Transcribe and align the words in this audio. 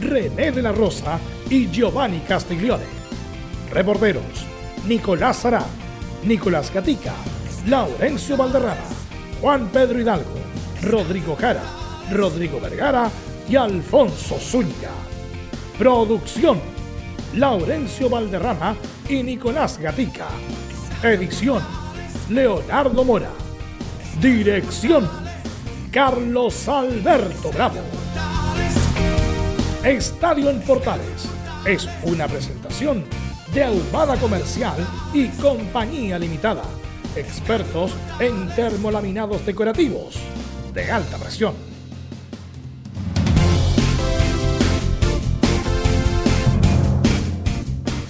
René 0.00 0.52
de 0.52 0.62
la 0.62 0.72
Rosa 0.72 1.18
y 1.48 1.70
Giovanni 1.70 2.20
Castiglione. 2.20 2.84
Reporteros: 3.70 4.22
Nicolás 4.86 5.38
Sará, 5.38 5.64
Nicolás 6.24 6.72
Gatica, 6.72 7.14
Laurencio 7.66 8.36
Valderrama, 8.36 8.76
Juan 9.40 9.68
Pedro 9.68 10.00
Hidalgo, 10.00 10.34
Rodrigo 10.82 11.36
Jara, 11.36 11.62
Rodrigo 12.12 12.60
Vergara 12.60 13.10
y 13.48 13.56
Alfonso 13.56 14.38
Zúñiga. 14.38 14.90
Producción: 15.78 16.60
Laurencio 17.34 18.08
Valderrama 18.08 18.76
y 19.08 19.22
Nicolás 19.22 19.78
Gatica. 19.78 20.28
Edición: 21.02 21.62
Leonardo 22.30 23.04
Mora. 23.04 23.30
Dirección: 24.20 25.08
Carlos 25.90 26.68
Alberto 26.68 27.50
Bravo. 27.52 27.80
Estadio 29.86 30.50
en 30.50 30.60
Portales 30.62 31.28
es 31.64 31.88
una 32.02 32.26
presentación 32.26 33.04
de 33.54 33.62
Ahumada 33.62 34.16
Comercial 34.16 34.74
y 35.14 35.28
Compañía 35.28 36.18
Limitada. 36.18 36.64
Expertos 37.14 37.94
en 38.18 38.48
termolaminados 38.56 39.46
decorativos 39.46 40.16
de 40.74 40.90
alta 40.90 41.18
presión. 41.18 41.54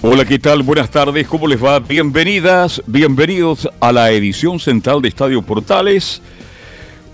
Hola, 0.01 0.25
¿qué 0.25 0.39
tal? 0.39 0.63
Buenas 0.63 0.89
tardes, 0.89 1.27
¿cómo 1.27 1.47
les 1.47 1.63
va? 1.63 1.77
Bienvenidas, 1.77 2.81
bienvenidos 2.87 3.69
a 3.79 3.91
la 3.91 4.09
edición 4.09 4.59
central 4.59 5.03
de 5.03 5.09
Estadio 5.09 5.43
Portales. 5.43 6.23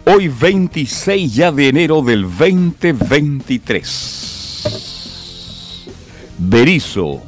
Hoy 0.05 0.29
26 0.29 1.35
ya 1.35 1.51
de 1.51 1.67
enero 1.67 2.01
del 2.01 2.21
2023. 2.21 4.32
Berizo, 6.37 7.21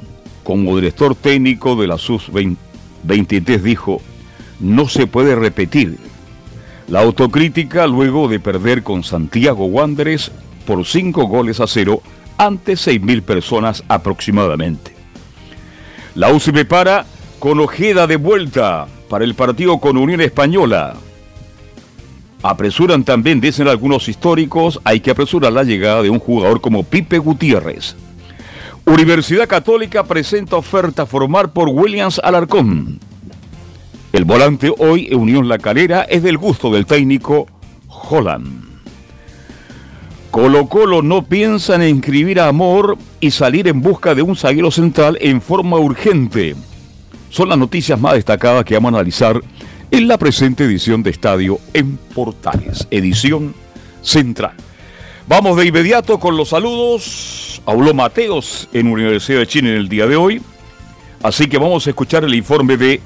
como 0.44 0.75
director 0.75 1.16
técnico 1.16 1.75
de 1.75 1.88
la 1.88 1.97
SUS-23, 1.97 3.61
dijo, 3.61 4.02
no 4.59 4.88
se 4.88 5.08
puede 5.08 5.36
repetir. 5.36 5.97
La 6.88 7.02
autocrítica 7.02 7.88
luego 7.88 8.28
de 8.28 8.39
perder 8.39 8.83
con 8.83 9.03
Santiago 9.03 9.66
Wanderers 9.66 10.31
por 10.66 10.86
5 10.86 11.28
goles 11.28 11.59
a 11.59 11.67
cero 11.67 12.02
ante 12.38 12.73
6.000 12.73 13.22
personas 13.22 13.83
aproximadamente. 13.88 14.94
La 16.16 16.31
U 16.31 16.39
se 16.39 16.53
prepara 16.53 17.06
con 17.39 17.59
Ojeda 17.59 18.08
de 18.08 18.16
vuelta 18.17 18.88
para 19.09 19.25
el 19.25 19.36
partido 19.36 19.80
con 19.80 19.97
Unión 19.97 20.22
Española. 20.22 20.95
Apresuran 22.44 23.03
también, 23.03 23.41
dicen 23.41 23.67
algunos 23.67 24.08
históricos, 24.08 24.80
hay 24.83 25.00
que 25.00 25.11
apresurar 25.11 25.52
la 25.52 25.64
llegada 25.64 26.03
de 26.03 26.09
un 26.09 26.19
jugador 26.19 26.61
como 26.61 26.83
Pipe 26.83 27.17
Gutiérrez. 27.17 27.95
Universidad 28.86 29.47
Católica 29.47 30.03
presenta 30.03 30.58
oferta 30.58 31.08
formar 31.08 31.52
por 31.53 31.69
Williams 31.69 32.22
Alarcón. 32.23 33.00
El 34.13 34.25
volante 34.25 34.72
hoy 34.78 35.08
en 35.09 35.19
Unión 35.19 35.47
La 35.47 35.58
Calera 35.58 36.03
es 36.03 36.22
del 36.22 36.38
gusto 36.38 36.72
del 36.72 36.85
técnico 36.85 37.47
Holland. 37.88 38.63
Colo 40.29 40.67
Colo 40.67 41.02
no 41.02 41.23
piensa 41.23 41.75
en 41.75 41.84
inscribir 41.84 42.40
a 42.40 42.47
Amor 42.47 42.97
y 43.19 43.31
salir 43.31 43.67
en 43.67 43.81
busca 43.81 44.13
de 44.13 44.22
un 44.22 44.35
zaguero 44.35 44.69
central 44.69 45.17
en 45.19 45.41
forma 45.41 45.78
urgente. 45.78 46.56
Son 47.29 47.50
las 47.50 47.57
noticias 47.57 48.00
más 48.00 48.13
destacadas 48.13 48.66
que 48.66 48.75
vamos 48.75 48.94
a 48.94 48.97
analizar 48.97 49.41
en 49.91 50.07
la 50.07 50.18
presente 50.18 50.66
edición 50.66 51.03
de 51.03 51.12
Estadio 51.12 51.59
en 51.73 51.97
Portales, 51.97 52.88
edición 52.91 53.53
central. 54.01 54.53
Vamos 55.28 55.57
de 55.57 55.66
inmediato 55.66 56.19
con 56.19 56.38
los 56.38 56.50
saludos. 56.50 57.62
Habló 57.66 57.94
Mateos 57.94 58.69
en 58.73 58.88
Universidad 58.88 59.40
de 59.40 59.47
Chile 59.47 59.72
en 59.72 59.78
el 59.78 59.90
día 59.90 60.06
de 60.07 60.16
hoy. 60.16 60.41
Así 61.23 61.47
que 61.47 61.57
vamos 61.57 61.88
a 61.88 61.90
escuchar 61.90 62.23
el 62.23 62.35
informe 62.35 62.78
de 62.78 63.01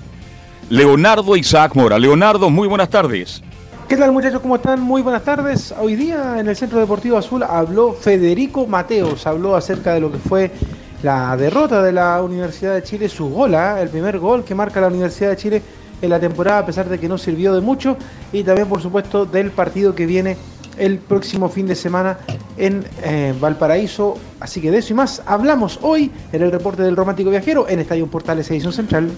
Leonardo 0.69 1.35
Isaac 1.35 1.75
Mora. 1.75 1.97
Leonardo, 1.97 2.49
muy 2.49 2.67
buenas 2.67 2.89
tardes. 2.89 3.41
¿Qué 3.87 3.95
tal 3.95 4.11
muchachos? 4.11 4.41
¿Cómo 4.41 4.57
están? 4.57 4.81
Muy 4.81 5.01
buenas 5.01 5.23
tardes. 5.23 5.73
Hoy 5.79 5.95
día 5.95 6.39
en 6.39 6.47
el 6.47 6.55
Centro 6.55 6.79
Deportivo 6.79 7.17
Azul 7.17 7.43
habló 7.43 7.93
Federico 7.93 8.67
Mateos, 8.67 9.25
habló 9.25 9.55
acerca 9.55 9.93
de 9.93 10.01
lo 10.01 10.11
que 10.11 10.19
fue 10.19 10.51
la 11.01 11.35
derrota 11.37 11.81
de 11.81 11.93
la 11.93 12.21
Universidad 12.21 12.75
de 12.75 12.83
Chile, 12.83 13.07
su 13.07 13.29
gol, 13.29 13.55
¿ah? 13.55 13.81
el 13.81 13.89
primer 13.89 14.19
gol 14.19 14.43
que 14.43 14.53
marca 14.53 14.81
la 14.81 14.87
Universidad 14.87 15.29
de 15.29 15.37
Chile 15.37 15.63
en 16.01 16.09
la 16.09 16.19
temporada, 16.19 16.59
a 16.59 16.65
pesar 16.65 16.89
de 16.89 16.99
que 16.99 17.07
no 17.07 17.17
sirvió 17.17 17.53
de 17.53 17.61
mucho, 17.61 17.97
y 18.31 18.43
también 18.43 18.67
por 18.67 18.81
supuesto 18.81 19.25
del 19.25 19.51
partido 19.51 19.95
que 19.95 20.05
viene 20.05 20.37
el 20.79 20.97
próximo 20.97 21.49
fin 21.49 21.67
de 21.67 21.75
semana 21.75 22.17
en 22.57 22.85
eh, 23.03 23.33
Valparaíso. 23.39 24.17
Así 24.39 24.61
que 24.61 24.71
de 24.71 24.79
eso 24.79 24.93
y 24.93 24.95
más 24.95 25.21
hablamos 25.25 25.79
hoy 25.81 26.09
en 26.31 26.41
el 26.41 26.51
reporte 26.51 26.81
del 26.81 26.95
Romántico 26.95 27.29
Viajero 27.29 27.67
en 27.67 27.79
Estadio 27.79 28.07
Portales 28.07 28.49
Edición 28.49 28.73
Central. 28.73 29.11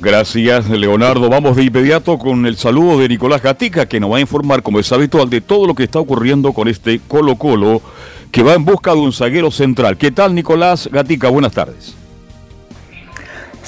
Gracias, 0.00 0.68
Leonardo. 0.70 1.28
Vamos 1.28 1.56
de 1.56 1.64
inmediato 1.64 2.18
con 2.18 2.46
el 2.46 2.56
saludo 2.56 3.00
de 3.00 3.08
Nicolás 3.08 3.42
Gatica, 3.42 3.86
que 3.86 4.00
nos 4.00 4.12
va 4.12 4.18
a 4.18 4.20
informar, 4.20 4.62
como 4.62 4.78
es 4.78 4.90
habitual, 4.92 5.28
de 5.28 5.40
todo 5.40 5.66
lo 5.66 5.74
que 5.74 5.84
está 5.84 5.98
ocurriendo 5.98 6.52
con 6.52 6.68
este 6.68 7.00
Colo 7.08 7.36
Colo, 7.36 7.82
que 8.30 8.42
va 8.42 8.54
en 8.54 8.64
busca 8.64 8.92
de 8.92 9.00
un 9.00 9.12
zaguero 9.12 9.50
central. 9.50 9.96
¿Qué 9.96 10.12
tal, 10.12 10.34
Nicolás 10.34 10.88
Gatica? 10.92 11.28
Buenas 11.28 11.52
tardes. 11.52 11.97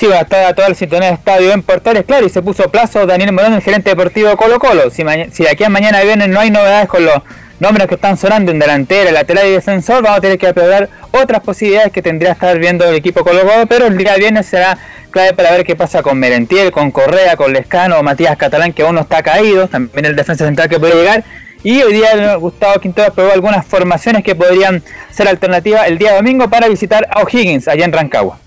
Sí, 0.01 0.07
va 0.07 0.21
a 0.21 0.21
estar 0.23 0.47
a 0.47 0.55
toda 0.55 0.71
la 0.71 0.75
sintonía 0.75 1.09
de 1.09 1.15
estadio 1.17 1.53
en 1.53 1.63
Portales, 1.63 2.05
claro, 2.07 2.25
y 2.25 2.31
se 2.31 2.41
puso 2.41 2.71
plazo 2.71 3.05
Daniel 3.05 3.33
Morón, 3.33 3.53
el 3.53 3.61
gerente 3.61 3.91
deportivo 3.91 4.35
Colo 4.35 4.59
Colo. 4.59 4.89
Si, 4.89 5.05
de 5.05 5.51
aquí 5.51 5.63
a 5.63 5.69
mañana 5.69 6.01
vienen 6.01 6.31
no 6.31 6.41
hay 6.41 6.51
novedades 6.51 6.89
con 6.89 7.05
los 7.05 7.17
nombres 7.59 7.87
que 7.87 7.97
están 7.97 8.17
sonando 8.17 8.51
en 8.51 8.59
delantera, 8.59 9.13
lateral 9.13 9.49
y 9.49 9.51
defensor, 9.51 10.03
vamos 10.03 10.17
a 10.17 10.21
tener 10.23 10.39
que 10.39 10.49
aprobar 10.49 10.89
otras 11.11 11.43
posibilidades 11.43 11.93
que 11.93 12.01
tendría 12.01 12.31
que 12.31 12.33
estar 12.33 12.59
viendo 12.59 12.87
el 12.87 12.95
equipo 12.95 13.23
Colo 13.25 13.43
Colo, 13.43 13.67
pero 13.67 13.89
el 13.89 13.99
día 13.99 14.17
viernes 14.17 14.47
será 14.47 14.79
clave 15.11 15.35
para 15.35 15.51
ver 15.51 15.65
qué 15.65 15.77
pasa 15.77 16.01
con 16.03 16.19
Merentiel, 16.19 16.73
con 16.73 16.91
Correa, 16.93 17.37
con 17.37 17.53
Lescano, 17.53 18.03
Matías 18.03 18.39
Catalán, 18.39 18.73
que 18.73 18.81
aún 18.81 18.95
no 18.95 19.03
está 19.03 19.23
caído, 19.23 19.69
también 19.69 20.07
el 20.07 20.17
defensa 20.17 20.47
central 20.47 20.71
que 20.71 20.81
puede 20.81 20.95
llegar. 20.95 21.25
Y 21.63 21.83
hoy 21.83 21.93
día 21.93 22.37
Gustavo 22.37 22.81
Quintero 22.81 23.09
aprobó 23.09 23.33
algunas 23.33 23.67
formaciones 23.67 24.25
que 24.25 24.35
podrían 24.35 24.83
ser 25.11 25.29
alternativas 25.29 25.89
el 25.89 25.99
día 25.99 26.15
domingo 26.15 26.49
para 26.49 26.69
visitar 26.69 27.07
a 27.11 27.21
O'Higgins 27.21 27.69
allá 27.69 27.85
en 27.85 27.93
Rancagua. 27.93 28.39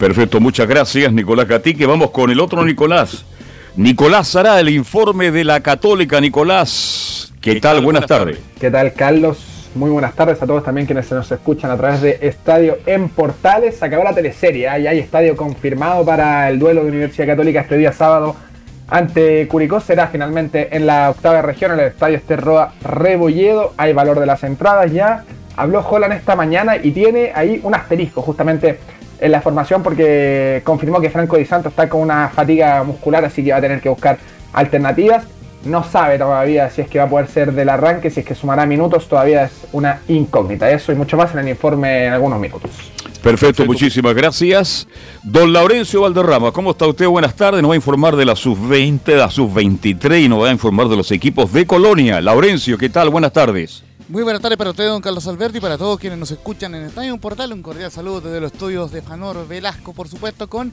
Perfecto, 0.00 0.40
muchas 0.40 0.66
gracias 0.66 1.12
Nicolás 1.12 1.46
Gatique. 1.46 1.84
Vamos 1.84 2.10
con 2.10 2.30
el 2.30 2.40
otro 2.40 2.64
Nicolás. 2.64 3.26
Nicolás 3.76 4.34
hará 4.34 4.58
el 4.58 4.70
informe 4.70 5.30
de 5.30 5.44
la 5.44 5.60
Católica. 5.60 6.18
Nicolás, 6.22 7.34
¿qué, 7.42 7.60
tal? 7.60 7.82
Buenas, 7.82 8.06
tardes. 8.06 8.38
¿Qué 8.58 8.70
tal, 8.70 8.94
Carlos? 8.94 9.68
Muy 9.74 9.90
buenas 9.90 10.14
tardes 10.14 10.40
a 10.42 10.46
todos 10.46 10.64
también 10.64 10.86
quienes 10.86 11.04
se 11.04 11.14
nos 11.14 11.30
escuchan 11.30 11.70
a 11.70 11.76
través 11.76 12.00
de 12.00 12.18
Estadio 12.22 12.78
en 12.86 13.10
Portales. 13.10 13.76
Se 13.76 13.84
acabó 13.84 14.02
la 14.02 14.14
teleserie, 14.14 14.74
¿eh? 14.74 14.82
ya 14.82 14.90
hay 14.90 15.00
estadio 15.00 15.36
confirmado 15.36 16.02
para 16.02 16.48
el 16.48 16.58
duelo 16.58 16.82
de 16.82 16.88
Universidad 16.88 17.26
Católica 17.26 17.60
este 17.60 17.76
día 17.76 17.92
sábado 17.92 18.36
ante 18.88 19.46
Curicó. 19.48 19.80
Será 19.80 20.06
finalmente 20.06 20.74
en 20.74 20.86
la 20.86 21.10
octava 21.10 21.42
región, 21.42 21.72
en 21.72 21.80
el 21.80 21.86
Estadio 21.88 22.16
Esterroa 22.16 22.72
Rebolledo. 22.82 23.74
Hay 23.76 23.92
valor 23.92 24.18
de 24.18 24.24
las 24.24 24.42
entradas 24.44 24.90
ya. 24.92 25.24
Habló 25.58 25.86
Holland 25.86 26.14
esta 26.14 26.36
mañana 26.36 26.78
y 26.78 26.90
tiene 26.92 27.32
ahí 27.34 27.60
un 27.62 27.74
asterisco 27.74 28.22
justamente 28.22 28.78
en 29.20 29.32
la 29.32 29.40
formación 29.40 29.82
porque 29.82 30.62
confirmó 30.64 31.00
que 31.00 31.10
Franco 31.10 31.36
Di 31.36 31.44
Santo 31.44 31.68
está 31.68 31.88
con 31.88 32.00
una 32.00 32.28
fatiga 32.28 32.82
muscular, 32.82 33.24
así 33.24 33.44
que 33.44 33.52
va 33.52 33.58
a 33.58 33.60
tener 33.60 33.80
que 33.80 33.88
buscar 33.88 34.18
alternativas. 34.52 35.24
No 35.64 35.84
sabe 35.84 36.18
todavía 36.18 36.70
si 36.70 36.80
es 36.80 36.88
que 36.88 36.98
va 36.98 37.04
a 37.04 37.08
poder 37.08 37.26
ser 37.26 37.52
del 37.52 37.68
arranque, 37.68 38.10
si 38.10 38.20
es 38.20 38.26
que 38.26 38.34
sumará 38.34 38.64
minutos, 38.64 39.08
todavía 39.08 39.44
es 39.44 39.52
una 39.72 40.00
incógnita. 40.08 40.70
Eso 40.70 40.90
y 40.90 40.94
mucho 40.94 41.18
más 41.18 41.32
en 41.34 41.40
el 41.40 41.48
informe 41.50 42.06
en 42.06 42.14
algunos 42.14 42.40
minutos. 42.40 42.70
Perfecto, 43.22 43.66
muchísimas 43.66 44.14
gracias. 44.14 44.88
Don 45.22 45.52
Laurencio 45.52 46.00
Valderrama, 46.00 46.52
¿cómo 46.52 46.70
está 46.70 46.86
usted? 46.86 47.06
Buenas 47.06 47.34
tardes. 47.34 47.60
Nos 47.60 47.70
va 47.70 47.74
a 47.74 47.76
informar 47.76 48.16
de 48.16 48.24
la 48.24 48.34
sub-20, 48.34 49.02
de 49.04 49.16
la 49.16 49.28
sub-23 49.28 50.24
y 50.24 50.28
nos 50.28 50.42
va 50.42 50.48
a 50.48 50.52
informar 50.52 50.88
de 50.88 50.96
los 50.96 51.10
equipos 51.12 51.52
de 51.52 51.66
Colonia. 51.66 52.22
Laurencio, 52.22 52.78
¿qué 52.78 52.88
tal? 52.88 53.10
Buenas 53.10 53.34
tardes. 53.34 53.84
Muy 54.10 54.24
buenas 54.24 54.42
tardes 54.42 54.58
para 54.58 54.70
usted, 54.70 54.88
don 54.88 55.00
Carlos 55.00 55.24
Alberti, 55.28 55.58
y 55.58 55.60
para 55.60 55.78
todos 55.78 55.96
quienes 56.00 56.18
nos 56.18 56.32
escuchan 56.32 56.74
en 56.74 56.82
Estadio 56.82 57.16
Portal. 57.18 57.52
Un 57.52 57.62
cordial 57.62 57.92
saludo 57.92 58.20
desde 58.20 58.40
los 58.40 58.50
estudios 58.52 58.90
de 58.90 59.02
Fanor 59.02 59.46
Velasco, 59.46 59.92
por 59.92 60.08
supuesto, 60.08 60.50
con 60.50 60.72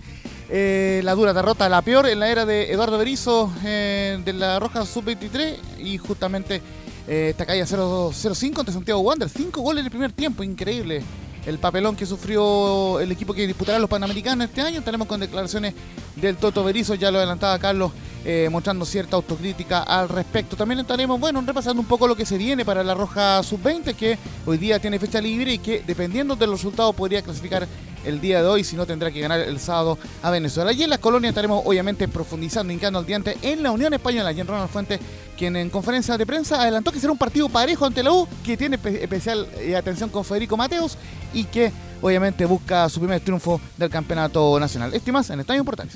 eh, 0.50 1.02
la 1.04 1.14
dura 1.14 1.34
derrota, 1.34 1.70
la 1.70 1.84
peor 1.84 2.08
en 2.08 2.20
la 2.20 2.30
era 2.30 2.48
de 2.48 2.72
Eduardo 2.72 2.98
Berizo 2.98 3.54
eh, 3.64 4.20
de 4.26 4.34
la 4.34 4.60
Roja 4.60 4.84
Sub-23 4.84 5.56
y 5.78 6.00
justamente 6.00 6.64
eh, 7.08 7.28
esta 7.30 7.46
calle 7.46 7.62
0-5 7.62 8.60
ante 8.60 8.72
Santiago 8.72 9.02
Wander. 9.02 9.30
Cinco 9.30 9.62
goles 9.62 9.82
en 9.82 9.86
el 9.86 9.92
primer 9.92 10.14
tiempo, 10.14 10.42
increíble. 10.42 11.04
el 11.46 11.60
papelón 11.60 11.96
que 11.96 12.08
sufrió 12.08 13.00
el 13.00 13.12
equipo 13.12 13.36
que 13.36 13.46
disputará 13.46 13.78
los 13.78 13.88
Panamericanos 13.88 14.48
este 14.48 14.62
año. 14.62 14.82
Tenemos 14.82 15.08
con 15.08 15.20
declaraciones 15.20 15.76
del 16.16 16.38
Toto 16.38 16.64
Berizzo, 16.64 16.96
ya 16.96 17.12
lo 17.12 17.20
adelantaba 17.20 17.60
Carlos, 17.60 17.92
eh, 18.30 18.50
mostrando 18.52 18.84
cierta 18.84 19.16
autocrítica 19.16 19.84
al 19.84 20.10
respecto. 20.10 20.58
También 20.58 20.82
estaremos, 20.82 21.18
bueno, 21.18 21.42
repasando 21.48 21.82
un 21.82 21.88
poco 21.88 22.10
lo 22.10 22.16
que 22.18 22.26
se 22.26 22.38
viene 22.38 22.66
para 22.66 22.84
la 22.84 22.94
Roja 22.94 23.42
Sub-20, 23.42 23.96
que 23.96 24.20
hoy 24.46 24.58
día 24.58 24.80
tiene 24.80 25.00
fecha 25.00 25.22
libre 25.22 25.54
y 25.54 25.60
que 25.60 25.82
dependiendo 25.88 26.36
del 26.36 26.52
resultado 26.52 26.92
podría 26.92 27.22
clasificar 27.22 27.66
el 28.04 28.20
día 28.20 28.42
de 28.42 28.48
hoy, 28.50 28.66
si 28.66 28.76
no 28.76 28.86
tendrá 28.86 29.12
que 29.12 29.22
ganar 29.22 29.40
el 29.40 29.62
sábado 29.62 29.98
a 30.22 30.30
Venezuela. 30.30 30.74
Y 30.74 30.84
en 30.84 30.90
las 30.90 31.00
colonias 31.00 31.30
estaremos 31.30 31.62
obviamente 31.66 32.06
profundizando, 32.10 32.74
hincando 32.74 33.00
al 33.00 33.06
diente 33.06 33.38
en 33.44 33.64
la 33.64 33.72
Unión 33.72 33.94
Española. 33.94 34.34
Y 34.34 34.42
en 34.42 34.48
Ronald 34.48 34.72
Fuentes, 34.72 35.00
quien 35.38 35.56
en 35.56 35.70
conferencia 35.70 36.18
de 36.18 36.26
prensa 36.26 36.62
adelantó 36.62 36.92
que 36.92 37.00
será 37.00 37.14
un 37.14 37.18
partido 37.18 37.48
parejo 37.48 37.86
ante 37.86 38.04
la 38.04 38.12
U, 38.12 38.28
que 38.44 38.58
tiene 38.58 38.76
especial 38.76 39.48
eh, 39.58 39.78
atención 39.78 40.10
con 40.10 40.26
Federico 40.26 40.58
Mateos 40.58 40.98
y 41.34 41.46
que 41.46 41.72
obviamente 42.02 42.44
busca 42.44 42.90
su 42.90 43.00
primer 43.00 43.22
triunfo 43.22 43.62
del 43.78 43.90
campeonato 43.90 44.60
nacional. 44.60 44.94
Estimas 44.94 45.30
en 45.30 45.40
Estadio 45.40 45.64
Portales. 45.64 45.96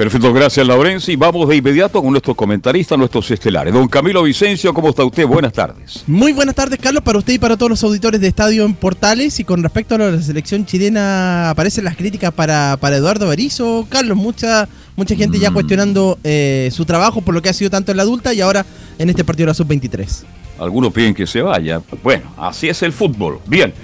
Perfecto, 0.00 0.32
gracias 0.32 0.66
Laurenci. 0.66 1.14
Vamos 1.14 1.46
de 1.46 1.56
inmediato 1.56 2.00
con 2.00 2.10
nuestros 2.10 2.34
comentaristas, 2.34 2.96
nuestros 2.96 3.30
estelares. 3.30 3.74
Don 3.74 3.86
Camilo 3.86 4.22
Vicencio, 4.22 4.72
¿cómo 4.72 4.88
está 4.88 5.04
usted? 5.04 5.26
Buenas 5.26 5.52
tardes. 5.52 6.04
Muy 6.06 6.32
buenas 6.32 6.54
tardes, 6.54 6.78
Carlos, 6.78 7.02
para 7.02 7.18
usted 7.18 7.34
y 7.34 7.38
para 7.38 7.58
todos 7.58 7.68
los 7.68 7.84
auditores 7.84 8.18
de 8.18 8.28
Estadio 8.28 8.64
en 8.64 8.72
Portales. 8.72 9.38
Y 9.40 9.44
con 9.44 9.62
respecto 9.62 9.96
a 9.96 9.98
la 9.98 10.22
selección 10.22 10.64
chilena, 10.64 11.50
aparecen 11.50 11.84
las 11.84 11.96
críticas 11.96 12.32
para, 12.32 12.78
para 12.80 12.96
Eduardo 12.96 13.28
Berizzo. 13.28 13.86
Carlos, 13.90 14.16
mucha, 14.16 14.66
mucha 14.96 15.14
gente 15.16 15.38
ya 15.38 15.50
mm. 15.50 15.52
cuestionando 15.52 16.18
eh, 16.24 16.70
su 16.72 16.86
trabajo 16.86 17.20
por 17.20 17.34
lo 17.34 17.42
que 17.42 17.50
ha 17.50 17.52
sido 17.52 17.68
tanto 17.68 17.90
en 17.90 17.98
la 17.98 18.04
adulta 18.04 18.32
y 18.32 18.40
ahora 18.40 18.64
en 18.98 19.10
este 19.10 19.22
partido 19.22 19.44
de 19.44 19.50
la 19.50 19.54
sub-23. 19.54 20.24
Algunos 20.60 20.94
piden 20.94 21.12
que 21.12 21.26
se 21.26 21.42
vaya. 21.42 21.82
Bueno, 22.02 22.32
así 22.38 22.70
es 22.70 22.82
el 22.82 22.94
fútbol. 22.94 23.40
Bien. 23.46 23.74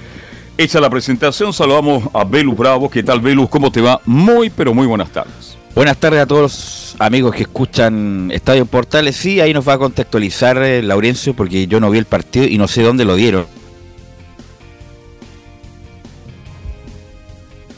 Hecha 0.57 0.81
la 0.81 0.89
presentación, 0.89 1.53
saludamos 1.53 2.05
a 2.15 2.25
Velus 2.25 2.57
Bravo. 2.57 2.89
¿Qué 2.89 3.03
tal, 3.03 3.21
Velus? 3.21 3.51
¿Cómo 3.51 3.71
te 3.71 3.83
va? 3.83 4.01
Muy, 4.07 4.49
pero 4.49 4.73
muy 4.73 4.87
buenas 4.87 5.11
tardes. 5.11 5.56
Buenas 5.77 5.99
tardes 5.99 6.21
a 6.23 6.27
todos 6.27 6.41
los 6.41 6.97
amigos 7.01 7.35
que 7.35 7.43
escuchan 7.43 8.31
Estadio 8.33 8.65
Portales. 8.65 9.15
Sí, 9.15 9.43
ahí 9.43 9.53
nos 9.53 9.69
va 9.69 9.75
a 9.75 9.79
contextualizar 9.79 10.57
eh, 10.63 10.83
Laurencio 10.83 11.35
porque 11.35 11.67
yo 11.67 11.81
no 11.81 11.91
vi 11.91 11.99
el 11.99 12.07
partido 12.07 12.47
y 12.47 12.57
no 12.57 12.67
sé 12.67 12.83
dónde 12.83 13.05
lo 13.05 13.15
dieron. 13.15 13.45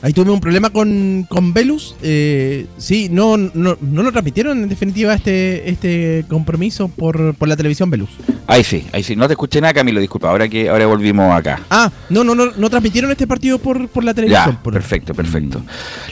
Ahí 0.01 0.13
tuve 0.13 0.31
un 0.31 0.41
problema 0.41 0.71
con, 0.71 1.27
con 1.29 1.53
Velus. 1.53 1.97
Eh, 2.03 2.67
sí, 2.77 3.09
no, 3.11 3.37
no, 3.37 3.77
no 3.81 4.03
lo 4.03 4.13
transmitieron 4.13 4.63
en 4.63 4.69
definitiva 4.69 5.15
este, 5.15 5.69
este 5.69 6.25
compromiso 6.29 6.89
por, 6.89 7.35
por 7.35 7.49
la 7.49 7.57
televisión 7.57 7.91
Velus. 7.91 8.11
Ahí 8.47 8.65
sí, 8.65 8.87
ahí 8.93 9.03
sí. 9.03 9.17
No 9.17 9.27
te 9.27 9.35
escuché 9.35 9.61
nada, 9.61 9.75
Camilo, 9.75 10.01
disculpa. 10.01 10.31
Ahora 10.31 10.49
que 10.49 10.69
ahora 10.69 10.87
volvimos 10.87 11.35
acá. 11.35 11.61
Ah, 11.69 11.91
no, 12.09 12.25
no, 12.25 12.35
no, 12.35 12.47
no 12.57 12.71
transmitieron 12.71 13.11
este 13.11 13.27
partido 13.27 13.59
por, 13.59 13.89
por 13.89 14.05
la 14.05 14.15
televisión. 14.15 14.59
Ya, 14.65 14.71
perfecto, 14.71 15.15
perfecto. 15.15 15.63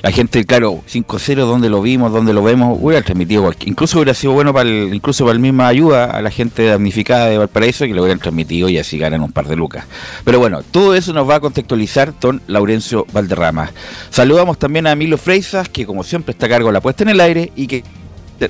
La 0.03 0.11
gente, 0.11 0.45
claro, 0.45 0.83
5-0, 0.91 1.35
¿dónde 1.47 1.71
lo 1.71 1.81
vimos? 1.81 2.13
¿Dónde 2.13 2.33
lo 2.33 2.43
vemos? 2.43 2.79
Hubiera 2.81 3.03
transmitido 3.03 3.47
Incluso 3.65 3.99
hubiera 3.99 4.15
sido 4.15 4.33
bueno 4.33 4.53
para 4.53 4.69
el, 4.69 4.93
incluso 4.95 5.25
para 5.25 5.35
la 5.35 5.41
misma 5.41 5.69
ayuda 5.69 6.07
a 6.07 6.21
la 6.23 6.31
gente 6.31 6.65
damnificada 6.65 7.27
de 7.27 7.39
Valparaíso 7.39 7.85
que 7.87 7.95
lo 7.95 8.03
hubieran 8.03 8.19
transmitido 8.19 8.69
y 8.69 8.79
así 8.79 8.99
ganan 8.99 9.23
un 9.23 9.33
par 9.33 9.47
de 9.47 9.57
lucas. 9.57 9.85
Pero 10.25 10.39
bueno, 10.39 10.63
todo 10.63 10.95
eso 10.95 11.13
nos 11.13 11.29
va 11.29 11.37
a 11.37 11.41
contextualizar 11.41 12.13
don 12.21 12.43
Laurencio 12.47 13.07
Valderrama. 13.13 13.71
Saludamos 14.11 14.59
también 14.59 14.87
a 14.87 14.93
Emilio 14.93 15.19
Freisas, 15.19 15.69
que 15.69 15.87
como 15.87 16.03
siempre 16.03 16.33
está 16.33 16.47
a 16.47 16.49
cargo 16.49 16.69
de 16.69 16.75
la 16.75 16.81
puesta 16.81 17.03
en 17.05 17.11
el 17.11 17.21
aire 17.21 17.53
y 17.57 17.67
que 17.67 17.85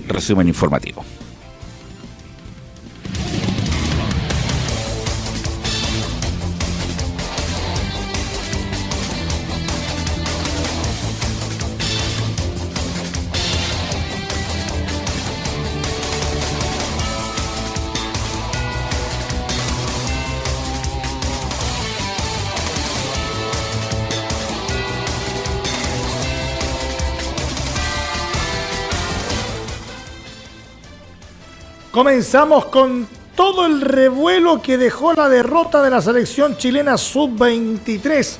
resumen 0.08 0.49
informativo. 0.49 1.05
Comenzamos 32.17 32.65
con 32.67 33.07
todo 33.37 33.67
el 33.67 33.83
revuelo 33.83 34.63
que 34.63 34.79
dejó 34.79 35.13
la 35.13 35.29
derrota 35.29 35.83
de 35.83 35.91
la 35.91 36.01
selección 36.01 36.57
chilena 36.57 36.97
sub-23 36.97 38.37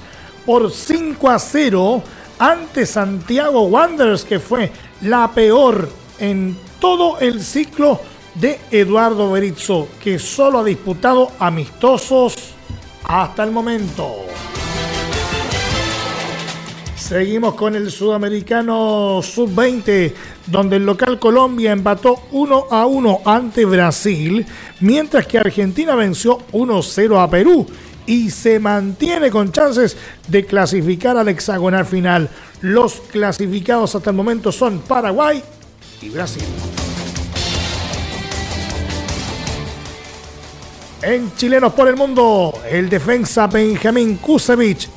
por 0.47 0.71
5 0.71 1.29
a 1.29 1.39
0 1.39 2.03
ante 2.39 2.87
Santiago 2.87 3.65
Wanderers, 3.65 4.25
que 4.25 4.41
fue 4.41 4.73
la 5.03 5.31
peor 5.31 5.91
en 6.19 6.57
todo 6.81 7.19
el 7.19 7.43
ciclo 7.43 8.01
de 8.37 8.59
Eduardo 8.71 9.33
Berizzo, 9.33 9.89
que 10.03 10.19
solo 10.19 10.61
ha 10.61 10.65
disputado 10.65 11.33
amistosos 11.39 12.35
hasta 13.05 13.45
el 13.45 13.51
momento. 13.51 14.11
Seguimos 17.07 17.55
con 17.55 17.77
el 17.77 17.93
sudamericano 17.93 19.21
sub-20, 19.23 20.13
donde 20.49 20.75
el 20.75 20.85
local 20.85 21.21
Colombia 21.21 21.71
empató 21.71 22.21
1 22.33 22.67
a 22.69 22.85
1 22.85 23.21
ante 23.25 23.65
Brasil, 23.65 24.45
mientras 24.81 25.25
que 25.29 25.39
Argentina 25.39 25.95
venció 25.95 26.39
1-0 26.51 27.23
a 27.23 27.31
Perú 27.31 27.65
y 28.07 28.29
se 28.31 28.59
mantiene 28.59 29.31
con 29.31 29.53
chances 29.53 29.97
de 30.27 30.47
clasificar 30.47 31.17
al 31.17 31.29
hexagonal 31.29 31.87
final. 31.87 32.29
Los 32.61 32.95
clasificados 32.95 33.95
hasta 33.95 34.11
el 34.11 34.17
momento 34.17 34.51
son 34.51 34.81
Paraguay 34.81 35.41
y 36.03 36.09
Brasil. 36.09 36.43
En 41.03 41.33
Chilenos 41.37 41.73
por 41.73 41.87
el 41.87 41.95
Mundo, 41.95 42.53
el 42.69 42.89
defensa 42.89 43.47
Benjamín 43.47 44.17
Kusevich 44.17 44.89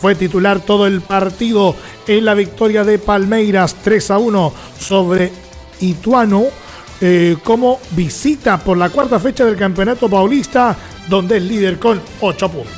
fue 0.00 0.14
titular 0.14 0.60
todo 0.60 0.86
el 0.86 1.00
partido 1.00 1.74
en 2.06 2.24
la 2.24 2.34
victoria 2.34 2.84
de 2.84 2.98
Palmeiras 2.98 3.76
3 3.82 4.10
a 4.12 4.18
1 4.18 4.52
sobre 4.78 5.32
Ituano 5.80 6.44
eh, 7.00 7.36
como 7.44 7.78
visita 7.92 8.58
por 8.58 8.76
la 8.76 8.90
cuarta 8.90 9.20
fecha 9.20 9.44
del 9.44 9.56
Campeonato 9.56 10.08
Paulista, 10.08 10.76
donde 11.08 11.36
es 11.36 11.42
líder 11.44 11.78
con 11.78 12.00
8 12.20 12.48
puntos. 12.48 12.72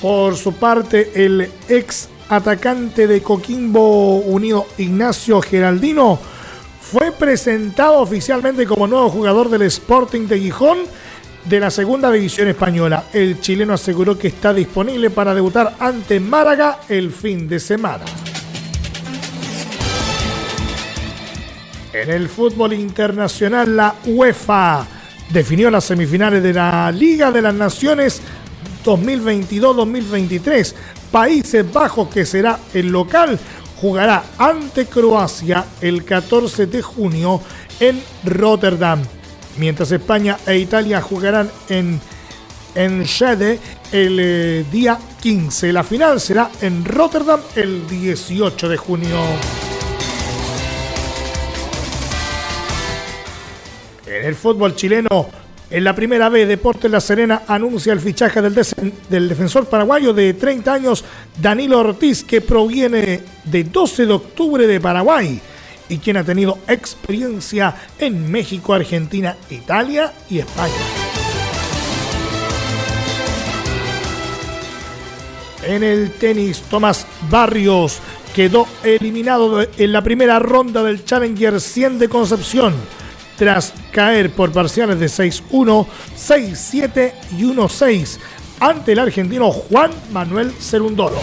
Por 0.00 0.36
su 0.36 0.52
parte, 0.52 1.10
el 1.14 1.50
ex 1.68 2.08
atacante 2.28 3.08
de 3.08 3.20
Coquimbo 3.20 4.18
Unido, 4.18 4.66
Ignacio 4.78 5.40
Geraldino, 5.40 6.20
fue 6.80 7.10
presentado 7.10 7.98
oficialmente 7.98 8.64
como 8.64 8.86
nuevo 8.86 9.10
jugador 9.10 9.48
del 9.50 9.62
Sporting 9.62 10.28
de 10.28 10.38
Gijón 10.38 10.78
de 11.48 11.60
la 11.60 11.70
segunda 11.70 12.10
división 12.10 12.48
española. 12.48 13.04
El 13.12 13.40
chileno 13.40 13.72
aseguró 13.72 14.18
que 14.18 14.28
está 14.28 14.52
disponible 14.52 15.10
para 15.10 15.34
debutar 15.34 15.74
ante 15.78 16.20
Málaga 16.20 16.80
el 16.88 17.10
fin 17.10 17.48
de 17.48 17.58
semana. 17.58 18.04
En 21.92 22.10
el 22.10 22.28
fútbol 22.28 22.74
internacional, 22.74 23.74
la 23.74 23.94
UEFA 24.04 24.86
definió 25.30 25.70
las 25.70 25.84
semifinales 25.84 26.42
de 26.42 26.52
la 26.52 26.92
Liga 26.92 27.32
de 27.32 27.42
las 27.42 27.54
Naciones 27.54 28.20
2022-2023. 28.84 30.74
Países 31.10 31.72
Bajos, 31.72 32.08
que 32.08 32.26
será 32.26 32.58
el 32.74 32.88
local, 32.88 33.38
jugará 33.80 34.22
ante 34.36 34.86
Croacia 34.86 35.64
el 35.80 36.04
14 36.04 36.66
de 36.66 36.82
junio 36.82 37.40
en 37.80 38.02
Rotterdam 38.24 39.00
mientras 39.58 39.92
España 39.92 40.38
e 40.46 40.58
Italia 40.58 41.00
jugarán 41.00 41.50
en, 41.68 42.00
en 42.74 43.02
Shede 43.02 43.58
el 43.92 44.18
eh, 44.20 44.64
día 44.70 44.98
15. 45.20 45.72
La 45.72 45.84
final 45.84 46.20
será 46.20 46.50
en 46.60 46.84
Rotterdam 46.84 47.40
el 47.54 47.86
18 47.88 48.68
de 48.68 48.76
junio. 48.76 49.18
En 54.06 54.24
el 54.24 54.34
fútbol 54.34 54.74
chileno, 54.74 55.28
en 55.70 55.84
la 55.84 55.94
primera 55.94 56.30
vez, 56.30 56.48
Deportes 56.48 56.90
La 56.90 57.00
Serena 57.00 57.42
anuncia 57.46 57.92
el 57.92 58.00
fichaje 58.00 58.40
del, 58.40 58.54
del, 59.10 59.28
defensor 59.28 59.66
paraguayo 59.66 60.14
de 60.14 60.32
30 60.32 60.72
años, 60.72 61.04
Danilo 61.40 61.80
Ortiz, 61.80 62.24
que 62.24 62.40
proviene 62.40 63.20
de 63.44 63.64
12 63.64 64.06
de 64.06 64.12
octubre 64.12 64.66
de 64.66 64.80
Paraguay 64.80 65.40
y 65.88 65.98
quien 65.98 66.16
ha 66.16 66.24
tenido 66.24 66.58
experiencia 66.68 67.74
en 67.98 68.30
México, 68.30 68.74
Argentina, 68.74 69.36
Italia 69.50 70.12
y 70.28 70.38
España. 70.40 70.74
En 75.62 75.82
el 75.82 76.12
tenis, 76.12 76.62
Tomás 76.70 77.06
Barrios 77.28 77.98
quedó 78.34 78.66
eliminado 78.82 79.60
en 79.76 79.92
la 79.92 80.02
primera 80.02 80.38
ronda 80.38 80.82
del 80.82 81.04
Challenger 81.04 81.60
100 81.60 81.98
de 81.98 82.08
Concepción. 82.08 82.74
tras 83.36 83.72
caer 83.92 84.32
por 84.32 84.50
parciales 84.50 84.98
de 84.98 85.06
6-1, 85.06 85.86
6-7 86.16 87.12
y 87.38 87.44
1-6 87.44 88.18
ante 88.58 88.92
el 88.92 88.98
argentino 88.98 89.52
Juan 89.52 89.92
Manuel 90.10 90.52
Cerundolo. 90.52 91.20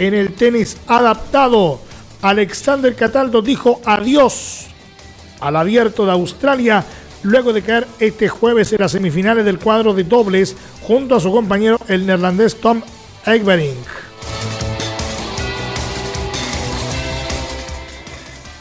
En 0.00 0.14
el 0.14 0.32
tenis 0.32 0.78
adaptado, 0.86 1.78
Alexander 2.22 2.94
Cataldo 2.94 3.42
dijo 3.42 3.82
adiós 3.84 4.68
al 5.40 5.56
abierto 5.56 6.06
de 6.06 6.12
Australia 6.12 6.82
luego 7.22 7.52
de 7.52 7.60
caer 7.60 7.86
este 7.98 8.26
jueves 8.26 8.72
en 8.72 8.80
las 8.80 8.92
semifinales 8.92 9.44
del 9.44 9.58
cuadro 9.58 9.92
de 9.92 10.04
dobles 10.04 10.56
junto 10.80 11.16
a 11.16 11.20
su 11.20 11.30
compañero 11.30 11.78
el 11.86 12.06
neerlandés 12.06 12.58
Tom 12.58 12.80
Egbering. 13.26 13.76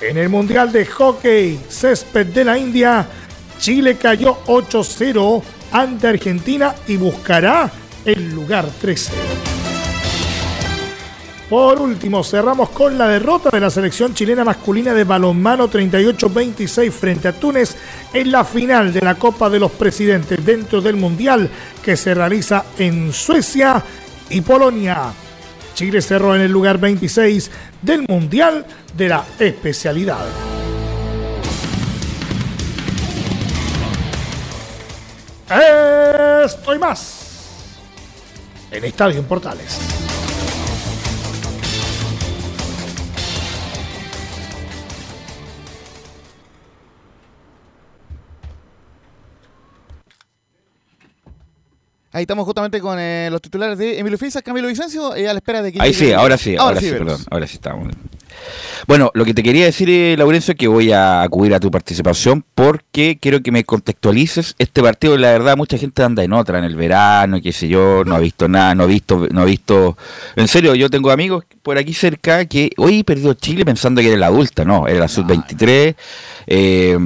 En 0.02 0.18
el 0.18 0.28
Mundial 0.28 0.74
de 0.74 0.86
Hockey 0.86 1.58
Césped 1.70 2.28
de 2.28 2.44
la 2.44 2.58
India, 2.58 3.08
Chile 3.60 3.96
cayó 3.96 4.40
8-0 4.46 5.42
ante 5.72 6.08
Argentina 6.10 6.76
y 6.86 6.98
buscará 6.98 7.72
el 8.04 8.30
lugar 8.32 8.66
13. 8.82 9.59
Por 11.50 11.82
último, 11.82 12.24
cerramos 12.24 12.70
con 12.70 12.96
la 12.96 13.08
derrota 13.08 13.50
de 13.50 13.60
la 13.60 13.72
selección 13.72 14.14
chilena 14.14 14.44
masculina 14.44 14.94
de 14.94 15.04
balonmano 15.04 15.68
38-26 15.68 16.92
frente 16.92 17.28
a 17.28 17.34
Túnez 17.34 17.76
en 18.14 18.32
la 18.32 18.46
final 18.46 18.94
de 18.94 19.02
la 19.02 19.16
Copa 19.16 19.50
de 19.50 19.60
los 19.60 19.72
Presidentes 19.72 20.46
dentro 20.46 20.80
del 20.80 20.96
Mundial 20.96 21.50
que 21.84 21.98
se 21.98 22.14
realiza 22.14 22.66
en 22.78 23.12
Suecia 23.12 23.84
y 24.30 24.42
Polonia. 24.42 25.12
Chile 25.74 26.04
cerró 26.04 26.36
en 26.36 26.42
el 26.42 26.52
lugar 26.52 26.78
26 26.78 27.50
del 27.82 28.06
Mundial 28.08 28.64
de 28.96 29.10
la 29.10 29.26
especialidad. 29.40 30.28
Estoy 36.46 36.78
más 36.78 37.26
en 38.70 38.86
Estadio 38.86 39.18
en 39.18 39.26
Portales. 39.26 40.19
Ahí 52.12 52.24
estamos 52.24 52.46
justamente 52.46 52.82
con 52.82 52.98
eh, 53.00 53.30
los 53.32 53.40
titulares 53.40 53.78
de 53.78 54.00
Emilio 54.00 54.18
Fiza, 54.18 54.42
Camilo 54.42 54.68
Vicencio, 54.68 55.16
eh, 55.16 55.30
a 55.30 55.34
la 55.34 55.40
espera 55.40 55.62
de 55.62 55.72
que... 55.72 55.80
Ahí 55.80 55.94
sí, 55.94 56.12
ahora 56.12 56.38
sí, 56.38 56.56
ahora, 56.58 56.80
sí, 56.80 56.90
veremos. 56.90 57.14
perdón, 57.14 57.28
ahora 57.30 57.48
sí 57.48 57.56
estamos. 57.56 57.94
Bueno, 58.88 59.12
lo 59.14 59.26
que 59.26 59.34
te 59.34 59.44
quería 59.44 59.66
decir, 59.66 59.90
eh, 59.90 60.16
Laurencio, 60.18 60.54
es 60.54 60.58
que 60.58 60.68
voy 60.68 60.92
a 60.92 61.22
acudir 61.22 61.54
a 61.54 61.60
tu 61.60 61.70
participación 61.70 62.44
porque 62.56 63.18
quiero 63.22 63.42
que 63.42 63.52
me 63.52 63.64
contextualices 63.64 64.56
este 64.58 64.82
partido. 64.82 65.18
La 65.18 65.32
verdad, 65.32 65.58
mucha 65.58 65.78
gente 65.78 66.02
anda 66.04 66.24
en 66.24 66.34
otra, 66.34 66.60
en 66.60 66.66
el 66.66 66.76
verano, 66.76 67.40
qué 67.42 67.52
sé 67.52 67.68
yo, 67.68 68.04
no 68.06 68.16
ha 68.16 68.20
visto 68.20 68.48
nada, 68.48 68.74
no 68.76 68.84
ha 68.84 68.88
visto, 68.88 69.28
no 69.32 69.42
ha 69.42 69.46
visto. 69.46 69.98
En 70.36 70.48
serio, 70.48 70.76
yo 70.76 70.90
tengo 70.90 71.12
amigos 71.12 71.44
por 71.62 71.78
aquí 71.78 71.94
cerca 71.94 72.46
que 72.46 72.72
hoy 72.78 73.04
perdió 73.04 73.34
Chile 73.34 73.66
pensando 73.66 74.02
que 74.02 74.08
era 74.08 74.18
la 74.18 74.28
adulta, 74.28 74.66
no, 74.66 74.88
era 74.88 75.00
la 75.02 75.08
sub-23, 75.08 75.96
eh, 76.48 76.98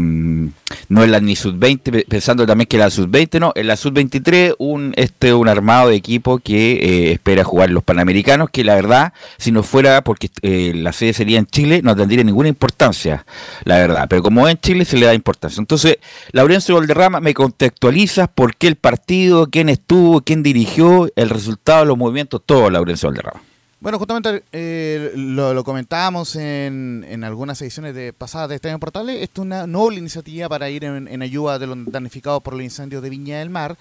no 0.89 1.03
es 1.03 1.09
la 1.09 1.19
ni 1.19 1.35
sub-20, 1.35 1.79
pe- 1.91 2.05
pensando 2.07 2.45
también 2.45 2.67
que 2.67 2.77
era 2.77 2.85
la 2.85 2.91
sub-20, 2.91 3.39
no, 3.39 3.51
en 3.55 3.67
la 3.67 3.75
sub-23 3.75 4.55
un 4.59 4.93
este 4.95 5.33
un 5.33 5.47
armado 5.49 5.89
de 5.89 5.95
equipo 5.95 6.39
que 6.39 6.73
eh, 6.73 7.11
espera 7.13 7.43
jugar 7.43 7.69
los 7.71 7.83
Panamericanos, 7.83 8.49
que 8.49 8.63
la 8.63 8.75
verdad, 8.75 9.13
si 9.37 9.51
no 9.51 9.63
fuera 9.63 10.01
porque 10.03 10.29
eh, 10.41 10.71
la 10.75 10.93
sede 10.93 11.13
en 11.29 11.45
Chile, 11.45 11.81
no 11.83 11.95
tendría 11.95 12.23
ninguna 12.23 12.49
importancia, 12.49 13.25
la 13.63 13.77
verdad, 13.77 14.07
pero 14.09 14.21
como 14.21 14.47
en 14.47 14.57
Chile 14.57 14.85
se 14.85 14.97
le 14.97 15.05
da 15.05 15.13
importancia. 15.13 15.59
Entonces, 15.59 15.97
Laurencio 16.31 16.75
Valderrama, 16.75 17.19
me 17.19 17.33
contextualizas 17.33 18.29
por 18.29 18.55
qué 18.55 18.67
el 18.67 18.75
partido, 18.75 19.47
quién 19.47 19.69
estuvo, 19.69 20.21
quién 20.21 20.43
dirigió, 20.43 21.09
el 21.15 21.29
resultado, 21.29 21.85
los 21.85 21.97
movimientos, 21.97 22.41
todo 22.45 22.69
Laurencio 22.69 23.09
Valderrama. 23.09 23.41
Bueno, 23.79 23.99
justamente 23.99 24.43
eh, 24.53 25.11
lo, 25.13 25.53
lo 25.53 25.65
comentábamos 25.65 26.37
en, 26.37 27.05
en 27.09 27.25
algunas 27.25 27.61
ediciones 27.61 27.93
de 27.93 28.13
pasadas 28.13 28.47
de 28.47 28.55
Estadio 28.55 28.79
Portales. 28.79 29.21
Esto 29.21 29.41
es 29.41 29.45
una 29.45 29.67
noble 29.67 29.97
iniciativa 29.97 30.47
para 30.47 30.69
ir 30.69 30.85
en, 30.85 31.09
en 31.09 31.21
ayuda 31.21 31.59
de 31.59 31.67
los 31.67 31.77
damnificados 31.91 32.41
por 32.41 32.53
los 32.53 32.63
incendios 32.63 33.03
de 33.03 33.09
Viña 33.09 33.39
del 33.39 33.49
Mar, 33.49 33.75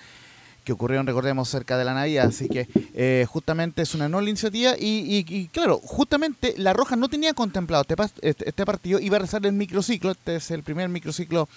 que 0.64 0.73
ocurrieron, 0.73 1.07
recordemos, 1.07 1.49
cerca 1.49 1.76
de 1.76 1.85
la 1.85 1.95
Navidad. 1.95 2.26
Así 2.28 2.49
que 2.49 2.69
eh, 2.95 3.26
justamente 3.28 3.83
es 3.83 3.95
una 3.95 4.09
noble 4.09 4.31
iniciativa. 4.31 4.75
Y, 4.78 5.25
y- 5.26 5.26
y, 5.28 5.47
claro, 5.49 5.78
justamente 5.83 6.54
La 6.57 6.73
Roja 6.73 6.97
no 6.97 7.09
tenía 7.09 7.35
contemplado 7.35 7.85
este, 7.88 7.97
este, 8.28 8.49
este 8.49 8.64
partido. 8.66 8.99
Iba 9.00 9.16
a 9.16 9.21
rezar 9.21 9.45
el 9.45 9.52
microciclo. 9.52 10.12
Este 10.12 10.37
es 10.37 10.50
el 10.50 10.62
primer 10.62 10.88
microciclo 10.88 11.49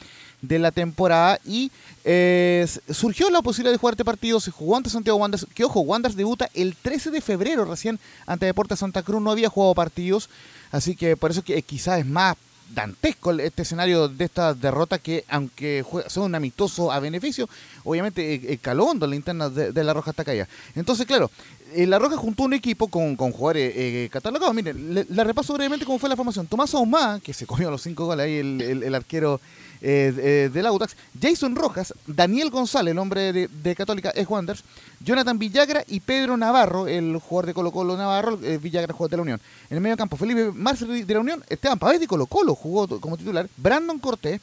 de 0.42 0.60
la 0.60 0.72
temporada. 0.72 1.40
Y 1.46 1.72
eh, 2.04 2.68
surgió 2.90 3.30
la 3.30 3.42
posibilidad 3.42 3.74
de 3.74 3.78
jugar 3.78 3.94
este 3.94 4.06
partido. 4.06 4.40
Se 4.40 4.52
jugó 4.52 4.76
ante 4.78 4.90
Santiago 4.90 5.18
Wanderers. 5.20 5.48
Que 5.54 5.64
ojo, 5.64 5.82
Wanderers 5.82 6.16
debuta 6.18 6.50
el 6.54 6.76
13 6.76 7.12
de 7.12 7.22
febrero 7.22 7.66
recién 7.66 8.00
ante 8.26 8.46
Deportes 8.46 8.80
Santa 8.80 9.04
Cruz. 9.04 9.22
No 9.22 9.32
había 9.32 9.50
jugado 9.50 9.76
partidos. 9.76 10.30
Así 10.72 10.96
que 10.96 11.16
por 11.16 11.32
eso 11.32 11.44
que 11.44 11.58
eh, 11.58 11.62
quizás 11.62 12.00
es 12.00 12.06
más 12.06 12.36
dantesco 12.74 13.32
el- 13.32 13.40
este 13.42 13.62
escenario 13.62 14.08
de 14.08 14.26
esta 14.26 14.54
derrota 14.54 14.98
que 14.98 15.24
aunque 15.30 15.84
juega, 15.86 16.10
sea 16.10 16.24
un 16.24 16.36
amistoso 16.36 16.92
a 16.92 17.00
beneficio, 17.00 17.48
obviamente 17.84 18.34
eh, 18.36 18.42
eh, 18.54 18.58
la 19.08 19.16
interna 19.16 19.50
de, 19.50 19.72
la 19.84 19.94
Roja 19.94 20.12
hasta 20.12 20.24
acá. 20.24 20.34
Entonces, 20.76 21.06
claro, 21.06 21.30
eh, 21.74 21.86
la 21.86 22.00
Roja 22.00 22.18
juntó 22.18 22.44
un 22.44 22.54
equipo 22.54 22.88
con, 22.88 23.16
con 23.16 23.32
jugadores 23.32 23.74
eh, 23.76 24.10
catalogados. 24.12 24.54
Miren, 24.56 24.94
le, 24.94 25.06
la 25.10 25.24
repaso 25.24 25.54
brevemente 25.54 25.86
cómo 25.86 26.00
fue 26.00 26.10
la 26.10 26.16
formación. 26.16 26.48
Tomás 26.48 26.74
Ahumada, 26.74 27.20
que 27.20 27.34
se 27.34 27.46
comió 27.46 27.70
los 27.72 27.82
cinco 27.82 28.06
goles 28.06 28.26
ahí, 28.26 28.38
el, 28.38 28.62
el- 28.62 28.84
el 28.84 28.96
arquero 28.96 29.40
eh, 29.82 30.14
eh, 30.18 30.50
del 30.54 30.66
Autax. 30.66 30.96
Jason 31.22 31.56
Rojas, 31.56 31.94
Daniel 32.08 32.50
González, 32.50 32.92
el 32.92 33.00
hombre 33.00 33.32
de, 33.34 33.76
Católica, 33.76 34.10
es 34.12 34.28
Wanderers. 34.28 34.64
Jonathan 35.00 35.38
Villagra 35.38 35.84
y 35.88 36.00
Pedro 36.00 36.38
Navarro, 36.38 36.88
el 36.88 37.18
jugador 37.18 37.48
de 37.48 37.54
Colo 37.54 37.72
Colo 37.72 37.98
Navarro, 37.98 38.40
eh, 38.44 38.58
Villagra 38.58 38.94
jugador 38.94 39.12
de 39.12 39.18
la 39.18 39.24
Unión. 39.24 39.42
En 39.70 39.78
el 39.78 39.82
medio 39.82 39.98
campo, 39.98 40.18
Felipe 40.18 40.52
Marcel 40.52 41.06
de 41.06 41.14
la 41.14 41.20
Unión, 41.20 41.44
Esteban 41.50 41.80
Pavés 41.80 42.00
de 42.00 42.08
Colo 42.08 42.26
Colo 42.26 42.56
jugó 42.56 42.88
como 43.00 43.18
titular, 43.18 43.48
Brandon 43.58 44.00
Cortés, 44.00 44.42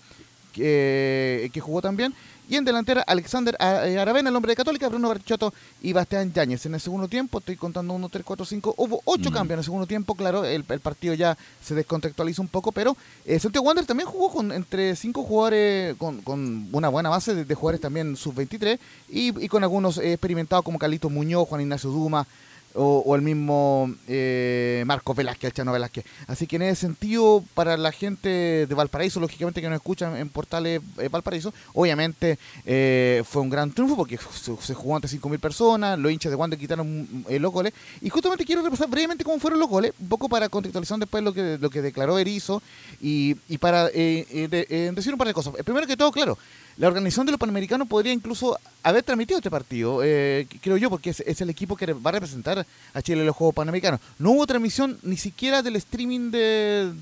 que, 0.52 1.50
que 1.52 1.60
jugó 1.60 1.80
también, 1.80 2.14
y 2.52 2.56
en 2.56 2.66
delantera 2.66 3.00
Alexander 3.06 3.56
eh, 3.58 3.96
Aravena, 3.98 4.28
el 4.28 4.36
hombre 4.36 4.52
de 4.52 4.56
Católica, 4.56 4.86
Bruno 4.86 5.08
Barchotto 5.08 5.54
y 5.80 5.94
Bastián 5.94 6.34
Yáñez. 6.34 6.66
En 6.66 6.74
el 6.74 6.82
segundo 6.82 7.08
tiempo, 7.08 7.38
estoy 7.38 7.56
contando 7.56 7.94
1, 7.94 8.10
3, 8.10 8.22
4, 8.22 8.44
5, 8.44 8.74
hubo 8.76 9.00
8 9.06 9.30
cambios 9.30 9.54
en 9.54 9.58
el 9.60 9.64
segundo 9.64 9.86
tiempo, 9.86 10.14
claro, 10.14 10.44
el, 10.44 10.62
el 10.68 10.80
partido 10.80 11.14
ya 11.14 11.38
se 11.62 11.74
descontextualiza 11.74 12.42
un 12.42 12.48
poco, 12.48 12.70
pero 12.70 12.94
eh, 13.24 13.38
Santiago 13.38 13.66
Wander 13.66 13.86
también 13.86 14.06
jugó 14.06 14.30
con 14.30 14.52
entre 14.52 14.94
5 14.94 15.22
jugadores, 15.22 15.96
con, 15.96 16.20
con 16.20 16.68
una 16.72 16.90
buena 16.90 17.08
base 17.08 17.34
de, 17.34 17.46
de 17.46 17.54
jugadores 17.54 17.80
también 17.80 18.18
sub-23 18.18 18.78
y, 19.08 19.42
y 19.42 19.48
con 19.48 19.62
algunos 19.62 19.96
eh, 19.96 20.12
experimentados 20.12 20.62
como 20.62 20.78
Carlito 20.78 21.08
Muñoz, 21.08 21.48
Juan 21.48 21.62
Ignacio 21.62 21.88
Duma, 21.88 22.26
o, 22.74 23.14
el 23.16 23.22
mismo 23.22 23.92
eh, 24.08 24.82
Marco 24.86 25.14
Velázquez, 25.14 25.48
el 25.48 25.52
Chano 25.52 25.72
Velázquez. 25.72 26.04
Así 26.26 26.46
que 26.46 26.56
en 26.56 26.62
ese 26.62 26.82
sentido, 26.82 27.44
para 27.54 27.76
la 27.76 27.92
gente 27.92 28.28
de 28.66 28.74
Valparaíso, 28.74 29.20
lógicamente 29.20 29.60
que 29.60 29.68
nos 29.68 29.76
escuchan 29.76 30.16
en 30.16 30.28
portales 30.28 30.80
eh, 30.98 31.08
Valparaíso, 31.08 31.52
obviamente 31.74 32.38
eh, 32.64 33.22
fue 33.28 33.42
un 33.42 33.50
gran 33.50 33.72
triunfo 33.72 33.96
porque 33.96 34.18
se, 34.18 34.74
jugó 34.74 34.96
ante 34.96 35.08
5.000 35.08 35.38
personas, 35.38 35.98
los 35.98 36.10
hinchas 36.12 36.30
de 36.30 36.36
Wander 36.36 36.58
quitaron 36.58 37.24
eh, 37.28 37.38
los 37.38 37.52
goles. 37.52 37.72
Y 38.00 38.08
justamente 38.08 38.44
quiero 38.44 38.62
repasar 38.62 38.88
brevemente 38.88 39.24
cómo 39.24 39.38
fueron 39.38 39.60
los 39.60 39.68
goles, 39.68 39.92
un 39.98 40.08
poco 40.08 40.28
para 40.28 40.48
contextualizar 40.48 40.98
después 40.98 41.22
lo 41.22 41.32
que, 41.32 41.58
lo 41.60 41.70
que 41.70 41.82
declaró 41.82 42.18
Erizo 42.18 42.62
y, 43.00 43.36
y 43.48 43.58
para 43.58 43.88
eh, 43.88 44.26
eh, 44.30 44.48
de- 44.48 44.92
decir 44.92 45.12
un 45.12 45.18
par 45.18 45.28
de 45.28 45.34
cosas. 45.34 45.54
Primero 45.64 45.86
que 45.86 45.96
todo, 45.96 46.12
claro, 46.12 46.38
la 46.76 46.88
organización 46.88 47.26
de 47.26 47.32
los 47.32 47.38
Panamericanos 47.38 47.88
podría 47.88 48.12
incluso 48.12 48.58
haber 48.82 49.02
transmitido 49.02 49.38
este 49.38 49.50
partido, 49.50 50.00
eh, 50.02 50.46
creo 50.60 50.76
yo, 50.76 50.90
porque 50.90 51.10
es, 51.10 51.40
el 51.40 51.50
equipo 51.50 51.76
que 51.76 51.92
va 51.92 52.10
a 52.10 52.12
representar 52.12 52.66
a 52.94 53.02
Chile 53.02 53.20
en 53.20 53.26
los 53.26 53.36
Juegos 53.36 53.54
Panamericanos. 53.54 54.00
No 54.18 54.32
hubo 54.32 54.46
transmisión 54.46 54.98
ni 55.02 55.16
siquiera 55.16 55.62
del 55.62 55.76
streaming 55.76 56.30
de, 56.30 56.92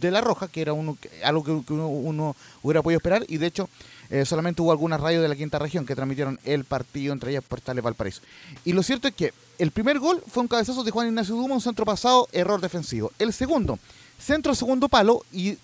de, 0.00 0.10
La 0.10 0.20
Roja, 0.20 0.48
que 0.48 0.62
era 0.62 0.72
uno, 0.72 0.96
algo 1.24 1.64
que, 1.64 1.72
uno 1.72 2.36
hubiera 2.62 2.82
podido 2.82 2.98
esperar, 2.98 3.24
y 3.28 3.38
de 3.38 3.46
hecho 3.46 3.68
eh, 4.10 4.24
solamente 4.24 4.62
hubo 4.62 4.72
algunas 4.72 5.00
radios 5.00 5.22
de 5.22 5.28
la 5.28 5.36
quinta 5.36 5.58
región 5.58 5.84
que 5.84 5.94
transmitieron 5.94 6.38
el 6.44 6.64
partido, 6.64 7.12
entre 7.12 7.30
ellas 7.30 7.44
Portales 7.46 7.84
Valparaíso. 7.84 8.22
Y 8.64 8.72
lo 8.72 8.82
cierto 8.82 9.08
es 9.08 9.14
que 9.14 9.34
el 9.58 9.70
primer 9.70 9.98
gol 9.98 10.22
fue 10.26 10.42
un 10.42 10.48
cabezazo 10.48 10.84
de 10.84 10.90
Juan 10.90 11.08
Ignacio 11.08 11.34
Duma, 11.34 11.54
un 11.54 11.60
centro 11.60 11.84
pasado, 11.84 12.28
error 12.32 12.60
defensivo. 12.60 13.12
El 13.18 13.32
segundo, 13.32 13.78
centro 14.18 14.54
segundo 14.54 14.88
palo 14.88 15.22
y, 15.32 15.56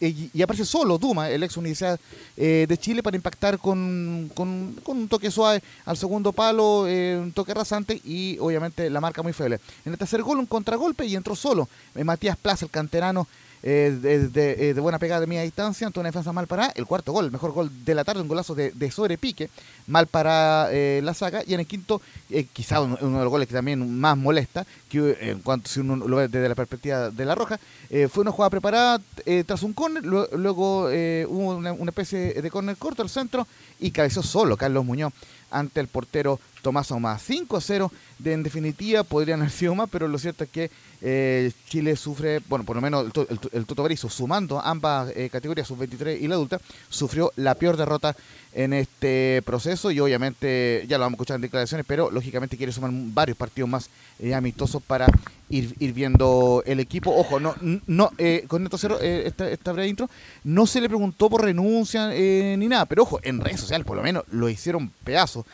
aparece 0.43 0.65
solo 0.65 0.97
Duma, 0.99 1.29
el 1.31 1.43
ex 1.43 1.57
Universidad 1.57 1.99
eh, 2.37 2.67
de 2.69 2.79
Chile, 2.79 3.03
para 3.03 3.17
impactar 3.17 3.59
con, 3.59 4.31
con- 4.35 4.75
con 4.83 4.97
un 4.99 5.09
toque 5.09 5.31
suave 5.31 5.63
al 5.85 5.97
segundo 5.97 6.33
palo, 6.33 6.87
eh, 6.87 7.19
un 7.19 7.33
toque 7.33 7.53
rasante 7.53 8.01
y 8.05 8.39
obviamente 8.39 8.89
la 8.91 9.01
marca 9.01 9.23
muy 9.23 9.33
feble. 9.33 9.61
En 9.85 9.93
el 9.93 9.99
tercer 9.99 10.23
gol 10.23 10.39
un 10.39 10.47
contragolpe 10.47 11.05
y 11.07 11.17
entró 11.17 11.35
solo. 11.37 11.69
Eh, 11.95 12.05
Matías 12.05 12.37
Plaza, 12.37 12.65
el 12.65 12.71
canterano 12.71 13.27
eh, 13.67 13.99
de, 14.31 14.81
buena 14.81 14.99
pegada 14.99 15.23
de 15.23 15.27
media 15.27 15.43
distancia, 15.43 15.87
ante 15.87 15.99
una 15.99 16.11
defensa 16.11 16.33
mal 16.33 16.47
parada. 16.47 16.73
El 16.77 16.85
cuarto 16.87 17.13
gol, 17.13 17.25
el 17.25 17.33
mejor 17.33 17.53
gol 17.53 17.71
de 17.85 17.95
la 17.95 18.05
tarde, 18.05 18.21
un 18.21 18.29
golazo 18.29 18.55
de, 18.55 18.71
de 18.73 18.91
sobrepique, 18.91 19.49
mal 19.87 20.07
para 20.07 20.69
eh, 20.71 21.01
la 21.03 21.15
saga. 21.15 21.43
Y 21.47 21.55
en 21.55 21.61
el 21.61 21.67
quinto, 21.67 22.03
eh, 22.29 22.47
quizá 22.53 22.81
uno, 22.83 22.97
de 22.97 23.25
los 23.25 23.29
goles 23.29 23.49
que 23.49 23.55
también 23.55 23.99
más 23.99 24.17
molesta, 24.17 24.67
que 24.91 24.99
eh, 24.99 25.31
en 25.31 25.41
cuanto 25.41 25.69
si 25.71 25.81
uno 25.81 25.97
lo 25.97 26.17
ve 26.17 26.29
desde 26.29 26.49
la 26.49 26.55
perspectiva 26.55 27.11
de 27.11 27.25
la 27.25 27.35
roja, 27.35 27.59
eh, 27.89 28.09
fue 28.09 28.21
una 28.21 28.31
jugada 28.31 28.51
preparada 28.51 29.01
tras 29.47 29.63
un 29.63 29.73
córner, 29.73 30.05
lu- 30.05 30.29
luego 30.37 30.85
hubo 30.85 31.57
una, 31.57 31.73
una 31.73 31.91
especie 31.91 32.35
de 32.35 32.51
córner 32.51 32.77
corto 32.77 33.03
al 33.03 33.09
centro 33.09 33.47
y 33.81 33.91
cabeció 33.91 34.23
solo 34.23 34.57
Carlos 34.57 34.85
Muñoz 34.85 35.13
ante 35.51 35.81
el 35.81 35.89
portero 35.89 36.39
Tomás 36.65 36.91
Ahumada. 36.91 37.19
5 37.19 37.57
a 37.59 37.61
0, 37.61 37.93
de, 38.19 38.33
en 38.33 38.43
definitiva 38.43 39.05
podrían 39.05 39.41
haber 39.41 39.53
sido 39.53 39.75
más, 39.75 39.89
pero 39.91 40.09
lo 40.09 40.19
cierto 40.19 40.45
es 40.45 40.51
que 40.51 40.71
eh, 41.03 41.53
Chile 41.69 41.95
sufre, 41.95 42.41
bueno, 42.49 42.65
por 42.65 42.75
lo 42.75 42.81
menos 42.81 43.05
el, 43.15 43.27
el, 43.29 43.39
el 43.53 43.67
Toto 43.67 43.83
Berizzo, 43.83 44.09
sumando 44.09 44.59
ambas 44.59 45.13
eh, 45.15 45.29
categorías, 45.31 45.69
sub-23 45.69 46.19
y 46.19 46.27
la 46.27 46.37
adulta, 46.37 46.59
sufrió 46.89 47.31
la 47.37 47.55
peor 47.55 47.77
derrota 47.77 48.17
en 48.55 48.73
este 48.73 49.43
proceso 49.45 49.91
y 49.91 50.01
obviamente, 50.01 50.87
ya 50.89 50.97
lo 50.97 51.05
vamos 51.05 51.15
a 51.15 51.19
escuchar 51.19 51.35
en 51.37 51.43
declaraciones, 51.43 51.85
pero 51.87 52.11
lógicamente 52.11 52.57
quiere 52.57 52.73
sumar 52.73 52.91
varios 52.93 53.37
partidos 53.37 53.69
más 53.69 53.91
eh, 54.19 54.33
amistosos 54.33 54.83
para 54.83 55.07
ir, 55.51 55.75
viendo 55.93 56.63
el 56.65 56.81
equipo. 56.81 57.15
Ojo, 57.15 57.41
no, 57.41 57.55
no 57.87 58.11
eh, 58.17 58.47
con 58.49 58.65
esto 58.65 58.79
cero, 58.79 58.99
esta, 59.01 59.51
esta 59.51 59.73
breve 59.73 59.89
intro, 59.89 60.09
no 60.45 60.67
se 60.67 60.81
le 60.81 60.89
preguntó 60.89 61.29
por 61.29 61.43
renuncia 61.43 62.09
ni 62.09 62.69
nada, 62.69 62.87
pero 62.87 63.03
ojo, 63.03 63.21
en 63.23 63.41
redes 63.41 63.61
sociales 63.61 63.87
por 63.87 63.97
lo 63.97 64.03
menos 64.03 64.25
lo 64.31 64.49
hicieron 64.49 64.91
pedazo 65.05 65.45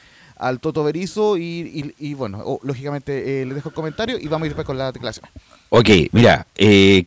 al 0.40 0.58
Toto 0.60 0.82
Berizo 0.82 1.36
y, 1.36 1.42
y- 1.42 1.94
y, 2.10 2.14
bueno, 2.14 2.38
o- 2.44 2.60
lógicamente 2.64 3.42
eh, 3.42 3.46
le 3.46 3.54
dejo 3.54 3.68
el 3.68 3.74
comentario 3.74 4.18
y 4.18 4.26
vamos 4.26 4.44
a 4.44 4.46
ir 4.46 4.52
después 4.52 4.66
con 4.66 4.78
la 4.78 4.90
declaración. 4.90 5.26
Ok, 5.68 5.88
mira, 6.12 6.46
eh, 6.56 7.04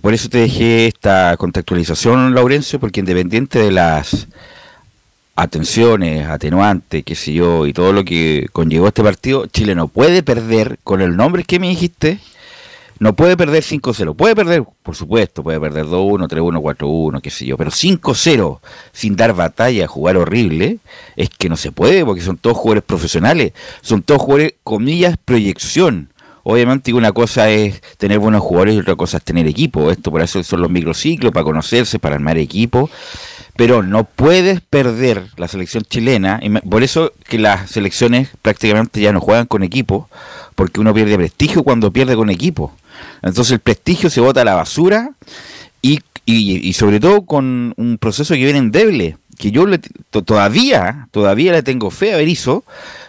por 0.00 0.14
eso 0.14 0.28
te 0.28 0.38
dejé 0.38 0.86
esta 0.86 1.36
contextualización, 1.36 2.34
Laurencio, 2.34 2.80
porque 2.80 3.00
independiente 3.00 3.58
de 3.58 3.72
las 3.72 4.26
atenciones, 5.34 6.26
atenuantes, 6.26 7.04
qué 7.04 7.14
sé 7.14 7.32
yo, 7.34 7.66
y 7.66 7.72
todo 7.72 7.92
lo 7.92 8.04
que 8.04 8.46
conllevó 8.52 8.88
este 8.88 9.02
partido, 9.02 9.46
Chile 9.46 9.74
no 9.74 9.88
puede 9.88 10.22
perder 10.22 10.78
con 10.82 11.02
el 11.02 11.14
nombre 11.16 11.44
que 11.44 11.58
me 11.60 11.68
dijiste, 11.68 12.18
no 12.98 13.14
puede 13.14 13.36
perder 13.36 13.62
5-0. 13.62 14.16
Puede 14.16 14.34
perder, 14.34 14.64
por 14.82 14.96
supuesto, 14.96 15.42
puede 15.42 15.60
perder 15.60 15.86
2-1, 15.86 16.28
3-1, 16.28 16.76
4-1, 16.76 17.20
qué 17.20 17.30
sé 17.30 17.46
yo, 17.46 17.56
pero 17.56 17.70
5-0 17.70 18.58
sin 18.92 19.16
dar 19.16 19.34
batalla, 19.34 19.86
jugar 19.86 20.16
horrible, 20.16 20.78
es 21.16 21.28
que 21.30 21.48
no 21.48 21.56
se 21.56 21.72
puede 21.72 22.04
porque 22.04 22.22
son 22.22 22.38
todos 22.38 22.56
jugadores 22.56 22.84
profesionales, 22.84 23.52
son 23.82 24.02
todos 24.02 24.22
jugadores, 24.22 24.54
comillas, 24.62 25.16
proyección. 25.22 26.10
Obviamente 26.48 26.94
una 26.94 27.10
cosa 27.10 27.50
es 27.50 27.82
tener 27.98 28.20
buenos 28.20 28.40
jugadores 28.40 28.76
y 28.76 28.78
otra 28.78 28.94
cosa 28.94 29.16
es 29.16 29.24
tener 29.24 29.48
equipo. 29.48 29.90
Esto 29.90 30.12
por 30.12 30.22
eso 30.22 30.44
son 30.44 30.60
los 30.60 30.70
microciclos, 30.70 31.32
para 31.32 31.42
conocerse, 31.42 31.98
para 31.98 32.14
armar 32.14 32.38
equipo. 32.38 32.88
Pero 33.56 33.82
no 33.82 34.04
puedes 34.04 34.60
perder 34.60 35.26
la 35.38 35.48
selección 35.48 35.82
chilena. 35.82 36.38
y 36.40 36.50
Por 36.50 36.84
eso 36.84 37.12
que 37.24 37.40
las 37.40 37.68
selecciones 37.70 38.28
prácticamente 38.42 39.00
ya 39.00 39.12
no 39.12 39.20
juegan 39.20 39.46
con 39.46 39.64
equipo, 39.64 40.08
porque 40.54 40.78
uno 40.78 40.94
pierde 40.94 41.16
prestigio 41.16 41.64
cuando 41.64 41.90
pierde 41.90 42.14
con 42.14 42.30
equipo. 42.30 42.72
Entonces 43.22 43.52
el 43.52 43.60
prestigio 43.60 44.10
se 44.10 44.20
bota 44.20 44.42
a 44.42 44.44
la 44.44 44.54
basura 44.54 45.10
y, 45.82 46.00
y, 46.24 46.72
sobre 46.72 47.00
todo 47.00 47.22
con 47.22 47.74
un 47.76 47.98
proceso 47.98 48.34
que 48.34 48.44
viene 48.44 48.58
endeble, 48.58 49.16
que 49.38 49.50
yo 49.50 49.66
le- 49.66 49.80
to- 50.10 50.22
todavía, 50.22 51.08
todavía 51.10 51.52
le 51.52 51.62
tengo 51.62 51.90
fe 51.90 52.14
a 52.14 52.16
Berizzo, 52.16 52.64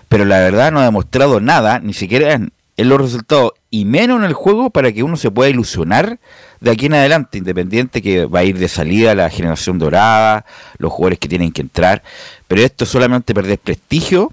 pero 0.09 0.25
la 0.25 0.39
verdad 0.39 0.71
no 0.71 0.79
ha 0.79 0.85
demostrado 0.85 1.39
nada, 1.39 1.79
ni 1.79 1.93
siquiera 1.93 2.33
en, 2.33 2.51
los 2.77 3.01
resultados 3.01 3.53
y 3.71 3.85
menos 3.85 4.19
en 4.19 4.25
el 4.25 4.33
juego 4.33 4.69
para 4.69 4.91
que 4.91 5.01
uno 5.03 5.17
se 5.17 5.31
pueda 5.31 5.49
ilusionar 5.49 6.19
de 6.59 6.71
aquí 6.71 6.85
en 6.85 6.93
adelante, 6.93 7.39
independiente 7.39 8.01
que 8.03 8.25
va 8.25 8.39
a 8.39 8.43
ir 8.43 8.57
de 8.59 8.67
salida 8.67 9.15
la 9.15 9.29
generación 9.29 9.79
dorada, 9.79 10.45
los 10.77 10.91
jugadores 10.91 11.17
que 11.19 11.27
tienen 11.27 11.51
que 11.51 11.61
entrar, 11.61 12.03
pero 12.47 12.61
esto 12.61 12.83
es 12.83 12.89
solamente 12.91 13.33
perder 13.33 13.57
prestigio 13.59 14.31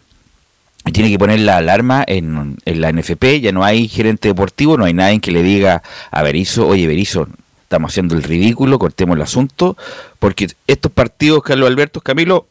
tiene 0.92 1.10
que 1.10 1.18
poner 1.18 1.40
la 1.40 1.56
alarma 1.58 2.04
en, 2.06 2.56
la 2.64 2.92
NFP, 2.92 3.40
ya 3.40 3.52
no 3.52 3.64
hay 3.64 3.88
gerente 3.88 4.28
deportivo, 4.28 4.76
no 4.76 4.84
hay 4.84 4.92
nadie 4.94 5.20
que 5.20 5.32
le 5.32 5.42
diga 5.42 5.82
a 6.10 6.22
Berizzo, 6.22 6.66
oye 6.66 6.86
Berizzo, 6.86 7.26
estamos 7.62 7.92
haciendo 7.92 8.14
el 8.14 8.22
ridículo, 8.22 8.78
cortemos 8.78 9.16
el 9.16 9.22
asunto, 9.22 9.76
porque 10.18 10.48
estos 10.66 10.92
partidos, 10.92 11.42
Carlos 11.42 11.68
Alberto, 11.68 12.00
Camilo, 12.00 12.46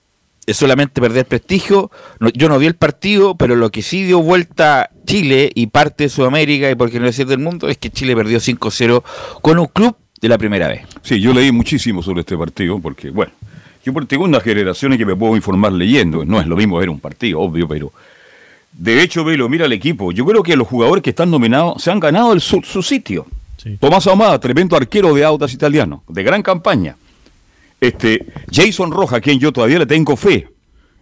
es 0.45 0.57
solamente 0.57 0.99
perder 0.99 1.25
prestigio. 1.25 1.89
No- 2.19 2.29
yo 2.29 2.49
no 2.49 2.59
vi 2.59 2.65
el 2.65 2.75
partido, 2.75 3.35
pero 3.35 3.55
lo 3.55 3.69
que 3.71 3.81
sí 3.81 4.03
dio 4.03 4.21
vuelta 4.21 4.89
Chile 5.05 5.51
y 5.55 5.67
parte 5.67 6.03
de 6.05 6.09
Sudamérica, 6.09 6.69
y 6.69 6.75
por 6.75 6.91
qué 6.91 6.99
no 6.99 7.05
decir 7.05 7.27
del 7.27 7.39
mundo, 7.39 7.69
es 7.69 7.77
que 7.77 7.89
Chile 7.89 8.15
perdió 8.15 8.39
5-0 8.39 9.03
con 9.41 9.59
un 9.59 9.67
club 9.67 9.95
de 10.19 10.27
la 10.27 10.37
primera 10.37 10.67
vez. 10.67 10.81
Sí, 11.01 11.21
yo 11.21 11.33
leí 11.33 11.51
muchísimo 11.51 12.01
sobre 12.03 12.21
este 12.21 12.35
partido 12.37 12.79
porque, 12.79 13.09
bueno, 13.09 13.31
yo 13.85 13.93
tengo 14.05 14.23
unas 14.25 14.43
generaciones 14.43 14.97
que 14.97 15.05
me 15.05 15.15
puedo 15.15 15.35
informar 15.35 15.71
leyendo. 15.73 16.25
No 16.25 16.41
es 16.41 16.47
lo 16.47 16.55
mismo 16.55 16.77
ver 16.77 16.89
un 16.89 16.99
partido, 16.99 17.39
obvio, 17.39 17.67
pero 17.67 17.91
de 18.73 19.01
hecho, 19.01 19.23
Velo, 19.23 19.47
mira 19.49 19.65
el 19.65 19.73
equipo. 19.73 20.11
Yo 20.11 20.25
creo 20.25 20.43
que 20.43 20.55
los 20.55 20.67
jugadores 20.67 21.03
que 21.03 21.11
están 21.11 21.29
nominados 21.29 21.81
se 21.81 21.91
han 21.91 21.99
ganado 21.99 22.33
el, 22.33 22.41
su, 22.41 22.61
su 22.63 22.81
sitio. 22.81 23.25
Sí. 23.57 23.77
Tomás 23.79 24.07
Ahumada, 24.07 24.39
tremendo 24.39 24.75
arquero 24.75 25.13
de 25.13 25.23
Autas 25.23 25.53
italiano, 25.53 26.03
de 26.07 26.23
gran 26.23 26.41
campaña. 26.41 26.97
Este, 27.79 28.25
Jason 28.51 28.91
Roja, 28.91 29.17
a 29.17 29.21
quien 29.21 29.39
yo 29.39 29.51
todavía 29.51 29.79
le 29.79 29.85
tengo 29.85 30.15
fe. 30.15 30.47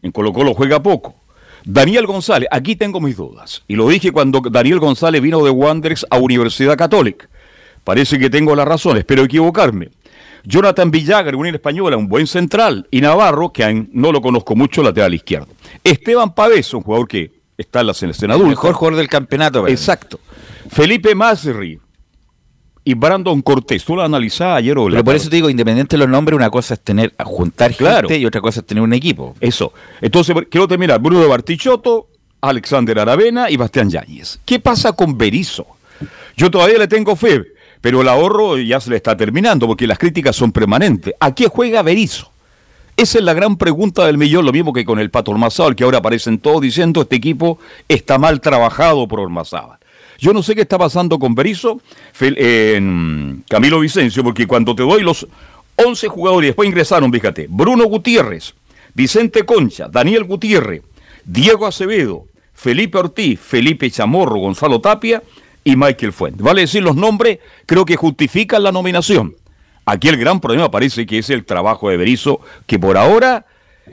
En 0.01 0.11
Colo 0.11 0.33
Colo 0.33 0.53
juega 0.53 0.81
poco. 0.81 1.15
Daniel 1.63 2.07
González, 2.07 2.49
aquí 2.51 2.75
tengo 2.75 2.99
mis 2.99 3.15
dudas. 3.15 3.63
Y 3.67 3.75
lo 3.75 3.87
dije 3.87 4.11
cuando 4.11 4.41
Daniel 4.41 4.79
González 4.79 5.21
vino 5.21 5.43
de 5.43 5.51
Wanderers 5.51 6.05
a 6.09 6.17
Universidad 6.17 6.75
Católica. 6.77 7.29
Parece 7.83 8.19
que 8.19 8.29
tengo 8.29 8.55
las 8.55 8.67
razones, 8.67 9.01
espero 9.01 9.23
equivocarme. 9.23 9.89
Jonathan 10.43 10.89
Villagra, 10.89 11.37
Unión 11.37 11.55
Española, 11.55 11.97
un 11.97 12.07
buen 12.07 12.25
central. 12.25 12.87
Y 12.89 13.01
Navarro, 13.01 13.53
que 13.53 13.87
no 13.91 14.11
lo 14.11 14.21
conozco 14.21 14.55
mucho, 14.55 14.81
lateral 14.81 15.13
izquierdo. 15.13 15.49
Esteban 15.83 16.33
Pavés, 16.33 16.73
un 16.73 16.81
jugador 16.81 17.07
que 17.07 17.40
está 17.57 17.81
en 17.81 17.87
la 17.87 17.93
selección 17.93 18.31
El 18.31 18.43
mejor 18.43 18.73
jugador 18.73 18.97
del 18.97 19.07
campeonato. 19.07 19.63
mí. 19.63 19.71
Exacto. 19.71 20.19
Felipe 20.69 21.13
Masri 21.15 21.79
y 22.83 22.93
Brandon 22.95 23.41
Cortés. 23.41 23.83
Tú 23.85 23.95
lo 23.95 24.01
analizabas 24.03 24.57
ayer 24.59 24.77
o 24.77 24.89
la 24.89 24.95
Pero 24.95 25.03
por 25.03 25.13
tarde. 25.13 25.21
eso 25.21 25.29
te 25.29 25.35
digo, 25.35 25.49
independiente 25.49 25.95
de 25.95 25.99
los 25.99 26.09
nombres, 26.09 26.35
una 26.35 26.49
cosa 26.49 26.73
es 26.73 26.79
tener, 26.79 27.13
juntar 27.23 27.73
Claro. 27.75 28.07
gente 28.07 28.19
y 28.21 28.25
otra 28.25 28.41
cosa 28.41 28.61
es 28.61 28.65
tener 28.65 28.81
un 28.83 28.93
equipo. 28.93 29.35
Eso. 29.39 29.73
Entonces, 30.01 30.35
quiero 30.49 30.67
terminar. 30.67 30.99
Bruno 30.99 31.27
Bartichotto, 31.27 32.07
Alexander 32.41 32.97
Aravena 32.99 33.49
y 33.51 33.57
Bastián 33.57 33.89
Yáñez. 33.89 34.39
¿Qué 34.45 34.59
pasa 34.59 34.93
con 34.93 35.15
Berizzo? 35.17 35.67
Yo 36.35 36.49
todavía 36.49 36.79
le 36.79 36.87
tengo 36.87 37.15
fe, 37.15 37.43
pero 37.81 38.01
el 38.01 38.07
ahorro 38.07 38.57
ya 38.57 38.79
se 38.79 38.89
le 38.89 38.95
está 38.95 39.15
terminando 39.15 39.67
porque 39.67 39.85
las 39.85 39.99
críticas 39.99 40.35
son 40.35 40.51
permanentes. 40.51 41.13
¿A 41.19 41.35
qué 41.35 41.47
juega 41.47 41.83
Berizzo? 41.83 42.30
Esa 43.01 43.17
es 43.17 43.23
la 43.23 43.33
gran 43.33 43.57
pregunta 43.57 44.05
del 44.05 44.19
millón, 44.19 44.45
lo 44.45 44.51
mismo 44.51 44.71
que 44.73 44.85
con 44.85 44.99
el 44.99 45.09
Pato 45.09 45.31
Ormazábal, 45.31 45.75
que 45.75 45.83
ahora 45.83 45.97
aparecen 45.97 46.37
todos 46.37 46.61
diciendo 46.61 47.01
este 47.01 47.15
equipo 47.15 47.57
está 47.89 48.19
mal 48.19 48.39
trabajado 48.41 49.07
por 49.07 49.19
Ormazábal. 49.19 49.79
Yo 50.19 50.33
no 50.33 50.43
sé 50.43 50.53
qué 50.53 50.61
está 50.61 50.77
pasando 50.77 51.17
con 51.17 51.33
Berizzo, 51.33 51.81
Fel- 52.15 52.35
en 52.37 53.43
Camilo 53.49 53.79
Vicencio, 53.79 54.23
porque 54.23 54.45
cuando 54.45 54.75
te 54.75 54.83
doy 54.83 55.01
los 55.01 55.25
11 55.77 56.09
jugadores, 56.09 56.49
después 56.49 56.69
ingresaron, 56.69 57.11
fíjate, 57.11 57.47
Bruno 57.49 57.85
Gutiérrez, 57.85 58.53
Vicente 58.93 59.45
Concha, 59.45 59.87
Daniel 59.87 60.23
Gutiérrez, 60.25 60.83
Diego 61.25 61.65
Acevedo, 61.65 62.25
Felipe 62.53 62.99
Ortiz, 62.99 63.39
Felipe 63.39 63.89
Chamorro, 63.89 64.35
Gonzalo 64.37 64.79
Tapia 64.79 65.23
y 65.63 65.75
Michael 65.75 66.13
Fuentes. 66.13 66.43
Vale 66.43 66.61
decir 66.61 66.83
los 66.83 66.95
nombres, 66.95 67.39
creo 67.65 67.83
que 67.83 67.95
justifican 67.95 68.61
la 68.61 68.71
nominación. 68.71 69.33
Aquí 69.93 70.07
el 70.07 70.17
gran 70.17 70.39
problema 70.39 70.71
parece 70.71 71.05
que 71.05 71.17
es 71.17 71.29
el 71.29 71.43
trabajo 71.43 71.89
de 71.89 71.97
Berizzo, 71.97 72.39
que 72.65 72.79
por 72.79 72.97
ahora 72.97 73.45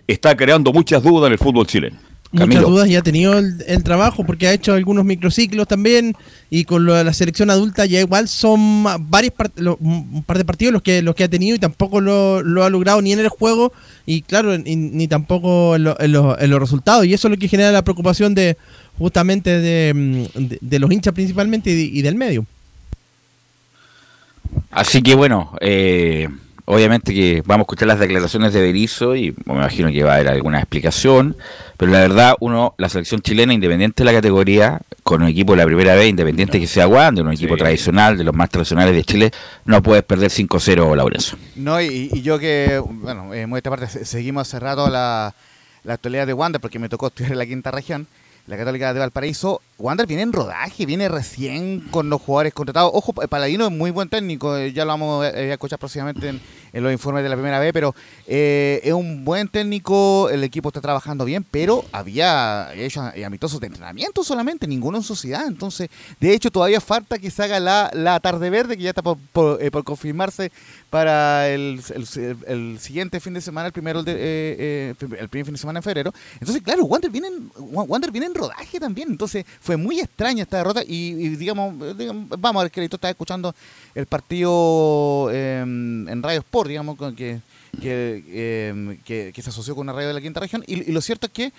está 0.06 0.36
creando 0.36 0.72
muchas 0.72 1.02
dudas 1.02 1.26
en 1.26 1.32
el 1.32 1.38
fútbol 1.38 1.66
chileno. 1.66 1.96
Muchas 2.30 2.62
dudas 2.70 2.88
ya 2.90 2.98
ha 2.98 3.02
tenido 3.02 3.38
el, 3.38 3.64
el 3.66 3.82
trabajo 3.82 4.24
porque 4.26 4.46
ha 4.46 4.52
hecho 4.52 4.74
algunos 4.74 5.02
microciclos 5.06 5.66
también 5.66 6.14
y 6.50 6.64
con 6.64 6.84
lo 6.84 6.92
de 6.94 7.02
la 7.02 7.14
selección 7.14 7.48
adulta 7.48 7.86
ya 7.86 8.00
igual 8.00 8.28
son 8.28 8.84
varios 9.10 9.32
part- 9.34 9.56
lo- 9.56 9.78
un 9.80 10.22
par 10.24 10.36
de 10.36 10.44
partidos 10.44 10.74
los 10.74 10.82
que 10.82 11.00
los 11.00 11.14
que 11.14 11.24
ha 11.24 11.28
tenido 11.28 11.56
y 11.56 11.58
tampoco 11.58 12.02
lo, 12.02 12.42
lo 12.42 12.64
ha 12.64 12.68
logrado 12.70 13.00
ni 13.00 13.12
en 13.14 13.20
el 13.20 13.30
juego 13.30 13.72
y 14.04 14.20
claro 14.20 14.54
y- 14.54 14.76
ni 14.76 15.08
tampoco 15.08 15.74
en, 15.76 15.84
lo- 15.84 15.98
en 15.98 16.12
lo- 16.12 16.38
en 16.38 16.50
los 16.50 16.60
resultados 16.60 17.06
y 17.06 17.14
eso 17.14 17.28
es 17.28 17.32
lo 17.32 17.38
que 17.38 17.48
genera 17.48 17.72
la 17.72 17.82
preocupación 17.82 18.34
de 18.34 18.58
justamente 18.98 19.58
de, 19.58 19.94
mm, 19.94 20.48
de- 20.48 20.58
de 20.60 20.78
los 20.78 20.92
hinchas 20.92 21.14
principalmente 21.14 21.70
y, 21.70 21.98
y 21.98 22.02
del 22.02 22.14
medio. 22.14 22.44
Así 24.70 25.02
que 25.02 25.14
bueno, 25.14 25.52
eh, 25.60 26.28
obviamente 26.66 27.12
que 27.14 27.42
vamos 27.46 27.62
a 27.62 27.66
escuchar 27.66 27.88
las 27.88 27.98
declaraciones 27.98 28.52
de 28.52 28.60
Berizzo 28.60 29.16
y 29.16 29.34
me 29.46 29.54
imagino 29.54 29.90
que 29.90 30.02
va 30.04 30.12
a 30.12 30.14
haber 30.16 30.28
alguna 30.28 30.58
explicación, 30.58 31.36
pero 31.76 31.90
la 31.92 32.00
verdad, 32.00 32.34
uno, 32.40 32.74
la 32.78 32.88
selección 32.88 33.20
chilena, 33.22 33.52
independiente 33.54 34.02
de 34.02 34.04
la 34.04 34.12
categoría, 34.12 34.80
con 35.02 35.22
un 35.22 35.28
equipo 35.28 35.52
de 35.52 35.58
la 35.58 35.64
primera 35.64 35.94
vez, 35.94 36.08
independiente 36.08 36.60
que 36.60 36.66
sea 36.66 36.86
Wander, 36.86 37.24
un 37.24 37.32
equipo 37.32 37.54
Sí. 37.54 37.60
tradicional, 37.60 38.18
de 38.18 38.24
los 38.24 38.34
más 38.34 38.50
tradicionales 38.50 38.94
de 38.94 39.04
Chile, 39.04 39.30
no 39.64 39.82
puedes 39.82 40.02
perder 40.04 40.30
5-0, 40.30 40.94
Laurenzo. 40.94 41.36
No, 41.56 41.80
y, 41.80 42.10
y 42.12 42.20
yo 42.22 42.38
que, 42.38 42.78
bueno, 42.84 43.32
en 43.32 43.56
esta 43.56 43.70
parte 43.70 43.86
se- 43.88 44.04
seguimos 44.04 44.46
hace 44.46 44.60
rato 44.60 44.90
la, 44.90 45.34
la 45.84 45.94
actualidad 45.94 46.26
de 46.26 46.34
Wander 46.34 46.60
porque 46.60 46.78
me 46.78 46.88
tocó 46.90 47.06
estudiar 47.06 47.32
en 47.32 47.38
la 47.38 47.46
quinta 47.46 47.70
región. 47.70 48.06
La 48.48 48.56
Católica 48.56 48.92
de 48.94 48.98
Valparaíso. 48.98 49.60
Wander 49.78 50.06
viene 50.06 50.22
en 50.22 50.32
rodaje, 50.32 50.86
viene 50.86 51.08
recién 51.08 51.80
con 51.90 52.10
los 52.10 52.20
jugadores 52.20 52.54
contratados. 52.54 52.90
Ojo, 52.94 53.12
Paladino 53.12 53.66
es 53.66 53.72
muy 53.72 53.90
buen 53.92 54.08
técnico, 54.08 54.56
eh, 54.56 54.72
ya 54.72 54.84
lo 54.84 54.88
vamos 54.88 55.24
a 55.24 55.28
escuchar 55.28 55.78
próximamente 55.78 56.28
en, 56.30 56.40
los 56.72 56.90
informes 56.90 57.22
de 57.22 57.28
la 57.28 57.36
primera 57.36 57.60
vez, 57.60 57.72
pero 57.72 57.94
eh, 58.26 58.80
es 58.82 58.92
un 58.92 59.24
buen 59.24 59.48
técnico, 59.48 60.30
el 60.30 60.42
equipo 60.44 60.70
está 60.70 60.80
trabajando 60.80 61.24
bien, 61.24 61.44
pero 61.48 61.84
había 61.92 62.72
hecho 62.74 63.02
amistosos 63.24 63.60
de 63.60 63.66
entrenamiento 63.68 64.24
solamente, 64.24 64.66
ninguno 64.66 64.98
en 64.98 65.04
sociedad. 65.04 65.46
Entonces, 65.46 65.90
de 66.18 66.34
hecho, 66.34 66.50
todavía 66.50 66.80
falta 66.80 67.18
que 67.18 67.30
se 67.30 67.42
haga 67.42 67.60
la, 67.60 67.90
la 67.92 68.18
tarde 68.20 68.50
verde, 68.50 68.76
que 68.76 68.82
ya 68.82 68.90
está 68.90 69.02
por, 69.02 69.84
confirmarse 69.84 70.50
para 70.90 71.48
el, 71.48 71.82
siguiente 72.80 73.20
fin 73.20 73.34
de 73.34 73.40
semana, 73.40 73.66
el 73.66 73.72
primero 73.72 74.02
de, 74.02 74.12
eh, 74.12 74.16
eh, 74.18 74.94
el 75.18 75.28
primer 75.28 75.46
fin 75.46 75.54
de 75.54 75.58
semana 75.58 75.80
en 75.80 75.82
febrero. 75.82 76.14
Entonces, 76.40 76.62
claro, 76.62 76.84
Wander 76.84 77.10
viene, 77.10 77.28
en, 77.28 77.50
Wander 77.56 78.10
viene 78.10 78.26
en 78.26 78.34
rodaje 78.38 78.80
también. 78.80 79.08
Entonces, 79.10 79.44
fue 79.60 79.76
muy 79.76 80.00
extraña 80.00 80.42
esta 80.42 80.58
derrota. 80.58 80.82
Y, 80.86 81.12
digamos, 81.36 81.74
vamos 82.38 82.60
a 82.60 82.64
ver 82.64 82.72
que 82.72 82.84
está 82.84 83.10
escuchando 83.10 83.54
el 83.94 84.06
partido 84.06 85.30
em, 85.32 86.08
en 86.08 86.22
Radio 86.22 86.40
Sport, 86.40 86.68
digamos, 86.68 86.98
que, 87.16 87.40
em, 87.82 88.98
que, 89.04 89.32
que, 89.34 89.42
se 89.42 89.50
asoció 89.50 89.74
con 89.74 89.86
una 89.86 89.92
radio 89.92 90.08
de 90.08 90.14
la 90.14 90.20
quinta 90.20 90.40
región. 90.40 90.64
Y, 90.66 90.88
y 90.88 90.92
lo 90.92 91.00
cierto 91.00 91.26
es 91.26 91.32
que 91.32 91.52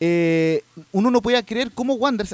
eh, 0.00 0.62
uno 0.92 1.10
no 1.10 1.22
podía 1.22 1.42
creer 1.42 1.70
cómo 1.72 1.94
Wander 1.94 2.26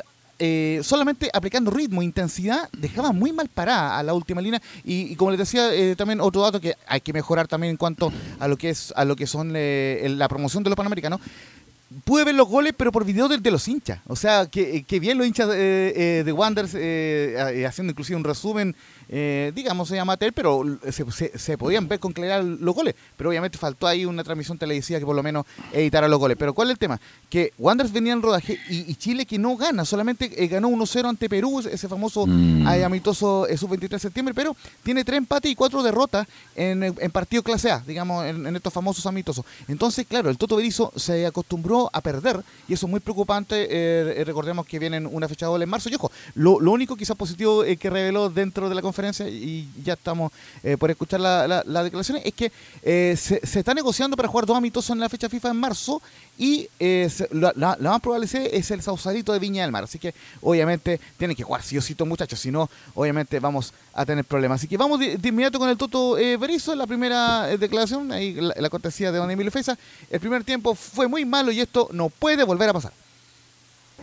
eh, 0.43 0.81
solamente 0.83 1.29
aplicando 1.35 1.71
ritmo, 1.71 2.01
intensidad, 2.01 2.71
dejaba 2.73 3.13
muy 3.13 3.31
mal 3.31 3.49
parada 3.49 3.99
a 3.99 4.03
la 4.03 4.15
última 4.15 4.41
línea. 4.41 4.61
Y, 4.85 5.15
como 5.17 5.33
les 5.33 5.39
decía, 5.39 5.75
eh, 5.75 5.95
también 5.97 6.19
otro 6.19 6.41
dato 6.41 6.59
que 6.59 6.77
hay 6.87 7.03
que 7.03 7.13
mejorar 7.13 7.47
también 7.47 7.73
en 7.73 7.77
cuanto 7.77 8.11
a 8.39 8.49
lo 8.49 8.57
que 8.57 8.71
es 8.71 8.91
a 8.97 9.05
lo 9.05 9.17
que 9.17 9.27
son 9.27 9.53
eh, 9.55 10.07
la 10.17 10.29
promoción 10.29 10.63
de 10.63 10.71
los 10.71 10.79
panamericanos 10.79 11.21
pude 12.05 12.25
ver 12.25 12.35
los 12.35 12.49
goles, 12.49 12.75
pero 12.77 12.93
por 12.93 13.05
video 13.05 13.29
de, 13.29 13.51
los 13.51 13.67
hinchas. 13.69 14.01
O 14.07 14.17
sea, 14.17 14.47
que, 14.47 14.85
bien 15.01 15.19
los 15.19 15.27
hinchas 15.27 15.49
de 15.49 16.35
Wanderers 16.37 16.75
haciendo 17.67 17.91
inclusive 17.91 18.17
un 18.17 18.25
resumen 18.25 18.75
eh, 19.13 19.51
digamos, 19.57 19.89
se 19.89 19.97
llama 19.97 20.13
amateur, 20.13 20.33
pero 20.33 20.65
se, 20.93 21.37
se, 21.37 21.59
podían 21.59 21.89
ver 21.89 21.99
con 21.99 22.13
claridad 22.13 22.45
los 22.45 22.73
goles. 22.73 22.95
Pero 23.17 23.31
obviamente 23.31 23.59
faltó 23.59 23.89
ahí 23.89 24.05
una 24.05 24.23
transmisión 24.23 24.57
televisiva 24.57 25.01
que 25.01 25.05
por 25.05 25.17
lo 25.17 25.23
menos 25.23 25.47
editara 25.73 26.07
los 26.07 26.21
goles. 26.21 26.37
Pero 26.39 26.55
¿cuál 26.55 26.69
es 26.69 26.75
el 26.75 26.79
tema? 26.79 27.01
Que 27.29 27.53
Wanderers 27.59 27.93
venía 27.93 28.13
en 28.13 28.23
rodaje 28.23 28.61
y, 28.69 28.95
Chile 28.95 29.27
que 29.27 29.39
no 29.39 29.57
gana, 29.57 29.85
solamente 29.85 30.31
eh, 30.45 30.47
ganó 30.47 30.69
1-0 30.69 31.09
ante 31.09 31.29
Perú, 31.29 31.59
ese 31.61 31.89
famoso 31.89 32.27
mm. 32.27 32.67
amitoso 32.85 33.49
eh, 33.49 33.57
sub-23 33.57 33.89
de 33.89 33.99
septiembre, 33.99 34.35
pero 34.35 34.55
tiene 34.85 35.05
tres 35.05 35.19
empates 35.19 35.51
y 35.51 35.57
cuatro 35.57 35.83
derrotas 35.83 36.29
en, 36.55 36.83
en 36.85 37.11
partido 37.11 37.43
clase 37.43 37.71
A, 37.71 37.81
digamos, 37.81 38.25
en, 38.27 38.55
estos 38.55 38.73
famosos 38.73 39.05
amistosos. 39.07 39.45
Entonces, 39.67 40.07
claro, 40.07 40.31
el 40.31 40.39
Toto 40.39 40.55
Berizo 40.55 40.93
se 40.95 41.27
acostumbró 41.27 41.80
a 41.93 42.01
perder 42.01 42.43
y 42.69 42.75
eso 42.75 42.87
es 42.87 42.91
muy 42.91 43.01
preocupante. 43.01 43.69
Eh, 43.71 44.25
recordemos 44.25 44.67
que 44.67 44.79
vienen 44.79 45.07
una 45.07 45.29
fecha 45.29 45.47
doble 45.47 45.65
en 45.65 45.71
marzo. 45.71 45.89
Y 45.89 45.95
ojo, 45.95 46.11
lo, 46.35 46.61
lo 46.61 46.73
único 46.73 46.97
quizás 46.97 47.17
positivo 47.17 47.63
que 47.79 47.91
reveló 47.91 48.29
dentro 48.29 48.69
de 48.69 48.75
la 48.75 48.83
conferencia 48.83 49.29
y 49.29 49.69
ya 49.83 49.95
estamos 49.95 50.33
eh, 50.63 50.77
por 50.77 50.91
escuchar 50.91 51.21
las 51.21 51.65
la, 51.67 51.83
declaraciones, 51.83 52.25
es 52.25 52.35
que 52.35 52.53
eh, 52.83 53.17
se, 53.17 53.41
está 53.43 53.75
negociando 53.75 54.17
para 54.17 54.29
jugar 54.29 54.47
dos 54.47 54.57
amistosos 54.57 54.91
en 54.91 55.01
la 55.01 55.09
fecha 55.09 55.29
FIFA 55.29 55.51
en 55.51 55.57
marzo 55.57 56.03
y 56.37 56.69
eh, 56.79 57.09
la, 57.33 57.77
más 57.81 58.01
probable 58.01 58.27
es 58.53 58.71
el 58.71 58.83
Sausalito 58.83 59.33
de 59.33 59.39
Viña 59.39 59.63
del 59.63 59.73
Mar. 59.73 59.85
Así 59.85 59.99
que 59.99 60.15
obviamente 60.41 60.99
tienen 61.19 61.37
que 61.37 61.43
jugar 61.43 61.63
sí 61.63 61.77
o 61.77 61.83
sí 61.83 61.95
muchachos, 62.01 62.41
si 62.41 62.51
no, 62.51 62.71
obviamente 62.95 63.39
vamos 63.41 63.75
a 63.93 64.07
tener 64.07 64.25
problemas. 64.25 64.61
Así 64.61 64.69
que 64.69 64.79
vamos 64.79 64.99
de, 64.99 65.19
inmediato 65.23 65.59
con 65.59 65.69
el 65.69 65.77
Toto 65.77 66.13
Berizo, 66.15 66.75
la 66.75 66.87
primera 66.87 67.47
declaración, 67.59 68.11
ahí 68.11 68.35
la, 68.35 68.71
cortesía 68.71 69.13
de 69.13 69.19
Don 69.19 69.31
Emilio 69.31 69.53
Feza. 69.53 69.77
El 70.09 70.21
primer 70.21 70.45
tiempo 70.45 70.75
fue 70.75 71.09
muy 71.09 71.27
malo 71.27 71.53
y 71.53 71.61
esto 71.61 71.70
no 71.93 72.09
puede 72.09 72.45
volver 72.45 72.71
a 72.71 72.73
pasar. 72.73 72.93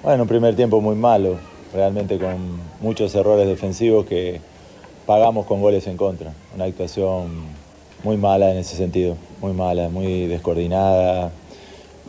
Bueno, 0.03 0.23
un 0.23 0.29
primer 0.29 0.55
tiempo 0.55 0.79
muy 0.81 0.95
malo, 0.95 1.37
realmente 1.73 2.17
con 2.17 2.59
muchos 2.81 3.13
errores 3.15 3.47
defensivos 3.47 4.05
que 4.05 4.41
pagamos 5.05 5.45
con 5.45 5.61
goles 5.61 5.87
en 5.87 5.97
contra. 5.97 6.33
Una 6.53 6.65
actuación 6.65 7.45
muy 8.03 8.17
mala 8.17 8.51
en 8.51 8.57
ese 8.57 8.75
sentido, 8.75 9.17
muy 9.41 9.53
mala, 9.53 9.89
muy 9.89 10.27
descoordinada. 10.27 11.31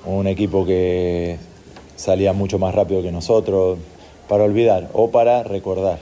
Un 0.05 0.27
equipo 0.27 0.65
que 0.65 1.39
salía 1.97 2.33
mucho 2.33 2.59
más 2.59 2.75
rápido 2.75 3.03
que 3.03 3.11
nosotros, 3.11 3.79
para 4.29 4.45
olvidar 4.45 4.91
o 4.93 5.11
para 5.11 5.43
recordar 5.43 5.99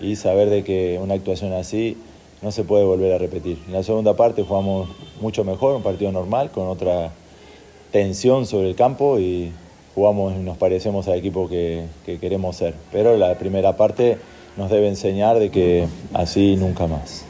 y 0.00 0.16
saber 0.16 0.48
de 0.48 0.64
que 0.64 0.98
una 1.02 1.14
actuación 1.14 1.52
así 1.52 1.96
no 2.40 2.50
se 2.50 2.64
puede 2.64 2.84
volver 2.84 3.12
a 3.12 3.18
repetir. 3.18 3.58
En 3.66 3.72
la 3.72 3.82
segunda 3.82 4.14
parte 4.14 4.42
jugamos 4.42 4.88
mucho 5.20 5.44
mejor, 5.44 5.74
un 5.76 5.82
partido 5.82 6.10
normal, 6.10 6.50
con 6.50 6.68
otra 6.68 7.12
tensión 7.92 8.46
sobre 8.46 8.70
el 8.70 8.74
campo 8.74 9.18
y 9.18 9.52
jugamos 9.94 10.34
y 10.34 10.38
nos 10.38 10.56
parecemos 10.56 11.06
al 11.08 11.18
equipo 11.18 11.48
que, 11.48 11.84
que 12.04 12.18
queremos 12.18 12.56
ser. 12.56 12.74
Pero 12.90 13.16
la 13.16 13.38
primera 13.38 13.76
parte 13.76 14.18
nos 14.56 14.70
debe 14.70 14.88
enseñar 14.88 15.38
de 15.38 15.50
que 15.50 15.86
así 16.14 16.56
nunca 16.56 16.86
más. 16.86 17.24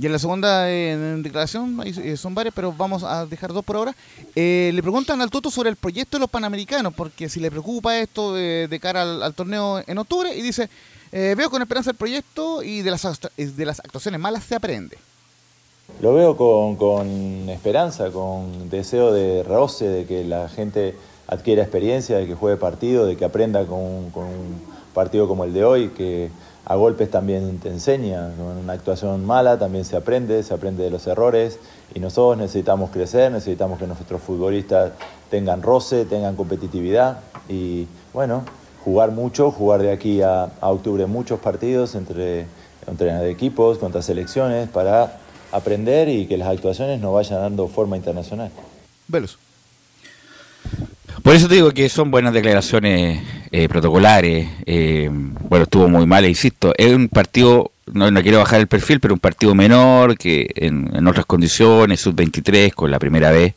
Y 0.00 0.06
en 0.06 0.12
la 0.12 0.18
segunda 0.20 0.62
declaración, 0.64 1.82
eh, 1.84 2.16
son 2.16 2.32
varias, 2.32 2.54
pero 2.54 2.72
vamos 2.72 3.02
a 3.02 3.26
dejar 3.26 3.52
dos 3.52 3.64
por 3.64 3.74
ahora. 3.74 3.96
Eh, 4.36 4.70
le 4.72 4.80
preguntan 4.80 5.20
al 5.20 5.28
Toto 5.28 5.50
sobre 5.50 5.70
el 5.70 5.76
proyecto 5.76 6.16
de 6.16 6.20
los 6.20 6.30
Panamericanos, 6.30 6.94
porque 6.94 7.28
si 7.28 7.40
le 7.40 7.50
preocupa 7.50 7.98
esto 7.98 8.32
de, 8.32 8.78
cara 8.80 9.02
al, 9.02 9.34
torneo 9.34 9.82
en 9.84 9.98
octubre, 9.98 10.32
y 10.36 10.40
dice, 10.40 10.70
eh, 11.10 11.34
veo 11.36 11.50
con 11.50 11.62
esperanza 11.62 11.90
el 11.90 11.96
proyecto 11.96 12.62
y 12.62 12.82
de 12.82 12.92
las, 12.92 13.02
de 13.36 13.66
las 13.66 13.80
actuaciones 13.80 14.20
malas 14.20 14.44
se 14.44 14.54
aprende. 14.54 14.96
Lo 16.00 16.14
veo 16.14 16.36
con, 16.36 16.76
con 16.76 17.48
esperanza, 17.48 18.10
con 18.12 18.70
deseo 18.70 19.12
de 19.12 19.42
roce, 19.42 19.88
de 19.88 20.04
que 20.04 20.22
la 20.22 20.48
gente 20.48 20.94
adquiera 21.26 21.62
experiencia, 21.62 22.18
de 22.18 22.26
que 22.26 22.36
juegue 22.36 22.56
partido, 22.56 23.04
de 23.04 23.16
que 23.16 23.24
aprenda 23.24 23.66
con, 23.66 24.10
con 24.10 24.28
partido 24.94 25.26
como 25.26 25.42
el 25.42 25.52
de 25.52 25.64
hoy, 25.64 25.88
que 25.88 26.30
a 26.66 26.76
golpes 26.76 27.10
también 27.10 27.58
te 27.58 27.68
enseña, 27.70 28.30
con 28.36 28.58
una 28.58 28.74
actuación 28.74 29.24
mala 29.24 29.58
también 29.58 29.84
se 29.84 29.96
aprende, 29.96 30.40
se 30.44 30.54
aprende 30.54 30.84
de 30.84 30.90
los 30.90 31.04
errores 31.08 31.58
y 31.92 31.98
nosotros 31.98 32.38
necesitamos 32.38 32.90
crecer, 32.90 33.32
necesitamos 33.32 33.80
que 33.80 33.88
nuestros 33.88 34.22
futbolistas 34.22 34.92
tengan 35.30 35.62
roce, 35.62 36.04
tengan 36.04 36.36
competitividad 36.36 37.20
y 37.48 37.88
bueno, 38.12 38.44
jugar 38.84 39.10
mucho, 39.10 39.50
jugar 39.50 39.82
de 39.82 39.90
aquí 39.90 40.22
a, 40.22 40.48
octubre 40.60 41.06
muchos 41.06 41.40
partidos 41.40 41.96
entre, 41.96 42.46
entre 42.86 43.28
equipos, 43.30 43.78
contra 43.78 44.00
selecciones, 44.00 44.68
para 44.68 45.18
aprender 45.52 46.08
y 46.08 46.26
que 46.26 46.36
las 46.36 46.48
actuaciones 46.48 47.00
nos 47.00 47.12
vayan 47.14 47.40
dando 47.40 47.68
forma 47.68 47.96
internacional. 47.96 48.50
Velos. 49.06 49.38
Por 51.22 51.34
eso 51.34 51.48
te 51.48 51.56
digo 51.56 51.72
que 51.72 51.88
son 51.88 52.10
buenas 52.10 52.32
declaraciones 52.32 53.20
eh, 53.50 53.68
protocolares. 53.68 54.48
Eh, 54.66 55.08
bueno, 55.10 55.64
estuvo 55.64 55.88
muy 55.88 56.06
mal, 56.06 56.24
insisto. 56.24 56.72
Es 56.76 56.94
un 56.94 57.08
partido, 57.08 57.72
no, 57.92 58.22
quiero 58.22 58.38
bajar 58.38 58.60
el 58.60 58.66
perfil, 58.66 59.00
pero 59.00 59.14
un 59.14 59.20
partido 59.20 59.54
menor 59.54 60.16
que 60.16 60.48
en, 60.54 61.06
otras 61.06 61.26
condiciones, 61.26 62.00
sub-23 62.00 62.72
con 62.72 62.90
la 62.90 62.98
primera 62.98 63.30
vez. 63.30 63.54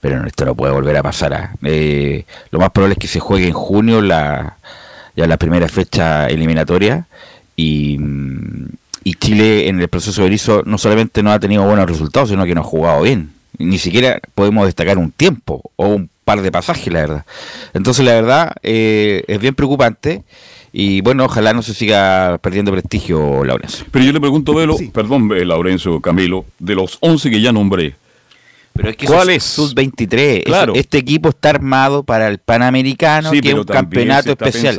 Pero 0.00 0.24
esto 0.26 0.44
no 0.44 0.54
puede 0.54 0.72
volver 0.72 0.96
a 0.96 1.02
pasar. 1.02 1.34
¿ah? 1.34 1.54
Eh, 1.62 2.24
lo 2.50 2.58
más 2.58 2.70
probable 2.70 2.94
es 2.94 2.98
que 2.98 3.08
se 3.08 3.20
juegue 3.20 3.48
en 3.48 3.54
junio 3.54 4.00
la, 4.00 4.56
ya 5.16 5.26
la 5.26 5.36
primera 5.36 5.68
fecha 5.68 6.26
eliminatoria. 6.28 7.06
Y, 7.56 7.98
y 9.04 9.14
Chile 9.14 9.68
en 9.68 9.80
el 9.80 9.88
proceso 9.88 10.22
de 10.22 10.28
Erizo 10.28 10.62
no 10.64 10.78
solamente 10.78 11.22
no 11.22 11.32
ha 11.32 11.40
tenido 11.40 11.64
buenos 11.64 11.86
resultados, 11.86 12.28
sino 12.30 12.44
que 12.44 12.54
no 12.54 12.62
ha 12.62 12.64
jugado 12.64 13.02
bien. 13.02 13.32
Ni 13.58 13.78
siquiera 13.78 14.20
podemos 14.34 14.66
destacar 14.66 14.98
un 14.98 15.10
tiempo 15.10 15.70
o 15.76 15.86
un 15.88 16.10
par 16.24 16.42
de 16.42 16.52
pasajes, 16.52 16.92
la 16.92 17.00
verdad. 17.00 17.26
Entonces, 17.74 18.04
la 18.04 18.12
verdad, 18.12 18.52
eh, 18.62 19.24
es 19.26 19.40
bien 19.40 19.54
preocupante. 19.54 20.22
Y 20.72 21.00
bueno, 21.00 21.24
ojalá 21.24 21.54
no 21.54 21.62
se 21.62 21.72
siga 21.72 22.38
perdiendo 22.42 22.70
prestigio, 22.70 23.42
Laurencio. 23.44 23.86
Pero 23.90 24.04
yo 24.04 24.12
le 24.12 24.20
pregunto, 24.20 24.54
Velo, 24.54 24.76
perdón, 24.92 25.30
eh, 25.34 25.44
Laurencio, 25.44 26.00
Camilo, 26.00 26.44
de 26.58 26.74
los 26.74 26.98
11 27.00 27.30
que 27.30 27.40
ya 27.40 27.52
nombré, 27.52 27.96
pero 28.78 28.90
es 28.90 28.96
que 28.96 29.06
¿Cuál 29.06 29.30
es? 29.30 29.42
Sub-23. 29.42 30.44
Claro. 30.44 30.72
Este 30.76 30.98
equipo 30.98 31.30
está 31.30 31.50
armado 31.50 32.04
para 32.04 32.28
el 32.28 32.38
Panamericano, 32.38 33.32
que 33.32 33.48
es 33.48 33.54
un 33.54 33.64
campeonato 33.64 34.30
especial. 34.30 34.76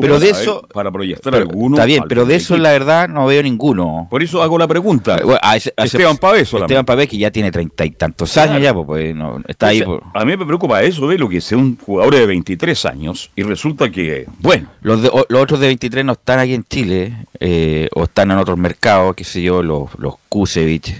pero 0.00 0.20
de 0.20 0.30
eso. 0.30 0.64
Para 0.72 0.92
proyectar 0.92 1.34
alguno. 1.34 1.74
Está 1.74 1.84
bien, 1.86 2.04
pero 2.08 2.24
de 2.24 2.36
eso 2.36 2.56
la 2.56 2.70
verdad 2.70 3.08
no 3.08 3.26
veo 3.26 3.42
ninguno. 3.42 4.06
Por 4.08 4.22
eso 4.22 4.44
hago 4.44 4.56
la 4.58 4.68
pregunta. 4.68 5.20
Esteban 5.76 6.18
Pavés 6.18 6.54
Esteban 6.54 6.84
Pavés, 6.84 7.08
que 7.08 7.18
ya 7.18 7.32
tiene 7.32 7.50
treinta 7.50 7.84
y 7.84 7.90
tantos 7.90 8.36
años 8.36 8.62
ya, 8.62 8.72
pues, 8.72 8.86
pues 8.86 9.16
está 9.48 9.68
ahí. 9.68 9.82
A 10.14 10.24
mí 10.24 10.36
me 10.36 10.46
preocupa 10.46 10.80
eso, 10.84 11.08
Velo, 11.08 11.28
que 11.28 11.40
sea 11.40 11.58
un 11.58 11.76
jugador 11.76 12.14
de 12.14 12.26
23 12.26 12.84
años 12.86 13.30
y 13.34 13.42
resulta 13.42 13.90
que, 13.90 14.26
bueno. 14.38 14.68
Los, 14.82 15.00
los 15.00 15.42
otros 15.42 15.58
de 15.58 15.66
23 15.66 16.04
no 16.04 16.12
están 16.12 16.38
aquí 16.38 16.54
en 16.54 16.64
Chile, 16.64 17.26
eh, 17.40 17.88
o 17.94 18.04
están 18.04 18.30
en 18.30 18.38
otros 18.38 18.56
mercados, 18.56 19.16
qué 19.16 19.24
sé 19.24 19.42
yo, 19.42 19.62
los, 19.62 19.88
los 19.98 20.14
Kusevich 20.28 20.94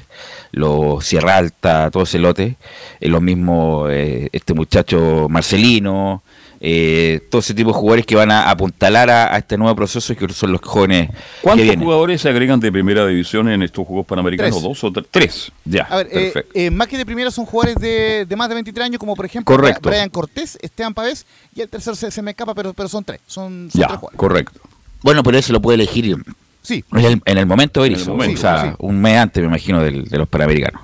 los 0.53 1.05
Sierra 1.05 1.37
Alta, 1.39 1.91
todo 1.91 2.05
ese 2.05 2.19
lote, 2.19 2.57
eh, 3.01 3.09
lo 3.09 3.21
mismo 3.21 3.87
eh, 3.89 4.29
este 4.33 4.55
muchacho 4.55 5.27
Marcelino, 5.29 6.23
eh, 6.65 7.21
todo 7.29 7.41
ese 7.41 7.55
tipo 7.55 7.71
de 7.71 7.75
jugadores 7.75 8.07
que 8.07 8.15
van 8.15 8.31
a 8.31 8.49
apuntalar 8.49 9.11
a, 9.11 9.35
a 9.35 9.39
este 9.39 9.59
nuevo 9.59 9.75
proceso 9.75 10.15
que 10.15 10.33
son 10.33 10.53
los 10.53 10.61
jóvenes 10.61 11.11
que 11.11 11.17
¿Cuántos 11.43 11.65
vienen. 11.65 11.83
jugadores 11.85 12.21
se 12.21 12.29
agregan 12.29 12.61
de 12.61 12.71
primera 12.71 13.05
división 13.05 13.49
en 13.49 13.65
estos 13.65 13.85
Juegos 13.85 14.07
Panamericanos? 14.07 14.53
Tres. 14.53 14.63
¿Dos 14.63 14.85
o 14.85 14.93
tres? 14.93 15.07
Tres, 15.11 15.53
ya. 15.65 15.83
A 15.91 15.97
ver, 15.97 16.07
eh, 16.13 16.31
perfecto. 16.33 16.51
eh, 16.55 16.71
más 16.71 16.87
que 16.87 16.99
de 16.99 17.05
primera 17.05 17.33
son 17.33 17.47
jugadores 17.47 17.77
de, 17.83 18.27
de 18.27 18.37
más 18.37 18.49
de 18.49 18.55
23 18.55 18.85
años, 18.87 18.99
como 19.01 19.17
por 19.17 19.25
ejemplo 19.27 19.57
Correcto. 19.57 19.89
Brian 19.89 20.09
Cortés, 20.09 20.57
Esteban 20.63 20.95
Pavés, 20.95 21.27
y 21.53 21.63
el 21.63 21.69
tercero 21.69 21.97
se, 21.97 22.13
se 22.13 22.23
me 22.23 22.31
escapa, 22.31 22.55
pero, 22.55 22.73
pero 22.75 22.89
son 22.89 23.03
tres. 23.03 23.21
Son, 23.27 23.69
son 23.69 23.81
ya, 23.81 23.89
tres 23.89 23.99
jugadores. 23.99 24.19
correcto. 24.19 24.61
Bueno, 25.03 25.25
pero 25.25 25.39
eso 25.39 25.53
lo 25.53 25.61
puede 25.61 25.75
elegir 25.75 26.17
Sí, 26.63 26.85
en 26.93 27.05
el, 27.05 27.23
en 27.25 27.39
el 27.39 27.47
momento 27.47 27.81
de 27.83 27.89
En 27.89 27.93
el 27.93 27.97
Berizzo, 27.99 28.13
momento, 28.13 28.39
o 28.39 28.41
sea, 28.41 28.71
sí. 28.71 28.77
un 28.79 29.01
mes 29.01 29.19
antes, 29.19 29.41
me 29.43 29.49
imagino, 29.49 29.83
del- 29.83 30.05
de 30.05 30.19
los 30.19 30.29
Panamericanos. 30.29 30.83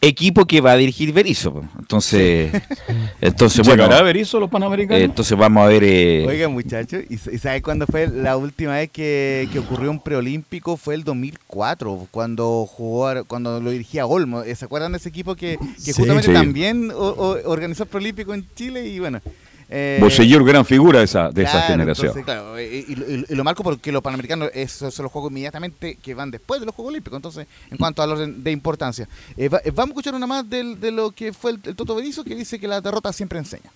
Equipo 0.00 0.44
que 0.46 0.60
va 0.60 0.72
a 0.72 0.76
dirigir 0.76 1.12
Berizzo, 1.12 1.62
entonces, 1.78 2.50
entonces 3.20 3.64
bueno, 3.66 3.84
¿Llegará 3.88 4.10
eso 4.10 4.38
los 4.40 4.50
Panamericanos? 4.50 5.00
eh, 5.00 5.04
entonces 5.04 5.38
vamos 5.38 5.64
a 5.64 5.68
ver. 5.68 5.84
eh, 5.84 6.24
Oiga, 6.28 6.48
muchachos, 6.48 7.02
¿y, 7.08 7.16
sabe 7.38 7.62
cuándo 7.62 7.86
fue 7.86 8.08
la 8.08 8.36
última 8.36 8.72
vez 8.74 8.90
que, 8.90 9.48
que 9.52 9.58
ocurrió 9.60 9.90
un 9.90 10.00
preolímpico? 10.00 10.76
Fue 10.76 10.94
el 10.96 11.04
2004, 11.04 12.08
cuando 12.10 12.66
jugó, 12.66 13.24
cuando 13.26 13.60
lo 13.60 13.70
dirigía 13.70 14.06
Olmo. 14.06 14.42
¿Se 14.42 14.64
acuerdan 14.64 14.92
de 14.92 14.98
ese 14.98 15.08
equipo 15.08 15.34
que, 15.36 15.56
que 15.76 15.92
Sí. 15.92 15.92
justamente 15.92 16.26
Sí. 16.28 16.32
también 16.32 16.90
o- 16.90 16.94
o- 16.96 17.38
organizó 17.50 17.84
el 17.84 17.88
preolímpico 17.88 18.34
en 18.34 18.44
Chile? 18.54 18.86
Y 18.88 18.98
bueno. 18.98 19.20
Eh, 19.68 19.98
gran 20.44 20.64
figura 20.64 21.00
de 21.00 21.04
esa, 21.06 21.30
de 21.30 21.42
esa 21.42 21.52
claro, 21.52 21.66
generación. 21.66 22.06
entonces, 22.08 22.24
claro, 22.24 22.56
eh, 22.58 22.84
y, 22.86 22.92
y- 22.92 23.24
y 23.28 23.34
lo 23.34 23.42
marco 23.42 23.62
porque 23.64 23.90
los 23.90 24.02
panamericanos 24.02 24.50
esos 24.54 24.94
son 24.94 25.02
los 25.04 25.12
juegos 25.12 25.30
inmediatamente 25.32 25.96
que 25.96 26.14
van 26.14 26.30
después 26.30 26.60
de 26.60 26.66
los 26.66 26.74
Juegos 26.74 26.90
Olímpicos. 26.92 27.16
Entonces, 27.16 27.46
en 27.70 27.76
cuanto 27.76 28.02
al 28.02 28.12
orden 28.12 28.44
de 28.44 28.52
importancia, 28.52 29.08
Eh, 29.36 29.48
va- 29.48 29.60
eh, 29.64 29.70
vamos 29.72 29.88
a 29.88 29.92
escuchar 29.92 30.14
una 30.14 30.26
más 30.26 30.48
del- 30.48 30.78
de 30.80 30.90
lo 30.92 31.10
que 31.10 31.32
fue 31.32 31.50
el, 31.52 31.60
el 31.64 31.74
Toto 31.74 31.94
Berizzo 31.96 32.22
que 32.24 32.34
dice 32.36 32.58
que 32.60 32.68
la 32.68 32.80
derrota 32.80 33.12
siempre 33.12 33.38
enseña. 33.38 33.70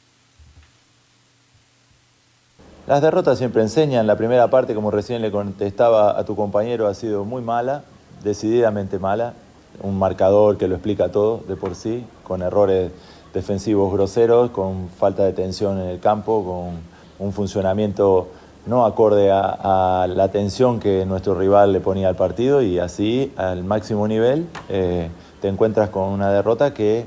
Las 2.86 3.02
derrotas 3.02 3.38
siempre 3.38 3.62
enseñan. 3.62 4.06
La 4.06 4.16
primera 4.16 4.48
parte, 4.50 4.74
como 4.74 4.90
recién 4.90 5.22
le 5.22 5.30
contestaba 5.30 6.18
a 6.18 6.24
tu 6.24 6.34
compañero, 6.34 6.88
ha 6.88 6.94
sido 6.94 7.24
muy 7.24 7.42
mala, 7.42 7.84
decididamente 8.24 8.98
mala. 8.98 9.34
Un 9.82 9.98
marcador 9.98 10.58
que 10.58 10.66
lo 10.68 10.74
explica 10.74 11.10
todo 11.10 11.42
de 11.46 11.56
por 11.56 11.74
sí, 11.74 12.04
con 12.24 12.42
errores 12.42 12.90
defensivos 13.32 13.92
groseros, 13.92 14.50
con 14.50 14.88
falta 14.88 15.24
de 15.24 15.32
tensión 15.32 15.78
en 15.78 15.88
el 15.88 16.00
campo, 16.00 16.44
con 16.44 17.26
un 17.26 17.32
funcionamiento 17.32 18.28
no 18.66 18.84
acorde 18.84 19.30
a, 19.32 20.06
la 20.08 20.30
tensión 20.30 20.80
que 20.80 21.06
nuestro 21.06 21.34
rival 21.34 21.72
le 21.72 21.80
ponía 21.80 22.08
al 22.08 22.16
partido 22.16 22.62
y 22.62 22.78
así 22.78 23.32
al 23.36 23.64
máximo 23.64 24.06
nivel 24.06 24.46
eh, 24.68 25.08
te 25.40 25.48
encuentras 25.48 25.90
con 25.90 26.10
una 26.10 26.30
derrota 26.30 26.74
que 26.74 27.06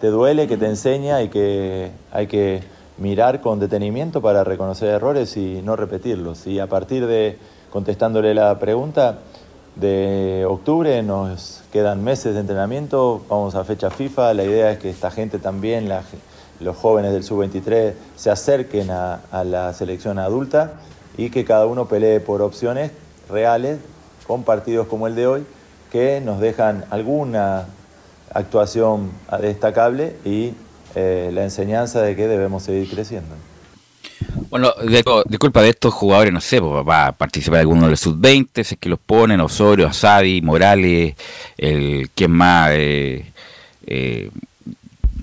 te 0.00 0.08
duele, 0.08 0.46
que 0.46 0.56
te 0.56 0.66
enseña 0.66 1.22
y 1.22 1.28
que 1.28 1.90
hay 2.10 2.26
que 2.26 2.62
mirar 2.98 3.40
con 3.40 3.58
detenimiento 3.58 4.22
para 4.22 4.44
reconocer 4.44 4.88
errores 4.88 5.36
y 5.36 5.60
no 5.62 5.76
repetirlos. 5.76 6.46
Y 6.46 6.58
a 6.60 6.66
partir 6.68 7.06
de, 7.06 7.38
contestándole 7.70 8.34
la 8.34 8.58
pregunta, 8.58 9.18
de 9.76 10.44
octubre 10.48 11.02
nos 11.02 11.62
quedan 11.72 12.04
meses 12.04 12.34
de 12.34 12.40
entrenamiento, 12.40 13.24
vamos 13.28 13.54
a 13.54 13.64
fecha 13.64 13.90
FIFA, 13.90 14.34
la 14.34 14.44
idea 14.44 14.70
es 14.70 14.78
que 14.78 14.90
esta 14.90 15.10
gente 15.10 15.38
también, 15.38 15.88
la 15.88 16.02
los 16.60 16.76
jóvenes 16.76 17.12
del 17.12 17.24
sub-23, 17.24 17.94
se 18.16 18.30
acerquen 18.30 18.90
a, 18.90 19.20
a 19.32 19.42
la 19.44 19.72
selección 19.72 20.18
adulta 20.18 20.74
y 21.16 21.30
que 21.30 21.44
cada 21.44 21.66
uno 21.66 21.86
pelee 21.86 22.20
por 22.20 22.42
opciones 22.42 22.92
reales 23.28 23.78
con 24.26 24.44
partidos 24.44 24.86
como 24.86 25.06
el 25.06 25.14
de 25.14 25.26
hoy 25.26 25.46
que 25.90 26.20
nos 26.20 26.40
dejan 26.40 26.84
alguna 26.90 27.66
actuación 28.32 29.12
destacable 29.40 30.16
y 30.24 30.54
eh, 30.96 31.30
la 31.32 31.44
enseñanza 31.44 32.02
de 32.02 32.16
que 32.16 32.26
debemos 32.26 32.64
seguir 32.64 32.90
creciendo. 32.90 33.34
Bueno, 34.50 34.72
de, 34.82 35.04
disculpa, 35.26 35.62
de 35.62 35.70
estos 35.70 35.92
jugadores, 35.92 36.32
no 36.32 36.40
sé, 36.40 36.60
pues, 36.60 36.86
va 36.86 37.06
a 37.06 37.12
participar 37.12 37.60
alguno 37.60 37.88
del 37.88 37.96
sub-20, 37.96 38.62
si 38.62 38.74
es 38.74 38.80
que 38.80 38.88
los 38.88 38.98
ponen, 38.98 39.40
Osorio, 39.40 39.86
Asadi, 39.86 40.40
Morales, 40.42 41.14
el 41.58 42.10
¿quién 42.14 42.30
más? 42.30 42.70
Eh, 42.72 43.24
eh, 43.86 44.30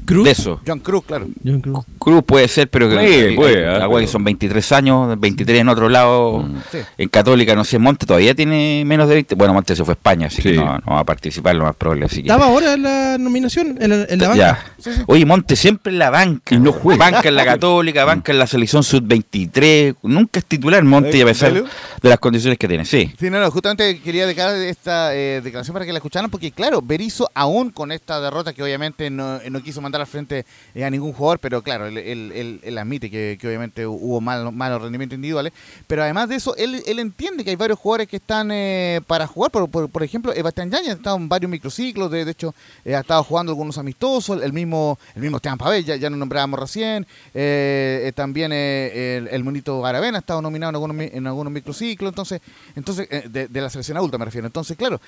Cruz. 0.06 0.26
de 0.26 0.32
eso. 0.32 0.60
John 0.66 0.80
Cruz, 0.80 1.04
claro. 1.06 1.28
John 1.46 1.62
Cruz. 1.62 1.86
Cruz 2.00 2.24
puede 2.26 2.48
ser, 2.48 2.70
pero 2.70 2.90
que 2.90 2.96
Puede, 2.96 3.36
puede, 3.36 3.58
hay- 3.70 3.76
ah, 3.80 3.84
agua 3.84 4.00
que 4.00 4.06
pero- 4.06 4.12
son 4.12 4.24
23 4.24 4.72
años, 4.72 5.20
23 5.20 5.62
en 5.62 5.70
otro 5.70 5.90
lado, 5.90 6.40
Mm. 6.40 6.56
Sí. 6.72 6.78
en 6.98 7.10
Católica, 7.10 7.56
no 7.56 7.64
sé, 7.64 7.78
Monte 7.80 8.06
todavía 8.06 8.34
tiene 8.36 8.84
menos 8.86 9.08
de 9.08 9.16
20. 9.16 9.36
Bueno, 9.36 9.54
Monte 9.54 9.76
se 9.76 9.84
fue 9.86 9.92
a 9.94 9.96
España, 9.96 10.28
así 10.28 10.42
que 10.42 10.52
Sí. 10.52 10.56
no, 10.56 10.78
no 10.80 10.94
va 10.94 11.00
a 11.00 11.04
participar, 11.04 11.56
lo 11.56 11.64
más 11.66 11.76
probable. 11.76 12.06
Así 12.06 12.18
que, 12.24 12.30
Estaba 12.30 12.46
ahora 12.48 12.74
en 12.74 12.84
la 12.84 13.18
nominación, 13.18 13.78
en 13.82 13.90
la, 13.90 14.06
en 14.10 14.20
la 14.20 14.28
banca. 14.30 14.64
ya. 14.86 14.94
Oye, 15.08 15.26
Monte 15.26 15.56
siempre 15.56 15.92
en 15.94 16.00
la 16.00 16.10
banca. 16.10 16.56
Y 16.56 16.60
no 16.60 16.72
juega. 16.72 17.12
Banca 17.12 17.28
en 17.30 17.36
la 17.36 17.46
Católica, 17.46 18.06
banca 18.06 18.32
en 18.32 18.40
la 18.40 18.48
selección 18.48 18.84
sub-23. 18.84 19.96
Nunca 20.04 20.40
es 20.40 20.46
titular 20.46 20.84
Monte, 20.84 21.18
y 21.18 21.22
a 21.22 21.26
pesar 21.26 21.54
de 21.54 22.10
las 22.10 22.20
condiciones 22.20 22.58
que 22.58 22.68
tiene. 22.68 22.86
Sí. 22.86 23.12
Sí, 23.20 23.30
no, 23.30 23.40
no, 23.40 23.52
justamente 23.52 24.00
quería 24.00 24.26
dejar 24.26 24.56
esta 24.56 25.14
eh, 25.16 25.42
declaración 25.44 25.74
para 25.74 25.86
que 25.86 25.92
la 25.92 25.98
escucharan, 26.00 26.30
porque 26.32 26.52
claro, 26.52 26.82
Berizzo 26.82 27.30
aún 27.34 27.70
con 27.72 27.92
esta 27.92 28.20
derrota 28.22 28.54
que 28.54 28.64
obviamente 28.64 29.10
no, 29.10 29.40
no 29.50 29.62
quiso 29.62 29.82
mandar 29.82 29.91
al 30.00 30.08
frente 30.08 30.46
eh, 30.74 30.84
a 30.86 30.90
ningún 30.90 31.12
jugador, 31.12 31.40
pero 31.40 31.62
claro, 31.62 31.88
él, 31.88 31.98
él- 31.98 32.60
él- 32.64 32.78
admite 32.78 33.10
que, 33.10 33.38
obviamente 33.44 33.86
hubo 33.86 34.22
mal- 34.22 34.52
malos 34.54 34.82
rendimientos 34.82 35.16
individuales, 35.16 35.52
pero 35.88 36.04
además 36.04 36.30
de 36.30 36.36
eso, 36.36 36.56
él, 36.56 36.82
él 36.86 37.00
entiende 37.00 37.44
que 37.44 37.50
hay 37.50 37.56
varios 37.56 37.78
jugadores 37.80 38.08
que 38.08 38.18
están 38.18 38.50
eh, 38.52 39.02
para 39.08 39.28
jugar, 39.28 39.52
por, 39.52 39.70
por, 39.70 39.90
por 39.90 40.04
ejemplo, 40.04 40.32
Sebastián 40.34 40.72
Yañez 40.72 40.90
ha 40.90 40.94
estado 40.94 41.18
en 41.18 41.28
varios 41.28 41.50
microciclos, 41.52 42.10
de, 42.12 42.24
de 42.26 42.32
hecho 42.32 42.56
eh, 42.86 42.96
ha 42.96 43.02
estado 43.02 43.24
jugando 43.24 43.52
algunos 43.52 43.78
amistosos, 43.78 44.42
el 44.42 44.54
mismo 44.54 44.98
el 45.16 45.22
mismo 45.22 45.38
Esteban 45.38 45.58
Pavel, 45.58 45.84
ya, 45.84 45.96
ya 45.96 46.10
lo 46.10 46.16
nombrábamos 46.16 46.60
recién, 46.60 47.06
eh, 47.34 48.04
eh, 48.06 48.12
también 48.14 48.52
el, 48.54 49.28
el 49.28 49.44
monito 49.44 49.86
Aravena 49.86 50.18
ha 50.18 50.22
estado 50.22 50.42
nominado 50.42 50.70
en 50.70 50.76
algunos, 50.76 50.98
en 51.14 51.28
algunos 51.28 51.52
microciclos, 51.52 52.12
entonces, 52.12 52.42
entonces 52.76 53.08
de, 53.32 53.48
de 53.48 53.62
la 53.62 53.70
selección 53.70 53.98
adulta 53.98 54.18
me 54.18 54.26
refiero. 54.26 54.48
Entonces, 54.48 54.78
claro, 54.78 55.00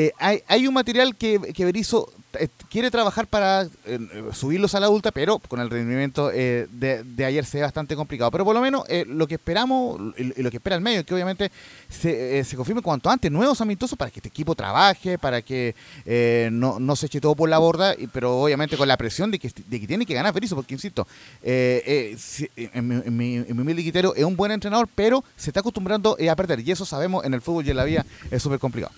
eh, 0.00 0.12
hay, 0.18 0.42
hay 0.46 0.66
un 0.66 0.72
material 0.72 1.14
que, 1.14 1.38
que 1.54 1.64
eh, 2.38 2.48
quiere 2.70 2.90
trabajar 2.90 3.26
para 3.26 3.64
eh, 3.84 3.98
subirlos 4.32 4.74
a 4.74 4.80
la 4.80 4.86
adulta, 4.86 5.10
pero 5.10 5.38
con 5.40 5.60
el 5.60 5.68
rendimiento 5.68 6.30
eh, 6.32 6.68
de, 6.70 7.02
de 7.04 7.24
ayer 7.26 7.44
se 7.44 7.58
ve 7.58 7.64
bastante 7.64 7.94
complicado. 7.96 8.30
Pero 8.30 8.46
por 8.46 8.54
lo 8.54 8.62
menos 8.62 8.84
lo 9.08 9.26
que 9.26 9.34
esperamos 9.34 10.00
y, 10.16 10.42
lo 10.42 10.50
que 10.50 10.56
espera 10.56 10.76
el 10.76 10.80
medio 10.80 11.00
es 11.00 11.04
que 11.06 11.12
obviamente 11.12 11.52
se, 11.90 12.42
se 12.44 12.56
confirme 12.56 12.80
cuanto 12.80 13.10
antes 13.10 13.30
nuevos 13.30 13.60
amistosos 13.60 13.98
para 13.98 14.10
que 14.10 14.20
este 14.20 14.30
equipo 14.30 14.54
trabaje, 14.54 15.18
para 15.18 15.42
que 15.42 15.74
no, 16.50 16.80
no 16.80 16.96
se 16.96 17.06
eche 17.06 17.20
todo 17.20 17.34
por 17.34 17.50
la 17.50 17.58
borda, 17.58 17.94
y- 17.98 18.06
pero 18.06 18.40
obviamente 18.40 18.78
con 18.78 18.88
la 18.88 18.96
presión 18.96 19.30
de 19.30 19.38
que, 19.38 19.50
tiene 19.50 20.06
que 20.06 20.14
ganar 20.14 20.32
Berizzo, 20.32 20.54
porque 20.56 20.72
insisto, 20.72 21.06
si- 21.42 22.48
en, 22.56 22.88
mi, 22.88 22.94
en, 23.04 23.16
mi, 23.16 23.36
en 23.36 23.54
mi 23.54 23.60
humilde 23.62 23.82
es 24.16 24.24
un 24.24 24.36
buen 24.36 24.52
entrenador, 24.52 24.88
pero 24.94 25.22
se 25.36 25.50
está 25.50 25.60
acostumbrando 25.60 26.16
a 26.30 26.36
perder, 26.36 26.60
y 26.60 26.70
eso 26.70 26.86
sabemos 26.86 27.22
en 27.26 27.34
el 27.34 27.42
fútbol 27.42 27.66
y 27.66 27.70
en 27.70 27.76
la 27.76 27.84
vida 27.84 28.06
es 28.30 28.42
súper 28.42 28.58
complicado. 28.58 28.94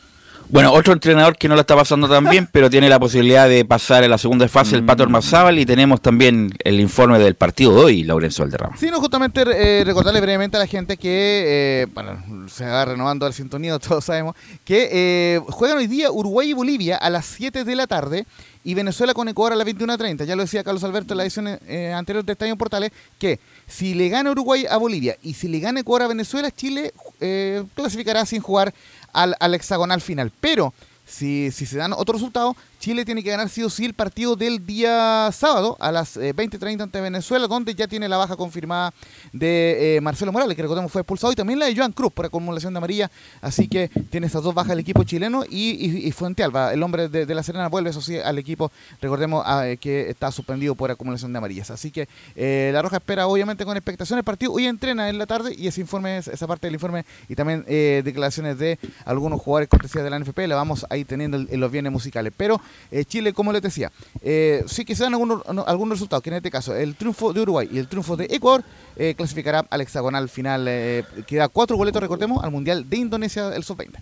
Bueno, 0.48 0.72
otro 0.72 0.92
entrenador 0.92 1.36
que 1.36 1.48
no 1.48 1.54
lo 1.54 1.60
está 1.62 1.74
pasando 1.74 2.08
tan 2.08 2.24
bien, 2.28 2.48
pero 2.50 2.68
tiene 2.68 2.88
la 2.88 2.98
posibilidad 2.98 3.48
de 3.48 3.64
pasar 3.64 4.04
a 4.04 4.08
la 4.08 4.18
segunda 4.18 4.48
fase, 4.48 4.76
el 4.76 4.84
Pato 4.84 5.02
Armazábal, 5.02 5.58
y 5.58 5.66
tenemos 5.66 6.00
también 6.00 6.52
el 6.64 6.80
informe 6.80 7.18
del 7.18 7.34
partido 7.34 7.74
de 7.74 7.80
hoy, 7.80 8.04
Laurencio 8.04 8.44
Valderrama. 8.44 8.76
Sí, 8.76 8.90
no, 8.90 9.00
justamente 9.00 9.42
eh, 9.46 9.84
recordarle 9.84 10.20
brevemente 10.20 10.56
a 10.56 10.60
la 10.60 10.66
gente 10.66 10.96
que, 10.96 11.82
eh, 11.82 11.86
bueno, 11.94 12.22
se 12.48 12.66
va 12.66 12.84
renovando 12.84 13.26
el 13.26 13.32
sintonía, 13.32 13.78
todos 13.78 14.04
sabemos, 14.04 14.36
que 14.64 14.88
eh, 14.92 15.40
juegan 15.48 15.78
hoy 15.78 15.86
día 15.86 16.10
Uruguay 16.10 16.50
y 16.50 16.52
Bolivia 16.52 16.96
a 16.96 17.10
las 17.10 17.26
7 17.26 17.64
de 17.64 17.76
la 17.76 17.86
tarde 17.86 18.26
y 18.64 18.74
Venezuela 18.74 19.14
con 19.14 19.28
Ecuador 19.28 19.52
a 19.52 19.56
las 19.56 19.66
21.30. 19.66 20.24
Ya 20.24 20.36
lo 20.36 20.42
decía 20.42 20.62
Carlos 20.62 20.84
Alberto 20.84 21.14
en 21.14 21.18
la 21.18 21.24
edición 21.24 21.48
eh, 21.48 21.92
anterior 21.92 22.24
de 22.24 22.32
Estadio 22.32 22.56
Portales, 22.56 22.92
que 23.18 23.40
si 23.66 23.94
le 23.94 24.08
gana 24.08 24.30
Uruguay 24.30 24.66
a 24.68 24.76
Bolivia 24.76 25.16
y 25.22 25.34
si 25.34 25.48
le 25.48 25.58
gana 25.58 25.80
Ecuador 25.80 26.02
a 26.02 26.08
Venezuela, 26.08 26.50
Chile 26.50 26.92
eh, 27.20 27.64
clasificará 27.74 28.24
sin 28.26 28.40
jugar 28.40 28.72
al, 29.12 29.36
al 29.40 29.54
hexagonal 29.54 30.00
final. 30.00 30.32
Pero 30.40 30.72
si, 31.06 31.50
si 31.50 31.66
se 31.66 31.76
dan 31.76 31.92
otro 31.92 32.14
resultado, 32.14 32.56
Chile 32.82 33.04
tiene 33.04 33.22
que 33.22 33.30
ganar 33.30 33.48
sí 33.48 33.62
o 33.62 33.70
sí 33.70 33.84
el 33.84 33.94
partido 33.94 34.34
del 34.34 34.66
día 34.66 35.30
sábado 35.32 35.76
a 35.78 35.92
las 35.92 36.16
eh, 36.16 36.34
20.30 36.34 36.80
ante 36.82 37.00
Venezuela, 37.00 37.46
donde 37.46 37.76
ya 37.76 37.86
tiene 37.86 38.08
la 38.08 38.16
baja 38.16 38.34
confirmada 38.34 38.92
de 39.32 39.96
eh, 39.96 40.00
Marcelo 40.00 40.32
Morales, 40.32 40.56
que 40.56 40.62
recordemos 40.62 40.90
fue 40.90 41.02
expulsado, 41.02 41.32
y 41.32 41.36
también 41.36 41.60
la 41.60 41.66
de 41.66 41.76
Joan 41.76 41.92
Cruz 41.92 42.12
por 42.12 42.26
acumulación 42.26 42.72
de 42.72 42.78
amarilla. 42.78 43.08
Así 43.40 43.68
que 43.68 43.88
tiene 44.10 44.26
estas 44.26 44.42
dos 44.42 44.52
bajas 44.52 44.72
el 44.72 44.80
equipo 44.80 45.04
chileno 45.04 45.44
y, 45.48 46.08
y, 46.08 46.10
Fuente 46.10 46.42
Alba, 46.42 46.72
el 46.72 46.82
hombre 46.82 47.08
de, 47.08 47.32
la 47.32 47.44
Serena, 47.44 47.68
vuelve 47.68 47.90
eso 47.90 48.00
sí 48.00 48.18
al 48.18 48.36
equipo, 48.40 48.72
recordemos 49.00 49.44
ah, 49.46 49.68
eh, 49.68 49.76
que 49.76 50.10
está 50.10 50.32
suspendido 50.32 50.74
por 50.74 50.90
acumulación 50.90 51.32
de 51.32 51.38
amarillas. 51.38 51.70
Así 51.70 51.92
que 51.92 52.08
eh, 52.34 52.70
la 52.72 52.82
Roja 52.82 52.96
espera 52.96 53.28
obviamente 53.28 53.64
con 53.64 53.76
expectación 53.76 54.18
el 54.18 54.24
partido. 54.24 54.50
Hoy 54.54 54.66
entrena 54.66 55.08
en 55.08 55.18
la 55.18 55.26
tarde 55.26 55.54
y 55.56 55.68
ese 55.68 55.80
informe, 55.80 56.18
es- 56.18 56.26
esa 56.26 56.48
parte 56.48 56.66
del 56.66 56.74
informe 56.74 57.04
y 57.28 57.36
también 57.36 57.64
eh, 57.68 58.02
declaraciones 58.04 58.58
de 58.58 58.80
algunos 59.04 59.40
jugadores 59.40 59.68
cortesía 59.68 60.02
de 60.02 60.10
la 60.10 60.18
NFP 60.18 60.48
la 60.48 60.56
vamos 60.56 60.84
ahí 60.90 61.04
teniendo 61.04 61.36
en, 61.36 61.46
en 61.48 61.60
los 61.60 61.70
bienes 61.70 61.92
musicales. 61.92 62.32
Pero 62.36 62.60
eh, 62.90 63.04
Chile, 63.04 63.32
como 63.32 63.52
les 63.52 63.62
decía, 63.62 63.90
eh, 64.22 64.64
sí 64.66 64.84
que 64.84 64.94
se 64.94 65.04
dan 65.04 65.12
algunos, 65.14 65.42
no, 65.52 65.64
algunos 65.66 65.96
resultados, 65.98 66.22
que 66.22 66.30
en 66.30 66.36
este 66.36 66.50
caso 66.50 66.74
el 66.76 66.94
triunfo 66.94 67.32
de 67.32 67.40
Uruguay 67.42 67.68
y 67.72 67.78
el 67.78 67.88
triunfo 67.88 68.16
de 68.16 68.26
Ecuador 68.30 68.62
eh, 68.96 69.14
clasificará 69.16 69.64
al 69.70 69.80
hexagonal 69.80 70.28
final, 70.28 70.66
eh, 70.68 71.04
que 71.26 71.36
da 71.36 71.48
cuatro 71.48 71.76
boletos, 71.76 72.02
recordemos, 72.02 72.42
al 72.44 72.50
Mundial 72.50 72.88
de 72.88 72.96
Indonesia, 72.98 73.54
el 73.54 73.64
sub-20. 73.64 73.96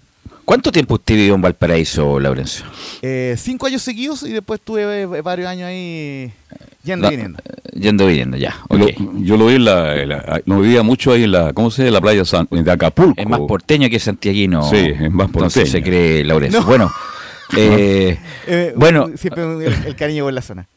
¿Cuánto 0.45 0.73
tiempo 0.73 0.95
usted 0.95 1.15
vivió 1.15 1.35
en 1.37 1.43
Valparaíso, 1.43 2.19
Laurencio? 2.19 2.65
Eh, 3.03 3.37
cinco 3.39 3.67
años 3.67 3.83
seguidos 3.83 4.23
y 4.25 4.31
después 4.33 4.61
tuve 4.61 5.03
eh, 5.03 5.07
varios 5.07 5.49
años 5.49 5.69
ahí 5.69 6.33
yendo 6.83 7.07
y 7.07 7.11
viniendo. 7.11 7.39
Yendo 7.73 8.05
y 8.05 8.09
viniendo, 8.09 8.37
ya. 8.37 8.57
Lo- 8.69 8.85
ok. 8.87 8.91
yo 9.23 9.37
lo 9.37 9.47
vi 9.47 9.55
en 9.57 9.65
la, 9.65 9.97
en 10.03 10.09
la- 10.09 10.43
no 10.47 10.61
vivía 10.61 10.83
mucho 10.83 11.13
ahí 11.13 11.23
en 11.25 11.33
la, 11.33 11.53
¿cómo 11.53 11.71
se 11.71 11.83
llama? 11.85 11.93
La 11.95 12.01
playa 12.01 12.25
San- 12.25 12.49
de 12.51 12.71
Acapulco. 12.71 13.21
Es 13.21 13.29
más 13.29 13.41
porteño 13.41 13.89
que 13.89 14.01
santiaguino. 14.01 14.69
Sí, 14.69 14.77
es 14.77 15.11
más 15.13 15.27
Entonces 15.29 15.65
porteño. 15.65 15.67
se 15.67 15.83
cree 15.83 16.25
Laurencio. 16.25 16.61
No. 16.61 16.67
Bueno, 16.67 16.91
eh, 17.57 18.19
Eh, 18.47 18.73
bueno, 18.77 19.11
siempre 19.17 19.43
el, 19.45 19.73
el 19.87 19.97
cariño 19.97 20.25
por 20.25 20.33
la 20.33 20.43
zona. 20.43 20.69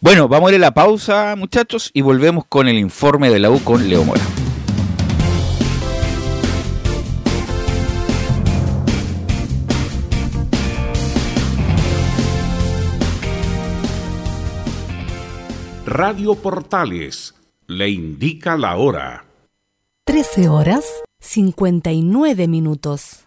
bueno, 0.00 0.28
vamos 0.28 0.50
a 0.50 0.54
ir 0.54 0.56
a 0.56 0.66
la 0.66 0.74
pausa, 0.74 1.34
muchachos, 1.36 1.90
y 1.92 2.00
volvemos 2.02 2.44
con 2.48 2.68
el 2.68 2.78
informe 2.78 3.30
de 3.30 3.38
la 3.38 3.50
U 3.50 3.60
con 3.62 3.88
Leo 3.88 4.04
Mora. 4.04 4.22
Radio 15.86 16.34
Portales 16.34 17.34
le 17.66 17.88
indica 17.90 18.56
la 18.56 18.76
hora. 18.76 19.24
13 20.04 20.48
horas 20.48 20.84
59 21.20 22.48
minutos. 22.48 23.26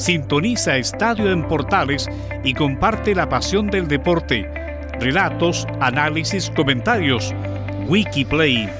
Sintoniza 0.00 0.78
Estadio 0.78 1.30
en 1.30 1.46
Portales 1.46 2.08
y 2.42 2.54
comparte 2.54 3.14
la 3.14 3.28
pasión 3.28 3.66
del 3.66 3.86
deporte. 3.86 4.48
Relatos, 4.98 5.66
análisis, 5.78 6.50
comentarios. 6.56 7.34
Wikiplay, 7.86 8.70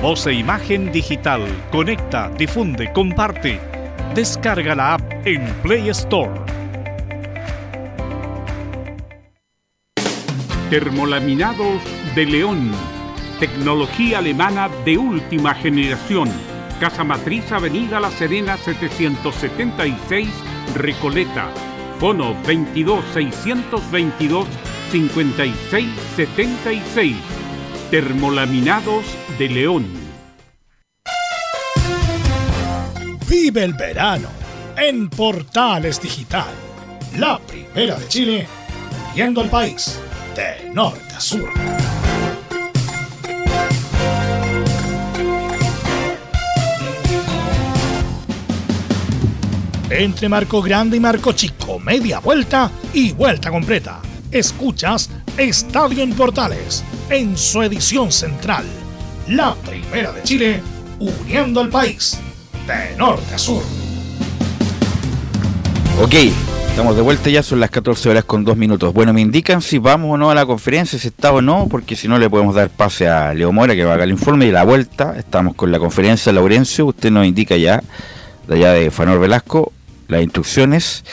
voz 0.00 0.26
e 0.26 0.32
imagen 0.32 0.90
digital. 0.90 1.42
Conecta, 1.70 2.30
difunde, 2.30 2.90
comparte. 2.94 3.60
Descarga 4.14 4.74
la 4.74 4.94
app 4.94 5.26
en 5.26 5.44
Play 5.62 5.90
Store. 5.90 6.32
Termolaminados 10.70 11.82
de 12.14 12.24
León. 12.24 12.72
Tecnología 13.38 14.20
alemana 14.20 14.70
de 14.86 14.96
última 14.96 15.52
generación. 15.52 16.30
Casa 16.80 17.04
Matriz, 17.04 17.52
Avenida 17.52 18.00
La 18.00 18.10
Serena 18.10 18.56
776, 18.56 20.28
Recoleta. 20.74 21.50
Fono 21.98 22.34
22 22.46 23.04
622 23.12 24.46
5676. 24.90 27.16
Termolaminados 27.90 29.04
de 29.38 29.48
León. 29.50 29.86
Vive 33.28 33.62
el 33.62 33.74
verano 33.74 34.30
en 34.78 35.10
Portales 35.10 36.00
Digital. 36.00 36.48
La 37.18 37.38
primera 37.38 37.98
de 37.98 38.08
Chile, 38.08 38.48
viendo 39.14 39.42
el 39.42 39.50
país 39.50 40.00
de 40.34 40.70
norte 40.72 41.14
a 41.14 41.20
sur. 41.20 41.79
Entre 49.90 50.28
Marco 50.28 50.62
Grande 50.62 50.98
y 50.98 51.00
Marco 51.00 51.32
Chico, 51.32 51.80
media 51.80 52.20
vuelta 52.20 52.70
y 52.94 53.10
vuelta 53.10 53.50
completa. 53.50 54.00
Escuchas 54.30 55.10
Estadio 55.36 56.04
en 56.04 56.12
Portales 56.12 56.84
en 57.08 57.36
su 57.36 57.60
edición 57.60 58.12
central. 58.12 58.64
La 59.26 59.56
primera 59.56 60.12
de 60.12 60.22
Chile, 60.22 60.62
uniendo 61.00 61.60
al 61.60 61.70
país 61.70 62.20
de 62.68 62.96
norte 62.96 63.34
a 63.34 63.38
sur. 63.38 63.64
Ok, 66.00 66.14
estamos 66.68 66.94
de 66.94 67.02
vuelta 67.02 67.28
ya, 67.28 67.42
son 67.42 67.58
las 67.58 67.70
14 67.70 68.10
horas 68.10 68.24
con 68.24 68.44
2 68.44 68.56
minutos. 68.56 68.94
Bueno, 68.94 69.12
me 69.12 69.20
indican 69.20 69.60
si 69.60 69.78
vamos 69.78 70.14
o 70.14 70.16
no 70.16 70.30
a 70.30 70.36
la 70.36 70.46
conferencia, 70.46 71.00
si 71.00 71.08
está 71.08 71.32
o 71.32 71.42
no, 71.42 71.66
porque 71.68 71.96
si 71.96 72.06
no 72.06 72.16
le 72.16 72.30
podemos 72.30 72.54
dar 72.54 72.70
pase 72.70 73.08
a 73.08 73.34
Leo 73.34 73.50
Mora 73.50 73.74
que 73.74 73.84
va 73.84 73.90
a 73.90 73.94
haga 73.94 74.04
el 74.04 74.12
informe 74.12 74.46
y 74.46 74.52
la 74.52 74.62
vuelta. 74.62 75.16
Estamos 75.18 75.56
con 75.56 75.72
la 75.72 75.80
conferencia, 75.80 76.32
Laurencio, 76.32 76.86
usted 76.86 77.10
nos 77.10 77.26
indica 77.26 77.56
ya, 77.56 77.82
de 78.46 78.54
allá 78.54 78.72
de 78.72 78.92
Fanor 78.92 79.18
Velasco, 79.18 79.72
las 80.10 80.22
instrucciones 80.22 81.04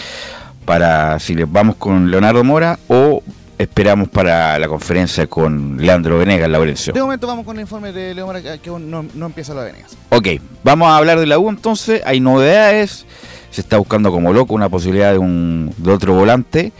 para 0.65 1.19
si 1.19 1.33
les 1.35 1.49
vamos 1.49 1.75
con 1.75 2.11
Leonardo 2.11 2.43
Mora 2.43 2.77
o 2.87 3.23
esperamos 3.57 4.09
para 4.09 4.59
la 4.59 4.67
conferencia 4.67 5.27
con 5.27 5.77
Leandro 5.77 6.19
Venegas, 6.19 6.49
Laurencio. 6.49 6.93
De 6.93 7.01
momento 7.01 7.25
vamos 7.25 7.45
con 7.45 7.55
el 7.55 7.61
informe 7.61 7.91
de 7.91 8.13
Leo 8.13 8.25
Mora 8.25 8.41
que 8.41 8.59
que 8.59 8.69
aún 8.69 8.91
no, 8.91 9.05
no 9.13 9.25
empieza 9.25 9.53
la 9.53 9.63
Venegas. 9.63 9.97
Ok, 10.09 10.27
vamos 10.63 10.89
a 10.89 10.97
hablar 10.97 11.19
de 11.19 11.25
la 11.25 11.39
U 11.39 11.49
entonces. 11.49 12.01
Hay 12.05 12.19
novedades. 12.19 13.05
Se 13.49 13.61
está 13.61 13.77
buscando 13.77 14.11
como 14.11 14.33
loco 14.33 14.53
una 14.53 14.69
posibilidad 14.69 15.11
de, 15.11 15.17
un, 15.17 15.73
de 15.77 15.91
otro 15.91 16.13
volante. 16.13 16.73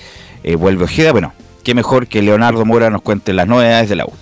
Eh, 0.43 0.56
vuelve 0.56 0.84
Ojeda. 0.84 1.12
Bueno, 1.12 1.34
qué 1.63 1.73
mejor 1.73 2.08
que 2.08 2.21
Leonardo 2.21 2.65
Mora 2.65 2.89
nos 2.89 3.01
cuente 3.01 3.34
las 3.34 3.47
novedades 3.47 3.89
de 3.89 3.95
la 3.95 4.06
U. 4.06 4.13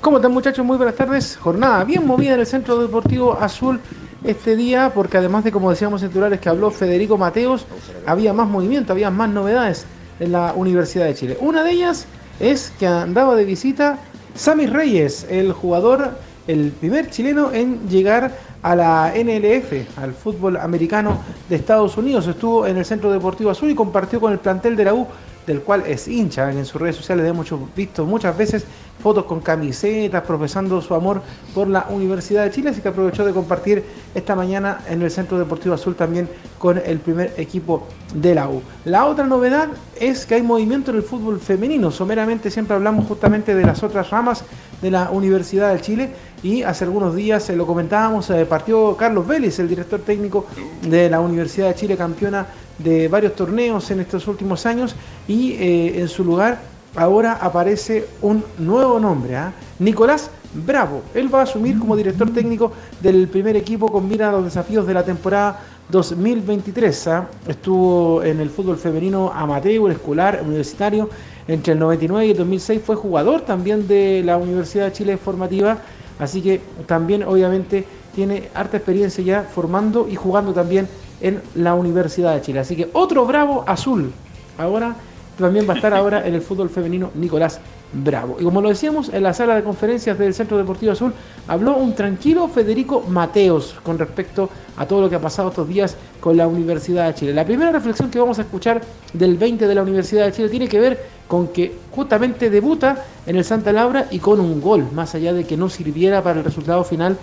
¿Cómo 0.00 0.18
están 0.18 0.32
muchachos? 0.32 0.64
Muy 0.64 0.76
buenas 0.76 0.96
tardes. 0.96 1.36
Jornada 1.40 1.84
bien 1.84 2.06
movida 2.06 2.34
en 2.34 2.40
el 2.40 2.46
Centro 2.46 2.78
Deportivo 2.78 3.38
Azul 3.40 3.80
este 4.26 4.56
día, 4.56 4.92
porque 4.94 5.18
además 5.18 5.44
de, 5.44 5.52
como 5.52 5.70
decíamos 5.70 6.02
en 6.02 6.08
titulares 6.08 6.40
que 6.40 6.48
habló 6.48 6.70
Federico 6.70 7.16
Mateos, 7.16 7.66
había 8.06 8.32
más 8.32 8.48
movimiento, 8.48 8.92
había 8.92 9.10
más 9.10 9.30
novedades 9.30 9.86
en 10.20 10.32
la 10.32 10.52
Universidad 10.54 11.06
de 11.06 11.14
Chile. 11.14 11.38
Una 11.40 11.62
de 11.62 11.70
ellas 11.70 12.06
es 12.40 12.72
que 12.78 12.86
andaba 12.86 13.34
de 13.36 13.44
visita 13.44 13.98
Sammy 14.34 14.66
Reyes, 14.66 15.26
el 15.30 15.52
jugador, 15.52 16.10
el 16.46 16.72
primer 16.72 17.10
chileno 17.10 17.52
en 17.52 17.88
llegar 17.88 18.36
a 18.62 18.76
la 18.76 19.12
NLF, 19.14 19.98
al 19.98 20.12
fútbol 20.12 20.56
americano 20.56 21.18
de 21.48 21.56
Estados 21.56 21.96
Unidos. 21.96 22.26
Estuvo 22.26 22.66
en 22.66 22.76
el 22.76 22.84
Centro 22.84 23.12
Deportivo 23.12 23.50
Azul 23.50 23.70
y 23.70 23.74
compartió 23.74 24.20
con 24.20 24.32
el 24.32 24.38
plantel 24.38 24.76
de 24.76 24.84
la 24.84 24.94
U, 24.94 25.06
del 25.46 25.62
cual 25.62 25.84
es 25.86 26.08
hincha. 26.08 26.50
En 26.50 26.64
sus 26.64 26.80
redes 26.80 26.96
sociales 26.96 27.26
hemos 27.26 27.46
visto 27.74 28.04
muchas 28.04 28.36
veces 28.36 28.64
fotos 29.02 29.24
con 29.24 29.40
camisetas, 29.40 30.24
profesando 30.24 30.80
su 30.80 30.94
amor 30.94 31.22
por 31.54 31.68
la 31.68 31.86
Universidad 31.90 32.44
de 32.44 32.50
Chile, 32.50 32.70
así 32.70 32.80
que 32.80 32.88
aprovechó 32.88 33.24
de 33.24 33.32
compartir 33.32 33.84
esta 34.14 34.34
mañana 34.34 34.80
en 34.88 35.02
el 35.02 35.10
Centro 35.10 35.38
Deportivo 35.38 35.74
Azul 35.74 35.94
también 35.94 36.28
con 36.58 36.78
el 36.78 36.98
primer 36.98 37.34
equipo 37.36 37.86
de 38.14 38.34
la 38.34 38.48
U. 38.48 38.62
La 38.84 39.06
otra 39.06 39.26
novedad 39.26 39.68
es 40.00 40.26
que 40.26 40.36
hay 40.36 40.42
movimiento 40.42 40.90
en 40.90 40.98
el 40.98 41.02
fútbol 41.02 41.38
femenino. 41.40 41.90
Someramente 41.90 42.50
siempre 42.50 42.74
hablamos 42.74 43.06
justamente 43.06 43.54
de 43.54 43.64
las 43.64 43.82
otras 43.82 44.10
ramas 44.10 44.44
de 44.82 44.90
la 44.90 45.10
Universidad 45.10 45.72
de 45.72 45.80
Chile 45.80 46.10
y 46.42 46.62
hace 46.62 46.84
algunos 46.84 47.14
días 47.14 47.48
eh, 47.48 47.56
lo 47.56 47.66
comentábamos, 47.66 48.28
eh, 48.30 48.44
partió 48.44 48.96
Carlos 48.96 49.26
Vélez, 49.26 49.58
el 49.58 49.68
director 49.68 50.00
técnico 50.00 50.46
de 50.82 51.08
la 51.08 51.20
Universidad 51.20 51.68
de 51.68 51.74
Chile, 51.74 51.96
campeona 51.96 52.46
de 52.78 53.08
varios 53.08 53.34
torneos 53.34 53.90
en 53.90 54.00
estos 54.00 54.26
últimos 54.28 54.66
años 54.66 54.94
y 55.26 55.52
eh, 55.52 56.00
en 56.00 56.08
su 56.08 56.24
lugar 56.24 56.60
ahora 56.94 57.38
aparece 57.40 58.06
un 58.22 58.44
nuevo 58.58 58.98
nombre, 58.98 59.36
¿ah? 59.36 59.52
Nicolás 59.78 60.30
Bravo. 60.64 61.02
Él 61.14 61.32
va 61.32 61.40
a 61.40 61.42
asumir 61.42 61.78
como 61.78 61.96
director 61.96 62.32
técnico 62.32 62.72
del 63.00 63.28
primer 63.28 63.56
equipo 63.56 63.90
con 63.92 64.08
mira 64.08 64.30
a 64.30 64.32
los 64.32 64.44
desafíos 64.44 64.86
de 64.86 64.94
la 64.94 65.04
temporada 65.04 65.60
2023. 65.90 67.08
¿ah? 67.08 67.28
Estuvo 67.46 68.22
en 68.22 68.40
el 68.40 68.48
fútbol 68.48 68.76
femenino 68.76 69.30
amateur, 69.34 69.90
escolar, 69.90 70.40
universitario. 70.42 71.10
Entre 71.48 71.74
el 71.74 71.78
99 71.78 72.26
y 72.26 72.30
el 72.30 72.36
2006 72.38 72.80
fue 72.84 72.96
jugador 72.96 73.42
también 73.42 73.86
de 73.86 74.22
la 74.24 74.36
Universidad 74.36 74.86
de 74.86 74.92
Chile 74.92 75.16
formativa. 75.16 75.78
Así 76.18 76.40
que 76.40 76.60
también 76.86 77.22
obviamente 77.22 77.84
tiene 78.14 78.48
harta 78.54 78.78
experiencia 78.78 79.22
ya 79.22 79.42
formando 79.42 80.08
y 80.10 80.16
jugando 80.16 80.54
también 80.54 80.88
en 81.20 81.40
la 81.54 81.74
Universidad 81.74 82.34
de 82.34 82.42
Chile. 82.42 82.60
Así 82.60 82.76
que 82.76 82.88
otro 82.92 83.26
bravo 83.26 83.64
azul 83.66 84.12
ahora 84.58 84.96
también 85.38 85.68
va 85.68 85.74
a 85.74 85.76
estar 85.76 85.92
ahora 85.92 86.26
en 86.26 86.34
el 86.34 86.40
fútbol 86.40 86.70
femenino 86.70 87.10
Nicolás 87.14 87.60
Bravo. 87.92 88.36
Y 88.40 88.44
como 88.44 88.60
lo 88.60 88.68
decíamos, 88.68 89.10
en 89.10 89.22
la 89.22 89.32
sala 89.32 89.54
de 89.54 89.62
conferencias 89.62 90.18
del 90.18 90.34
Centro 90.34 90.58
Deportivo 90.58 90.92
Azul 90.92 91.12
habló 91.46 91.76
un 91.76 91.94
tranquilo 91.94 92.48
Federico 92.48 93.02
Mateos 93.08 93.76
con 93.84 93.96
respecto 93.96 94.50
a 94.76 94.86
todo 94.86 95.02
lo 95.02 95.08
que 95.08 95.14
ha 95.14 95.20
pasado 95.20 95.50
estos 95.50 95.68
días 95.68 95.96
con 96.20 96.36
la 96.36 96.48
Universidad 96.48 97.06
de 97.06 97.14
Chile. 97.14 97.32
La 97.32 97.44
primera 97.44 97.70
reflexión 97.70 98.10
que 98.10 98.18
vamos 98.18 98.38
a 98.38 98.42
escuchar 98.42 98.82
del 99.12 99.36
20 99.36 99.68
de 99.68 99.74
la 99.74 99.82
Universidad 99.82 100.26
de 100.26 100.32
Chile 100.32 100.48
tiene 100.48 100.68
que 100.68 100.80
ver 100.80 101.00
con 101.28 101.48
que 101.48 101.76
justamente 101.92 102.50
debuta 102.50 103.04
en 103.24 103.36
el 103.36 103.44
Santa 103.44 103.72
Laura 103.72 104.08
y 104.10 104.18
con 104.18 104.40
un 104.40 104.60
gol, 104.60 104.88
más 104.92 105.14
allá 105.14 105.32
de 105.32 105.44
que 105.44 105.56
no 105.56 105.68
sirviera 105.68 106.22
para 106.22 106.40
el 106.40 106.44
resultado 106.44 106.82
final 106.82 107.16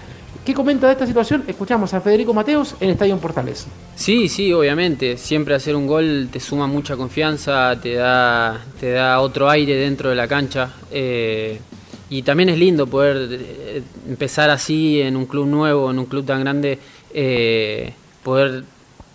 ¿Qué 0.46 0.54
comenta 0.54 0.88
de 0.88 0.94
esta 0.94 1.08
situación? 1.08 1.44
Escuchamos 1.48 1.94
a 1.94 2.02
Federico 2.02 2.34
Mateos 2.34 2.76
en 2.80 2.90
Estadio 2.90 3.18
Portales. 3.18 3.66
Sí, 3.96 4.28
sí, 4.28 4.52
obviamente. 4.52 5.18
Siempre 5.18 5.56
hacer 5.56 5.76
un 5.76 5.88
gol 5.88 6.28
te 6.32 6.40
suma 6.40 6.68
mucha 6.68 6.98
confianza, 6.98 7.80
te 7.82 7.94
da, 7.94 8.60
te 8.80 8.92
da 8.92 9.22
otro 9.22 9.50
aire 9.50 9.76
dentro 9.76 10.10
de 10.10 10.16
la 10.16 10.28
cancha. 10.28 10.74
Eh, 10.92 11.60
y 12.10 12.22
también 12.24 12.50
es 12.50 12.58
lindo 12.58 12.88
poder 12.88 13.30
eh, 13.32 13.84
empezar 14.08 14.50
así 14.50 15.02
en 15.02 15.16
un 15.16 15.26
club 15.26 15.48
nuevo, 15.48 15.90
en 15.90 16.00
un 16.00 16.06
club 16.06 16.26
tan 16.26 16.42
grande, 16.42 16.78
eh, 17.14 17.94
poder 18.22 18.66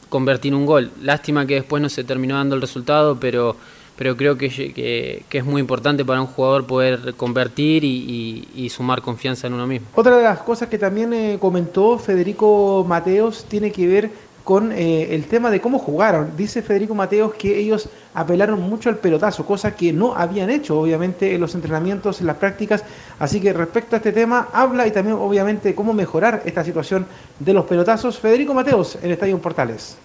convertir 0.09 0.55
un 0.55 0.65
gol. 0.65 0.91
Lástima 1.03 1.47
que 1.47 1.55
después 1.55 1.83
no 1.83 1.89
se 1.89 2.05
terminó 2.05 2.37
dando 2.37 2.55
el 2.55 2.61
resultado, 2.61 3.21
pero 3.21 3.55
pero 3.99 4.17
creo 4.17 4.39
que, 4.39 4.49
que, 4.49 5.39
es 5.39 5.45
muy 5.45 5.61
importante 5.61 6.05
para 6.05 6.21
un 6.21 6.29
jugador 6.29 6.67
poder 6.67 7.15
convertir 7.15 7.83
y, 7.85 8.69
sumar 8.71 9.03
confianza 9.03 9.47
en 9.49 9.55
uno 9.55 9.67
mismo. 9.67 9.89
Otra 9.95 10.17
de 10.17 10.23
las 10.23 10.39
cosas 10.41 10.69
que 10.69 10.79
también 10.79 11.13
eh, 11.13 11.39
comentó 11.41 11.99
Federico 11.99 12.85
Mateos 12.87 13.45
tiene 13.49 13.73
que 13.73 13.87
ver 13.87 14.11
con 14.45 14.73
eh, 14.73 15.15
el 15.15 15.25
tema 15.25 15.51
de 15.51 15.61
cómo 15.61 15.79
jugaron. 15.79 16.37
Dice 16.37 16.63
Federico 16.63 16.95
Mateos 16.95 17.35
que 17.35 17.59
ellos 17.59 17.89
apelaron 18.15 18.61
mucho 18.61 18.89
al 18.89 18.99
pelotazo, 18.99 19.45
cosa 19.45 19.75
que 19.75 19.93
no 19.93 20.15
habían 20.15 20.49
hecho 20.49 20.79
obviamente 20.79 21.35
en 21.35 21.41
los 21.41 21.55
entrenamientos, 21.55 22.21
en 22.21 22.29
las 22.29 22.37
prácticas. 22.37 22.85
Así 23.19 23.41
que 23.41 23.53
respecto 23.53 23.97
a 23.97 23.99
este 23.99 24.13
tema, 24.13 24.49
habla 24.53 24.87
y 24.87 24.93
también 24.93 25.17
obviamente 25.17 25.75
cómo 25.75 25.93
mejorar 25.93 26.43
esta 26.45 26.63
situación 26.63 27.07
de 27.41 27.53
los 27.53 27.65
pelotazos. 27.65 28.19
Federico 28.19 28.55
Mateos 28.55 28.97
en 29.03 29.11
Estadio 29.11 29.39
Portales. 29.39 29.99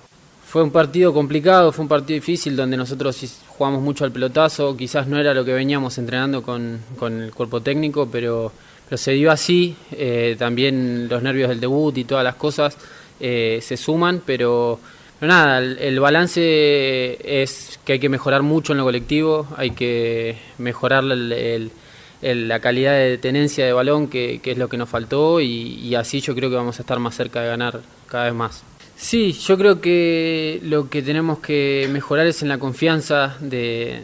Fue 0.54 0.62
un 0.62 0.70
partido 0.70 1.12
complicado, 1.16 1.72
fue 1.72 1.82
un 1.82 1.90
partido 1.90 2.14
difícil 2.14 2.56
donde 2.56 2.78
nosotros 2.78 3.42
jugamos 3.48 3.82
mucho 3.82 4.06
al 4.06 4.12
pelotazo, 4.12 4.78
quizás 4.78 5.08
no 5.08 5.18
era 5.18 5.34
lo 5.34 5.44
que 5.44 5.52
veníamos 5.52 5.98
entrenando 5.98 6.44
con, 6.44 6.80
el 7.02 7.32
cuerpo 7.34 7.62
técnico, 7.62 8.08
pero, 8.12 8.52
pero 8.88 8.96
se 8.96 9.14
dio 9.14 9.32
así, 9.32 9.76
eh, 9.94 10.36
también 10.38 11.08
los 11.10 11.24
nervios 11.24 11.50
del 11.50 11.60
debut 11.60 11.98
y 11.98 12.04
todas 12.04 12.24
las 12.24 12.36
cosas 12.36 12.78
eh, 13.20 13.62
se 13.64 13.78
suman, 13.78 14.22
pero, 14.24 14.80
nada, 15.22 15.58
el, 15.58 16.00
balance 16.00 17.18
es 17.42 17.80
que 17.84 17.94
hay 17.94 18.00
que 18.00 18.10
mejorar 18.10 18.44
mucho 18.44 18.74
en 18.74 18.78
lo 18.78 18.84
colectivo, 18.84 19.48
hay 19.58 19.72
que 19.72 20.38
mejorar 20.60 21.04
la 21.04 22.60
calidad 22.60 22.94
de 22.94 23.18
tenencia 23.18 23.66
de 23.66 23.74
balón, 23.74 24.08
que, 24.08 24.40
es 24.46 24.58
lo 24.60 24.70
que 24.70 24.78
nos 24.78 24.88
faltó, 24.88 25.42
y 25.42 25.96
así 25.96 26.22
yo 26.22 26.36
creo 26.36 26.52
que 26.52 26.58
vamos 26.58 26.78
a 26.78 26.84
estar 26.84 27.00
más 27.00 27.16
cerca 27.16 27.42
de 27.42 27.48
ganar 27.48 27.82
cada 28.08 28.26
vez 28.26 28.36
más. 28.36 28.64
Sí, 28.96 29.34
yo 29.34 29.58
creo 29.58 29.82
que 29.82 30.62
lo 30.64 30.90
que 30.90 31.02
tenemos 31.02 31.40
que 31.40 31.90
mejorar 31.92 32.26
es 32.28 32.42
en 32.42 32.48
la 32.48 32.58
confianza 32.58 33.36
de, 33.42 34.04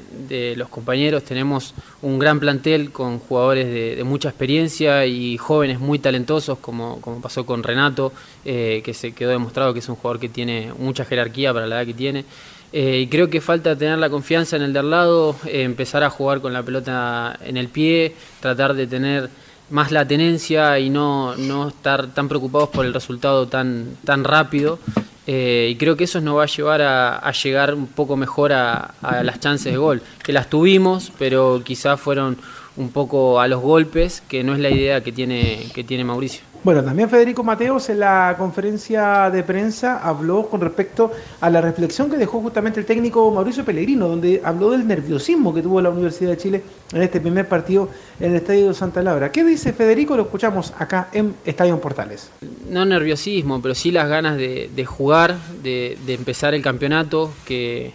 los 0.57 0.67
compañeros. 0.67 1.23
Tenemos 1.23 1.73
un 2.01 2.19
gran 2.19 2.39
plantel 2.39 2.91
con 2.91 3.19
jugadores 3.19 3.67
de, 3.97 4.03
mucha 4.03 4.29
experiencia 4.29 5.05
y 5.05 5.37
jóvenes 5.37 5.79
muy 5.79 5.99
talentosos, 5.99 6.59
como, 6.59 6.99
como 7.01 7.21
pasó 7.21 7.45
con 7.45 7.63
Renato, 7.63 8.11
eh, 8.43 8.81
que 8.83 8.93
se 8.93 9.13
quedó 9.13 9.29
demostrado 9.29 9.73
que 9.73 9.79
es 9.79 9.87
un 9.89 9.95
jugador 9.95 10.19
que 10.19 10.29
tiene 10.29 10.73
mucha 10.77 11.05
jerarquía 11.05 11.53
para 11.53 11.67
la 11.67 11.77
edad 11.77 11.85
que 11.85 11.93
tiene. 11.93 12.25
Eh, 12.71 12.99
y 12.99 13.07
creo 13.07 13.29
que 13.29 13.41
falta 13.41 13.75
tener 13.75 13.97
la 13.97 14.09
confianza 14.09 14.55
en 14.55 14.63
el 14.63 14.73
de 14.73 14.79
al 14.79 14.89
lado, 14.89 15.35
eh, 15.45 15.63
empezar 15.63 16.03
a 16.03 16.09
jugar 16.09 16.39
con 16.41 16.53
la 16.53 16.61
pelota 16.61 17.37
en 17.43 17.57
el 17.57 17.67
pie, 17.69 18.13
tratar 18.41 18.75
de 18.75 18.85
tener 18.85 19.29
más 19.69 19.91
la 19.91 20.07
tenencia 20.07 20.79
y 20.79 20.89
no, 20.89 21.35
no 21.35 21.69
estar 21.69 22.07
tan 22.07 22.27
preocupados 22.27 22.69
por 22.69 22.85
el 22.85 22.93
resultado 22.93 23.47
tan, 23.47 23.97
tan 24.03 24.23
rápido. 24.23 24.79
Eh, 25.27 25.69
y 25.71 25.75
creo 25.75 25.95
que 25.95 26.05
eso 26.05 26.21
nos 26.21 26.37
va 26.37 26.43
a 26.43 26.47
llevar 26.47 26.81
a, 26.81 27.31
llegar 27.31 27.75
un 27.75 27.85
poco 27.85 28.17
mejor 28.17 28.51
a, 28.51 28.95
a, 29.01 29.23
las 29.23 29.39
chances 29.39 29.71
de 29.71 29.77
gol, 29.77 30.01
que 30.23 30.33
las 30.33 30.49
tuvimos, 30.49 31.11
pero 31.19 31.61
quizás 31.63 31.99
fueron 31.99 32.37
un 32.79 32.89
poco 32.89 33.39
a 33.39 33.47
los 33.47 33.61
golpes, 33.61 34.23
que 34.27 34.43
no 34.43 34.53
es 34.53 34.59
la 34.59 34.69
idea 34.69 35.03
que 35.03 35.11
tiene, 35.11 35.67
que 35.73 35.83
tiene 35.83 36.03
Mauricio. 36.03 36.49
Bueno, 36.61 36.83
también 36.83 37.09
Federico 37.09 37.41
Mateos 37.41 37.89
en 37.89 38.01
la 38.01 38.35
conferencia 38.37 39.29
de 39.29 39.43
prensa 39.43 39.99
habló 39.99 40.47
con 40.49 40.59
respecto 40.59 41.09
a 41.39 41.49
la 41.49 41.61
reflexión 41.61 42.09
que 42.09 42.17
dejó 42.17 42.41
justamente 42.41 42.81
el 42.81 42.85
técnico 42.85 43.31
Mauricio 43.31 43.63
Pellegrino, 43.63 44.09
donde 44.09 44.41
habló 44.43 44.71
del 44.71 44.85
nerviosismo 44.85 45.53
que 45.53 45.61
tuvo 45.61 45.79
la 45.79 45.89
Universidad 45.89 46.31
de 46.31 46.37
Chile 46.37 46.63
en 46.91 47.01
este 47.01 47.21
primer 47.21 47.47
partido 47.47 47.87
en 48.19 48.31
el 48.31 48.37
Estadio 48.37 48.67
de 48.67 48.73
Santa 48.73 49.01
Laura. 49.01 49.31
¿Qué 49.31 49.45
dice 49.45 49.71
Federico? 49.71 50.17
Lo 50.17 50.23
escuchamos 50.23 50.73
acá 50.77 51.07
en 51.13 51.33
Estadio 51.45 51.79
Portales. 51.79 52.29
No 52.69 52.83
nerviosismo, 52.83 53.61
pero 53.61 53.73
sí 53.73 53.91
las 53.91 54.09
ganas 54.09 54.35
de, 54.35 54.85
jugar, 54.85 55.37
de, 55.63 55.97
empezar 56.07 56.53
el 56.53 56.61
campeonato, 56.61 57.31
que, 57.45 57.93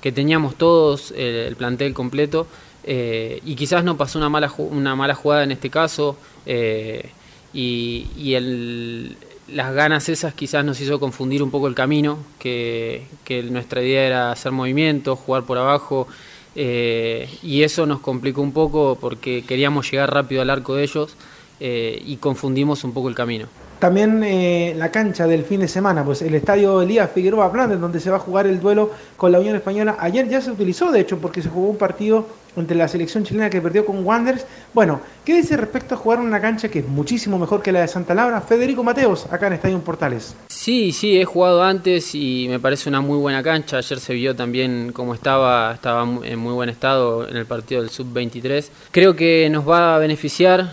teníamos 0.00 0.54
todos 0.54 1.12
el, 1.16 1.54
plantel 1.56 1.92
completo. 1.92 2.46
Eh, 2.86 3.40
y 3.44 3.56
quizás 3.56 3.82
no 3.82 3.96
pasó 3.96 4.18
una 4.18 4.28
mala, 4.28 4.50
una 4.56 4.94
mala 4.94 5.14
jugada 5.14 5.42
en 5.42 5.50
este 5.50 5.68
caso. 5.68 6.16
Eh, 6.46 7.10
y, 7.52 8.34
el, 8.34 9.16
las 9.48 9.74
ganas 9.74 10.08
esas 10.08 10.34
quizás 10.34 10.64
nos 10.64 10.80
hizo 10.80 11.00
confundir 11.00 11.42
un 11.42 11.50
poco 11.50 11.66
el 11.66 11.74
camino, 11.74 12.18
que, 12.38 13.06
nuestra 13.50 13.82
idea 13.82 14.06
era 14.06 14.32
hacer 14.32 14.52
movimientos, 14.52 15.18
jugar 15.18 15.44
por 15.44 15.58
abajo, 15.58 16.06
eh, 16.54 17.28
y 17.42 17.62
eso 17.62 17.86
nos 17.86 18.00
complicó 18.00 18.40
un 18.42 18.52
poco 18.52 18.96
porque 19.00 19.42
queríamos 19.46 19.90
llegar 19.90 20.12
rápido 20.12 20.42
al 20.42 20.50
arco 20.50 20.74
de 20.74 20.84
ellos 20.84 21.16
y 21.58 22.16
confundimos 22.16 22.84
un 22.84 22.92
poco 22.92 23.08
el 23.08 23.14
camino. 23.14 23.46
También 23.78 24.78
la 24.78 24.90
cancha 24.90 25.26
del 25.26 25.44
fin 25.44 25.60
de 25.60 25.68
semana, 25.68 26.04
pues 26.04 26.20
el 26.20 26.34
estadio 26.34 26.82
Elías 26.82 27.10
Figueroa 27.10 27.48
Blandes, 27.48 27.80
donde 27.80 28.00
se 28.00 28.10
va 28.10 28.16
a 28.16 28.20
jugar 28.20 28.46
el 28.46 28.60
duelo 28.60 28.90
con 29.16 29.32
la 29.32 29.40
Unión 29.40 29.56
Española. 29.56 29.96
Ayer 29.98 30.28
ya 30.28 30.42
se 30.42 30.50
utilizó, 30.50 30.92
de 30.92 31.00
hecho, 31.00 31.18
porque 31.18 31.40
se 31.40 31.48
jugó 31.48 31.68
un 31.68 31.78
partido 31.78 32.26
entre 32.60 32.76
la 32.76 32.88
selección 32.88 33.24
chilena 33.24 33.50
que 33.50 33.60
perdió 33.60 33.84
con 33.84 34.04
Wanderers. 34.04 34.46
Bueno, 34.72 35.00
¿qué 35.24 35.34
dice 35.34 35.56
respecto 35.56 35.94
a 35.94 35.98
jugar 35.98 36.18
en 36.18 36.26
una 36.26 36.40
cancha 36.40 36.68
que 36.68 36.80
es 36.80 36.88
muchísimo 36.88 37.38
mejor 37.38 37.62
que 37.62 37.72
la 37.72 37.80
de 37.80 37.88
Santa 37.88 38.14
Laura? 38.14 38.40
Federico 38.40 38.82
Mateos, 38.82 39.26
acá 39.30 39.46
en 39.46 39.54
Estadio 39.54 39.80
Portales. 39.80 40.34
Sí, 40.48 40.92
sí, 40.92 41.20
he 41.20 41.24
jugado 41.24 41.62
antes 41.62 42.14
y 42.14 42.46
me 42.48 42.58
parece 42.58 42.88
una 42.88 43.00
muy 43.00 43.18
buena 43.18 43.42
cancha. 43.42 43.78
Ayer 43.78 44.00
se 44.00 44.14
vio 44.14 44.34
también 44.34 44.92
cómo 44.92 45.14
estaba, 45.14 45.72
estaba 45.74 46.02
en 46.24 46.38
muy 46.38 46.52
buen 46.52 46.68
estado 46.68 47.28
en 47.28 47.36
el 47.36 47.46
partido 47.46 47.82
del 47.82 47.90
Sub-23. 47.90 48.68
Creo 48.90 49.14
que 49.14 49.48
nos 49.50 49.68
va 49.68 49.94
a 49.94 49.98
beneficiar 49.98 50.72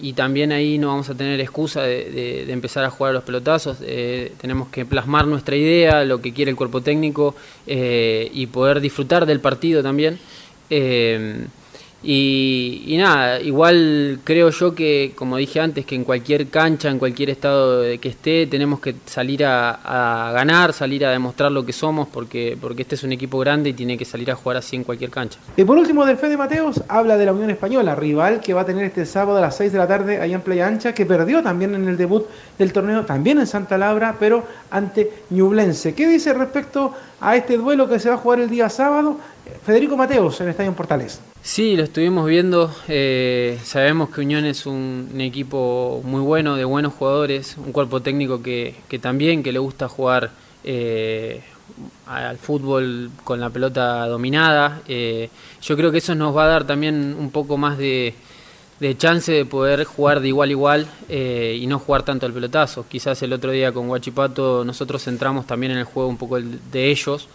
y 0.00 0.12
también 0.12 0.52
ahí 0.52 0.78
no 0.78 0.88
vamos 0.88 1.08
a 1.10 1.14
tener 1.14 1.40
excusa 1.40 1.82
de, 1.82 2.52
empezar 2.52 2.84
a 2.84 2.90
jugar 2.90 3.10
a 3.10 3.14
los 3.14 3.24
pelotazos. 3.24 3.78
Eh, 3.82 4.32
tenemos 4.40 4.68
que 4.68 4.84
plasmar 4.84 5.26
nuestra 5.26 5.56
idea, 5.56 6.04
lo 6.04 6.20
que 6.20 6.32
quiere 6.32 6.50
el 6.50 6.56
cuerpo 6.56 6.80
técnico 6.80 7.34
eh, 7.66 8.30
y 8.32 8.46
poder 8.46 8.80
disfrutar 8.80 9.26
del 9.26 9.40
partido 9.40 9.82
también. 9.82 10.18
Eh, 10.70 11.46
y, 12.06 12.96
nada, 12.98 13.40
igual 13.40 14.20
creo 14.24 14.50
yo 14.50 14.74
que, 14.74 15.12
como 15.16 15.38
dije 15.38 15.58
antes, 15.60 15.86
que 15.86 15.94
en 15.94 16.04
cualquier 16.04 16.48
cancha, 16.48 16.90
en 16.90 16.98
cualquier 16.98 17.30
estado 17.30 17.82
que 17.98 18.08
esté, 18.10 18.46
tenemos 18.46 18.80
que 18.80 18.94
salir 19.06 19.44
a, 19.44 20.30
ganar, 20.34 20.74
salir 20.74 21.06
a 21.06 21.10
demostrar 21.10 21.50
lo 21.50 21.64
que 21.64 21.72
somos, 21.72 22.06
porque, 22.08 22.58
porque 22.60 22.82
este 22.82 22.96
es 22.96 23.04
un 23.04 23.12
equipo 23.12 23.38
grande 23.38 23.70
y 23.70 23.72
tiene 23.72 23.96
que 23.96 24.04
salir 24.04 24.30
a 24.30 24.34
jugar 24.34 24.58
así 24.58 24.76
en 24.76 24.84
cualquier 24.84 25.10
cancha. 25.10 25.38
Y 25.56 25.64
por 25.64 25.78
último, 25.78 26.04
del 26.04 26.18
Fede 26.18 26.36
Mateos 26.36 26.82
habla 26.88 27.16
de 27.16 27.24
la 27.24 27.32
Unión 27.32 27.48
Española, 27.48 27.94
rival 27.94 28.40
que 28.40 28.52
va 28.52 28.62
a 28.62 28.66
tener 28.66 28.84
este 28.84 29.06
sábado 29.06 29.38
a 29.38 29.40
las 29.40 29.56
6 29.56 29.72
de 29.72 29.78
la 29.78 29.88
tarde 29.88 30.20
allá 30.20 30.34
en 30.34 30.42
Playa 30.42 30.66
Ancha, 30.66 30.92
que 30.92 31.06
perdió 31.06 31.42
también 31.42 31.74
en 31.74 31.88
el 31.88 31.96
debut 31.96 32.26
del 32.58 32.72
torneo, 32.72 33.06
también 33.06 33.38
en 33.38 33.46
Santa 33.46 33.78
Laura, 33.78 34.16
pero 34.20 34.44
ante 34.70 35.10
Ñublense. 35.30 35.94
¿Qué 35.94 36.06
dice 36.06 36.34
respecto 36.34 36.92
a 37.20 37.36
este 37.36 37.56
duelo 37.56 37.88
que 37.88 37.98
se 37.98 38.10
va 38.10 38.16
a 38.16 38.18
jugar 38.18 38.40
el 38.40 38.50
día 38.50 38.68
sábado? 38.68 39.18
Federico 39.64 39.96
Mateos 39.96 40.40
en 40.40 40.48
Estadio 40.48 40.72
Portales. 40.72 41.20
Sí, 41.42 41.76
lo 41.76 41.84
estuvimos 41.84 42.26
viendo. 42.26 42.74
Eh, 42.88 43.58
sabemos 43.64 44.08
que 44.08 44.22
Unión 44.22 44.46
es 44.46 44.64
un, 44.64 45.10
equipo 45.18 46.00
muy 46.04 46.20
bueno, 46.20 46.56
de 46.56 46.64
buenos 46.64 46.94
jugadores, 46.94 47.56
un 47.58 47.70
cuerpo 47.70 48.00
técnico 48.00 48.42
que, 48.42 48.74
también 49.00 49.42
que 49.42 49.52
le 49.52 49.58
gusta 49.58 49.88
jugar 49.88 50.30
eh, 50.64 51.42
al 52.06 52.38
fútbol 52.38 53.10
con 53.24 53.40
la 53.40 53.50
pelota 53.50 54.06
dominada. 54.06 54.80
Eh, 54.88 55.28
yo 55.60 55.76
creo 55.76 55.92
que 55.92 55.98
eso 55.98 56.14
nos 56.14 56.34
va 56.34 56.44
a 56.44 56.48
dar 56.48 56.66
también 56.66 57.14
un 57.18 57.30
poco 57.30 57.58
más 57.58 57.76
de, 57.76 58.14
chance 58.96 59.30
de 59.30 59.44
poder 59.44 59.84
jugar 59.84 60.20
de 60.20 60.28
igual 60.28 60.48
a 60.48 60.52
igual 60.52 60.86
y 61.08 61.66
no 61.66 61.78
jugar 61.78 62.04
tanto 62.04 62.24
al 62.24 62.32
pelotazo. 62.32 62.86
Quizás 62.88 63.22
el 63.22 63.34
otro 63.34 63.50
día 63.50 63.72
con 63.72 63.88
Guachipato 63.88 64.64
nosotros 64.64 65.06
entramos 65.08 65.46
también 65.46 65.72
en 65.72 65.78
el 65.78 65.84
juego 65.84 66.08
un 66.08 66.16
poco 66.16 66.40
de 66.40 66.90
ellos. 66.90 67.28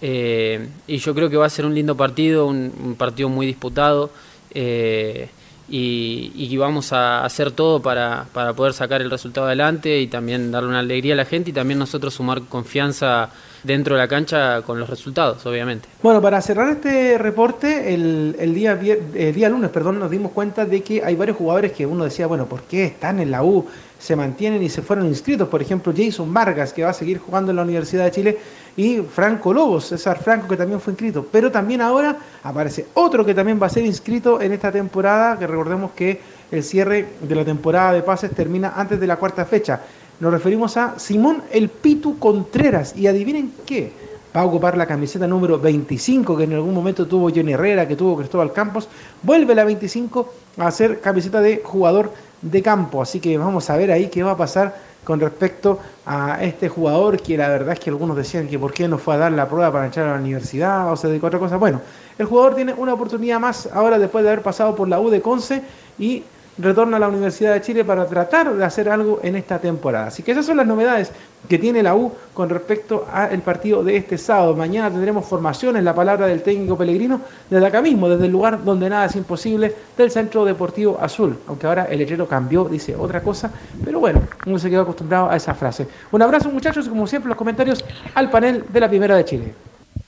Eh, 0.00 0.68
y 0.86 0.98
yo 0.98 1.14
creo 1.14 1.28
que 1.28 1.36
va 1.36 1.46
a 1.46 1.50
ser 1.50 1.66
un 1.66 1.74
lindo 1.74 1.96
partido, 1.96 2.46
un, 2.46 2.96
partido 2.98 3.28
muy 3.28 3.46
disputado. 3.46 4.10
Eh, 4.52 5.28
y, 5.70 6.32
y 6.34 6.56
vamos 6.56 6.92
a 6.92 7.24
hacer 7.24 7.50
todo 7.50 7.82
para, 7.82 8.26
para 8.32 8.54
poder 8.54 8.72
sacar 8.72 9.02
el 9.02 9.10
resultado 9.10 9.46
adelante 9.46 10.00
y 10.00 10.06
también 10.06 10.50
darle 10.50 10.70
una 10.70 10.78
alegría 10.78 11.12
a 11.12 11.16
la 11.16 11.26
gente 11.26 11.50
y 11.50 11.52
también 11.52 11.78
nosotros 11.78 12.14
sumar 12.14 12.42
confianza 12.48 13.28
dentro 13.62 13.94
de 13.94 14.00
la 14.00 14.08
cancha 14.08 14.62
con 14.62 14.78
los 14.78 14.88
resultados, 14.88 15.44
obviamente. 15.44 15.88
Bueno, 16.02 16.22
para 16.22 16.40
cerrar 16.40 16.70
este 16.72 17.18
reporte, 17.18 17.92
el, 17.92 18.36
el 18.38 18.54
día, 18.54 18.78
el 18.80 19.34
día 19.34 19.48
lunes 19.48 19.70
perdón, 19.70 19.98
nos 19.98 20.10
dimos 20.10 20.32
cuenta 20.32 20.64
de 20.64 20.82
que 20.82 21.02
hay 21.04 21.16
varios 21.16 21.36
jugadores 21.36 21.72
que 21.72 21.84
uno 21.84 22.04
decía, 22.04 22.26
bueno, 22.26 22.46
¿por 22.46 22.62
qué 22.62 22.84
están 22.84 23.20
en 23.20 23.30
la 23.30 23.42
U? 23.42 23.66
Se 23.98 24.14
mantienen 24.14 24.62
y 24.62 24.68
se 24.68 24.80
fueron 24.80 25.06
inscritos. 25.06 25.48
Por 25.48 25.60
ejemplo, 25.60 25.92
Jason 25.94 26.32
Vargas, 26.32 26.72
que 26.72 26.84
va 26.84 26.90
a 26.90 26.94
seguir 26.94 27.18
jugando 27.18 27.50
en 27.50 27.56
la 27.56 27.62
Universidad 27.62 28.04
de 28.04 28.10
Chile, 28.12 28.38
y 28.78 29.02
Franco 29.02 29.52
Lobos, 29.52 29.86
César 29.86 30.22
Franco, 30.22 30.46
que 30.46 30.56
también 30.56 30.80
fue 30.80 30.92
inscrito. 30.92 31.26
Pero 31.32 31.50
también 31.50 31.80
ahora 31.80 32.16
aparece 32.44 32.86
otro 32.94 33.26
que 33.26 33.34
también 33.34 33.60
va 33.60 33.66
a 33.66 33.70
ser 33.70 33.84
inscrito 33.84 34.40
en 34.40 34.52
esta 34.52 34.70
temporada, 34.70 35.36
que 35.36 35.48
recordemos 35.48 35.90
que 35.96 36.20
el 36.52 36.62
cierre 36.62 37.08
de 37.20 37.34
la 37.34 37.44
temporada 37.44 37.92
de 37.92 38.02
pases 38.02 38.30
termina 38.30 38.74
antes 38.76 39.00
de 39.00 39.06
la 39.08 39.16
cuarta 39.16 39.44
fecha. 39.44 39.80
Nos 40.20 40.32
referimos 40.32 40.76
a 40.76 40.96
Simón 40.96 41.42
El 41.50 41.70
Pitu 41.70 42.20
Contreras. 42.20 42.94
Y 42.96 43.08
adivinen 43.08 43.52
qué, 43.66 43.90
va 44.34 44.42
a 44.42 44.44
ocupar 44.44 44.76
la 44.76 44.86
camiseta 44.86 45.26
número 45.26 45.58
25 45.58 46.36
que 46.36 46.44
en 46.44 46.52
algún 46.52 46.72
momento 46.72 47.04
tuvo 47.08 47.30
Johnny 47.34 47.54
Herrera, 47.54 47.88
que 47.88 47.96
tuvo 47.96 48.16
Cristóbal 48.16 48.52
Campos. 48.52 48.88
Vuelve 49.24 49.56
la 49.56 49.64
25 49.64 50.32
a 50.56 50.70
ser 50.70 51.00
camiseta 51.00 51.40
de 51.40 51.62
jugador 51.64 52.12
de 52.42 52.62
campo. 52.62 53.02
Así 53.02 53.18
que 53.18 53.38
vamos 53.38 53.68
a 53.70 53.76
ver 53.76 53.90
ahí 53.90 54.06
qué 54.06 54.22
va 54.22 54.30
a 54.30 54.36
pasar 54.36 54.87
con 55.04 55.20
respecto 55.20 55.78
a 56.04 56.42
este 56.42 56.68
jugador 56.68 57.20
que 57.22 57.36
la 57.36 57.48
verdad 57.48 57.72
es 57.72 57.80
que 57.80 57.90
algunos 57.90 58.16
decían 58.16 58.46
que 58.46 58.58
por 58.58 58.72
qué 58.72 58.88
no 58.88 58.98
fue 58.98 59.14
a 59.14 59.18
dar 59.18 59.32
la 59.32 59.48
prueba 59.48 59.72
para 59.72 59.86
entrar 59.86 60.06
a 60.06 60.12
la 60.12 60.20
universidad 60.20 60.92
o 60.92 60.96
se 60.96 61.08
dedicó 61.08 61.26
a 61.26 61.28
otra 61.28 61.38
cosa. 61.38 61.56
Bueno, 61.56 61.80
el 62.18 62.26
jugador 62.26 62.54
tiene 62.54 62.74
una 62.74 62.94
oportunidad 62.94 63.40
más 63.40 63.68
ahora 63.72 63.98
después 63.98 64.24
de 64.24 64.30
haber 64.30 64.42
pasado 64.42 64.74
por 64.74 64.88
la 64.88 65.00
U 65.00 65.08
de 65.10 65.22
Conce 65.22 65.62
y 65.98 66.24
retorna 66.58 66.96
a 66.96 67.00
la 67.00 67.08
Universidad 67.08 67.54
de 67.54 67.60
Chile 67.60 67.84
para 67.84 68.06
tratar 68.06 68.54
de 68.54 68.64
hacer 68.64 68.88
algo 68.88 69.20
en 69.22 69.36
esta 69.36 69.58
temporada. 69.58 70.08
Así 70.08 70.22
que 70.22 70.32
esas 70.32 70.46
son 70.46 70.56
las 70.56 70.66
novedades 70.66 71.12
que 71.48 71.58
tiene 71.58 71.82
la 71.82 71.94
U 71.94 72.12
con 72.34 72.48
respecto 72.48 73.06
al 73.12 73.40
partido 73.40 73.84
de 73.84 73.96
este 73.96 74.18
sábado. 74.18 74.54
Mañana 74.56 74.90
tendremos 74.90 75.24
formación 75.24 75.76
en 75.76 75.84
la 75.84 75.94
palabra 75.94 76.26
del 76.26 76.42
técnico 76.42 76.76
Pellegrino 76.76 77.20
desde 77.48 77.66
acá 77.66 77.80
mismo, 77.80 78.08
desde 78.08 78.26
el 78.26 78.32
lugar 78.32 78.64
donde 78.64 78.90
nada 78.90 79.06
es 79.06 79.16
imposible, 79.16 79.74
del 79.96 80.10
Centro 80.10 80.44
Deportivo 80.44 80.98
Azul. 81.00 81.38
Aunque 81.46 81.66
ahora 81.66 81.84
el 81.84 81.98
letrero 81.98 82.26
cambió, 82.26 82.64
dice 82.64 82.96
otra 82.96 83.22
cosa, 83.22 83.50
pero 83.84 84.00
bueno, 84.00 84.22
uno 84.46 84.58
se 84.58 84.68
quedó 84.68 84.82
acostumbrado 84.82 85.30
a 85.30 85.36
esa 85.36 85.54
frase. 85.54 85.86
Un 86.10 86.22
abrazo 86.22 86.50
muchachos 86.50 86.86
y 86.86 86.88
como 86.88 87.06
siempre 87.06 87.28
los 87.28 87.38
comentarios 87.38 87.84
al 88.14 88.30
panel 88.30 88.64
de 88.68 88.80
la 88.80 88.88
Primera 88.88 89.16
de 89.16 89.24
Chile. 89.24 89.54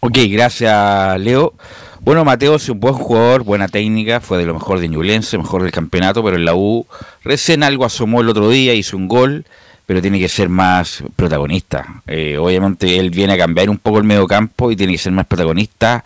Ok, 0.00 0.18
gracias 0.30 1.20
Leo. 1.20 1.54
Bueno, 2.02 2.24
Mateo 2.24 2.56
es 2.56 2.68
un 2.68 2.80
buen 2.80 2.94
jugador, 2.94 3.42
buena 3.44 3.68
técnica, 3.68 4.20
fue 4.20 4.38
de 4.38 4.46
lo 4.46 4.54
mejor 4.54 4.80
de 4.80 4.88
Ñublense, 4.88 5.36
mejor 5.38 5.62
del 5.62 5.70
campeonato, 5.70 6.24
pero 6.24 6.36
en 6.36 6.44
la 6.44 6.54
U 6.54 6.86
recién 7.22 7.62
algo 7.62 7.84
asomó 7.84 8.20
el 8.22 8.28
otro 8.28 8.48
día, 8.48 8.72
hizo 8.74 8.96
un 8.96 9.06
gol, 9.06 9.44
pero 9.86 10.00
tiene 10.00 10.18
que 10.18 10.28
ser 10.28 10.48
más 10.48 11.04
protagonista. 11.14 12.02
Eh, 12.06 12.38
obviamente 12.38 12.98
él 12.98 13.10
viene 13.10 13.34
a 13.34 13.38
cambiar 13.38 13.68
un 13.68 13.78
poco 13.78 13.98
el 13.98 14.04
medio 14.04 14.26
campo 14.26 14.70
y 14.70 14.76
tiene 14.76 14.92
que 14.92 14.98
ser 14.98 15.12
más 15.12 15.26
protagonista, 15.26 16.04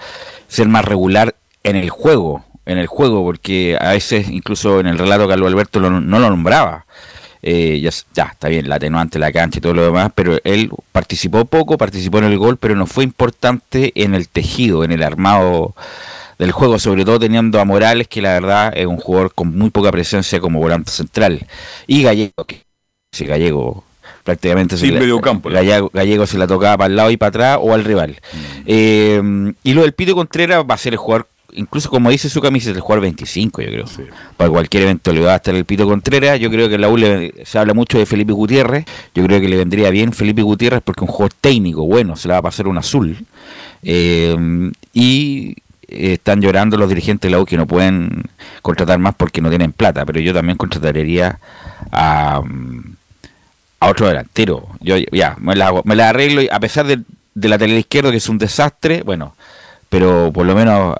ser 0.48 0.68
más 0.68 0.84
regular 0.84 1.36
en 1.62 1.76
el 1.76 1.90
juego, 1.90 2.44
en 2.66 2.78
el 2.78 2.86
juego, 2.88 3.22
porque 3.22 3.78
a 3.80 3.90
veces 3.92 4.28
incluso 4.30 4.80
en 4.80 4.86
el 4.88 4.98
relato 4.98 5.28
Carlos 5.28 5.48
Alberto 5.48 5.78
lo- 5.80 6.00
no 6.00 6.18
lo 6.18 6.28
nombraba. 6.28 6.86
Eh, 7.46 7.78
ya, 7.80 7.90
ya, 8.14 8.30
está 8.32 8.48
bien, 8.48 8.70
la 8.70 8.76
atenuante, 8.76 9.18
la 9.18 9.30
cancha 9.30 9.58
y 9.58 9.60
todo 9.60 9.74
lo 9.74 9.84
demás, 9.84 10.10
pero 10.14 10.38
él 10.44 10.70
participó 10.92 11.44
poco, 11.44 11.76
participó 11.76 12.16
en 12.18 12.24
el 12.24 12.38
gol, 12.38 12.56
pero 12.56 12.74
no 12.74 12.86
fue 12.86 13.04
importante 13.04 13.92
en 13.96 14.14
el 14.14 14.28
tejido, 14.30 14.82
en 14.82 14.92
el 14.92 15.02
armado 15.02 15.74
del 16.38 16.52
juego, 16.52 16.78
sobre 16.78 17.04
todo 17.04 17.18
teniendo 17.18 17.60
a 17.60 17.66
Morales, 17.66 18.08
que 18.08 18.22
la 18.22 18.32
verdad 18.32 18.72
es 18.74 18.86
un 18.86 18.96
jugador 18.96 19.34
con 19.34 19.54
muy 19.56 19.68
poca 19.68 19.92
presencia 19.92 20.40
como 20.40 20.58
volante 20.58 20.90
central. 20.90 21.46
Y 21.86 22.02
Gallego, 22.02 22.44
que 22.46 22.62
sí, 23.12 23.26
Gallego 23.26 23.84
prácticamente 24.24 24.78
Sin 24.78 24.88
se 24.88 24.94
la- 24.94 25.00
mediocampo, 25.00 25.50
¿no? 25.50 25.54
Gallego, 25.54 25.90
Gallego 25.92 26.26
se 26.26 26.38
la 26.38 26.46
tocaba 26.46 26.78
para 26.78 26.86
el 26.88 26.96
lado 26.96 27.10
y 27.10 27.18
para 27.18 27.28
atrás 27.28 27.58
o 27.60 27.74
al 27.74 27.84
rival. 27.84 28.18
Eh, 28.64 29.20
y 29.62 29.74
lo 29.74 29.82
del 29.82 29.92
Pito 29.92 30.14
Contreras 30.14 30.64
va 30.68 30.76
a 30.76 30.78
ser 30.78 30.94
el 30.94 30.98
jugador, 30.98 31.28
incluso 31.54 31.88
como 31.90 32.10
dice 32.10 32.28
su 32.28 32.40
camiseta, 32.40 32.76
el 32.76 32.80
jugador 32.80 33.02
25, 33.02 33.62
yo 33.62 33.68
creo. 33.68 33.84
Para 34.36 34.50
cualquier 34.50 34.84
evento 34.84 35.12
le 35.12 35.20
va 35.20 35.34
a 35.34 35.36
estar 35.36 35.54
el 35.54 35.64
Pito 35.64 35.86
Contreras. 35.86 36.38
Yo 36.40 36.50
creo 36.50 36.68
que 36.68 36.74
en 36.76 36.80
la 36.80 36.88
U 36.88 36.96
le- 36.96 37.32
se 37.44 37.58
habla 37.58 37.74
mucho 37.74 37.98
de 37.98 38.06
Felipe 38.06 38.32
Gutiérrez. 38.32 38.84
Yo 39.14 39.24
creo 39.24 39.40
que 39.40 39.48
le 39.48 39.56
vendría 39.56 39.90
bien 39.90 40.12
Felipe 40.12 40.42
Gutiérrez 40.42 40.80
porque 40.84 41.00
es 41.04 41.08
un 41.08 41.14
jugador 41.14 41.32
técnico, 41.40 41.86
bueno, 41.86 42.16
se 42.16 42.28
la 42.28 42.34
va 42.34 42.38
a 42.38 42.42
pasar 42.42 42.66
un 42.68 42.78
azul. 42.78 43.16
Eh, 43.82 44.36
y 44.92 45.56
eh, 45.88 46.14
están 46.14 46.40
llorando 46.40 46.76
los 46.76 46.88
dirigentes 46.88 47.28
de 47.30 47.36
la 47.36 47.40
U 47.42 47.46
que 47.46 47.56
no 47.56 47.66
pueden 47.66 48.24
contratar 48.62 48.98
más 48.98 49.14
porque 49.14 49.40
no 49.40 49.48
tienen 49.50 49.72
plata, 49.72 50.04
pero 50.06 50.20
yo 50.20 50.32
también 50.32 50.56
contrataría 50.56 51.38
a, 51.92 52.40
a 53.80 53.88
otro 53.88 54.08
delantero. 54.08 54.68
Yo 54.80 54.96
ya, 55.12 55.36
me 55.40 55.54
la, 55.54 55.72
me 55.84 55.94
la 55.96 56.08
arreglo 56.10 56.42
y 56.42 56.48
a 56.50 56.58
pesar 56.60 56.86
de, 56.86 56.96
de 57.34 57.48
la 57.48 57.56
lateral 57.56 57.78
izquierdo 57.78 58.10
que 58.10 58.16
es 58.18 58.28
un 58.28 58.38
desastre, 58.38 59.02
bueno, 59.02 59.34
pero 59.88 60.30
por 60.32 60.46
lo 60.46 60.54
menos 60.54 60.96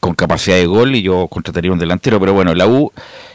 con 0.00 0.14
capacidad 0.14 0.56
de 0.56 0.66
gol 0.66 0.94
y 0.94 1.02
yo 1.02 1.28
contrataría 1.28 1.72
un 1.72 1.78
delantero, 1.78 2.20
pero 2.20 2.32
bueno, 2.32 2.54
la 2.54 2.66
U 2.66 2.92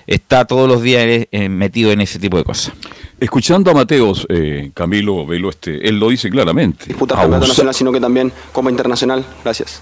está 0.07 0.45
todos 0.45 0.67
los 0.67 0.81
días 0.81 1.03
eh, 1.03 1.27
eh, 1.31 1.49
metido 1.49 1.91
en 1.91 2.01
ese 2.01 2.19
tipo 2.19 2.37
de 2.37 2.43
cosas. 2.43 2.73
Escuchando 3.19 3.71
a 3.71 3.73
Mateos, 3.73 4.25
eh, 4.29 4.71
Camilo 4.73 5.25
Velo, 5.25 5.49
este, 5.49 5.87
él 5.87 5.99
lo 5.99 6.09
dice 6.09 6.29
claramente. 6.29 6.85
disputas 6.87 7.17
campeonato 7.17 7.47
nacional, 7.47 7.73
sino 7.73 7.91
que 7.91 7.99
también 7.99 8.31
Copa 8.51 8.69
Internacional. 8.69 9.25
Gracias. 9.43 9.81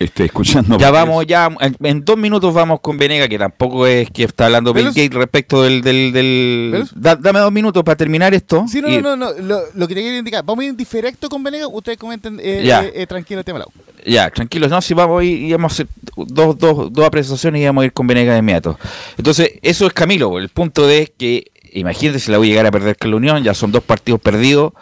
Este, 0.00 0.24
escuchando 0.24 0.78
Ya 0.78 0.90
vamos, 0.90 1.24
ya 1.26 1.48
en, 1.60 1.76
en 1.82 2.04
dos 2.04 2.16
minutos 2.16 2.52
vamos 2.52 2.80
con 2.80 2.96
Venega, 2.98 3.28
que 3.28 3.38
tampoco 3.38 3.86
es 3.86 4.10
que 4.10 4.24
está 4.24 4.46
hablando 4.46 4.72
Bill 4.74 4.86
Gates 4.86 5.12
respecto 5.14 5.62
del... 5.62 5.82
del, 5.82 6.12
del- 6.12 6.88
Da- 6.94 7.14
dame 7.16 7.38
dos 7.38 7.52
minutos 7.52 7.84
para 7.84 7.96
terminar 7.96 8.32
esto. 8.34 8.64
Sí, 8.66 8.80
no, 8.80 8.88
y- 8.88 9.00
no, 9.02 9.14
no, 9.14 9.32
no, 9.34 9.38
Lo, 9.42 9.60
lo 9.74 9.86
que 9.86 9.94
te 9.94 10.02
quería 10.02 10.18
indicar, 10.18 10.42
vamos 10.44 10.62
a 10.62 10.64
ir 10.66 10.70
indirecto 10.70 11.28
con 11.28 11.42
Venegas, 11.44 11.68
ustedes 11.70 11.98
comenten 11.98 12.40
eh, 12.42 12.62
Ya. 12.64 12.82
eh, 12.84 12.92
eh, 12.96 13.06
tranquilo 13.06 13.40
el 13.40 13.44
tema. 13.44 13.64
Ya, 14.06 14.30
tranquilos, 14.30 14.70
no, 14.70 14.80
si 14.80 14.94
vamos 14.94 15.20
a 15.20 15.24
ir 15.24 15.38
y 15.38 15.52
vamos 15.52 15.72
a 15.72 15.74
hacer 15.74 15.86
dos, 16.16 16.58
dos, 16.58 16.90
dos 16.90 17.06
apreciaciones 17.06 17.60
y 17.60 17.66
vamos 17.66 17.82
a 17.82 17.84
ir 17.84 17.92
con 17.92 18.06
Venegas 18.06 18.32
de 18.34 18.38
inmediato. 18.38 18.78
Entonces, 19.18 19.50
eso 19.60 19.86
es 19.86 19.92
Camilo, 19.92 20.38
el 20.38 20.48
punto 20.48 20.86
de 20.86 21.12
que, 21.18 21.44
imagínate 21.74 22.18
si 22.18 22.30
la 22.30 22.38
voy 22.38 22.46
a 22.46 22.50
llegar 22.50 22.64
a 22.66 22.70
perder 22.70 22.96
con 22.96 23.10
la 23.10 23.16
Unión, 23.18 23.42
ya 23.44 23.52
son 23.52 23.70
dos 23.70 23.82
partidos 23.84 24.18
perdidos 24.18 24.72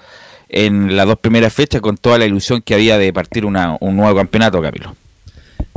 en 0.51 0.97
las 0.97 1.07
dos 1.07 1.19
primeras 1.19 1.53
fechas 1.53 1.81
con 1.83 1.97
toda 1.97 2.17
la 2.19 2.25
ilusión 2.27 2.63
que 2.63 2.73
había 2.75 2.97
de 2.97 3.13
partir 3.13 3.45
una, 3.45 3.77
un 3.81 3.97
nuevo 3.97 4.15
campeonato, 4.17 4.63
Camilo. 4.63 4.95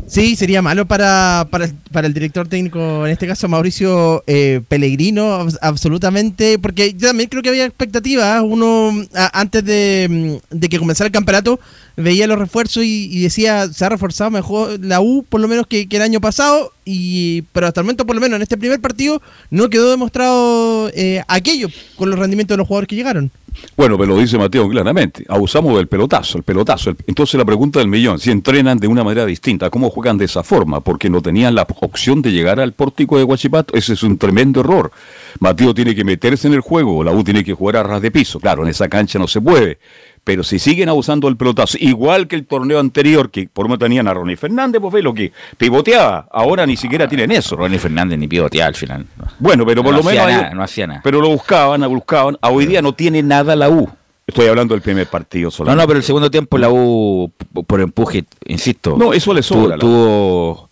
Sí, 0.07 0.35
sería 0.35 0.61
malo 0.61 0.85
para, 0.85 1.47
para, 1.49 1.69
para 1.91 2.05
el 2.05 2.13
director 2.13 2.45
técnico, 2.45 3.05
en 3.05 3.13
este 3.13 3.27
caso 3.27 3.47
Mauricio 3.47 4.23
eh, 4.27 4.59
Pellegrino, 4.67 5.39
abs- 5.39 5.57
absolutamente, 5.61 6.59
porque 6.59 6.93
yo 6.93 7.07
también 7.07 7.29
creo 7.29 7.41
que 7.41 7.47
había 7.49 7.65
expectativas. 7.65 8.41
Uno, 8.43 8.91
a- 9.15 9.39
antes 9.39 9.63
de 9.63 10.41
que 10.69 10.79
comenzara 10.79 11.05
el 11.07 11.13
campeonato, 11.13 11.61
veía 11.97 12.27
los 12.27 12.39
refuerzos 12.39 12.83
y, 12.85 13.21
decía, 13.21 13.67
se 13.71 13.85
ha 13.85 13.89
reforzado 13.89 14.31
mejor 14.31 14.79
la 14.83 15.01
U, 15.01 15.23
por 15.27 15.41
lo 15.41 15.47
menos 15.47 15.67
que, 15.67 15.87
que 15.87 15.97
el 15.97 16.01
año 16.03 16.21
pasado, 16.21 16.71
y 16.85 17.43
pero 17.53 17.67
hasta 17.67 17.81
el 17.81 17.85
momento, 17.85 18.05
por 18.05 18.15
lo 18.15 18.21
menos 18.21 18.37
en 18.37 18.41
este 18.43 18.57
primer 18.57 18.79
partido, 18.79 19.21
no 19.49 19.69
quedó 19.69 19.89
demostrado 19.91 20.89
eh, 20.93 21.21
aquello 21.27 21.67
con 21.95 22.09
los 22.09 22.17
rendimientos 22.19 22.55
de 22.55 22.59
los 22.59 22.67
jugadores 22.67 22.87
que 22.87 22.95
llegaron. 22.95 23.31
Bueno, 23.75 23.97
pero 23.97 24.13
lo 24.15 24.17
dice 24.21 24.37
Mateo 24.37 24.69
claramente. 24.69 25.25
Abusamos 25.27 25.75
del 25.75 25.87
pelotazo, 25.87 26.37
el 26.37 26.43
pelotazo. 26.45 26.91
El- 26.91 26.97
Entonces 27.05 27.37
la 27.37 27.43
pregunta 27.43 27.79
del 27.79 27.89
millón, 27.89 28.17
si 28.17 28.31
entrenan 28.31 28.77
de 28.77 28.87
una 28.87 29.03
manera 29.03 29.25
distinta, 29.25 29.69
¿cómo 29.69 29.89
juegan 29.89 30.17
de 30.17 30.23
esa 30.25 30.41
forma? 30.41 30.79
Porque 30.79 31.09
no 31.09 31.21
tenían 31.21 31.53
la 31.55 31.67
opción 31.81 32.21
de 32.21 32.31
llegar 32.31 32.61
al 32.61 32.71
pórtico 32.71 33.17
de 33.17 33.23
Guachipato. 33.25 33.73
Ese 33.75 33.93
es 33.93 34.03
un 34.03 34.17
tremendo 34.17 34.61
error. 34.61 34.91
Mateo 35.39 35.73
tiene 35.73 35.93
que 35.93 36.05
meterse 36.05 36.47
en 36.47 36.53
el 36.53 36.61
juego, 36.61 37.03
la 37.03 37.11
U 37.11 37.23
tiene 37.25 37.43
que 37.43 37.53
jugar 37.53 37.75
a 37.75 37.83
ras 37.83 38.01
de 38.01 38.09
piso. 38.09 38.39
Claro, 38.39 38.63
en 38.63 38.69
esa 38.69 38.87
cancha 38.87 39.19
no 39.19 39.27
se 39.27 39.41
puede. 39.41 39.79
Pero 40.23 40.43
si 40.43 40.59
siguen 40.59 40.87
abusando 40.87 41.27
del 41.27 41.35
pelotazo, 41.35 41.77
igual 41.79 42.27
que 42.27 42.35
el 42.35 42.45
torneo 42.45 42.79
anterior, 42.79 43.31
que 43.31 43.49
por 43.51 43.65
lo 43.65 43.69
menos 43.69 43.79
tenían 43.79 44.07
a 44.07 44.13
Ronnie 44.13 44.35
Fernández, 44.37 44.79
pues 44.79 44.93
ve 44.93 45.01
lo 45.01 45.13
que 45.15 45.31
pivoteaba. 45.57 46.27
Ahora 46.31 46.65
ni 46.67 46.77
siquiera 46.77 47.07
tienen 47.07 47.31
eso. 47.31 47.55
Ronnie 47.55 47.79
Fernández 47.79 48.19
ni 48.19 48.27
pivotea 48.27 48.67
al 48.67 48.75
final. 48.75 49.05
Bueno, 49.39 49.65
pero 49.65 49.81
por 49.83 49.93
No 49.93 50.01
lo 50.01 50.07
hacía 50.09 50.25
menos. 50.27 50.41
nada, 50.43 50.53
no 50.53 50.63
hacía 50.63 50.85
nada. 50.87 51.01
Pero 51.03 51.21
lo 51.21 51.29
buscaban, 51.29 51.81
lo 51.81 51.89
buscaban. 51.89 52.37
A 52.41 52.49
hoy 52.49 52.67
día 52.67 52.81
no 52.83 52.93
tiene 52.93 53.23
nada 53.23 53.55
la 53.55 53.69
U. 53.69 53.89
Estoy 54.27 54.45
hablando 54.47 54.75
del 54.75 54.81
primer 54.83 55.07
partido 55.07 55.47
No, 55.47 55.51
solamente. 55.51 55.81
no, 55.83 55.87
pero 55.87 55.97
el 55.97 56.03
segundo 56.03 56.29
tiempo 56.31 56.57
la 56.59 56.69
U, 56.69 57.31
por 57.65 57.81
empuje, 57.81 58.23
insisto. 58.45 58.95
No, 58.97 59.13
eso 59.13 59.33
le 59.33 59.41
sobra, 59.41 59.77
Tuvo, 59.77 60.69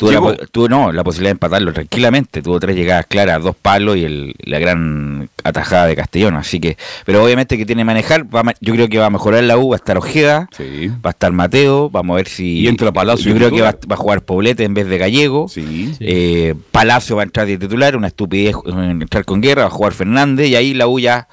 tuvo, 0.00 0.10
la, 0.12 0.18
Llegó. 0.20 0.34
tuvo- 0.50 0.68
no, 0.68 0.92
la 0.92 1.04
posibilidad 1.04 1.28
de 1.28 1.32
empatarlo 1.32 1.72
tranquilamente. 1.74 2.40
Tuvo 2.40 2.58
tres 2.58 2.74
llegadas 2.74 3.04
claras, 3.06 3.42
dos 3.42 3.54
palos 3.54 3.96
y 3.98 4.04
el, 4.06 4.34
la 4.42 4.58
gran 4.58 5.28
atajada 5.44 5.86
de 5.86 5.94
Castellón. 5.94 6.36
Así 6.36 6.58
que, 6.58 6.78
pero 7.04 7.22
obviamente 7.22 7.58
que 7.58 7.66
tiene 7.66 7.80
que 7.82 7.84
manejar. 7.84 8.24
Va 8.34 8.42
yo 8.60 8.72
creo 8.74 8.88
que 8.88 8.98
va 8.98 9.06
a 9.06 9.10
mejorar 9.10 9.44
la 9.44 9.58
U. 9.58 9.68
Va 9.70 9.74
a 9.74 9.78
estar 9.78 9.98
Ojeda, 9.98 10.48
Sí. 10.56 10.88
va 10.88 11.10
a 11.10 11.10
estar 11.10 11.30
Mateo. 11.32 11.90
Vamos 11.90 12.14
a 12.14 12.16
ver 12.16 12.28
si. 12.28 12.60
Y 12.60 12.68
entra 12.68 12.90
Palacio 12.92 13.30
Yo 13.30 13.36
creo 13.36 13.50
que 13.50 13.60
va, 13.60 13.72
va 13.90 13.94
a 13.94 13.98
jugar 13.98 14.22
Poblete 14.22 14.64
en 14.64 14.72
vez 14.74 14.86
de 14.88 14.96
Gallego. 14.98 15.48
Sí. 15.48 15.94
Eh, 16.00 16.54
Palacio 16.72 17.16
va 17.16 17.22
a 17.22 17.24
entrar 17.26 17.46
de 17.46 17.58
titular, 17.58 17.94
una 17.94 18.06
estupidez 18.06 18.56
eh, 18.56 18.70
entrar 18.90 19.24
con 19.26 19.40
guerra, 19.42 19.62
va 19.62 19.68
a 19.68 19.70
jugar 19.70 19.92
Fernández 19.92 20.48
y 20.48 20.56
ahí 20.56 20.72
la 20.74 20.88
U 20.88 20.98
ya 20.98 21.28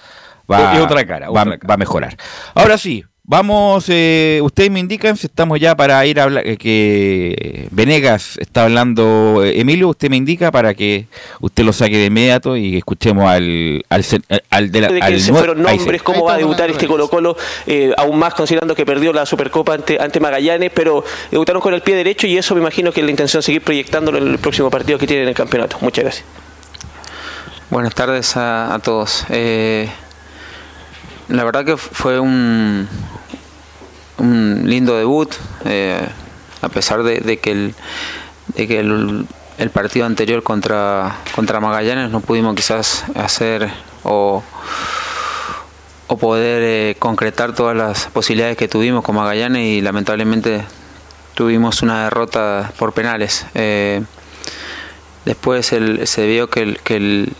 va, 0.51 0.75
Es 0.75 0.81
otra 0.81 1.05
cara, 1.07 1.29
va, 1.29 1.41
otra 1.41 1.57
cara. 1.57 1.67
va 1.69 1.73
a 1.73 1.77
mejorar. 1.77 2.17
Ahora 2.53 2.77
sí, 2.77 3.03
Vamos, 3.29 3.87
eh, 3.89 4.39
ustedes 4.41 4.71
me 4.71 4.79
indican 4.79 5.17
si 5.17 5.27
estamos 5.27 5.59
ya 5.59 5.75
para 5.75 6.05
ir 6.05 6.17
a 6.17 6.23
hablar, 6.23 6.47
eh, 6.47 6.55
que 6.55 7.67
Venegas 7.71 8.37
está 8.37 8.63
hablando, 8.63 9.43
eh, 9.43 9.59
Emilio, 9.59 9.89
usted 9.89 10.09
me 10.09 10.15
indica 10.15 10.49
para 10.49 10.73
que 10.73 11.07
usted 11.41 11.65
lo 11.65 11.73
saque 11.73 11.97
de 11.97 12.05
inmediato 12.05 12.55
y 12.55 12.77
escuchemos 12.77 13.29
al 13.29 13.83
al, 13.89 14.05
eh, 14.29 14.39
al 14.49 14.71
de 14.71 14.79
la 14.79 14.87
de 14.87 15.01
al 15.01 15.19
se 15.19 15.33
fueron 15.33 15.61
nombres, 15.61 16.01
cómo 16.03 16.23
va 16.23 16.35
a 16.35 16.37
debutar 16.37 16.69
este 16.69 16.87
Colo 16.87 17.09
Colo, 17.09 17.35
eh, 17.65 17.91
aún 17.97 18.17
más 18.17 18.33
considerando 18.33 18.73
que 18.73 18.85
perdió 18.85 19.11
la 19.11 19.25
Supercopa 19.25 19.73
ante, 19.73 19.99
ante 19.99 20.21
Magallanes, 20.21 20.71
pero 20.73 21.03
debutaron 21.29 21.61
con 21.61 21.73
el 21.73 21.81
pie 21.81 21.95
derecho 21.95 22.27
y 22.27 22.37
eso 22.37 22.55
me 22.55 22.61
imagino 22.61 22.93
que 22.93 23.01
es 23.01 23.05
la 23.05 23.11
intención 23.11 23.43
seguir 23.43 23.61
proyectándolo 23.61 24.19
en 24.19 24.27
el 24.29 24.39
próximo 24.39 24.69
partido 24.69 24.97
que 24.97 25.05
tienen 25.05 25.23
en 25.23 25.29
el 25.29 25.35
campeonato. 25.35 25.77
Muchas 25.81 26.05
gracias. 26.05 26.25
Buenas 27.69 27.93
tardes 27.93 28.37
a, 28.37 28.73
a 28.73 28.79
todos. 28.79 29.25
Eh, 29.29 29.89
la 31.27 31.43
verdad 31.43 31.65
que 31.65 31.75
fue 31.75 32.21
un, 32.21 32.87
un 34.17 34.63
lindo 34.65 34.95
debut, 34.97 35.33
eh, 35.65 36.07
a 36.61 36.69
pesar 36.69 37.03
de, 37.03 37.37
que, 37.39 37.51
el, 37.51 37.75
de 38.55 38.67
que 38.67 38.79
el, 38.79 39.25
el 39.57 39.69
partido 39.69 40.05
anterior 40.05 40.43
contra, 40.43 41.17
contra 41.35 41.59
Magallanes 41.59 42.09
no 42.09 42.19
pudimos 42.21 42.55
quizás 42.55 43.03
hacer 43.15 43.69
o, 44.03 44.43
o 46.07 46.17
poder 46.17 46.61
eh, 46.63 46.95
concretar 46.99 47.53
todas 47.53 47.75
las 47.75 48.05
posibilidades 48.07 48.57
que 48.57 48.67
tuvimos 48.67 49.03
con 49.03 49.15
Magallanes 49.15 49.63
y 49.65 49.81
lamentablemente 49.81 50.63
tuvimos 51.35 51.81
una 51.81 52.05
derrota 52.05 52.71
por 52.77 52.93
penales. 52.93 53.45
Eh, 53.55 54.03
Después 55.25 55.73
el- 55.73 56.07
se 56.07 56.25
vio 56.25 56.49
que, 56.49 56.61
el, 56.61 56.79
que 56.79 56.95
el, 56.95 57.33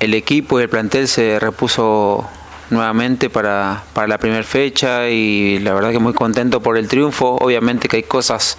el 0.00 0.14
equipo 0.14 0.58
y 0.58 0.62
el 0.62 0.70
plantel 0.70 1.06
se 1.06 1.38
repuso 1.38 2.26
nuevamente 2.70 3.30
para, 3.30 3.84
para 3.92 4.06
la 4.06 4.18
primera 4.18 4.42
fecha 4.42 5.08
y 5.08 5.58
la 5.60 5.74
verdad 5.74 5.90
que 5.90 5.98
muy 5.98 6.12
contento 6.12 6.60
por 6.60 6.78
el 6.78 6.88
triunfo. 6.88 7.36
Obviamente 7.40 7.88
que 7.88 7.96
hay 7.96 8.02
cosas 8.02 8.58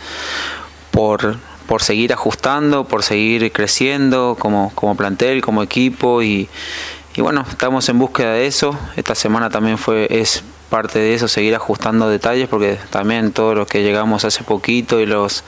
por, 0.91 1.37
por 1.67 1.81
seguir 1.81 2.13
ajustando, 2.13 2.85
por 2.85 3.03
seguir 3.03 3.51
creciendo 3.51 4.35
como, 4.39 4.71
como 4.75 4.95
plantel, 4.95 5.41
como 5.41 5.63
equipo 5.63 6.21
y, 6.21 6.49
y 7.15 7.21
bueno, 7.21 7.45
estamos 7.49 7.87
en 7.89 7.99
búsqueda 7.99 8.33
de 8.33 8.47
eso. 8.47 8.77
Esta 8.95 9.15
semana 9.15 9.49
también 9.49 9.77
fue 9.77 10.07
es 10.09 10.43
parte 10.69 10.99
de 10.99 11.13
eso, 11.13 11.27
seguir 11.27 11.55
ajustando 11.55 12.09
detalles 12.09 12.47
porque 12.47 12.77
también 12.89 13.31
todos 13.31 13.55
los 13.55 13.67
que 13.67 13.83
llegamos 13.83 14.25
hace 14.25 14.43
poquito 14.43 14.99
y 14.99 15.05
los 15.05 15.43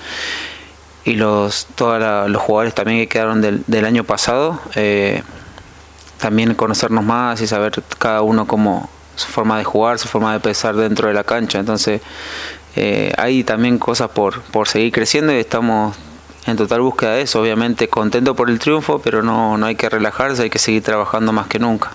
y 1.05 1.15
los 1.15 1.67
todos 1.75 2.29
los 2.29 2.41
jugadores 2.41 2.73
también 2.73 2.99
que 2.99 3.07
quedaron 3.07 3.41
del, 3.41 3.63
del 3.67 3.85
año 3.85 4.03
pasado 4.03 4.61
eh, 4.75 5.23
también 6.19 6.53
conocernos 6.53 7.03
más 7.03 7.41
y 7.41 7.47
saber 7.47 7.83
cada 7.97 8.21
uno 8.21 8.45
cómo 8.45 8.89
su 9.15 9.27
forma 9.27 9.57
de 9.57 9.63
jugar 9.63 9.99
su 9.99 10.07
forma 10.07 10.31
de 10.33 10.39
pensar 10.39 10.75
dentro 10.75 11.07
de 11.07 11.13
la 11.13 11.23
cancha. 11.23 11.59
Entonces 11.59 12.01
eh, 12.75 13.13
hay 13.17 13.43
también 13.43 13.79
cosas 13.79 14.09
por 14.09 14.41
por 14.41 14.67
seguir 14.67 14.91
creciendo 14.91 15.33
y 15.33 15.37
estamos 15.37 15.95
en 16.45 16.57
total 16.57 16.81
búsqueda 16.81 17.13
de 17.13 17.23
eso. 17.23 17.41
Obviamente 17.41 17.87
contento 17.87 18.35
por 18.35 18.49
el 18.49 18.59
triunfo 18.59 18.99
pero 18.99 19.23
no 19.23 19.57
no 19.57 19.65
hay 19.65 19.75
que 19.75 19.89
relajarse 19.89 20.43
hay 20.43 20.49
que 20.49 20.59
seguir 20.59 20.83
trabajando 20.83 21.31
más 21.31 21.47
que 21.47 21.59
nunca 21.59 21.91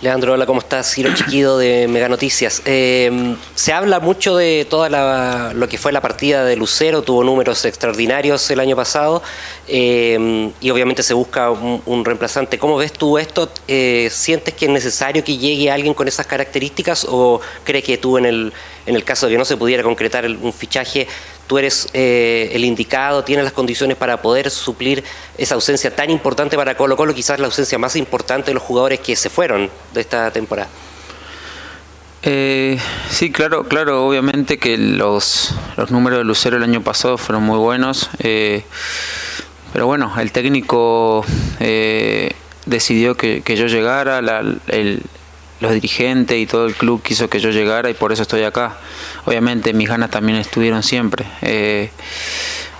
Leandro, 0.00 0.34
hola, 0.34 0.46
¿cómo 0.46 0.60
estás? 0.60 0.88
Ciro 0.94 1.12
Chiquido 1.12 1.58
de 1.58 1.88
Mega 1.88 2.08
Noticias. 2.08 2.62
Eh, 2.66 3.34
se 3.56 3.72
habla 3.72 3.98
mucho 3.98 4.36
de 4.36 4.64
toda 4.70 4.88
la, 4.88 5.50
lo 5.56 5.68
que 5.68 5.76
fue 5.76 5.90
la 5.90 6.00
partida 6.00 6.44
de 6.44 6.54
Lucero, 6.54 7.02
tuvo 7.02 7.24
números 7.24 7.64
extraordinarios 7.64 8.48
el 8.52 8.60
año 8.60 8.76
pasado 8.76 9.24
eh, 9.66 10.52
y 10.60 10.70
obviamente 10.70 11.02
se 11.02 11.14
busca 11.14 11.50
un, 11.50 11.82
un 11.84 12.04
reemplazante. 12.04 12.60
¿Cómo 12.60 12.76
ves 12.76 12.92
tú 12.92 13.18
esto? 13.18 13.50
Eh, 13.66 14.08
¿Sientes 14.12 14.54
que 14.54 14.66
es 14.66 14.70
necesario 14.70 15.24
que 15.24 15.36
llegue 15.36 15.68
alguien 15.68 15.94
con 15.94 16.06
esas 16.06 16.28
características 16.28 17.04
o 17.08 17.40
crees 17.64 17.82
que 17.82 17.98
tú 17.98 18.18
en 18.18 18.26
el, 18.26 18.52
en 18.86 18.94
el 18.94 19.02
caso 19.02 19.26
de 19.26 19.32
que 19.32 19.38
no 19.38 19.44
se 19.44 19.56
pudiera 19.56 19.82
concretar 19.82 20.24
el- 20.24 20.36
un 20.40 20.52
fichaje, 20.52 21.08
tú 21.48 21.58
eres 21.58 21.88
eh, 21.94 22.50
el 22.52 22.64
indicado, 22.64 23.24
tienes 23.24 23.42
las 23.44 23.52
condiciones 23.52 23.96
para 23.96 24.22
poder 24.22 24.50
suplir 24.50 25.02
esa 25.36 25.56
ausencia 25.56 25.96
tan 25.96 26.10
importante 26.10 26.56
para 26.56 26.76
Colo 26.76 26.96
Colo, 26.96 27.12
quizás 27.14 27.40
la 27.40 27.46
ausencia 27.46 27.78
más 27.78 27.96
importante 27.96 28.50
de 28.50 28.54
los 28.54 28.62
jugadores 28.62 29.00
que 29.00 29.16
se 29.16 29.30
fueron 29.30 29.68
de 29.92 30.00
esta 30.00 30.30
temporada. 30.30 30.68
Eh, 32.22 32.78
sí, 33.10 33.30
claro, 33.30 33.64
claro, 33.64 34.06
obviamente 34.06 34.58
que 34.58 34.76
los, 34.76 35.54
los 35.76 35.90
números 35.90 36.18
de 36.18 36.24
Lucero 36.24 36.56
el 36.56 36.62
año 36.64 36.82
pasado 36.82 37.16
fueron 37.16 37.44
muy 37.44 37.58
buenos, 37.58 38.10
eh, 38.18 38.64
pero 39.72 39.86
bueno, 39.86 40.12
el 40.18 40.32
técnico 40.32 41.24
eh, 41.60 42.32
decidió 42.66 43.16
que, 43.16 43.42
yo 43.56 43.66
llegara, 43.66 44.20
la- 44.20 44.40
el- 44.66 45.02
los 45.60 45.72
dirigentes 45.72 46.38
y 46.38 46.46
todo 46.46 46.66
el 46.66 46.74
club 46.74 47.02
quiso 47.02 47.28
que 47.28 47.40
yo 47.40 47.50
llegara 47.50 47.90
y 47.90 47.94
por 47.94 48.12
eso 48.12 48.22
estoy 48.22 48.44
acá. 48.44 48.76
Obviamente 49.24 49.72
mis 49.72 49.88
ganas 49.88 50.10
también 50.10 50.38
estuvieron 50.38 50.82
siempre. 50.82 51.26
eh, 51.42 51.90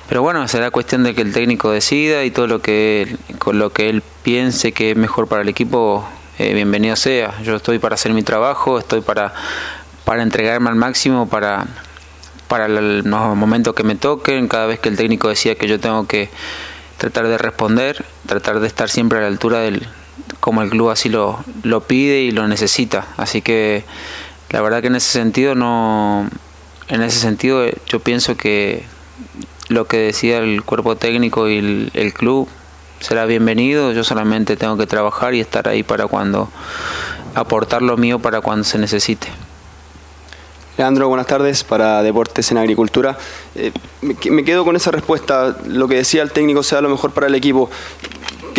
pero 0.08 0.22
bueno, 0.22 0.48
será 0.48 0.70
cuestión 0.70 1.02
de 1.02 1.14
que 1.14 1.20
el 1.20 1.34
técnico 1.34 1.70
decida 1.70 2.24
y 2.24 2.30
todo 2.30 2.46
lo 2.46 2.62
que 2.62 3.16
con 3.38 3.58
lo 3.58 3.70
que 3.70 3.90
él 3.90 4.02
piense 4.22 4.72
que 4.72 4.92
es 4.92 4.96
mejor 4.96 5.28
para 5.28 5.42
el 5.42 5.48
equipo, 5.50 6.08
eh, 6.38 6.54
bienvenido 6.54 6.96
sea. 6.96 7.34
Yo 7.42 7.56
estoy 7.56 7.78
para 7.78 7.94
hacer 7.94 8.14
mi 8.14 8.22
trabajo, 8.22 8.78
estoy 8.78 9.02
para, 9.02 9.34
para 10.06 10.22
entregarme 10.22 10.70
al 10.70 10.76
máximo, 10.76 11.28
para, 11.28 11.66
para 12.48 12.68
los 12.68 13.04
momentos 13.36 13.74
que 13.74 13.82
me 13.82 13.96
toquen, 13.96 14.48
cada 14.48 14.64
vez 14.64 14.80
que 14.80 14.88
el 14.88 14.96
técnico 14.96 15.28
decía 15.28 15.56
que 15.56 15.68
yo 15.68 15.78
tengo 15.78 16.06
que 16.06 16.30
tratar 16.96 17.28
de 17.28 17.36
responder, 17.36 18.02
tratar 18.26 18.60
de 18.60 18.66
estar 18.66 18.88
siempre 18.88 19.18
a 19.18 19.22
la 19.22 19.26
altura 19.26 19.60
del 19.60 19.86
como 20.40 20.62
el 20.62 20.70
club 20.70 20.90
así 20.90 21.08
lo, 21.08 21.44
lo 21.62 21.82
pide 21.82 22.20
y 22.20 22.30
lo 22.30 22.46
necesita. 22.48 23.06
Así 23.16 23.42
que 23.42 23.84
la 24.50 24.60
verdad 24.62 24.80
que 24.80 24.86
en 24.86 24.96
ese 24.96 25.10
sentido 25.10 25.54
no 25.54 26.28
en 26.88 27.02
ese 27.02 27.18
sentido 27.18 27.64
eh, 27.64 27.76
yo 27.86 28.00
pienso 28.00 28.36
que 28.36 28.84
lo 29.68 29.86
que 29.86 29.98
decía 29.98 30.38
el 30.38 30.62
cuerpo 30.62 30.96
técnico 30.96 31.48
y 31.48 31.90
el, 31.92 32.12
club 32.14 32.48
será 33.00 33.26
bienvenido. 33.26 33.92
Yo 33.92 34.02
solamente 34.04 34.56
tengo 34.56 34.76
que 34.76 34.86
trabajar 34.86 35.34
y 35.34 35.40
estar 35.40 35.68
ahí 35.68 35.82
para 35.82 36.06
cuando 36.06 36.48
aportar 37.34 37.82
lo 37.82 37.96
mío 37.96 38.18
para 38.18 38.40
cuando 38.40 38.64
se 38.64 38.78
necesite. 38.78 39.28
Leandro, 40.78 41.08
buenas 41.08 41.26
tardes 41.26 41.64
para 41.64 42.02
Deportes 42.02 42.50
en 42.50 42.58
Agricultura. 42.58 43.18
Eh, 43.54 43.72
me 44.00 44.44
quedo 44.44 44.64
con 44.64 44.76
esa 44.76 44.90
respuesta. 44.90 45.56
Lo 45.66 45.88
que 45.88 45.96
decía 45.96 46.22
el 46.22 46.30
técnico 46.30 46.62
sea 46.62 46.80
lo 46.80 46.88
mejor 46.88 47.10
para 47.10 47.26
el 47.26 47.34
equipo. 47.34 47.68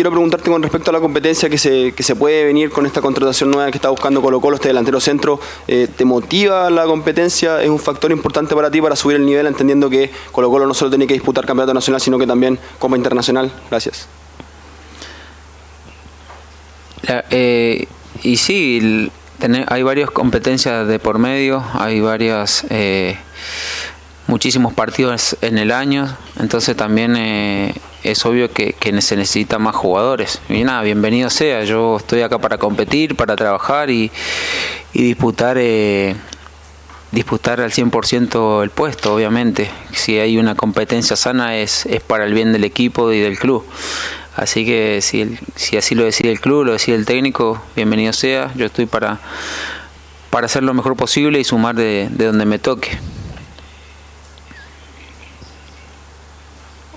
Quiero 0.00 0.12
preguntarte 0.12 0.50
con 0.50 0.62
respecto 0.62 0.88
a 0.88 0.94
la 0.94 1.00
competencia 1.00 1.50
que 1.50 1.58
se, 1.58 1.92
que 1.92 2.02
se 2.02 2.16
puede 2.16 2.46
venir 2.46 2.70
con 2.70 2.86
esta 2.86 3.02
contratación 3.02 3.50
nueva 3.50 3.70
que 3.70 3.76
está 3.76 3.90
buscando 3.90 4.22
Colo 4.22 4.40
Colo, 4.40 4.56
este 4.56 4.68
delantero 4.68 4.98
centro. 4.98 5.38
Eh, 5.68 5.88
¿Te 5.94 6.06
motiva 6.06 6.70
la 6.70 6.86
competencia? 6.86 7.62
¿Es 7.62 7.68
un 7.68 7.78
factor 7.78 8.10
importante 8.10 8.54
para 8.54 8.70
ti 8.70 8.80
para 8.80 8.96
subir 8.96 9.18
el 9.18 9.26
nivel, 9.26 9.46
entendiendo 9.46 9.90
que 9.90 10.10
Colo 10.32 10.48
Colo 10.48 10.66
no 10.66 10.72
solo 10.72 10.90
tiene 10.90 11.06
que 11.06 11.12
disputar 11.12 11.44
campeonato 11.44 11.74
nacional, 11.74 12.00
sino 12.00 12.18
que 12.18 12.26
también 12.26 12.58
Copa 12.78 12.96
Internacional? 12.96 13.52
Gracias. 13.68 14.08
Eh, 17.28 17.86
y 18.22 18.38
sí, 18.38 19.10
hay 19.66 19.82
varias 19.82 20.10
competencias 20.10 20.88
de 20.88 20.98
por 20.98 21.18
medio, 21.18 21.62
hay 21.74 22.00
varias, 22.00 22.64
eh, 22.70 23.18
muchísimos 24.28 24.72
partidos 24.72 25.36
en 25.42 25.58
el 25.58 25.70
año, 25.70 26.16
entonces 26.38 26.74
también 26.74 27.16
eh, 27.18 27.74
es 28.02 28.24
obvio 28.26 28.50
que, 28.52 28.72
que 28.72 29.00
se 29.02 29.16
necesita 29.16 29.58
más 29.58 29.74
jugadores. 29.76 30.40
Y 30.48 30.64
nada, 30.64 30.82
bienvenido 30.82 31.30
sea, 31.30 31.64
yo 31.64 31.96
estoy 31.96 32.22
acá 32.22 32.38
para 32.38 32.58
competir, 32.58 33.16
para 33.16 33.36
trabajar 33.36 33.90
y, 33.90 34.10
disputar. 34.94 35.56
eh, 35.58 36.14
disputar 37.12 37.60
al 37.60 37.72
100% 37.72 38.62
el 38.62 38.70
puesto, 38.70 39.12
obviamente. 39.14 39.68
Si 39.92 40.18
hay 40.18 40.38
una 40.38 40.54
competencia 40.54 41.16
sana 41.16 41.56
es, 41.56 41.84
es 41.86 42.00
para 42.00 42.24
el 42.24 42.32
bien 42.34 42.52
del 42.52 42.62
equipo 42.62 43.10
y 43.12 43.18
del 43.18 43.36
club. 43.36 43.64
Así 44.36 44.64
que 44.64 45.00
si, 45.02 45.22
el- 45.22 45.38
si 45.56 45.76
así 45.76 45.96
lo 45.96 46.04
decide 46.04 46.30
el 46.30 46.40
club, 46.40 46.64
lo 46.66 46.72
decide 46.72 46.94
el 46.94 47.06
técnico, 47.06 47.60
bienvenido 47.74 48.12
sea. 48.12 48.52
Yo 48.54 48.66
estoy 48.66 48.86
para, 48.86 49.18
para 50.30 50.46
hacer 50.46 50.62
lo 50.62 50.72
mejor 50.72 50.94
posible 50.96 51.40
y 51.40 51.44
sumar 51.44 51.74
de 51.74 52.08
donde 52.08 52.44
me 52.46 52.60
toque. 52.60 52.96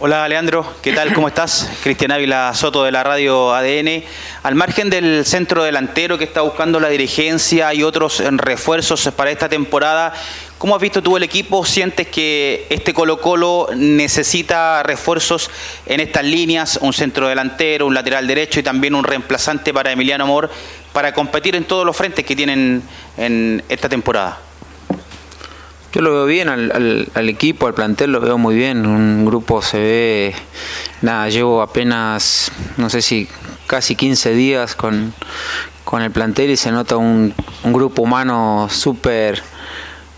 Hola 0.05 0.27
Leandro, 0.27 0.65
¿qué 0.81 0.91
tal? 0.91 1.13
¿Cómo 1.13 1.29
estás? 1.29 1.71
Cristian 1.81 2.11
Ávila 2.11 2.53
Soto 2.53 2.83
de 2.83 2.91
la 2.91 3.05
radio 3.05 3.53
ADN. 3.53 4.03
Al 4.43 4.53
margen 4.53 4.89
del 4.89 5.25
centro 5.25 5.63
delantero 5.63 6.17
que 6.17 6.25
está 6.25 6.41
buscando 6.41 6.81
la 6.81 6.89
dirigencia 6.89 7.73
y 7.73 7.83
otros 7.83 8.21
refuerzos 8.35 9.09
para 9.15 9.31
esta 9.31 9.47
temporada, 9.47 10.11
¿cómo 10.57 10.75
has 10.75 10.81
visto 10.81 11.01
tú 11.01 11.15
el 11.15 11.23
equipo? 11.23 11.65
¿Sientes 11.65 12.09
que 12.09 12.67
este 12.69 12.93
Colo 12.93 13.21
Colo 13.21 13.69
necesita 13.77 14.83
refuerzos 14.83 15.49
en 15.85 16.01
estas 16.01 16.25
líneas? 16.25 16.79
Un 16.81 16.91
centro 16.91 17.29
delantero, 17.29 17.87
un 17.87 17.93
lateral 17.93 18.27
derecho 18.27 18.59
y 18.59 18.63
también 18.63 18.95
un 18.95 19.05
reemplazante 19.05 19.73
para 19.73 19.93
Emiliano 19.93 20.25
Amor 20.25 20.51
para 20.91 21.13
competir 21.13 21.55
en 21.55 21.63
todos 21.63 21.85
los 21.85 21.95
frentes 21.95 22.25
que 22.25 22.35
tienen 22.35 22.83
en 23.15 23.63
esta 23.69 23.87
temporada. 23.87 24.37
Yo 25.93 26.01
lo 26.01 26.11
veo 26.11 26.25
bien 26.25 26.49
al, 26.49 27.07
al- 27.13 27.29
equipo, 27.29 27.67
al 27.67 27.75
plantel, 27.75 28.11
lo 28.11 28.19
veo 28.19 28.37
muy 28.37 28.55
bien. 28.55 28.85
Un 28.85 29.25
grupo 29.25 29.61
se 29.61 29.79
ve, 29.79 30.35
nada, 31.01 31.29
llevo 31.29 31.61
apenas, 31.61 32.51
no 32.77 32.89
sé 32.89 33.01
si 33.03 33.27
casi 33.67 33.95
15 33.95 34.33
días 34.33 34.75
con, 34.75 35.13
con 35.83 36.01
el 36.01 36.09
plantel 36.11 36.49
y 36.49 36.57
se 36.57 36.71
nota 36.71 36.97
un, 36.97 37.33
un 37.63 37.73
grupo 37.73 38.01
humano 38.01 38.67
súper 38.71 39.41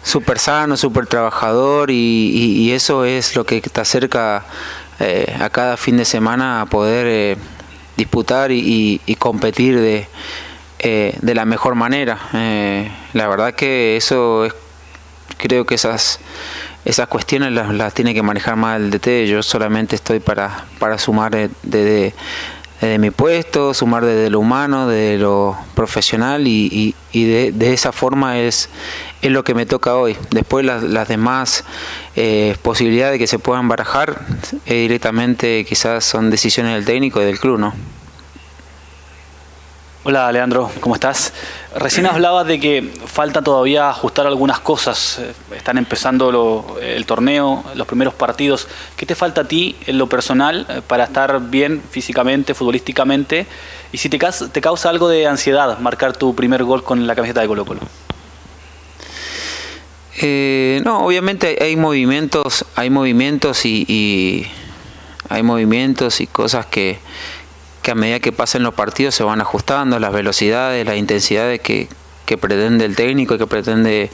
súper 0.02 0.38
sano, 0.38 0.78
súper 0.78 1.08
trabajador 1.08 1.90
y, 1.90 1.96
y- 1.96 2.72
eso 2.74 3.06
es 3.06 3.36
lo 3.36 3.44
que 3.44 3.60
te 3.60 3.82
acerca 3.82 4.46
eh, 5.00 5.36
a 5.42 5.50
cada 5.50 5.78
fin 5.78 5.98
de 5.98 6.06
semana 6.06 6.62
a 6.62 6.68
poder 6.68 7.08
eh, 7.08 7.38
disputar 7.98 8.52
y, 8.52 8.60
y- 8.60 9.02
y 9.08 9.16
competir 9.16 9.80
de, 9.80 10.08
eh, 10.80 11.18
de 11.22 11.34
la 11.36 11.46
mejor 11.46 11.74
manera. 11.76 12.20
Eh, 12.34 12.90
la 13.14 13.28
verdad 13.28 13.56
que 13.56 13.98
eso 13.98 14.46
es, 14.46 14.54
creo 15.38 15.66
que 15.66 15.76
esas 15.76 16.20
esas 16.86 17.08
cuestiones 17.08 17.52
las, 17.52 17.74
las 17.74 17.94
tiene 17.96 18.14
que 18.14 18.22
manejar 18.22 18.56
más 18.58 18.80
el 18.80 18.92
DT. 18.92 19.26
Yo 19.28 19.42
solamente 19.42 19.96
estoy 19.96 20.20
para, 20.20 20.66
para 20.78 21.00
sumar 21.00 21.36
eh, 21.36 21.50
desde, 21.64 22.14
mi 23.00 23.10
puesto, 23.10 23.74
sumar 23.74 24.06
desde 24.06 24.30
lo 24.30 24.40
humano, 24.40 24.88
desde 24.88 25.18
lo 25.18 25.58
profesional 25.74 26.46
y, 26.48 26.70
y- 26.72 26.96
y 27.12 27.24
de, 27.26 27.52
de 27.54 27.74
esa 27.74 27.92
forma 27.92 28.38
es, 28.40 28.70
es 29.24 29.32
lo 29.32 29.44
que 29.44 29.56
me 29.56 29.66
toca 29.66 29.96
hoy. 29.96 30.16
Después 30.30 30.64
las, 30.64 30.84
las 30.84 31.08
demás 31.08 31.64
eh, 32.16 32.56
posibilidades 32.62 33.18
que 33.18 33.26
se 33.26 33.40
puedan 33.40 33.68
barajar 33.68 34.22
eh, 34.68 34.76
directamente 34.82 35.66
quizás 35.68 36.04
son 36.06 36.30
decisiones 36.30 36.76
del 36.76 36.86
técnico 36.86 37.20
y 37.22 37.26
del 37.26 37.40
club, 37.40 37.58
¿no? 37.58 37.74
Hola 40.08 40.32
Leandro, 40.32 40.70
¿cómo 40.82 40.94
estás? 40.94 41.34
Recién 41.76 42.06
hablabas 42.06 42.46
de 42.46 42.60
que 42.60 42.94
falta 43.08 43.42
todavía 43.42 43.90
ajustar 43.90 44.28
algunas 44.28 44.60
cosas. 44.60 45.18
Eh, 45.18 45.34
Están 45.58 45.80
empezando 45.80 46.78
el 46.80 47.08
torneo, 47.08 47.64
los 47.74 47.88
primeros 47.88 48.14
partidos. 48.14 48.68
¿Qué 48.96 49.08
te 49.08 49.16
falta 49.16 49.42
a 49.42 49.44
ti 49.46 49.76
en 49.88 49.98
lo 49.98 50.08
personal 50.08 50.68
eh, 50.70 50.84
para 50.86 51.06
estar 51.06 51.50
bien 51.50 51.82
físicamente, 51.90 52.54
futbolísticamente? 52.54 53.48
Y 53.92 53.98
si 53.98 54.10
te, 54.10 54.20
causa 54.20 54.90
algo 54.92 55.10
de 55.10 55.26
ansiedad 55.26 55.80
marcar 55.80 56.16
tu 56.16 56.36
primer 56.36 56.64
gol 56.64 56.84
con 56.84 57.08
la 57.08 57.16
camiseta 57.16 57.42
de 57.42 57.48
Colo 57.48 57.66
Colo. 57.66 57.82
Eh, 60.22 60.84
no, 60.86 61.04
obviamente 61.04 61.58
hay, 61.60 61.76
movimientos, 61.78 62.64
hay 62.76 62.92
movimientos 62.92 63.66
y 63.66 64.46
hay 65.30 65.42
movimientos 65.42 66.22
y 66.22 66.28
cosas 66.28 66.68
que, 66.68 67.00
que 67.86 67.92
a 67.92 67.96
medida 67.96 68.20
que 68.20 68.32
pasen 68.32 68.64
los 68.64 68.74
partidos 68.74 69.14
se 69.14 69.24
van 69.24 69.42
ajustando, 69.42 70.00
las 70.00 70.12
velocidades, 70.12 70.84
las 70.88 70.98
intensidades 70.98 71.62
que, 71.62 71.88
que 72.26 72.36
pretende 72.36 72.84
el 72.84 72.96
técnico 72.96 73.36
y 73.36 73.38
que 73.38 73.46
pretende, 73.46 74.10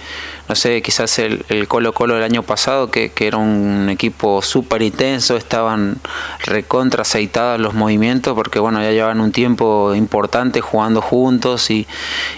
no 0.49 0.55
sé, 0.55 0.81
quizás 0.81 1.17
el, 1.19 1.45
Colo 1.69 1.93
Colo 1.93 2.15
del 2.15 2.23
año 2.23 2.43
pasado, 2.43 2.91
que, 2.91 3.11
que 3.11 3.27
era 3.27 3.37
un 3.37 3.87
equipo 3.89 4.41
súper 4.41 4.81
intenso, 4.81 5.37
estaban 5.37 5.99
recontra 6.43 7.03
aceitados 7.03 7.61
los 7.61 7.73
movimientos 7.73 8.35
porque 8.35 8.59
bueno, 8.59 8.81
ya 8.83 8.91
llevan 8.91 9.21
un 9.21 9.31
tiempo 9.31 9.95
importante 9.95 10.59
jugando 10.59 11.01
juntos 11.01 11.71
y, 11.71 11.87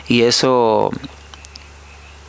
y 0.08 0.22
eso 0.22 0.92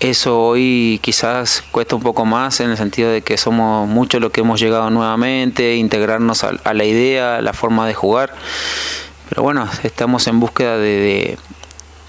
eso 0.01 0.41
hoy 0.41 0.99
quizás 1.03 1.63
cuesta 1.71 1.97
un 1.97 2.03
poco 2.03 2.25
más 2.25 2.61
en 2.61 2.71
el 2.71 2.77
sentido 2.77 3.11
de 3.11 3.23
que 3.23 3.37
somos 3.37 3.89
muchos 3.89 4.21
los 4.21 4.33
que 4.33 4.41
hemos 4.43 4.61
llegado 4.61 4.91
nuevamente, 4.91 5.77
integrarnos 5.77 6.45
a, 6.45 6.53
a 6.65 6.75
la 6.75 6.85
idea, 6.85 7.37
a 7.37 7.43
la 7.43 7.53
forma 7.53 7.87
de 7.87 7.95
jugar. 7.95 8.35
Pero 9.29 9.43
bueno, 9.43 9.69
estamos 9.83 10.27
en 10.27 10.41
búsqueda 10.41 10.77
de, 10.77 11.39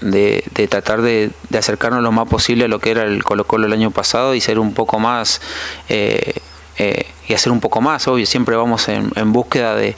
de, 0.00 0.44
de- 0.54 0.68
tratar 0.68 1.00
de, 1.00 1.30
acercarnos 1.56 2.02
lo 2.02 2.12
más 2.12 2.28
posible 2.28 2.64
a 2.66 2.68
lo 2.68 2.78
que 2.80 2.90
era 2.90 3.04
el 3.04 3.24
Colo 3.24 3.46
Colo 3.46 3.66
el 3.66 3.72
año 3.72 3.90
pasado 3.90 4.34
y 4.34 4.40
ser 4.40 4.58
un 4.58 4.74
poco 4.74 4.98
más, 4.98 5.40
eh, 5.88 6.34
eh, 6.78 7.06
y 7.28 7.32
hacer 7.34 7.50
un 7.52 7.60
poco 7.60 7.80
más, 7.80 8.06
obvio, 8.08 8.26
siempre 8.26 8.54
vamos 8.56 8.88
en, 8.88 9.10
en 9.16 9.32
búsqueda 9.32 9.74
de, 9.74 9.96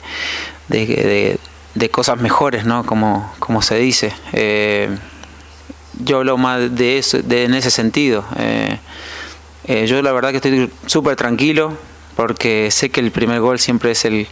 de, 0.69 0.85
de- 0.85 1.39
de 1.75 1.89
cosas 1.89 2.19
mejores, 2.19 2.65
¿no? 2.65 2.85
Como, 2.85 3.31
como 3.39 3.61
se 3.61 3.77
dice. 3.77 4.13
Eh, 4.33 4.89
yo 5.97 6.17
hablo 6.17 6.37
más 6.37 6.75
de 6.75 6.97
eso, 6.97 7.19
de, 7.21 7.45
en 7.45 7.53
ese 7.53 7.71
sentido. 7.71 8.25
Eh, 8.37 8.77
eh, 9.65 9.85
yo 9.87 10.01
la 10.01 10.11
verdad 10.11 10.31
que 10.31 10.37
estoy 10.37 10.69
súper 10.85 11.15
tranquilo 11.15 11.77
porque 12.15 12.69
sé 12.71 12.89
que 12.89 12.99
el 12.99 13.11
primer 13.11 13.39
gol 13.39 13.59
siempre 13.59 13.91
es 13.91 14.03
el, 14.03 14.27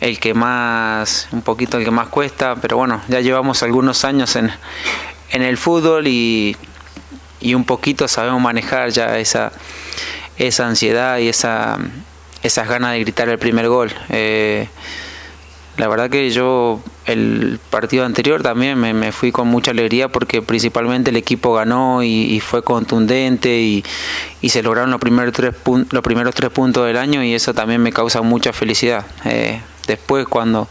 el 0.00 0.20
que 0.20 0.34
más, 0.34 1.28
un 1.32 1.42
poquito 1.42 1.78
el 1.78 1.84
que 1.84 1.90
más 1.90 2.08
cuesta, 2.08 2.56
pero 2.60 2.76
bueno, 2.76 3.00
ya 3.08 3.20
llevamos 3.20 3.62
algunos 3.62 4.04
años 4.04 4.36
en, 4.36 4.50
en 5.30 5.42
el 5.42 5.56
fútbol 5.56 6.06
y, 6.06 6.56
y 7.40 7.54
un 7.54 7.64
poquito 7.64 8.06
sabemos 8.08 8.40
manejar 8.40 8.90
ya 8.90 9.18
esa, 9.18 9.52
esa 10.36 10.66
ansiedad 10.66 11.18
y 11.18 11.28
esa, 11.28 11.78
esas 12.42 12.68
ganas 12.68 12.92
de 12.92 13.00
gritar 13.00 13.28
el 13.28 13.38
primer 13.38 13.68
gol. 13.68 13.92
Eh, 14.10 14.68
la 15.76 15.88
verdad 15.88 16.08
que 16.08 16.30
yo 16.30 16.80
el 17.06 17.58
partido 17.70 18.04
anterior 18.04 18.42
también 18.42 18.78
me, 18.78 19.12
fui 19.12 19.32
con 19.32 19.48
mucha 19.48 19.72
alegría 19.72 20.08
porque 20.08 20.40
principalmente 20.40 21.10
el 21.10 21.16
equipo 21.16 21.52
ganó 21.52 22.02
y, 22.02 22.40
fue 22.40 22.62
contundente 22.62 23.60
y, 23.60 23.84
se 24.48 24.62
lograron 24.62 24.90
los 24.90 25.00
primeros, 25.00 25.32
tres 25.32 25.54
los 25.90 26.02
primeros 26.02 26.34
tres 26.34 26.50
puntos 26.50 26.86
del 26.86 26.96
año 26.96 27.24
y 27.24 27.34
eso 27.34 27.54
también 27.54 27.82
me 27.82 27.92
causa 27.92 28.22
mucha 28.22 28.52
felicidad. 28.52 29.04
Eh, 29.24 29.60
después 29.88 30.26
cuando, 30.28 30.68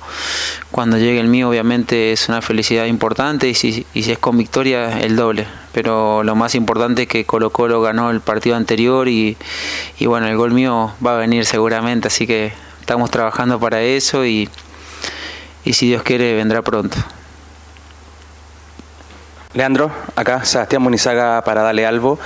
cuando 0.72 0.97
llegue 0.97 1.20
el 1.20 1.28
mío 1.28 1.49
obviamente 1.49 2.14
es 2.14 2.30
una 2.30 2.41
felicidad 2.41 2.86
importante 2.86 3.49
y 3.49 3.54
si, 3.54 3.86
es 3.93 4.18
con 4.20 4.38
victoria 4.38 4.99
el 5.01 5.18
doble. 5.18 5.47
Pero 5.74 6.24
lo 6.24 6.36
más 6.36 6.56
importante 6.56 7.04
es 7.04 7.08
que 7.10 7.26
Colo 7.26 7.49
Colo 7.49 7.82
ganó 7.82 8.10
el 8.10 8.22
partido 8.22 8.56
anterior 8.56 9.10
y 9.10 9.36
bueno, 10.06 10.28
el 10.28 10.38
gol 10.38 10.51
mío 10.51 10.93
va 11.06 11.16
a 11.16 11.18
venir 11.18 11.45
seguramente, 11.45 12.08
así 12.08 12.26
que 12.26 12.54
estamos 12.84 13.12
trabajando 13.12 13.62
para 13.62 13.82
eso 13.82 14.26
y, 14.26 14.49
y 15.66 15.74
si 15.74 15.88
Dios 15.88 16.03
quiere 16.03 16.34
vendrá 16.34 16.61
pronto. 16.61 16.97
Leandro, 19.53 19.91
acá 20.16 20.43
Sebastián 20.45 20.82
Munizaga 20.82 21.43
para 21.43 21.61
Dale 21.61 21.86
Albo. 21.86 22.18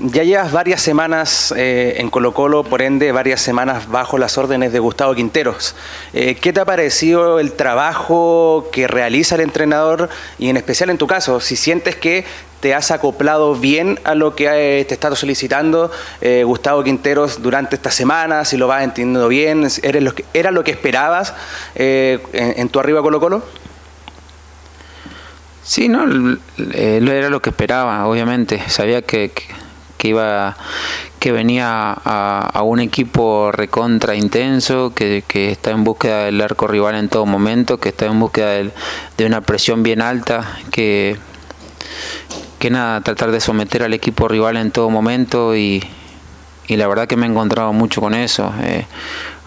Ya 0.00 0.24
llevas 0.24 0.50
varias 0.50 0.82
semanas 0.82 1.54
eh, 1.56 1.94
en 1.98 2.10
Colo 2.10 2.34
Colo, 2.34 2.64
por 2.64 2.82
ende 2.82 3.12
varias 3.12 3.40
semanas 3.40 3.88
bajo 3.88 4.18
las 4.18 4.36
órdenes 4.36 4.72
de 4.72 4.80
Gustavo 4.80 5.14
Quinteros. 5.14 5.76
Eh, 6.12 6.34
¿Qué 6.34 6.52
te 6.52 6.58
ha 6.58 6.64
parecido 6.64 7.38
el 7.38 7.52
trabajo 7.52 8.68
que 8.72 8.88
realiza 8.88 9.36
el 9.36 9.42
entrenador 9.42 10.08
y 10.38 10.48
en 10.48 10.56
especial 10.56 10.90
en 10.90 10.98
tu 10.98 11.06
caso, 11.06 11.38
si 11.38 11.54
sientes 11.54 11.94
que 11.94 12.24
te 12.62 12.76
has 12.76 12.92
acoplado 12.92 13.56
bien 13.56 13.98
a 14.04 14.14
lo 14.14 14.36
que 14.36 14.44
eh, 14.46 14.84
te 14.84 14.94
está 14.94 15.14
solicitando 15.16 15.90
eh, 16.20 16.44
Gustavo 16.44 16.84
Quinteros 16.84 17.42
durante 17.42 17.74
esta 17.74 17.90
semana, 17.90 18.44
si 18.44 18.56
lo 18.56 18.68
vas 18.68 18.84
entendiendo 18.84 19.26
bien, 19.26 19.66
¿eres 19.82 20.00
lo 20.00 20.14
que, 20.14 20.24
¿era 20.32 20.52
lo 20.52 20.62
que 20.62 20.70
esperabas 20.70 21.34
eh, 21.74 22.20
en, 22.32 22.68
tu 22.68 22.78
arriba 22.78 23.02
Colo 23.02 23.18
Colo? 23.18 23.42
Sí, 25.64 25.88
no, 25.88 26.04
era 26.76 27.30
lo 27.30 27.42
que 27.42 27.50
esperaba, 27.50 28.06
obviamente. 28.06 28.62
Sabía 28.70 29.02
que, 29.02 29.32
que, 29.98 30.08
iba, 30.08 30.56
que 31.18 31.32
venía 31.32 31.96
a, 32.04 32.62
un 32.62 32.78
equipo 32.78 33.50
recontra 33.50 34.14
intenso, 34.14 34.92
que, 34.94 35.24
está 35.50 35.72
en 35.72 35.82
búsqueda 35.82 36.26
del 36.26 36.40
arco 36.40 36.68
rival 36.68 36.94
en 36.94 37.08
todo 37.08 37.26
momento, 37.26 37.78
que 37.78 37.88
está 37.88 38.06
en 38.06 38.20
búsqueda 38.20 38.50
del- 38.50 38.72
de 39.18 39.26
una 39.26 39.40
presión 39.40 39.82
bien 39.82 40.00
alta, 40.00 40.58
que, 40.70 41.16
que 42.62 42.70
nada, 42.70 43.00
tratar 43.00 43.32
de 43.32 43.40
someter 43.40 43.82
al 43.82 43.92
equipo 43.92 44.28
rival 44.28 44.56
en 44.56 44.70
todo 44.70 44.88
momento 44.88 45.56
y, 45.56 45.82
y 46.68 46.76
la 46.76 46.86
verdad 46.86 47.08
que 47.08 47.16
me 47.16 47.26
he 47.26 47.28
encontrado 47.28 47.72
mucho 47.72 48.00
con 48.00 48.14
eso. 48.14 48.54
Eh, 48.62 48.86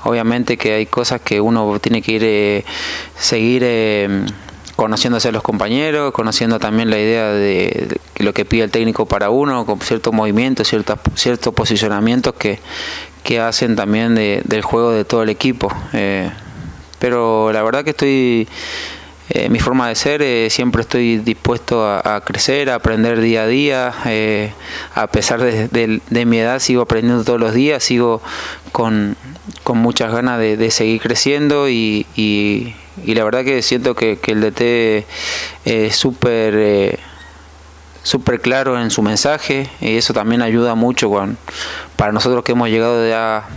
obviamente 0.03 0.57
que 0.57 0.74
hay 0.74 0.86
cosas 0.86 1.22
que 1.22 1.39
uno 1.39 1.80
tiene 1.80 2.01
que 2.01 2.11
ir 2.11 2.24
eh, 2.26 2.66
seguir 3.18 3.61
eh, 3.63 4.26
conociéndose 4.76 5.30
a 5.30 5.32
los 5.32 5.43
compañeros, 5.43 6.11
conociendo 6.11 6.59
también 6.59 6.89
la 6.89 6.97
idea 6.99 7.30
de, 7.32 7.97
lo 8.18 8.34
que 8.34 8.43
pide 8.43 8.66
el 8.66 8.72
técnico 8.72 9.05
para 9.05 9.30
uno, 9.30 9.66
con 9.66 9.80
ciertos 9.80 10.13
movimientos, 10.13 10.68
ciertos, 10.68 10.99
ciertos 11.16 11.53
posicionamientos 11.53 12.34
que, 12.34 12.59
que 13.24 13.39
hacen 13.39 13.78
también 13.78 14.13
de- 14.13 14.41
del 14.43 14.61
juego 14.61 14.91
de 14.91 15.05
todo 15.05 15.24
el 15.24 15.30
equipo. 15.30 15.72
Eh, 15.93 16.30
pero 16.99 17.53
la 17.53 17.63
verdad 17.63 17.86
que 17.86 17.91
estoy 17.91 18.49
eh, 19.30 19.49
mi 19.49 19.59
forma 19.59 19.88
de 19.89 19.95
ser, 19.95 20.21
eh, 20.21 20.49
siempre 20.51 20.82
estoy 20.84 21.17
dispuesto 21.17 21.86
a, 21.88 22.21
crecer, 22.23 22.69
a 22.69 22.76
aprender 22.76 23.19
día 23.21 23.43
a 23.43 23.47
día. 23.47 23.93
eh, 24.05 24.51
a 24.93 25.07
pesar 25.07 25.41
de, 25.41 25.67
de- 25.69 26.26
mi 26.26 26.38
edad, 26.39 26.59
sigo 26.59 26.82
aprendiendo 26.84 27.23
todos 27.23 27.39
los 27.39 27.53
días, 27.53 27.84
sigo 27.84 28.21
con, 28.71 29.15
con 29.63 29.78
muchas 29.80 30.11
ganas 30.11 30.39
de, 30.39 30.57
de 30.57 30.69
seguir 30.71 31.01
creciendo 31.01 31.69
y, 31.69 32.05
y- 32.15 32.76
la 33.05 33.23
verdad 33.23 33.43
que 33.43 33.61
siento 33.61 33.95
que, 33.95 34.17
que 34.19 34.32
el 34.32 34.41
DT 34.41 35.05
es 35.65 35.95
súper 35.95 36.99
súper 38.03 38.39
claro 38.39 38.80
en 38.80 38.91
su 38.91 39.01
mensaje 39.01 39.67
y 39.82 39.97
eso 39.97 40.13
también 40.13 40.43
ayuda 40.43 40.76
mucho 40.76 41.09
con, 41.09 41.38
para 41.95 42.11
nosotros 42.11 42.43
que 42.43 42.51
hemos 42.51 42.69
llegado 42.69 43.07
ya 43.09 43.47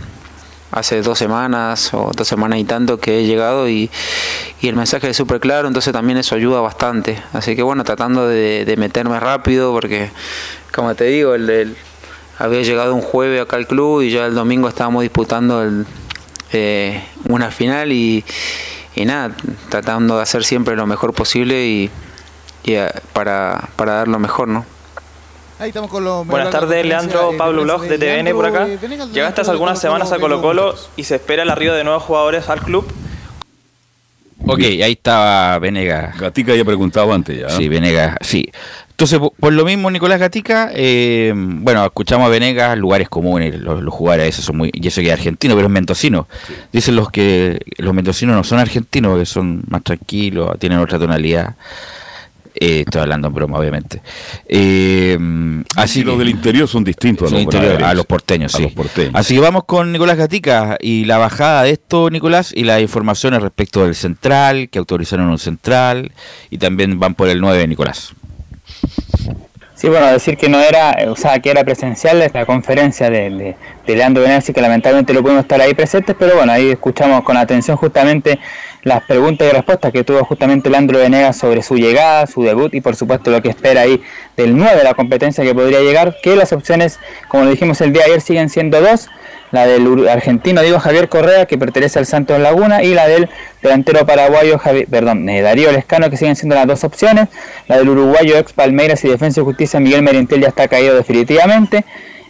hace 0.71 1.01
dos 1.01 1.17
semanas 1.17 1.93
o 1.93 2.11
dos 2.15 2.27
semanas 2.27 2.59
y 2.59 2.63
tanto 2.63 2.99
que 2.99 3.19
he 3.19 3.25
llegado 3.25 3.67
y, 3.69 3.89
y 4.61 4.67
el 4.67 4.75
mensaje 4.75 5.09
es 5.09 5.17
súper 5.17 5.39
claro, 5.39 5.67
entonces 5.67 5.91
también 5.93 6.17
eso 6.17 6.35
ayuda 6.35 6.61
bastante. 6.61 7.21
Así 7.33 7.55
que 7.55 7.63
bueno, 7.63 7.83
tratando 7.83 8.27
de, 8.27 8.65
de 8.65 8.77
meterme 8.77 9.19
rápido 9.19 9.71
porque, 9.73 10.11
como 10.73 10.93
te 10.95 11.05
digo, 11.05 11.35
el, 11.35 11.49
el- 11.49 11.75
había 12.37 12.61
llegado 12.61 12.95
un 12.95 13.01
jueves 13.01 13.41
acá 13.41 13.57
al 13.57 13.67
club 13.67 14.01
y 14.01 14.11
ya 14.11 14.25
el 14.25 14.33
domingo 14.33 14.69
estábamos 14.69 15.01
disputando 15.01 15.61
el, 15.61 15.85
eh, 16.53 17.03
una 17.27 17.51
final 17.51 17.91
y, 17.91 18.23
y 18.95 19.03
nada, 19.05 19.35
tratando 19.67 20.15
de 20.17 20.23
hacer 20.23 20.45
siempre 20.45 20.75
lo 20.77 20.87
mejor 20.87 21.13
posible 21.13 21.65
y, 21.67 21.91
y 22.63 22.75
para, 23.11 23.69
para 23.75 23.93
dar 23.95 24.07
lo 24.07 24.19
mejor, 24.19 24.47
¿no? 24.47 24.65
Ahí 25.59 25.69
estamos 25.69 25.89
con 25.89 26.03
los 26.05 26.25
Buenas 26.25 26.51
tardes, 26.51 26.69
de 26.69 26.83
Leandro 26.85 27.31
Pablo 27.37 27.63
Blog 27.63 27.81
de 27.81 27.97
TVN 27.97 28.31
por 28.33 28.45
acá. 28.45 28.65
eh, 28.67 28.77
Llegaste 29.13 29.41
hace 29.41 29.51
algunas 29.51 29.79
semanas 29.79 30.11
a. 30.11 30.17
Colo 30.19 30.41
Colo 30.41 30.75
y 30.95 31.03
se 31.03 31.15
espera 31.15 31.43
el 31.43 31.49
arribo 31.49 31.73
de 31.73 31.83
nuevos 31.83 32.03
jugadores 32.03 32.47
al 32.49 32.61
club. 32.61 32.89
Ok, 34.45 34.59
ahí 34.61 34.93
estaba 34.93 35.59
Venegas. 35.59 36.17
Gatica 36.17 36.55
ya 36.55 36.63
preguntaba 36.63 37.13
antes 37.13 37.37
ya. 37.37 37.49
Sí, 37.49 37.67
Venegas, 37.67 38.15
sí. 38.21 38.49
Entonces, 38.91 39.19
po- 39.19 39.33
por 39.37 39.51
lo 39.53 39.65
mismo, 39.65 39.91
Nicolás 39.91 40.19
Gatica, 40.19 40.71
eh, 40.73 41.33
bueno, 41.35 41.85
escuchamos 41.85 42.25
a 42.27 42.29
Venegas, 42.29 42.77
lugares 42.77 43.09
comunes, 43.09 43.59
los, 43.59 43.81
los 43.83 43.93
jugadores 43.93 44.29
esos 44.29 44.45
son 44.45 44.57
muy, 44.57 44.71
y 44.73 44.87
eso 44.87 45.01
que 45.01 45.07
es 45.07 45.13
argentino, 45.13 45.55
pero 45.55 45.67
es 45.67 45.71
mendocino. 45.73 46.27
Dicen 46.71 46.95
los 46.95 47.09
que 47.11 47.59
los 47.77 47.93
mendocinos 47.93 48.35
no 48.35 48.43
son 48.45 48.59
argentinos, 48.59 49.17
que 49.19 49.25
son 49.25 49.63
más 49.69 49.83
tranquilos, 49.83 50.57
tienen 50.59 50.79
otra 50.79 50.97
tonalidad. 50.99 51.55
Eh, 52.61 52.81
estoy 52.81 53.01
hablando 53.01 53.29
en 53.29 53.33
broma, 53.33 53.57
obviamente. 53.57 54.01
Eh, 54.47 55.17
así 55.77 56.01
Y 56.01 56.03
los 56.03 56.15
que- 56.15 56.19
del 56.19 56.29
interior 56.29 56.67
son 56.67 56.83
distintos 56.83 57.29
a 57.29 57.35
los 57.35 57.41
interior- 57.43 57.63
bonaerenses. 57.73 57.91
a 57.91 57.93
los 57.95 58.05
porteños, 58.05 58.53
A 58.53 58.57
sí. 58.57 58.63
los 58.63 58.73
porteños. 58.73 59.11
Así 59.15 59.33
que 59.35 59.39
vamos 59.39 59.63
con 59.63 59.91
Nicolás 59.93 60.17
Gatica 60.17 60.77
y 60.81 61.05
la 61.05 61.17
bajada 61.17 61.63
de 61.63 61.71
esto, 61.71 62.09
Nicolás, 62.09 62.51
y 62.53 62.65
las 62.65 62.81
informaciones 62.81 63.41
respecto 63.41 63.85
del 63.85 63.95
central, 63.95 64.67
que 64.69 64.77
autorizaron 64.79 65.29
un 65.29 65.37
central, 65.39 66.11
y 66.49 66.57
también 66.57 66.99
van 66.99 67.15
por 67.15 67.29
el 67.29 67.39
9, 67.39 67.65
Nicolás. 67.67 68.13
Sí, 69.75 69.87
bueno, 69.87 70.07
decir 70.07 70.35
que 70.35 70.49
no 70.49 70.59
era, 70.59 70.97
o 71.07 71.15
sea, 71.15 71.39
que 71.39 71.49
era 71.51 71.63
presencial 71.63 72.21
esta 72.21 72.45
conferencia 72.45 73.09
de, 73.09 73.29
de, 73.29 73.55
de 73.87 73.95
Leandro 73.95 74.25
que 74.53 74.61
lamentablemente 74.61 75.13
no 75.13 75.21
pudimos 75.21 75.43
estar 75.43 75.61
ahí 75.61 75.73
presentes, 75.73 76.13
pero 76.19 76.35
bueno, 76.35 76.51
ahí 76.51 76.71
escuchamos 76.71 77.23
con 77.23 77.37
atención 77.37 77.77
justamente 77.77 78.37
las 78.83 79.03
preguntas 79.03 79.47
y 79.49 79.51
respuestas 79.51 79.91
que 79.91 80.03
tuvo 80.03 80.23
justamente 80.23 80.69
Leandro 80.69 80.99
Venegas 80.99 81.37
sobre 81.37 81.61
su 81.61 81.75
llegada, 81.75 82.25
su 82.27 82.43
debut 82.43 82.73
y 82.73 82.81
por 82.81 82.95
supuesto 82.95 83.29
lo 83.29 83.41
que 83.41 83.49
espera 83.49 83.81
ahí 83.81 84.01
del 84.37 84.57
9 84.57 84.77
de 84.77 84.83
la 84.83 84.93
competencia 84.93 85.43
que 85.43 85.53
podría 85.53 85.81
llegar, 85.81 86.15
que 86.23 86.35
las 86.35 86.53
opciones, 86.53 86.97
como 87.27 87.43
lo 87.43 87.49
dijimos 87.49 87.81
el 87.81 87.91
día 87.91 88.03
de 88.03 88.11
ayer, 88.11 88.21
siguen 88.21 88.49
siendo 88.49 88.79
dos, 88.81 89.09
la 89.51 89.65
del 89.65 90.07
argentino 90.07 90.61
Diego 90.61 90.79
Javier 90.79 91.09
Correa, 91.09 91.45
que 91.47 91.57
pertenece 91.57 91.97
al 91.99 92.05
Santos 92.05 92.39
Laguna, 92.39 92.83
y 92.83 92.93
la 92.93 93.07
del 93.07 93.29
delantero 93.63 94.05
paraguayo 94.05 94.59
Javi- 94.59 94.85
perdón, 94.87 95.27
eh, 95.27 95.41
Darío 95.41 95.71
Lescano, 95.71 96.09
que 96.09 96.17
siguen 96.17 96.35
siendo 96.35 96.55
las 96.55 96.67
dos 96.67 96.83
opciones. 96.83 97.29
La 97.67 97.77
del 97.79 97.89
uruguayo 97.89 98.37
ex 98.37 98.53
Palmeiras 98.53 99.03
y 99.03 99.09
Defensa 99.09 99.41
y 99.41 99.43
Justicia 99.43 99.79
Miguel 99.79 100.03
Merientel 100.03 100.41
ya 100.41 100.49
está 100.49 100.67
caído 100.67 100.95
definitivamente. 100.95 101.83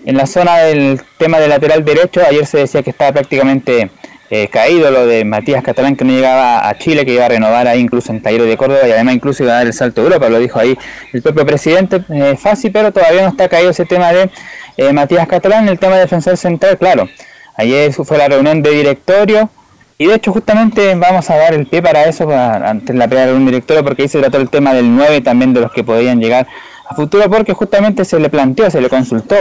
En 0.05 0.15
la 0.15 0.25
zona 0.27 0.59
del 0.59 1.01
tema 1.17 1.39
del 1.39 1.49
lateral 1.49 1.83
derecho, 1.83 2.21
ayer 2.25 2.45
se 2.45 2.59
decía 2.59 2.81
que 2.83 2.89
estaba 2.91 3.11
prácticamente 3.11 3.91
eh, 4.31 4.47
caído 4.47 4.91
lo 4.91 5.07
de 5.07 5.25
Matías 5.25 5.63
Catalán, 5.63 5.95
que 5.95 6.05
no 6.05 6.11
llegaba 6.13 6.67
a 6.69 6.77
Chile, 6.77 7.05
que 7.05 7.13
iba 7.13 7.25
a 7.25 7.29
renovar 7.29 7.67
ahí 7.67 7.79
incluso 7.79 8.11
en 8.11 8.21
Talleres 8.21 8.47
de 8.47 8.57
Córdoba 8.57 8.87
y 8.87 8.91
además 8.91 9.15
incluso 9.15 9.43
iba 9.43 9.53
a 9.53 9.55
dar 9.57 9.67
el 9.67 9.73
salto 9.73 10.01
a 10.01 10.03
Europa, 10.05 10.29
lo 10.29 10.39
dijo 10.39 10.59
ahí 10.59 10.77
el 11.13 11.21
propio 11.21 11.45
presidente 11.45 12.03
eh, 12.09 12.35
Fassi, 12.37 12.69
pero 12.69 12.91
todavía 12.91 13.23
no 13.23 13.29
está 13.29 13.47
caído 13.49 13.71
ese 13.71 13.85
tema 13.85 14.11
de 14.11 14.29
eh, 14.77 14.93
Matías 14.93 15.27
Catalán, 15.27 15.67
el 15.67 15.79
tema 15.79 15.95
de 15.95 16.01
defensor 16.01 16.37
central, 16.37 16.77
claro. 16.77 17.07
Ayer 17.55 17.91
fue 17.91 18.17
la 18.17 18.27
reunión 18.27 18.61
de 18.61 18.69
directorio 18.71 19.49
y 19.97 20.05
de 20.07 20.15
hecho 20.15 20.31
justamente 20.31 20.95
vamos 20.95 21.29
a 21.29 21.35
dar 21.35 21.53
el 21.53 21.65
pie 21.67 21.81
para 21.81 22.05
eso, 22.05 22.25
para- 22.25 22.69
antes 22.69 22.95
la 22.95 23.07
primera 23.07 23.25
reunión 23.25 23.45
de 23.47 23.51
directorio, 23.51 23.83
porque 23.83 24.03
ahí 24.03 24.07
se 24.07 24.19
trató 24.19 24.37
el 24.37 24.49
tema 24.49 24.73
del 24.73 24.95
9 24.95 25.17
y 25.17 25.21
también 25.21 25.53
de 25.53 25.59
los 25.61 25.71
que 25.73 25.83
podían 25.83 26.21
llegar 26.21 26.47
a 26.87 26.95
futuro, 26.95 27.29
porque 27.29 27.53
justamente 27.53 28.05
se 28.05 28.17
le 28.19 28.29
planteó, 28.29 28.69
se 28.71 28.79
le 28.79 28.87
consultó 28.89 29.35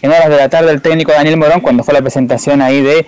en 0.00 0.10
horas 0.10 0.30
de 0.30 0.36
la 0.36 0.48
tarde 0.48 0.70
al 0.70 0.80
técnico 0.80 1.12
Daniel 1.12 1.36
Morón 1.36 1.60
cuando 1.60 1.84
fue 1.84 1.92
la 1.92 2.00
presentación 2.00 2.62
ahí 2.62 2.80
de 2.80 3.06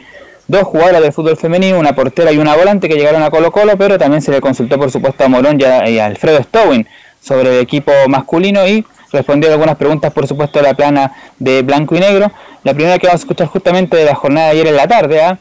dos 0.51 0.64
jugadoras 0.64 1.01
del 1.01 1.12
fútbol 1.12 1.36
femenino, 1.36 1.78
una 1.78 1.94
portera 1.94 2.32
y 2.32 2.38
una 2.38 2.57
volante 2.57 2.88
que 2.88 2.96
llegaron 2.96 3.22
a 3.22 3.30
Colo 3.30 3.53
Colo, 3.53 3.78
pero 3.78 3.98
también 3.98 4.20
se 4.20 4.32
le 4.32 4.40
consultó 4.40 4.78
por 4.78 4.90
supuesto 4.90 5.24
a 5.24 5.28
Morón 5.28 5.61
y 5.61 5.64
a, 5.64 6.03
a 6.03 6.07
Alfredo 6.07 6.42
Stowin 6.42 6.86
sobre 7.20 7.57
el 7.57 7.61
equipo 7.62 7.92
masculino 8.09 8.66
y 8.66 8.84
respondió 9.12 9.53
algunas 9.53 9.76
preguntas 9.76 10.12
por 10.12 10.26
supuesto 10.26 10.59
de 10.59 10.64
la 10.64 10.74
plana 10.74 11.12
de 11.38 11.62
blanco 11.62 11.94
y 11.94 12.01
negro. 12.01 12.32
La 12.64 12.74
primera 12.74 12.98
que 12.98 13.07
vamos 13.07 13.20
a 13.20 13.24
escuchar 13.24 13.46
justamente 13.46 13.96
de 13.96 14.05
la 14.05 14.16
jornada 14.16 14.46
de 14.46 14.53
ayer 14.53 14.66
en 14.66 14.76
la 14.76 14.88
tarde, 14.88 15.22
¿ah? 15.22 15.38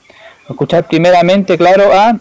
escuchar 0.47 0.87
primeramente, 0.87 1.57
claro, 1.57 1.91
a 1.91 2.15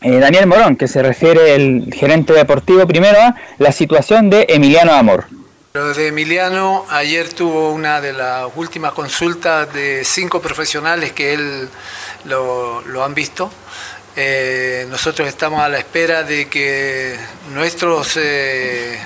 eh, 0.00 0.18
Daniel 0.18 0.46
Morón, 0.46 0.76
que 0.76 0.88
se 0.88 1.02
refiere 1.02 1.54
el 1.54 1.92
gerente 1.92 2.32
deportivo 2.32 2.86
primero 2.86 3.20
a 3.20 3.34
la 3.58 3.70
situación 3.70 4.30
de 4.30 4.46
Emiliano 4.48 4.92
Amor. 4.92 5.26
Lo 5.74 5.92
de 5.92 6.06
Emiliano, 6.06 6.86
ayer 6.88 7.32
tuvo 7.32 7.72
una 7.72 8.00
de 8.00 8.12
las 8.12 8.46
últimas 8.54 8.92
consultas 8.92 9.74
de 9.74 10.04
cinco 10.04 10.40
profesionales 10.40 11.10
que 11.10 11.34
él 11.34 11.68
lo, 12.24 12.80
lo 12.82 13.04
han 13.04 13.14
visto. 13.14 13.50
Eh, 14.16 14.86
nosotros 14.90 15.26
estamos 15.26 15.60
a 15.60 15.68
la 15.68 15.78
espera 15.78 16.22
de 16.22 16.48
que 16.48 17.16
nuestros, 17.52 18.16
eh, 18.16 18.96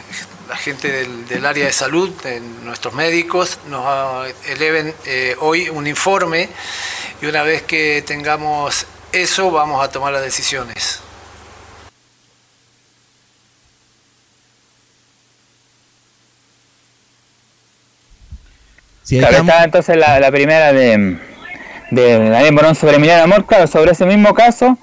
la 0.48 0.56
gente 0.56 0.90
del, 0.90 1.26
del 1.26 1.46
área 1.46 1.64
de 1.64 1.72
salud, 1.72 2.10
de 2.22 2.40
nuestros 2.40 2.92
médicos, 2.92 3.58
nos 3.68 3.82
ah, 3.86 4.26
eleven 4.46 4.94
eh, 5.06 5.34
hoy 5.40 5.70
un 5.70 5.86
informe 5.86 6.48
y 7.22 7.26
una 7.26 7.42
vez 7.42 7.62
que 7.62 8.02
tengamos 8.06 8.86
eso 9.12 9.50
vamos 9.50 9.82
a 9.82 9.90
tomar 9.90 10.12
las 10.12 10.22
decisiones. 10.22 11.00
Sí, 19.04 19.18
estaba 19.18 19.64
entonces 19.64 19.96
la, 19.96 20.20
la 20.20 20.30
primera 20.30 20.70
de, 20.74 21.16
de 21.90 22.30
Daniel 22.30 22.52
Morón 22.52 22.74
sobre 22.74 22.96
Emiliano 22.96 23.24
Amor, 23.24 23.46
claro, 23.46 23.66
sobre 23.66 23.92
ese 23.92 24.04
mismo 24.06 24.34
caso, 24.34 24.78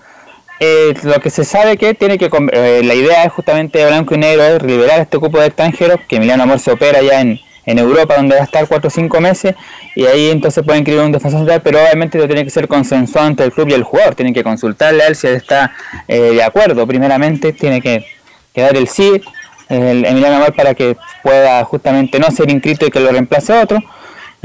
eh, 0.60 0.94
lo 1.04 1.20
que 1.20 1.30
se 1.30 1.44
sabe 1.44 1.78
que 1.78 1.94
tiene 1.94 2.18
que, 2.18 2.30
eh, 2.54 2.82
la 2.84 2.94
idea 2.94 3.24
es 3.24 3.34
justamente 3.34 3.80
de 3.80 3.88
blanco 3.88 4.16
y 4.16 4.18
negro, 4.18 4.44
es 4.44 4.64
liberar 4.64 5.00
este 5.02 5.20
cupo 5.20 5.40
de 5.40 5.48
extranjeros, 5.48 6.00
que 6.08 6.16
Emiliano 6.16 6.44
Amor 6.44 6.60
se 6.60 6.72
opera 6.72 7.02
ya 7.02 7.22
en, 7.22 7.40
en 7.66 7.80
Europa, 7.80 8.16
donde 8.16 8.36
va 8.36 8.42
a 8.42 8.46
estar 8.46 8.68
4 8.68 8.88
o 8.88 8.90
5 8.90 9.22
meses, 9.22 9.56
y 9.96 10.06
ahí 10.06 10.30
entonces 10.30 10.64
pueden 10.64 10.82
inscribir 10.82 11.04
un 11.04 11.12
defensor 11.12 11.40
central, 11.42 11.62
pero 11.62 11.82
obviamente 11.82 12.18
lo 12.18 12.28
tiene 12.28 12.44
que 12.44 12.50
ser 12.50 12.68
consensuado 12.68 13.28
entre 13.28 13.46
el 13.46 13.52
club 13.52 13.70
y 13.70 13.74
el 13.74 13.84
jugador, 13.84 14.16
tienen 14.16 14.34
que 14.34 14.44
consultarle 14.44 15.04
a 15.04 15.08
él 15.08 15.16
si 15.16 15.28
él 15.28 15.36
está 15.36 15.74
eh, 16.08 16.20
de 16.20 16.44
acuerdo, 16.44 16.88
primeramente 16.88 17.54
tiene 17.54 17.82
que, 17.82 18.06
que 18.54 18.62
dar 18.62 18.76
el 18.76 18.88
sí, 18.88 19.22
el 19.68 20.06
Emiliano 20.06 20.38
Amor 20.38 20.54
para 20.54 20.74
que 20.76 20.96
pueda 21.24 21.64
justamente 21.66 22.20
no 22.20 22.30
ser 22.32 22.50
inscrito 22.52 22.86
y 22.86 22.92
que 22.92 23.00
lo 23.00 23.12
reemplace 23.12 23.54
otro, 23.54 23.80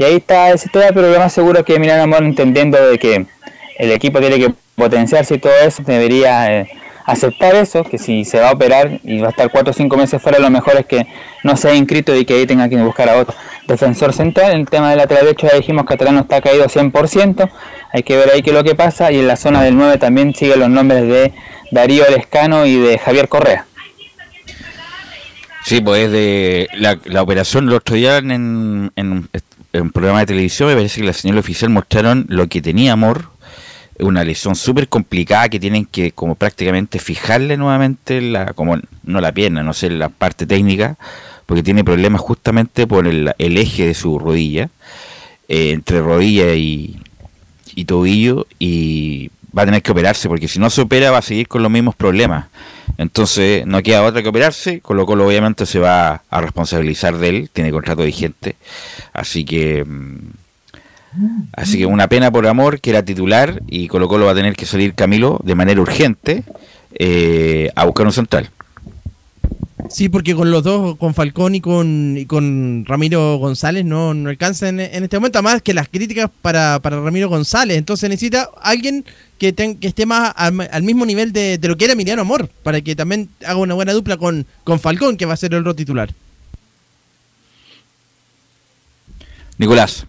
y 0.01 0.03
ahí 0.03 0.15
está 0.15 0.49
ese 0.49 0.67
tema, 0.67 0.87
pero 0.95 1.11
lo 1.11 1.19
más 1.19 1.31
seguro 1.31 1.59
es 1.59 1.65
que 1.65 1.75
Emiliano 1.75 2.01
Amor, 2.01 2.23
entendiendo 2.23 2.83
de 2.89 2.97
que 2.97 3.27
el 3.77 3.91
equipo 3.91 4.19
tiene 4.19 4.39
que 4.39 4.51
potenciarse 4.75 5.35
y 5.35 5.37
todo 5.37 5.53
eso, 5.63 5.83
debería 5.85 6.61
eh, 6.61 6.69
aceptar 7.05 7.53
eso, 7.53 7.83
que 7.83 7.99
si 7.99 8.25
se 8.25 8.39
va 8.39 8.49
a 8.49 8.53
operar 8.53 8.99
y 9.03 9.19
va 9.19 9.27
a 9.27 9.29
estar 9.29 9.51
4 9.51 9.69
o 9.69 9.73
5 9.73 9.97
meses 9.97 10.19
fuera, 10.19 10.39
lo 10.39 10.49
mejor 10.49 10.75
es 10.77 10.87
que 10.87 11.05
no 11.43 11.55
sea 11.55 11.75
inscrito 11.75 12.15
y 12.15 12.25
que 12.25 12.33
ahí 12.33 12.47
tenga 12.47 12.67
que 12.67 12.77
buscar 12.77 13.09
a 13.09 13.17
otro 13.17 13.35
defensor 13.67 14.11
central. 14.11 14.53
En 14.53 14.61
el 14.61 14.65
tema 14.67 14.89
del 14.89 14.97
lateral 14.97 15.25
derecho 15.25 15.47
ya 15.47 15.55
dijimos 15.55 15.83
que 15.83 15.89
Catalano 15.89 16.21
está 16.21 16.41
caído 16.41 16.65
100%, 16.65 17.51
hay 17.93 18.01
que 18.01 18.17
ver 18.17 18.31
ahí 18.33 18.41
qué 18.41 18.49
es 18.49 18.55
lo 18.55 18.63
que 18.63 18.73
pasa, 18.73 19.11
y 19.11 19.19
en 19.19 19.27
la 19.27 19.35
zona 19.35 19.61
del 19.61 19.77
9 19.77 19.99
también 19.99 20.33
siguen 20.33 20.61
los 20.61 20.69
nombres 20.69 21.03
de 21.07 21.31
Darío 21.69 22.05
Lescano 22.09 22.65
y 22.65 22.75
de 22.75 22.97
Javier 22.97 23.29
Correa. 23.29 23.67
Sí, 25.63 25.79
pues 25.81 26.05
es 26.05 26.11
de 26.11 26.67
la, 26.77 26.99
la 27.05 27.21
operación 27.21 27.67
el 27.67 27.73
otro 27.73 27.95
día 27.95 28.17
en, 28.17 28.31
en, 28.95 29.29
en 29.73 29.81
un 29.81 29.91
programa 29.91 30.19
de 30.19 30.25
televisión, 30.25 30.69
me 30.69 30.75
parece 30.75 31.01
que 31.01 31.07
la 31.07 31.13
señal 31.13 31.37
oficial 31.37 31.69
mostraron 31.69 32.25
lo 32.29 32.47
que 32.47 32.61
tenía 32.61 32.93
Amor, 32.93 33.29
una 33.99 34.23
lesión 34.23 34.55
súper 34.55 34.87
complicada 34.89 35.49
que 35.49 35.59
tienen 35.59 35.85
que 35.85 36.11
como 36.11 36.35
prácticamente 36.35 36.99
fijarle 36.99 37.57
nuevamente 37.57 38.21
la, 38.21 38.53
como 38.53 38.79
no 39.03 39.21
la 39.21 39.31
pierna, 39.31 39.63
no 39.63 39.73
sé, 39.73 39.89
la 39.89 40.09
parte 40.09 40.45
técnica, 40.45 40.97
porque 41.45 41.63
tiene 41.63 41.83
problemas 41.83 42.21
justamente 42.21 42.87
por 42.87 43.07
el, 43.07 43.33
el 43.37 43.57
eje 43.57 43.85
de 43.85 43.93
su 43.93 44.17
rodilla, 44.17 44.69
eh, 45.47 45.71
entre 45.71 46.01
rodilla 46.01 46.53
y 46.53 46.97
tobillo, 47.85 48.47
y 48.59 49.29
va 49.57 49.63
a 49.63 49.65
tener 49.65 49.81
que 49.81 49.91
operarse, 49.91 50.27
porque 50.27 50.47
si 50.47 50.59
no 50.59 50.69
se 50.69 50.81
opera 50.81 51.11
va 51.11 51.17
a 51.19 51.21
seguir 51.21 51.47
con 51.47 51.61
los 51.61 51.71
mismos 51.71 51.95
problemas. 51.95 52.47
Entonces 52.97 53.65
no 53.65 53.81
queda 53.81 54.03
otra 54.03 54.21
que 54.21 54.29
operarse, 54.29 54.79
con 54.81 54.97
lo 54.97 55.03
obviamente 55.03 55.65
se 55.65 55.79
va 55.79 56.23
a 56.29 56.41
responsabilizar 56.41 57.17
de 57.17 57.29
él, 57.29 57.49
tiene 57.51 57.71
contrato 57.71 58.03
vigente, 58.03 58.55
así 59.13 59.45
que 59.45 59.83
mm, 59.83 60.17
así 61.53 61.77
que 61.77 61.85
una 61.85 62.07
pena 62.07 62.31
por 62.31 62.47
amor 62.47 62.79
que 62.79 62.91
era 62.91 63.03
titular 63.03 63.61
y 63.67 63.87
Colo 63.87 64.07
Colo 64.07 64.25
va 64.25 64.31
a 64.31 64.35
tener 64.35 64.55
que 64.55 64.65
salir 64.65 64.93
Camilo 64.93 65.39
de 65.43 65.55
manera 65.55 65.81
urgente 65.81 66.43
eh, 66.93 67.69
a 67.75 67.85
buscar 67.85 68.05
un 68.05 68.13
central. 68.13 68.49
Sí, 69.89 70.09
porque 70.09 70.35
con 70.35 70.51
los 70.51 70.63
dos, 70.63 70.95
con 70.97 71.13
Falcón 71.13 71.55
y 71.55 71.61
con, 71.61 72.15
y 72.17 72.25
con 72.25 72.85
Ramiro 72.85 73.37
González, 73.37 73.83
no, 73.83 74.13
no 74.13 74.29
alcanza 74.29 74.69
en, 74.69 74.79
este 74.79 75.17
momento. 75.17 75.39
Además 75.39 75.61
que 75.61 75.73
las 75.73 75.87
críticas 75.89 76.29
para, 76.41 76.79
para 76.79 77.01
Ramiro 77.01 77.29
González. 77.29 77.77
Entonces 77.77 78.09
necesita 78.09 78.49
alguien 78.61 79.03
que, 79.37 79.51
ten- 79.53 79.77
que 79.77 79.87
esté 79.87 80.05
más 80.05 80.33
al, 80.35 80.69
al 80.71 80.83
mismo 80.83 81.05
nivel 81.05 81.33
de, 81.33 81.57
de 81.57 81.67
lo 81.67 81.75
que 81.77 81.85
era 81.85 81.93
Emiliano 81.93 82.21
Amor, 82.21 82.47
para 82.63 82.81
que 82.81 82.95
también 82.95 83.29
haga 83.45 83.57
una 83.57 83.73
buena 83.73 83.93
dupla 83.93 84.17
con, 84.17 84.45
con 84.63 84.79
Falcón, 84.79 85.17
que 85.17 85.25
va 85.25 85.33
a 85.33 85.37
ser 85.37 85.53
el 85.53 85.65
rol 85.65 85.75
titular. 85.75 86.13
Nicolás. 89.57 90.05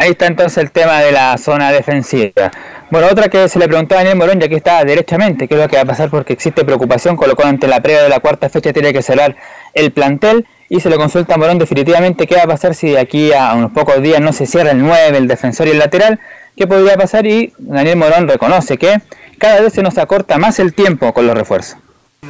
Ahí 0.00 0.12
está 0.12 0.26
entonces 0.26 0.56
el 0.56 0.70
tema 0.70 1.02
de 1.02 1.12
la 1.12 1.36
zona 1.36 1.70
defensiva. 1.70 2.50
Bueno, 2.90 3.08
otra 3.08 3.28
que 3.28 3.50
se 3.50 3.58
le 3.58 3.68
preguntó 3.68 3.96
a 3.96 3.98
Daniel 3.98 4.16
Morón, 4.16 4.40
ya 4.40 4.48
que 4.48 4.54
está 4.54 4.82
derechamente, 4.82 5.46
qué 5.46 5.56
es 5.56 5.60
lo 5.60 5.68
que 5.68 5.76
va 5.76 5.82
a 5.82 5.84
pasar 5.84 6.08
porque 6.08 6.32
existe 6.32 6.64
preocupación, 6.64 7.18
colocó 7.18 7.44
ante 7.44 7.66
la 7.66 7.82
previa 7.82 8.04
de 8.04 8.08
la 8.08 8.20
cuarta 8.20 8.48
fecha 8.48 8.72
tiene 8.72 8.94
que 8.94 9.02
cerrar 9.02 9.36
el 9.74 9.92
plantel 9.92 10.46
y 10.70 10.80
se 10.80 10.88
le 10.88 10.96
consulta 10.96 11.34
a 11.34 11.36
Morón 11.36 11.58
definitivamente 11.58 12.26
qué 12.26 12.34
va 12.36 12.44
a 12.44 12.46
pasar 12.46 12.74
si 12.74 12.88
de 12.88 12.98
aquí 12.98 13.34
a 13.34 13.52
unos 13.52 13.72
pocos 13.72 14.00
días 14.00 14.22
no 14.22 14.32
se 14.32 14.46
cierra 14.46 14.70
el 14.70 14.78
9, 14.78 15.18
el 15.18 15.28
defensor 15.28 15.66
y 15.66 15.72
el 15.72 15.78
lateral, 15.78 16.18
qué 16.56 16.66
podría 16.66 16.96
pasar 16.96 17.26
y 17.26 17.52
Daniel 17.58 17.98
Morón 17.98 18.26
reconoce 18.26 18.78
que 18.78 19.02
cada 19.36 19.60
vez 19.60 19.74
se 19.74 19.82
nos 19.82 19.98
acorta 19.98 20.38
más 20.38 20.58
el 20.60 20.72
tiempo 20.72 21.12
con 21.12 21.26
los 21.26 21.36
refuerzos. 21.36 21.76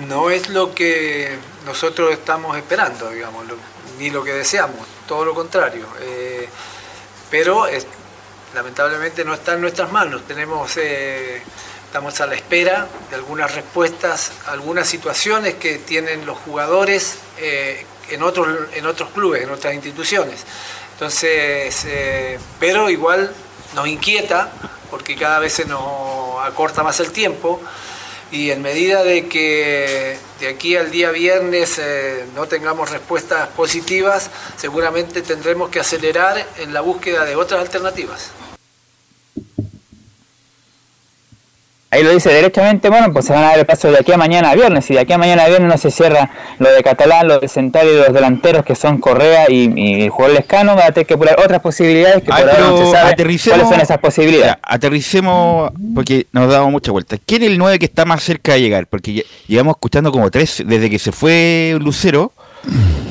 No 0.09 0.31
es 0.31 0.49
lo 0.49 0.75
que 0.75 1.39
nosotros 1.65 2.11
estamos 2.11 2.57
esperando, 2.57 3.11
digamos, 3.11 3.45
ni 4.01 4.11
lo 4.11 4.25
que 4.25 4.33
deseamos, 4.33 4.89
todo 5.07 5.25
lo 5.25 5.35
contrario. 5.35 5.87
Eh, 6.03 6.49
pero 7.31 7.67
lamentablemente 8.55 9.25
no 9.25 9.35
está 9.35 9.55
en 9.55 9.61
nuestras 9.61 9.91
manos. 9.93 10.23
Tenemos, 10.27 10.77
eh, 10.77 11.43
estamos 11.87 12.21
a 12.21 12.27
la 12.27 12.35
espera 12.35 12.89
de 13.09 13.17
algunas 13.17 13.55
respuestas, 13.55 14.33
algunas 14.47 14.89
situaciones 14.89 15.55
que 15.55 15.79
tienen 15.79 16.27
los 16.27 16.39
jugadores 16.39 17.19
eh, 17.39 17.87
en, 18.11 18.23
otros, 18.23 18.49
en 18.75 18.87
otros 18.87 19.11
clubes, 19.11 19.43
en 19.43 19.51
otras 19.51 19.75
instituciones. 19.75 20.45
Entonces, 20.93 21.85
eh, 21.87 22.39
pero 22.59 22.91
igual 22.91 23.33
nos 23.75 23.87
inquieta 23.87 24.51
porque 24.91 25.17
cada 25.17 25.39
vez 25.39 25.53
se 25.53 25.65
nos 25.65 26.45
acorta 26.45 26.83
más 26.83 26.99
el 27.01 27.13
tiempo 27.13 27.61
y 28.31 28.51
en 28.51 28.63
medida 28.63 29.03
de 29.03 29.27
que 29.27 30.17
de 30.39 30.49
aquí 30.49 30.77
al 30.77 30.91
día 30.91 31.11
viernes 31.11 31.79
eh, 31.79 32.27
no 32.35 32.47
tengamos 32.47 32.91
respuestas 32.91 33.49
positivas, 33.49 34.31
seguramente 34.57 35.23
tendremos 35.23 35.71
que 35.71 35.81
acelerar 35.81 36.47
en 36.59 36.73
la 36.73 36.81
búsqueda 36.81 37.25
de 37.25 37.37
otras 37.37 37.61
alternativas. 37.61 38.31
Ahí 41.93 42.05
lo 42.05 42.13
dice 42.13 42.33
directamente, 42.33 42.89
bueno, 42.89 43.13
pues 43.13 43.25
se 43.25 43.33
van 43.33 43.43
a 43.43 43.49
dar 43.49 43.59
el 43.59 43.67
paso 43.67 43.91
de 43.91 43.99
aquí 43.99 44.13
a 44.13 44.17
mañana 44.17 44.51
a 44.51 44.55
viernes. 44.55 44.89
Y 44.91 44.95
de 44.95 45.01
aquí 45.01 45.13
a 45.13 45.19
mañana 45.19 45.43
a 45.43 45.49
viernes 45.49 45.69
no 45.69 45.77
se 45.77 45.91
cierra 45.91 46.31
lo 46.61 46.71
de 46.73 46.85
Catalán, 46.85 47.27
lo 47.27 47.41
de 47.41 47.49
Centario 47.49 47.93
y 47.93 47.97
los 47.97 48.13
delanteros 48.13 48.65
que 48.65 48.77
son 48.77 48.99
Correa 48.99 49.51
y, 49.51 50.03
el 50.03 50.11
jugador 50.11 50.37
Lescano, 50.37 50.77
va 50.77 50.87
a 50.87 50.93
tener 50.93 51.07
que 51.07 51.17
poner 51.17 51.35
otras 51.41 51.61
posibilidades 51.61 52.23
que 52.23 52.31
por 52.31 52.39
ahora 52.39 52.59
no 52.61 52.77
se 52.79 52.93
sabe 52.93 53.17
cuáles 53.17 53.69
son 53.69 53.81
esas 53.81 53.99
posibilidades. 53.99 54.55
aterricemos, 54.63 55.73
porque 55.93 56.29
nos 56.31 56.49
damos 56.49 56.71
mucha 56.71 56.93
vuelta. 56.93 57.17
¿Quién 57.27 57.43
es 57.43 57.49
el 57.49 57.59
9 57.59 57.81
que 57.81 57.87
está 57.87 58.05
más 58.05 58.23
cerca 58.23 58.53
de 58.53 58.61
llegar? 58.61 58.87
Porque 58.87 59.27
llevamos 59.49 59.73
escuchando 59.73 60.13
como 60.13 60.31
tres, 60.31 60.63
desde 60.65 60.89
que 60.91 60.99
se 61.01 61.11
fue 61.11 61.77
Lucero, 61.81 62.33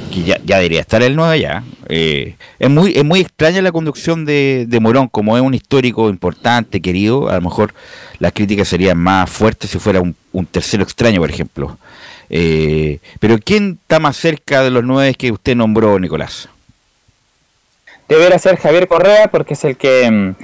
que 0.09 0.23
ya, 0.23 0.39
ya 0.43 0.57
debería 0.57 0.81
estar 0.81 1.01
el 1.01 1.15
9 1.15 1.39
ya. 1.39 1.63
Eh, 1.87 2.35
es 2.59 2.69
muy 2.69 2.93
es 2.95 3.05
muy 3.05 3.21
extraña 3.21 3.61
la 3.61 3.71
conducción 3.71 4.25
de, 4.25 4.67
Morón, 4.81 5.07
como 5.07 5.37
es 5.37 5.43
un 5.43 5.53
histórico 5.53 6.09
importante, 6.09 6.81
querido, 6.81 7.29
a 7.29 7.35
lo 7.35 7.41
mejor 7.41 7.73
las 8.19 8.33
críticas 8.33 8.67
serían 8.67 8.97
más 8.97 9.29
fuertes 9.29 9.69
si 9.69 9.79
fuera 9.79 10.01
un, 10.01 10.45
tercero 10.45 10.83
extraño, 10.83 11.19
por 11.19 11.29
ejemplo. 11.29 11.77
Eh, 12.29 12.99
pero 13.19 13.37
¿quién 13.43 13.79
está 13.81 13.99
más 13.99 14.17
cerca 14.17 14.61
de 14.63 14.69
los 14.69 14.83
nueve 14.83 15.15
que 15.15 15.31
usted 15.31 15.55
nombró, 15.55 15.99
Nicolás? 15.99 16.49
Debería 18.07 18.39
ser 18.39 18.57
Javier 18.57 18.87
Correa, 18.87 19.29
porque 19.29 19.53
es 19.53 19.63
el 19.63 19.77
que... 19.77 20.35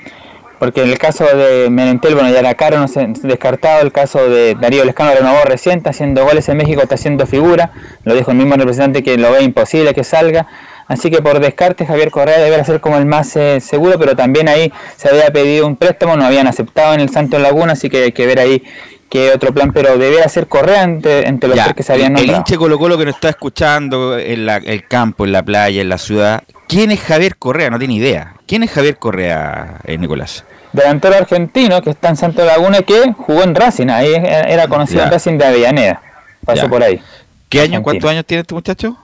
Porque 0.60 0.84
en 0.84 0.90
el 0.90 0.98
caso 0.98 1.26
de 1.26 1.70
Menentel, 1.70 2.16
bueno, 2.16 2.30
ya 2.30 2.42
la 2.42 2.56
cara 2.56 2.80
no 2.80 2.88
se 2.88 3.08
descartado, 3.24 3.82
el 3.82 3.92
caso 3.92 4.30
de 4.30 4.56
Darío 4.56 4.86
Lescano 4.86 5.14
renovó 5.14 5.44
reciente, 5.44 5.90
haciendo 5.90 6.24
goles 6.24 6.48
en 6.50 6.58
México, 6.58 6.82
está 6.82 6.96
haciendo 6.96 7.26
figura, 7.26 7.72
lo 8.04 8.16
dijo 8.16 8.32
el 8.32 8.38
mismo 8.38 8.56
representante 8.56 9.04
que 9.04 9.18
lo 9.18 9.32
ve 9.32 9.44
imposible 9.44 9.94
que 9.94 10.04
salga, 10.04 10.48
Así 10.88 11.10
que 11.10 11.22
por 11.22 11.40
descarte 11.40 11.86
Javier 11.86 12.12
Correa 12.12 12.38
debería 12.40 12.64
ser 12.64 12.80
como 12.80 12.98
el 12.98 13.06
más 13.06 13.36
eh, 13.36 13.60
seguro, 13.60 13.98
pero 13.98 14.16
también 14.16 14.48
ahí 14.48 14.72
se 14.96 15.10
había 15.10 15.32
pedido 15.32 15.66
un 15.66 15.78
préstamo, 15.78 16.16
no 16.16 16.26
habían 16.26 16.48
aceptado 16.48 16.94
en 16.94 17.00
el 17.00 17.10
Santos 17.10 17.42
Laguna, 17.42 17.74
así 17.74 17.90
que 17.90 18.04
hay 18.04 18.12
que 18.12 18.28
ver 18.28 18.40
ahí 18.40 18.64
qué 19.10 19.32
otro 19.32 19.52
plan, 19.52 19.72
pero 19.74 19.98
debería 19.98 20.28
ser 20.30 20.48
Correa 20.48 20.84
entre, 20.84 21.24
los 21.32 21.58
tres 21.58 21.74
que 21.74 21.84
se 21.84 21.94
habían 21.94 22.14
nombrado. 22.14 22.34
El 22.34 22.38
hinche 22.38 22.58
Colo 22.58 22.78
Colo 22.78 22.98
que 22.98 23.06
nos 23.06 23.16
está 23.16 23.30
escuchando 23.30 24.18
en 24.18 24.48
el 24.48 24.88
campo, 24.88 25.26
en 25.26 25.32
la 25.32 25.42
playa, 25.42 25.82
en 25.82 25.90
la 25.90 25.98
ciudad, 25.98 26.44
¿quién 26.68 26.92
es 26.92 27.02
Javier 27.02 27.38
Correa? 27.38 27.72
No 27.72 27.80
tiene 27.80 27.96
idea. 27.96 28.35
¿Quién 28.48 28.64
es 28.64 28.72
Javier 28.72 28.98
Correa, 28.98 29.80
eh, 29.86 29.98
Nicolás? 29.98 30.44
Delantero 30.72 31.16
argentino 31.16 31.82
que 31.82 31.90
está 31.92 32.10
en 32.10 32.18
Santos 32.18 32.46
Laguna 32.46 32.82
que 32.82 33.14
jugó 33.14 33.44
en 33.44 33.56
Racing, 33.56 33.88
ahí 33.88 34.14
era 34.14 34.68
conocido 34.68 35.04
en 35.04 35.12
Racing 35.12 35.38
de 35.38 35.46
Avellaneda, 35.46 36.02
pasó 36.46 36.70
por 36.70 36.84
ahí. 36.84 37.02
¿Qué 37.50 37.62
año, 37.62 37.82
cuántos 37.82 38.10
años 38.10 38.26
tiene 38.26 38.42
este 38.42 38.54
muchacho? 38.54 38.98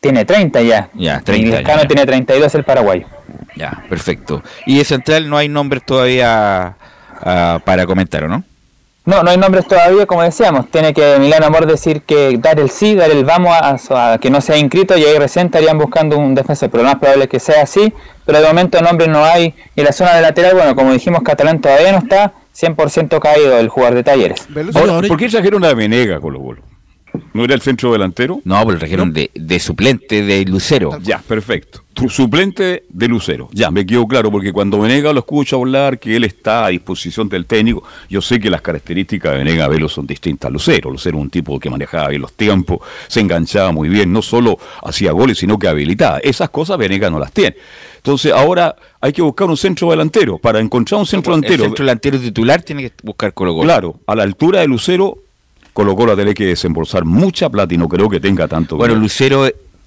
Tiene 0.00 0.26
30 0.26 0.60
ya. 0.62 0.90
Ya, 0.92 1.20
30. 1.20 1.48
Y 1.48 1.50
Lescano 1.50 1.86
tiene 1.86 2.04
32 2.04 2.54
el 2.54 2.64
Paraguay. 2.64 3.06
Ya, 3.56 3.84
perfecto. 3.88 4.42
Y 4.66 4.76
de 4.76 4.84
Central 4.84 5.30
no 5.30 5.38
hay 5.38 5.48
nombres 5.48 5.84
todavía 5.86 6.76
uh, 7.20 7.60
para 7.60 7.86
comentar, 7.86 8.24
¿o 8.24 8.28
no? 8.28 8.44
No, 9.06 9.22
no 9.22 9.30
hay 9.30 9.36
nombres 9.36 9.66
todavía, 9.66 10.06
como 10.06 10.22
decíamos. 10.22 10.70
Tiene 10.70 10.94
que 10.94 11.18
Milano 11.18 11.46
Amor 11.46 11.66
decir 11.66 12.02
que 12.02 12.38
dar 12.38 12.58
el 12.58 12.70
sí, 12.70 12.94
dar 12.94 13.10
el 13.10 13.24
vamos 13.24 13.54
a, 13.90 14.18
que 14.18 14.30
no 14.30 14.40
sea 14.40 14.56
inscrito 14.56 14.96
y 14.96 15.04
ahí 15.04 15.18
recién 15.18 15.46
estarían 15.46 15.76
buscando 15.76 16.16
un 16.16 16.34
defensor. 16.34 16.70
Pero 16.70 16.84
lo 16.84 16.88
más 16.88 16.98
probable 16.98 17.24
es 17.24 17.30
que 17.30 17.38
sea 17.38 17.62
así. 17.62 17.92
Pero 18.24 18.40
de 18.40 18.46
momento 18.46 18.80
nombres 18.80 19.10
no 19.10 19.22
hay. 19.22 19.54
Y 19.76 19.82
la 19.82 19.92
zona 19.92 20.14
de 20.14 20.22
lateral, 20.22 20.54
bueno, 20.54 20.74
como 20.74 20.92
dijimos, 20.92 21.22
Catalán 21.22 21.60
todavía 21.60 21.92
no 21.92 21.98
está 21.98 22.32
100% 22.58 23.20
caído 23.20 23.58
el 23.58 23.68
jugador 23.68 23.96
de 23.96 24.04
talleres. 24.04 24.48
¿Por, 24.72 25.18
qué 25.18 25.28
trajeron 25.28 25.62
una 25.62 25.74
Venega, 25.74 26.18
Colo 26.18 26.40
Colo? 26.40 26.62
¿No 27.34 27.42
era 27.42 27.54
el 27.54 27.60
centro 27.62 27.92
delantero? 27.92 28.40
No, 28.44 28.64
pero 28.64 28.78
trajeron 28.78 29.12
de, 29.12 29.28
de, 29.34 29.58
suplente 29.58 30.22
de 30.22 30.44
Lucero. 30.44 30.96
Ya, 31.02 31.18
perfecto. 31.18 31.82
Tu 31.92 32.08
suplente 32.08 32.84
de 32.88 33.08
Lucero. 33.08 33.48
Ya, 33.52 33.72
me 33.72 33.84
quedó 33.84 34.06
claro, 34.06 34.30
porque 34.30 34.52
cuando 34.52 34.78
Venega 34.78 35.12
lo 35.12 35.18
escucho 35.18 35.56
hablar 35.56 35.98
que 35.98 36.14
él 36.14 36.22
está 36.22 36.66
a 36.66 36.68
disposición 36.68 37.28
del 37.28 37.46
técnico, 37.46 37.82
yo 38.08 38.22
sé 38.22 38.38
que 38.38 38.48
las 38.50 38.62
características 38.62 39.32
de 39.32 39.38
Venega 39.38 39.66
Velo 39.66 39.88
son 39.88 40.06
distintas 40.06 40.48
a 40.48 40.52
Lucero. 40.52 40.92
Lucero 40.92 41.18
es 41.18 41.22
un 41.24 41.30
tipo 41.30 41.58
que 41.58 41.68
manejaba 41.68 42.06
bien 42.06 42.22
los 42.22 42.34
tiempos, 42.34 42.78
se 43.08 43.18
enganchaba 43.18 43.72
muy 43.72 43.88
bien, 43.88 44.12
no 44.12 44.22
solo 44.22 44.56
hacía 44.84 45.10
goles, 45.10 45.36
sino 45.38 45.58
que 45.58 45.66
habilitaba. 45.66 46.18
Esas 46.18 46.50
cosas 46.50 46.78
Venega 46.78 47.10
no 47.10 47.18
las 47.18 47.32
tiene. 47.32 47.56
Entonces 47.96 48.32
ahora 48.32 48.76
hay 49.00 49.12
que 49.12 49.22
buscar 49.22 49.48
un 49.48 49.56
centro 49.56 49.90
delantero. 49.90 50.38
Para 50.38 50.60
encontrar 50.60 51.00
un 51.00 51.06
centro 51.06 51.32
delantero. 51.32 51.64
El 51.64 51.70
centro 51.70 51.84
delantero 51.84 52.20
titular 52.20 52.62
tiene 52.62 52.90
que 52.90 52.92
buscar 53.02 53.34
Colo. 53.34 53.58
Claro, 53.60 53.98
a 54.06 54.14
la 54.14 54.22
altura 54.22 54.60
de 54.60 54.68
Lucero 54.68 55.23
Colo 55.74 55.96
Colo 55.96 56.16
tener 56.16 56.34
que 56.34 56.46
desembolsar 56.46 57.04
mucha 57.04 57.50
plata 57.50 57.74
y 57.74 57.76
no 57.76 57.88
creo 57.88 58.08
que 58.08 58.20
tenga 58.20 58.48
tanto. 58.48 58.76
Bueno, 58.76 58.94
Lucero, 58.94 59.46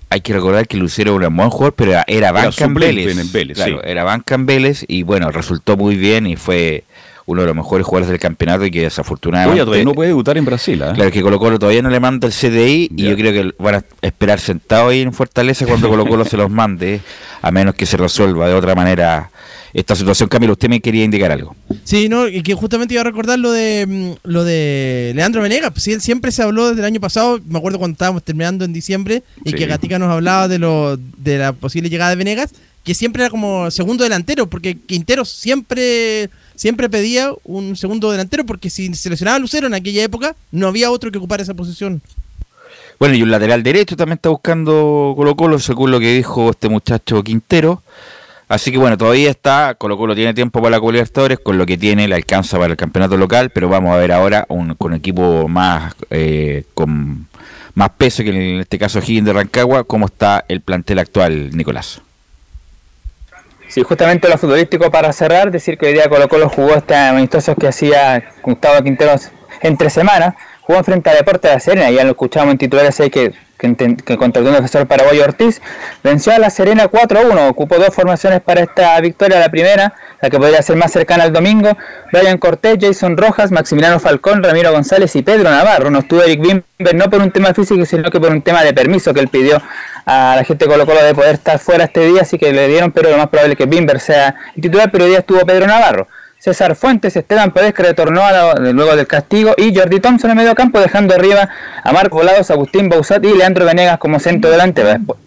hay 0.09 0.21
que 0.21 0.33
recordar 0.33 0.67
que 0.67 0.77
Lucero 0.77 1.15
era 1.17 1.29
un 1.29 1.38
buen 1.38 1.49
jugador, 1.49 1.73
pero 1.73 1.93
era, 2.05 2.31
banca 2.33 2.65
en 2.65 2.73
Vélez. 2.73 3.55
claro, 3.55 3.81
Era 3.83 4.03
banca 4.03 4.35
en 4.35 4.45
Vélez 4.45 4.83
y 4.88 5.03
bueno, 5.03 5.31
resultó 5.31 5.77
muy 5.77 5.95
bien 5.95 6.27
y 6.27 6.35
fue 6.35 6.83
uno 7.25 7.41
de 7.41 7.47
los 7.47 7.55
mejores 7.55 7.85
jugadores 7.85 8.09
del 8.09 8.19
campeonato 8.19 8.65
y 8.65 8.71
que 8.71 8.81
desafortunadamente... 8.81 9.63
todavía 9.63 9.85
no 9.85 9.93
puede 9.93 10.09
debutar 10.09 10.38
en 10.38 10.43
Brasil. 10.43 10.81
¿eh? 10.81 10.91
Claro, 10.93 11.09
que 11.09 11.21
Colo 11.21 11.39
Colo 11.39 11.57
todavía 11.57 11.81
no 11.81 11.89
le 11.89 12.01
manda 12.01 12.27
el 12.27 12.33
CDI 12.33 12.91
y 12.95 13.03
yo 13.03 13.15
creo 13.15 13.31
que 13.31 13.53
van 13.57 13.75
a 13.75 13.83
esperar 14.01 14.39
sentado 14.39 14.89
ahí 14.89 15.01
en 15.01 15.13
Fortaleza 15.13 15.65
cuando 15.65 15.89
Colo 15.89 16.05
Colo 16.05 16.25
se 16.25 16.35
los 16.35 16.49
mande, 16.49 16.99
a 17.41 17.51
menos 17.51 17.75
que 17.75 17.85
se 17.85 17.95
resuelva 17.95 18.47
de 18.49 18.53
otra 18.53 18.75
manera 18.75 19.29
esta 19.78 19.95
situación. 19.95 20.28
Camilo, 20.28 20.53
usted 20.53 20.69
me 20.69 20.82
quería 20.82 21.03
indicar 21.03 21.32
algo. 21.32 21.55
Sí, 21.84 22.09
no, 22.09 22.28
y 22.28 22.41
que 22.41 22.55
justamente 22.55 22.95
iba 22.95 23.01
a 23.01 23.03
recordar 23.03 23.38
lo 23.38 23.51
de 23.51 23.86
mm, 23.88 24.28
lo 24.28 24.43
de 24.43 25.11
Leandro 25.15 25.43
Venegas. 25.43 25.71
Pues, 25.71 26.03
siempre 26.03 26.32
se 26.32 26.41
habló 26.41 26.69
desde 26.69 26.82
el 26.82 26.86
año 26.86 26.99
pasado, 26.99 27.39
me 27.47 27.59
acuerdo 27.59 27.78
cuando 27.78 27.93
estábamos 27.93 28.23
terminando 28.23 28.65
en 28.65 28.73
diciembre, 28.73 29.21
y 29.45 29.53
que 29.53 29.67
Gatica 29.67 29.99
nos 29.99 30.09
hablaba 30.09 30.47
de 30.47 30.57
lo 30.57 30.97
de 30.97 31.38
la 31.38 31.53
posible 31.53 31.91
llegada 31.91 32.09
de 32.09 32.15
Venegas, 32.15 32.53
que 32.84 32.95
siempre 32.95 33.21
era 33.21 33.30
como 33.30 33.69
segundo 33.69 34.03
delantero, 34.03 34.47
porque 34.47 34.75
Quintero 34.75 35.25
siempre 35.25 36.32
siempre 36.55 36.89
pedía 36.89 37.32
un 37.43 37.75
segundo 37.75 38.09
delantero, 38.09 38.47
porque 38.47 38.71
si 38.71 38.91
seleccionaba 38.95 39.38
a 39.38 39.39
Lucero 39.39 39.67
en 39.67 39.75
aquella 39.75 40.03
época, 40.03 40.36
no 40.51 40.67
había 40.67 40.89
otro 40.89 41.11
que 41.11 41.19
ocupara 41.19 41.43
esa 41.43 41.53
posición. 41.53 42.01
Bueno, 42.97 43.13
y 43.13 43.21
un 43.21 43.30
lateral 43.30 43.61
derecho 43.61 43.95
también 43.95 44.15
está 44.15 44.30
buscando 44.30 45.13
Colo 45.15 45.36
Colo, 45.36 45.59
según 45.59 45.91
lo 45.91 45.99
que 45.99 46.15
dijo 46.15 46.49
este 46.49 46.67
muchacho 46.67 47.23
Quintero. 47.23 47.84
Así 48.47 48.71
que 48.71 48.77
bueno, 48.77 48.97
todavía 48.97 49.29
está, 49.29 49.75
Colo 49.77 49.97
Colo 49.97 50.15
tiene 50.15 50.33
tiempo 50.33 50.61
para 50.61 50.71
la 50.71 50.79
Copa 50.79 50.93
Libertadores, 50.93 51.39
con 51.39 51.57
lo 51.57 51.65
que 51.65 51.77
tiene 51.77 52.07
le 52.07 52.15
alcanza 52.15 52.57
para 52.57 52.71
el 52.71 52.77
campeonato 52.77 53.17
local, 53.17 53.49
pero 53.49 53.67
vamos 53.67 53.93
a 53.93 53.97
ver 53.97 54.13
ahora 54.13 54.45
un, 54.47 54.75
con 54.75 54.91
un 54.93 54.97
equipo 54.97 55.49
más 55.49 55.93
eh, 56.09 56.63
con 56.73 57.27
más 57.73 57.89
peso 57.91 58.23
que 58.23 58.29
en 58.29 58.59
este 58.59 58.79
caso 58.79 58.99
Higgins 58.99 59.25
de 59.25 59.33
Rancagua, 59.33 59.83
cómo 59.83 60.07
está 60.07 60.45
el 60.47 60.61
plantel 60.61 60.97
actual, 60.99 61.55
Nicolás. 61.55 62.01
Sí, 63.67 63.83
justamente 63.83 64.29
lo 64.29 64.37
futbolístico 64.37 64.89
para 64.89 65.11
cerrar, 65.11 65.51
decir 65.51 65.77
que 65.77 65.87
hoy 65.87 65.93
día 65.93 66.07
Colo 66.09 66.29
Colo 66.29 66.49
jugó 66.49 66.73
este 66.75 66.95
amistoso 66.95 67.53
que 67.55 67.67
hacía 67.67 68.31
Gustavo 68.41 68.81
Quinteros 68.81 69.29
entre 69.61 69.89
semanas, 69.89 70.35
jugó 70.61 70.83
frente 70.83 71.09
a 71.09 71.13
Deportes 71.13 71.51
de 71.51 71.55
La 71.55 71.59
Serena, 71.59 71.91
ya 71.91 72.05
lo 72.05 72.11
escuchamos 72.11 72.53
en 72.53 72.57
titulares 72.57 72.95
que, 73.11 73.33
que, 73.57 73.75
que 73.75 74.17
contrató 74.17 74.47
un 74.47 74.55
defensor 74.55 74.87
paraguayo 74.87 75.23
Ortiz, 75.23 75.61
venció 76.03 76.33
a 76.33 76.39
La 76.39 76.49
Serena 76.49 76.89
4-1, 76.89 77.49
ocupó 77.49 77.77
dos 77.77 77.93
formaciones 77.93 78.41
para 78.41 78.61
esta 78.61 78.99
victoria, 79.01 79.39
la 79.39 79.49
primera, 79.49 79.93
la 80.21 80.29
que 80.29 80.37
podría 80.37 80.61
ser 80.61 80.75
más 80.75 80.91
cercana 80.91 81.23
al 81.23 81.33
domingo, 81.33 81.75
Brian 82.11 82.37
Cortés, 82.37 82.77
Jason 82.79 83.17
Rojas, 83.17 83.51
Maximiliano 83.51 83.99
Falcón, 83.99 84.43
Ramiro 84.43 84.71
González 84.71 85.15
y 85.15 85.23
Pedro 85.23 85.49
Navarro, 85.49 85.89
no 85.89 85.99
estuvo 85.99 86.21
Eric 86.21 86.41
Bimber 86.41 86.95
no 86.95 87.09
por 87.09 87.21
un 87.21 87.31
tema 87.31 87.53
físico, 87.53 87.85
sino 87.85 88.09
que 88.11 88.19
por 88.19 88.31
un 88.31 88.41
tema 88.41 88.63
de 88.63 88.73
permiso 88.73 89.13
que 89.13 89.19
él 89.19 89.27
pidió 89.27 89.61
a 90.05 90.35
la 90.37 90.43
gente 90.43 90.65
de 90.65 90.71
Colo 90.71 90.85
Colo 90.85 91.03
de 91.03 91.13
poder 91.13 91.35
estar 91.35 91.59
fuera 91.59 91.85
este 91.85 92.05
día, 92.07 92.21
así 92.21 92.37
que 92.37 92.53
le 92.53 92.67
dieron, 92.67 92.91
pero 92.91 93.09
lo 93.09 93.17
más 93.17 93.27
probable 93.27 93.53
es 93.53 93.57
que 93.57 93.65
Bimber 93.65 93.99
sea 93.99 94.35
el 94.55 94.61
titular, 94.61 94.89
pero 94.91 95.03
hoy 95.03 95.09
día 95.09 95.19
estuvo 95.19 95.39
Pedro 95.45 95.67
Navarro. 95.67 96.07
César 96.39 96.75
Fuentes, 96.75 97.15
Esteban 97.15 97.51
Pérez 97.51 97.73
que 97.73 97.83
retornó 97.83 98.23
a 98.23 98.31
la- 98.31 98.53
luego 98.71 98.95
del 98.95 99.07
castigo 99.07 99.53
y 99.57 99.75
Jordi 99.75 99.99
Thompson 99.99 100.31
en 100.31 100.38
medio 100.38 100.55
campo 100.55 100.79
dejando 100.79 101.13
arriba 101.15 101.49
a 101.83 101.91
Marco 101.91 102.17
Volados, 102.17 102.51
Agustín 102.51 102.89
Bausat 102.89 103.23
y 103.25 103.33
Leandro 103.35 103.65
Venegas 103.65 103.97
como 103.97 104.19
centro 104.19 104.49
delante. 104.51 104.83
Después, 104.83 105.19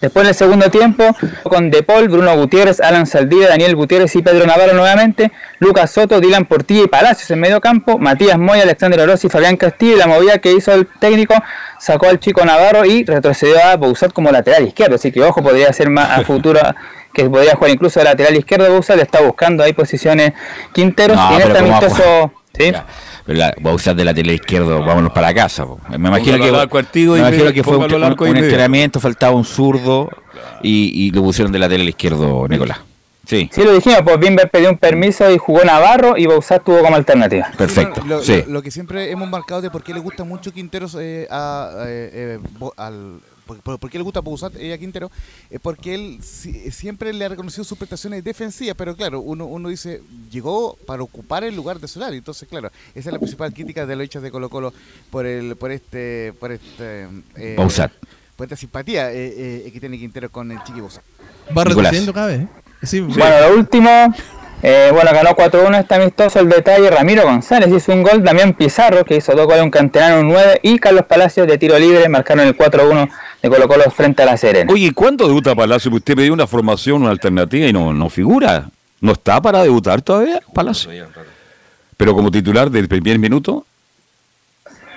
después 0.00 0.24
en 0.24 0.28
el 0.28 0.34
segundo 0.34 0.70
tiempo 0.70 1.04
con 1.42 1.70
De 1.70 1.82
Paul, 1.82 2.08
Bruno 2.08 2.36
Gutiérrez, 2.36 2.80
Alan 2.80 3.06
Saldivia, 3.06 3.48
Daniel 3.48 3.74
Gutiérrez 3.76 4.14
y 4.16 4.22
Pedro 4.22 4.46
Navarro 4.46 4.74
nuevamente, 4.74 5.32
Lucas 5.58 5.90
Soto, 5.90 6.20
Dylan 6.20 6.44
Portilla 6.46 6.84
y 6.84 6.86
Palacios 6.88 7.30
en 7.30 7.40
medio 7.40 7.60
campo, 7.60 7.98
Matías 7.98 8.38
Moya, 8.38 8.62
Alexander 8.62 9.00
Oroz 9.00 9.24
y 9.24 9.28
Fabián 9.28 9.56
Castillo 9.56 9.96
y 9.96 9.98
la 9.98 10.06
movida 10.06 10.38
que 10.38 10.52
hizo 10.52 10.72
el 10.72 10.86
técnico 10.86 11.34
sacó 11.78 12.08
al 12.08 12.18
chico 12.20 12.44
Navarro 12.44 12.84
y 12.84 13.04
retrocedió 13.04 13.62
a 13.64 13.76
Bausat 13.76 14.12
como 14.12 14.30
lateral 14.30 14.66
izquierdo, 14.66 14.96
así 14.96 15.12
que 15.12 15.22
ojo, 15.22 15.42
podría 15.42 15.72
ser 15.72 15.90
más 15.90 16.18
a 16.18 16.22
futuro 16.22 16.60
que 17.12 17.28
podría 17.28 17.54
jugar 17.54 17.70
incluso 17.70 18.00
de 18.00 18.04
lateral 18.04 18.36
izquierdo. 18.36 18.70
Bausat, 18.70 18.98
está 18.98 19.20
buscando 19.20 19.62
ahí 19.62 19.72
posiciones 19.72 20.32
Quinteros 20.72 21.16
No, 21.16 21.32
y 21.32 21.34
en 21.34 21.40
este 21.40 21.58
¿cómo 21.58 21.70
va 21.70 21.74
a 21.74 21.78
amistoso... 21.80 22.32
¿sí? 22.56 22.72
La, 23.34 23.54
va 23.64 23.70
a 23.70 23.74
usar 23.74 23.94
de 23.94 24.04
la 24.04 24.14
tele 24.14 24.34
izquierdo, 24.34 24.82
vámonos 24.84 25.12
para 25.12 25.32
casa. 25.34 25.66
po. 25.66 25.78
Me 25.90 25.96
imagino 26.08 26.38
Póngalo 26.38 26.68
que, 26.68 26.96
me 27.12 27.18
imagino 27.18 27.44
me- 27.46 27.52
que 27.54 27.62
fue 27.64 27.76
un, 27.76 28.36
entrenamiento, 28.36 29.00
faltaba 29.00 29.34
un 29.36 29.44
zurdo 29.44 30.08
y, 30.62 30.90
y 31.06 31.10
lo 31.10 31.22
pusieron 31.22 31.52
de 31.52 31.58
la 31.58 31.68
tele 31.68 31.84
izquierdo, 31.84 32.46
Nicolás. 32.48 32.78
Sí, 33.26 33.50
Sí, 33.52 33.62
lo 33.62 33.74
dijimos, 33.74 33.98
pues 34.04 34.18
Bimber 34.18 34.48
pidió 34.50 34.70
un 34.70 34.78
permiso 34.78 35.30
y 35.30 35.36
jugó 35.36 35.62
Navarro 35.62 36.16
y 36.16 36.24
Bausat 36.24 36.64
tuvo 36.64 36.80
como 36.82 36.96
alternativa. 36.96 37.50
perfecto. 37.58 38.02
Lo, 38.06 38.22
sí. 38.22 38.42
lo- 38.46 38.54
lo 38.54 38.62
que 38.62 38.70
siempre 38.70 39.10
hemos 39.10 39.28
marcado 39.28 39.60
de 39.60 39.70
por 39.70 39.82
qué 39.82 39.92
le 39.92 40.00
gusta 40.00 40.24
mucho 40.24 40.50
Quinteros 40.50 40.96
eh, 40.98 41.26
a, 41.30 41.70
eh, 41.86 42.10
eh, 42.12 42.38
bo- 42.58 42.72
al... 42.78 43.20
Por, 43.48 43.58
por- 43.62 43.78
por 43.80 43.90
qué 43.90 43.98
le 43.98 44.04
gusta 44.04 44.20
Bouzat 44.20 44.54
eh, 44.56 44.72
a 44.74 44.78
Quintero? 44.78 45.10
Eh, 45.50 45.58
porque 45.58 45.94
él 45.94 46.18
si- 46.22 46.70
siempre 46.70 47.12
le 47.12 47.24
ha 47.24 47.28
reconocido 47.30 47.64
sus 47.64 47.76
prestaciones 47.78 48.22
defensivas, 48.22 48.76
pero 48.76 48.94
claro, 48.94 49.20
uno, 49.20 49.46
uno 49.46 49.70
dice, 49.70 50.02
llegó 50.30 50.76
para 50.86 51.02
ocupar 51.02 51.42
el 51.42 51.56
lugar 51.56 51.80
de 51.80 51.88
Solari, 51.88 52.18
entonces 52.18 52.46
claro, 52.48 52.68
esa 52.94 53.08
es 53.08 53.12
la 53.12 53.18
principal 53.18 53.52
crítica 53.52 53.86
de 53.86 53.96
los 53.96 54.04
hechos 54.04 54.22
de 54.22 54.30
Colo 54.30 54.50
Colo 54.50 54.72
por 55.10 55.24
el 55.26 55.56
por 55.56 55.72
este 55.72 56.32
por 56.38 56.52
este 56.52 57.08
eh, 57.36 57.56
por 58.36 58.44
esta 58.44 58.56
simpatía 58.56 59.10
eh, 59.12 59.64
eh, 59.66 59.70
que 59.72 59.80
tiene 59.80 59.98
Quintero 59.98 60.30
con 60.30 60.52
el 60.52 60.62
Chiqui 60.62 60.80
Bouzat. 60.80 61.02
Va 61.56 61.64
retrocediendo 61.64 62.12
cada 62.12 62.26
vez. 62.28 62.40
¿eh? 62.42 62.48
Sí, 62.84 63.00
Bueno, 63.00 63.48
lo 63.48 63.56
último, 63.56 64.14
eh, 64.62 64.90
bueno, 64.92 65.10
ganó 65.12 65.30
4-1 65.30 65.80
este 65.80 65.94
amistoso 65.94 66.40
el 66.40 66.48
detalle. 66.48 66.90
Ramiro 66.90 67.22
González 67.22 67.68
hizo 67.72 67.92
un 67.92 68.02
gol, 68.02 68.24
Damián 68.24 68.54
Pizarro, 68.54 69.04
que 69.04 69.16
hizo 69.16 69.32
dos 69.34 69.46
goles, 69.46 69.62
un 69.62 69.70
canterano, 69.70 70.20
un 70.20 70.28
9, 70.28 70.60
y 70.62 70.78
Carlos 70.78 71.04
Palacios 71.06 71.46
de 71.46 71.58
tiro 71.58 71.78
libre 71.78 72.08
marcaron 72.08 72.46
el 72.46 72.56
4-1 72.56 73.08
de 73.42 73.48
Colo 73.48 73.68
Colo 73.68 73.84
frente 73.90 74.22
a 74.24 74.26
la 74.26 74.36
Serena. 74.36 74.72
Oye, 74.72 74.92
¿cuándo 74.92 75.28
debuta 75.28 75.54
Palacio? 75.54 75.92
Usted 75.92 76.16
pidió 76.16 76.32
una 76.32 76.46
formación, 76.48 77.02
una 77.02 77.10
alternativa 77.12 77.66
y 77.66 77.72
no, 77.72 77.92
no 77.92 78.08
figura. 78.10 78.68
¿No 79.00 79.12
está 79.12 79.40
para 79.40 79.62
debutar 79.62 80.02
todavía 80.02 80.40
Palacio? 80.52 80.90
Pero 81.96 82.14
como 82.14 82.30
titular 82.30 82.68
del 82.70 82.88
primer 82.88 83.18
minuto, 83.18 83.64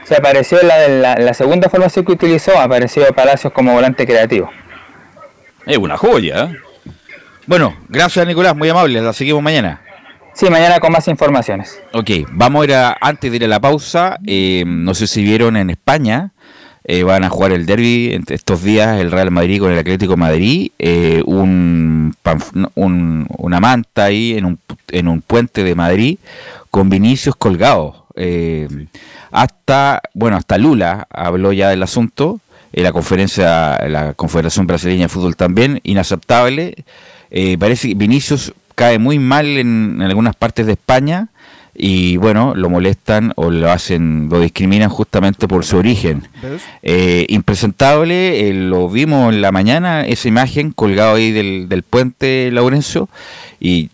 Se 0.06 0.16
apareció 0.16 0.60
en 0.60 0.68
la, 0.68 0.88
la, 0.88 1.16
la 1.18 1.34
segunda 1.36 1.70
formación 1.70 2.04
que 2.04 2.12
utilizó, 2.14 2.60
apareció 2.60 3.06
Palacios 3.14 3.54
como 3.54 3.74
volante 3.74 4.08
creativo. 4.08 4.50
es 5.68 5.78
una 5.78 5.98
joya. 5.98 6.46
¿eh? 6.46 6.58
Bueno, 7.52 7.76
gracias 7.90 8.26
Nicolás, 8.26 8.56
muy 8.56 8.70
amable, 8.70 9.02
la 9.02 9.12
seguimos 9.12 9.44
mañana. 9.44 9.82
Sí, 10.34 10.50
mañana 10.50 10.80
con 10.80 10.94
más 10.94 11.10
informaciones. 11.10 11.82
Ok, 11.92 12.10
vamos 12.32 12.62
a 12.62 12.64
ir 12.64 12.74
a, 12.74 12.98
antes 13.02 13.30
de 13.30 13.36
ir 13.36 13.44
a 13.44 13.48
la 13.50 13.60
pausa, 13.60 14.18
eh, 14.26 14.64
no 14.66 14.94
sé 14.94 15.06
si 15.06 15.22
vieron 15.22 15.58
en 15.58 15.70
España, 15.70 16.32
eh, 16.86 17.04
van 17.04 17.26
a 17.26 17.30
jugar 17.30 17.52
el 17.52 17.66
derby 17.66 18.14
entre 18.14 18.38
estos 18.38 18.64
días 18.64 19.02
el 19.02 19.12
Real 19.12 19.32
Madrid 19.32 19.60
con 19.60 19.70
el 19.70 19.80
Atlético 19.80 20.14
de 20.14 20.18
Madrid, 20.18 20.72
eh, 20.80 21.24
un, 21.26 22.16
un- 22.76 23.28
una 23.38 23.60
manta 23.60 24.06
ahí 24.06 24.38
en 24.38 24.46
un, 24.46 24.58
en 24.88 25.10
un 25.10 25.22
puente 25.22 25.66
de 25.66 25.76
Madrid 25.76 26.20
con 26.70 26.90
Vinicius 26.90 27.36
colgados. 27.36 27.98
eh, 28.16 28.70
hasta, 29.34 30.02
bueno, 30.14 30.38
hasta 30.38 30.58
Lula 30.58 31.06
habló 31.10 31.52
ya 31.52 31.68
del 31.68 31.84
asunto, 31.84 32.40
en 32.72 32.84
la 32.84 32.94
conferencia, 32.94 33.78
la 33.90 34.14
Confederación 34.14 34.68
Brasileña 34.68 35.04
de 35.04 35.10
Fútbol 35.10 35.36
también, 35.36 35.82
inaceptable. 35.84 36.76
Eh, 37.32 37.58
parece 37.58 37.90
que 37.90 37.96
Vinicius 37.96 38.54
cae 38.76 39.00
muy 39.00 39.20
mal 39.20 39.46
en, 39.46 39.96
en 39.96 40.02
algunas 40.02 40.36
partes 40.36 40.66
de 40.66 40.74
España 40.74 41.30
y 41.74 42.18
bueno, 42.18 42.54
lo 42.56 42.70
molestan 42.70 43.34
o 43.36 43.50
lo 43.50 43.72
hacen, 43.72 44.28
lo 44.30 44.40
discriminan 44.40 44.90
justamente 44.90 45.48
por 45.48 45.66
su 45.66 45.78
origen. 45.78 46.28
Eh, 46.84 47.26
impresentable, 47.30 48.50
eh, 48.50 48.54
lo 48.54 48.90
vimos 48.90 49.34
en 49.34 49.42
la 49.42 49.52
mañana, 49.52 50.06
esa 50.06 50.28
imagen 50.28 50.72
colgado 50.72 51.16
ahí 51.16 51.32
del, 51.32 51.70
del 51.70 51.84
puente 51.84 52.50
Laurencio 52.52 53.08
y, 53.60 53.90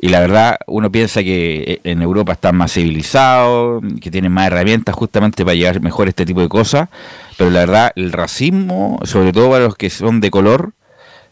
y 0.00 0.08
la 0.08 0.20
verdad 0.20 0.56
uno 0.66 0.90
piensa 0.90 1.22
que 1.22 1.64
eh, 1.66 1.80
en 1.84 2.02
Europa 2.02 2.32
están 2.32 2.56
más 2.56 2.72
civilizados, 2.72 3.82
que 4.00 4.10
tienen 4.10 4.32
más 4.32 4.46
herramientas 4.46 4.94
justamente 4.94 5.44
para 5.44 5.54
llegar 5.54 5.80
mejor 5.80 6.06
a 6.06 6.10
este 6.10 6.24
tipo 6.24 6.40
de 6.40 6.48
cosas, 6.48 6.88
pero 7.36 7.50
la 7.50 7.60
verdad 7.60 7.92
el 7.94 8.10
racismo, 8.10 8.98
sobre 9.04 9.32
todo 9.32 9.50
para 9.50 9.64
los 9.64 9.76
que 9.76 9.90
son 9.90 10.20
de 10.20 10.30
color, 10.30 10.72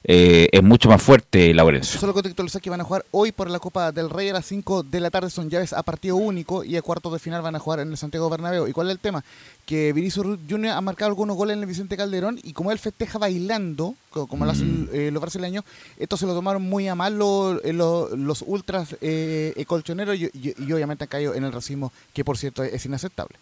eh, 0.09 0.49
es 0.53 0.63
mucho 0.63 0.89
más 0.89 1.03
fuerte, 1.03 1.53
Laurencio. 1.53 1.99
Solo 1.99 2.15
contextualizar 2.15 2.63
que 2.63 2.71
van 2.71 2.81
a 2.81 2.85
jugar 2.85 3.05
hoy 3.11 3.33
por 3.33 3.51
la 3.51 3.59
Copa 3.59 3.91
del 3.91 4.09
Rey 4.09 4.29
a 4.29 4.35
las 4.35 4.47
5 4.47 4.85
de 4.85 5.01
la 5.01 5.11
tarde, 5.11 5.31
son 5.31 5.51
llaves 5.51 5.73
a 5.73 5.83
partido 5.83 6.15
único 6.17 6.63
y 6.63 6.77
a 6.77 6.83
cuartos 6.83 7.13
de 7.13 7.19
final 7.19 7.43
van 7.43 7.57
a 7.57 7.59
jugar 7.59 7.81
en 7.81 7.91
el 7.91 7.97
Santiago 7.97 8.31
Bernabéu. 8.31 8.69
¿Y 8.69 8.73
cuál 8.73 8.87
es 8.87 8.93
el 8.93 9.01
tema? 9.01 9.25
Que 9.67 9.93
Vinicius 9.93 10.39
Junior 10.49 10.75
ha 10.77 10.81
marcado 10.81 11.09
algunos 11.09 11.37
goles 11.37 11.55
en 11.55 11.61
el 11.61 11.67
Vicente 11.67 11.97
Calderón 11.97 12.39
y 12.43 12.53
como 12.53 12.71
él 12.71 12.79
festeja 12.79 13.19
bailando, 13.19 13.97
co- 14.11 14.29
como 14.29 14.45
lo 14.45 14.53
hacen 14.53 14.89
eh, 14.93 15.11
los 15.13 15.21
brasileños, 15.21 15.65
esto 15.99 16.17
se 16.17 16.25
lo 16.27 16.35
tomaron 16.35 16.63
muy 16.63 16.87
a 16.87 16.95
mal 16.95 17.19
lo- 17.19 17.61
eh, 17.65 17.73
lo- 17.73 18.15
los 18.17 18.43
ultras 18.47 18.95
eh, 19.01 19.53
eh, 19.57 19.65
colchoneros 19.65 20.17
y, 20.17 20.27
y- 20.27 20.55
y 20.57 20.73
obviamente 20.73 21.03
han 21.05 21.09
caído 21.09 21.35
en 21.35 21.43
el 21.43 21.53
racismo, 21.53 21.93
que 22.13 22.25
por 22.25 22.39
cierto 22.39 22.63
es 22.63 22.87
inaceptable. 22.87 23.37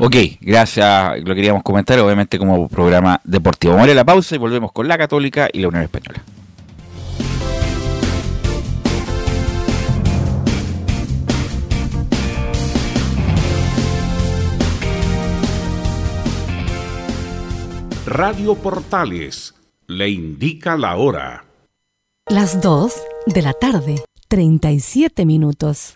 Ok, 0.00 0.16
gracias, 0.40 1.20
lo 1.22 1.34
queríamos 1.34 1.62
comentar, 1.62 1.98
obviamente 2.00 2.38
como 2.38 2.68
programa 2.68 3.20
deportivo. 3.24 3.74
Vamos 3.74 3.88
a 3.88 3.90
ir 3.90 3.92
a 3.92 4.00
la 4.00 4.04
pausa 4.04 4.34
y 4.34 4.38
volvemos 4.38 4.72
con 4.72 4.88
la 4.88 4.98
Católica 4.98 5.48
y 5.52 5.60
la 5.60 5.68
Unión 5.68 5.84
Española. 5.84 6.22
Radio 18.06 18.54
Portales 18.54 19.54
le 19.88 20.08
indica 20.08 20.76
la 20.76 20.96
hora. 20.96 21.44
Las 22.28 22.60
2 22.60 22.92
de 23.26 23.42
la 23.42 23.52
tarde, 23.52 23.96
37 24.28 25.26
minutos. 25.26 25.95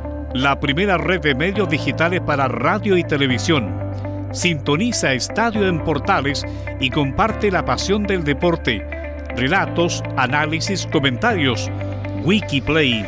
la 0.33 0.59
primera 0.59 0.97
red 0.97 1.21
de 1.21 1.35
medios 1.35 1.69
digitales 1.69 2.21
para 2.21 2.47
radio 2.47 2.97
y 2.97 3.03
televisión. 3.03 3.73
Sintoniza 4.31 5.13
Estadio 5.13 5.67
en 5.67 5.83
Portales 5.83 6.45
y 6.79 6.89
comparte 6.89 7.51
la 7.51 7.65
pasión 7.65 8.03
del 8.03 8.23
deporte. 8.23 8.85
Relatos, 9.35 10.01
análisis, 10.15 10.87
comentarios. 10.91 11.69
Wikiplay. 12.23 13.05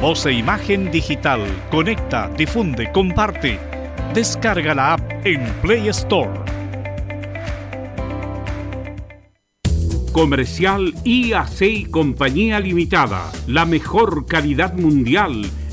Voz 0.00 0.26
e 0.26 0.32
imagen 0.32 0.90
digital. 0.90 1.40
Conecta, 1.70 2.28
difunde, 2.36 2.90
comparte. 2.90 3.58
Descarga 4.12 4.74
la 4.74 4.94
app 4.94 5.00
en 5.24 5.44
Play 5.62 5.88
Store. 5.88 6.40
Comercial 10.12 10.92
IAC 11.04 11.62
y 11.62 11.84
Compañía 11.86 12.58
Limitada. 12.58 13.30
La 13.46 13.64
mejor 13.64 14.26
calidad 14.26 14.74
mundial 14.74 15.44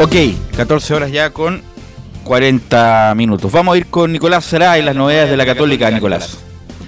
Ok, 0.00 0.14
14 0.56 0.94
horas 0.94 1.10
ya 1.10 1.30
con 1.30 1.60
40 2.22 3.14
minutos. 3.16 3.50
Vamos 3.50 3.74
a 3.74 3.78
ir 3.78 3.86
con 3.86 4.12
Nicolás 4.12 4.44
Será 4.44 4.78
y 4.78 4.82
las 4.82 4.94
novedades 4.94 5.28
de 5.28 5.36
la 5.36 5.44
Católica, 5.44 5.90
Nicolás. 5.90 6.38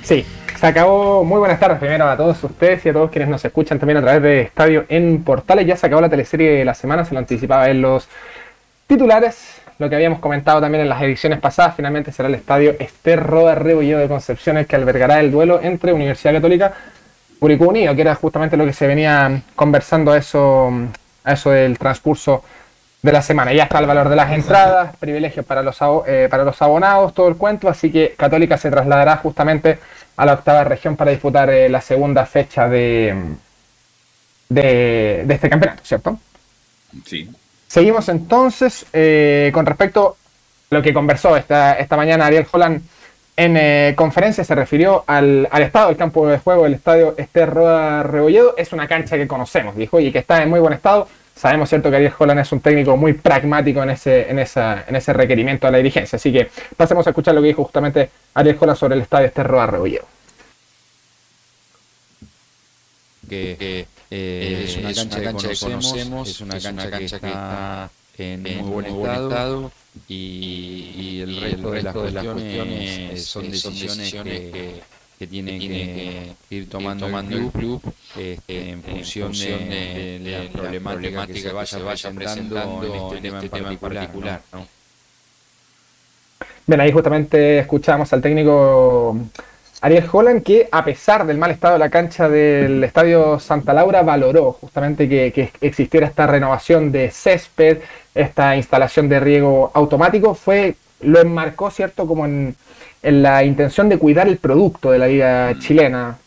Sí, 0.05 0.25
se 0.61 0.67
acabó. 0.67 1.25
Muy 1.25 1.41
buenas 1.41 1.59
tardes 1.59 1.81
primero 1.81 2.09
a 2.09 2.17
todos 2.17 2.43
ustedes 2.45 2.87
y 2.87 2.89
a 2.89 2.93
todos 2.93 3.11
quienes 3.11 3.29
nos 3.29 3.45
escuchan 3.45 3.81
también 3.81 3.97
a 3.97 4.03
través 4.03 4.23
de 4.23 4.43
Estadio 4.43 4.85
en 4.89 5.25
Portales. 5.25 5.67
Ya 5.67 5.77
se 5.77 5.89
acabó 5.89 6.01
la 6.01 6.09
teleserie 6.09 6.53
de 6.53 6.65
la 6.65 6.73
semana, 6.73 7.05
se 7.05 7.13
lo 7.13 7.19
anticipaba 7.19 7.69
en 7.69 7.83
los 7.83 8.07
titulares. 8.87 9.61
Lo 9.81 9.91
que 9.91 9.97
habíamos 9.97 10.21
comentado 10.21 10.61
también 10.61 10.83
en 10.83 10.89
las 10.89 11.03
ediciones 11.03 11.41
pasadas, 11.41 11.75
finalmente 11.75 12.13
será 12.13 12.29
el 12.29 12.37
estadio 12.37 12.77
Esther 12.79 13.21
Roda 13.21 13.57
Rebolledo 13.57 13.99
de 13.99 14.07
Concepción 14.07 14.57
el 14.57 14.67
que 14.67 14.77
albergará 14.77 15.19
el 15.19 15.33
duelo 15.33 15.59
entre 15.61 15.93
Universidad 15.93 16.35
Católica 16.35 16.75
y 17.29 17.41
Curicó 17.41 17.65
Unido, 17.71 17.93
que 17.97 18.03
era 18.03 18.15
justamente 18.15 18.57
lo 18.57 18.67
que 18.67 18.73
se 18.73 18.87
venía 18.87 19.43
conversando 19.57 20.13
a 20.13 20.19
eso, 20.19 20.71
a 21.25 21.33
eso 21.33 21.51
del 21.51 21.77
transcurso 21.77 22.45
de 23.03 23.13
la 23.13 23.23
semana. 23.23 23.53
Ya 23.53 23.65
está 23.65 23.79
el 23.79 23.87
valor 23.87 24.09
de 24.09 24.17
las 24.17 24.33
entradas, 24.33 24.97
privilegios 24.97 25.45
para 25.47 25.63
los, 25.63 25.79
eh, 26.07 26.29
para 26.31 26.45
los 26.45 26.61
abonados, 26.61 27.15
todo 27.15 27.29
el 27.29 27.37
cuento, 27.37 27.69
así 27.69 27.91
que 27.91 28.15
Católica 28.17 28.57
se 28.59 28.71
trasladará 28.71 29.17
justamente 29.17 29.79
a 30.17 30.27
la 30.27 30.35
octava 30.35 30.65
región 30.65 30.97
para 30.97 31.11
disputar 31.11 31.49
eh, 31.51 31.69
la 31.69 31.81
segunda 31.81 32.27
fecha 32.27 32.69
de, 32.69 33.15
de, 34.49 35.23
de, 35.25 35.35
este 35.35 35.49
campeonato, 35.49 35.83
¿cierto? 35.85 36.19
Sí. 37.07 37.31
Seguimos 37.67 38.09
entonces 38.09 38.85
eh, 38.93 39.51
con 39.55 39.65
respecto 39.65 40.17
a 40.71 40.75
lo 40.75 40.83
que 40.83 40.93
conversó 40.93 41.37
esta, 41.37 41.75
esta 41.75 41.97
mañana 41.97 42.27
Ariel 42.27 42.47
Holland 42.51 42.83
en 43.37 43.57
eh, 43.57 43.95
conferencia, 43.97 44.45
se 44.45 44.55
refirió 44.55 45.05
al, 45.07 45.49
al, 45.51 45.63
estado 45.63 45.89
del 45.89 45.97
campo 45.97 46.27
de 46.27 46.39
juego, 46.39 46.67
el 46.67 46.75
estadio 46.75 47.15
Esther 47.17 47.49
Roda 47.49 48.03
Rebolledo, 48.03 48.55
es 48.59 48.75
una 48.75 48.87
cancha 48.87 49.17
que 49.17 49.27
conocemos, 49.27 49.77
dijo, 49.77 49.99
y 49.99 50.13
que 50.13 50.19
está 50.19 50.43
en 50.43 50.51
muy 50.51 50.61
buen 50.61 50.75
estado 50.75 51.09
Sabemos, 51.41 51.71
cierto, 51.71 51.89
que 51.89 51.97
Ariel 51.97 52.13
Holland 52.19 52.41
es 52.41 52.53
un 52.53 52.61
técnico 52.61 52.99
muy 52.99 53.15
pragmático 53.15 53.83
en 53.83 53.89
ese, 53.89 54.31
en, 54.31 54.39
esa, 54.39 54.85
en 54.87 54.95
ese 54.95 55.15
requerimiento 55.15 55.67
a 55.67 55.71
la 55.71 55.79
dirigencia. 55.79 56.17
Así 56.17 56.31
que 56.31 56.51
pasemos 56.77 57.07
a 57.07 57.11
escuchar 57.11 57.35
lo 57.35 57.41
que 57.41 57.49
dijo 57.49 57.65
justamente 57.65 58.11
Ariel 58.35 58.59
Holland 58.61 58.79
sobre 58.79 58.97
el 58.97 59.01
estadio 59.01 59.29
Esterro 59.29 59.67
Rebolledo. 59.67 60.05
Que, 63.27 63.57
que 63.59 63.87
eh, 64.11 64.65
es 64.67 64.77
una, 64.77 64.91
es 64.91 64.99
cancha, 64.99 65.17
una 65.17 65.25
cancha 65.25 65.49
que, 65.49 65.57
conocemos, 65.57 66.29
es 66.29 66.41
una, 66.43 66.57
es 66.59 66.63
cancha, 66.63 66.83
una 66.83 66.91
cancha, 66.91 67.21
que 67.21 67.27
está 67.29 67.91
en, 68.19 68.47
en 68.47 68.59
muy 68.59 68.71
buen 68.71 68.87
estado, 68.87 69.29
estado 69.31 69.73
y, 70.09 70.93
y, 70.95 71.21
el, 71.23 71.31
y 71.31 71.41
resto, 71.41 71.75
el 71.75 71.83
resto 71.83 72.03
de 72.03 72.13
las 72.13 72.25
cuestiones, 72.25 73.11
cuestiones 73.13 73.25
son 73.25 73.51
decisiones 73.51 74.13
que, 74.13 74.21
que 74.51 74.83
que 75.21 75.27
tiene, 75.27 75.59
que, 75.59 76.33
que, 76.49 76.55
ir 76.55 76.71
tomando, 76.71 77.05
tomando 77.05 77.37
el 77.37 77.51
club, 77.51 77.83
este, 78.17 78.71
en, 78.71 78.83
función 78.83 79.31
de, 79.33 79.39
de, 79.39 80.19
de, 80.19 80.19
de 80.19 80.45
la 80.45 80.51
problemática, 80.51 81.27
que 81.27 81.41
se 81.43 81.53
vaya, 81.53 81.67
se 81.67 81.83
vaya 81.83 82.11
presentando, 82.13 82.87
en 82.87 82.95
este, 82.95 83.29
en 83.29 83.35
este 83.35 83.49
tema 83.51 83.71
en 83.71 83.77
particular. 83.77 84.41
¿no? 84.51 84.67
Bien, 86.67 86.81
ahí 86.81 86.91
justamente 86.91 87.59
escuchamos 87.59 88.11
al 88.15 88.23
técnico 88.23 89.15
Ariel 89.83 90.09
Holland 90.11 90.43
que 90.43 90.71
a 90.73 90.83
pesar 90.87 91.27
del 91.27 91.37
mal 91.37 91.51
estado 91.51 91.75
de 91.75 91.81
la 91.81 91.91
cancha 91.91 92.27
del 92.27 92.83
Estadio 92.83 93.39
Santa 93.39 93.75
Laura 93.75 94.01
valoró 94.01 94.53
justamente 94.53 95.07
que, 95.07 95.33
que 95.33 95.53
existiera 95.61 96.07
esta 96.07 96.27
renovación 96.29 96.91
de 96.91 97.11
césped, 97.11 97.81
esta 98.15 98.57
instalación 98.57 99.11
de 99.11 99.21
riego 99.21 99.71
automático, 99.75 100.35
fue 100.35 100.77
lo 101.03 101.21
enmarcó, 101.21 101.71
¿cierto?, 101.71 102.07
como 102.07 102.25
en 102.25 102.57
en 103.03 103.23
la 103.23 103.45
intención 103.45 103.89
de 103.89 103.99
cuidar 103.99 104.29
el 104.29 104.37
producto 104.37 104.91
de 104.91 104.99
la 104.99 105.07
liga 105.07 105.55
chilena. 105.59 106.19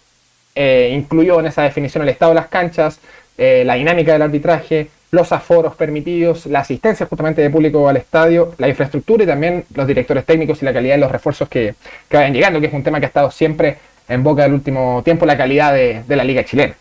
Eh, 0.55 0.91
incluyó 0.93 1.39
en 1.39 1.47
esa 1.47 1.63
definición 1.63 2.03
el 2.03 2.09
estado 2.09 2.31
de 2.31 2.35
las 2.35 2.47
canchas, 2.47 2.99
eh, 3.37 3.63
la 3.65 3.75
dinámica 3.75 4.13
del 4.13 4.21
arbitraje, 4.21 4.89
los 5.11 5.31
aforos 5.31 5.75
permitidos, 5.75 6.45
la 6.47 6.59
asistencia 6.59 7.05
justamente 7.05 7.41
de 7.41 7.49
público 7.49 7.87
al 7.87 7.97
estadio, 7.97 8.53
la 8.57 8.67
infraestructura 8.67 9.23
y 9.23 9.27
también 9.27 9.65
los 9.75 9.87
directores 9.87 10.25
técnicos 10.25 10.61
y 10.61 10.65
la 10.65 10.73
calidad 10.73 10.95
de 10.95 11.01
los 11.01 11.11
refuerzos 11.11 11.47
que, 11.49 11.75
que 12.09 12.17
vayan 12.17 12.33
llegando, 12.33 12.59
que 12.59 12.67
es 12.67 12.73
un 12.73 12.83
tema 12.83 12.99
que 12.99 13.05
ha 13.05 13.07
estado 13.07 13.29
siempre 13.29 13.77
en 14.07 14.23
boca 14.23 14.43
del 14.43 14.53
último 14.53 15.01
tiempo, 15.03 15.25
la 15.25 15.37
calidad 15.37 15.73
de, 15.73 16.03
de 16.07 16.15
la 16.15 16.23
liga 16.23 16.43
chilena. 16.43 16.75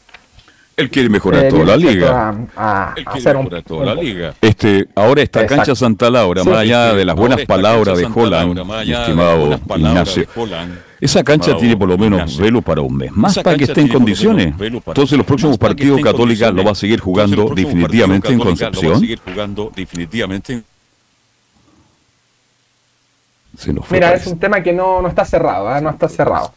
Él 0.77 0.89
quiere 0.90 1.09
mejorar 1.11 1.44
eh, 1.44 1.49
toda 1.51 1.65
la 1.65 1.77
liga. 1.77 2.28
A, 2.57 2.90
a 2.90 2.94
Él 2.97 3.05
quiere 3.05 3.20
mejorar 3.35 3.36
un, 3.59 3.62
toda 3.62 3.85
la 3.85 3.94
liga. 3.94 4.35
Este, 4.40 4.89
ahora 4.94 5.23
esta 5.23 5.43
Exacto. 5.43 5.57
cancha 5.57 5.74
Santa 5.74 6.11
Laura, 6.11 6.43
Sí, 6.43 6.49
más 6.49 6.59
allá 6.59 6.94
de 6.94 7.05
las 7.05 7.15
buenas 7.15 7.44
palabras 7.47 7.99
de 7.99 8.05
Holland, 8.07 8.57
Laura, 8.57 8.82
estimado 8.82 9.61
Ignacio, 9.77 10.24
Holland, 10.35 10.78
esa 11.01 11.23
cancha 11.23 11.57
tiene 11.57 11.77
por 11.77 11.89
lo 11.89 11.99
menos 11.99 12.20
Ignacio. 12.20 12.43
velo 12.44 12.62
para 12.62 12.81
un 12.81 12.97
mes, 12.97 13.12
más 13.12 13.39
para 13.39 13.57
que 13.57 13.65
esté 13.65 13.81
en 13.82 13.89
condiciones. 13.89 14.55
Entonces 14.59 15.19
los 15.19 15.27
próximos 15.27 15.59
partidos 15.59 16.01
Católica 16.01 16.51
lo 16.51 16.65
va 16.65 16.70
a 16.70 16.74
seguir 16.74 17.01
jugando 17.01 17.53
definitivamente 17.55 18.32
en 18.32 18.39
partido 18.39 18.55
Católica 18.55 18.70
Lo 18.70 18.70
va 18.70 18.78
a 18.78 18.90
Concepción. 18.90 19.01
seguir 19.01 19.20
jugando 19.24 19.73
definitivamente 19.77 20.53
en 20.55 20.65
Se 23.59 23.73
nos 23.73 23.86
fue, 23.86 23.99
Mira, 23.99 24.15
es 24.15 24.27
un 24.27 24.39
tema 24.39 24.62
que 24.62 24.73
no, 24.73 25.03
no 25.03 25.09
está 25.09 25.24
cerrado, 25.27 25.77
¿eh? 25.77 25.81
no 25.82 25.90
está 25.90 26.09
cerrado. 26.09 26.55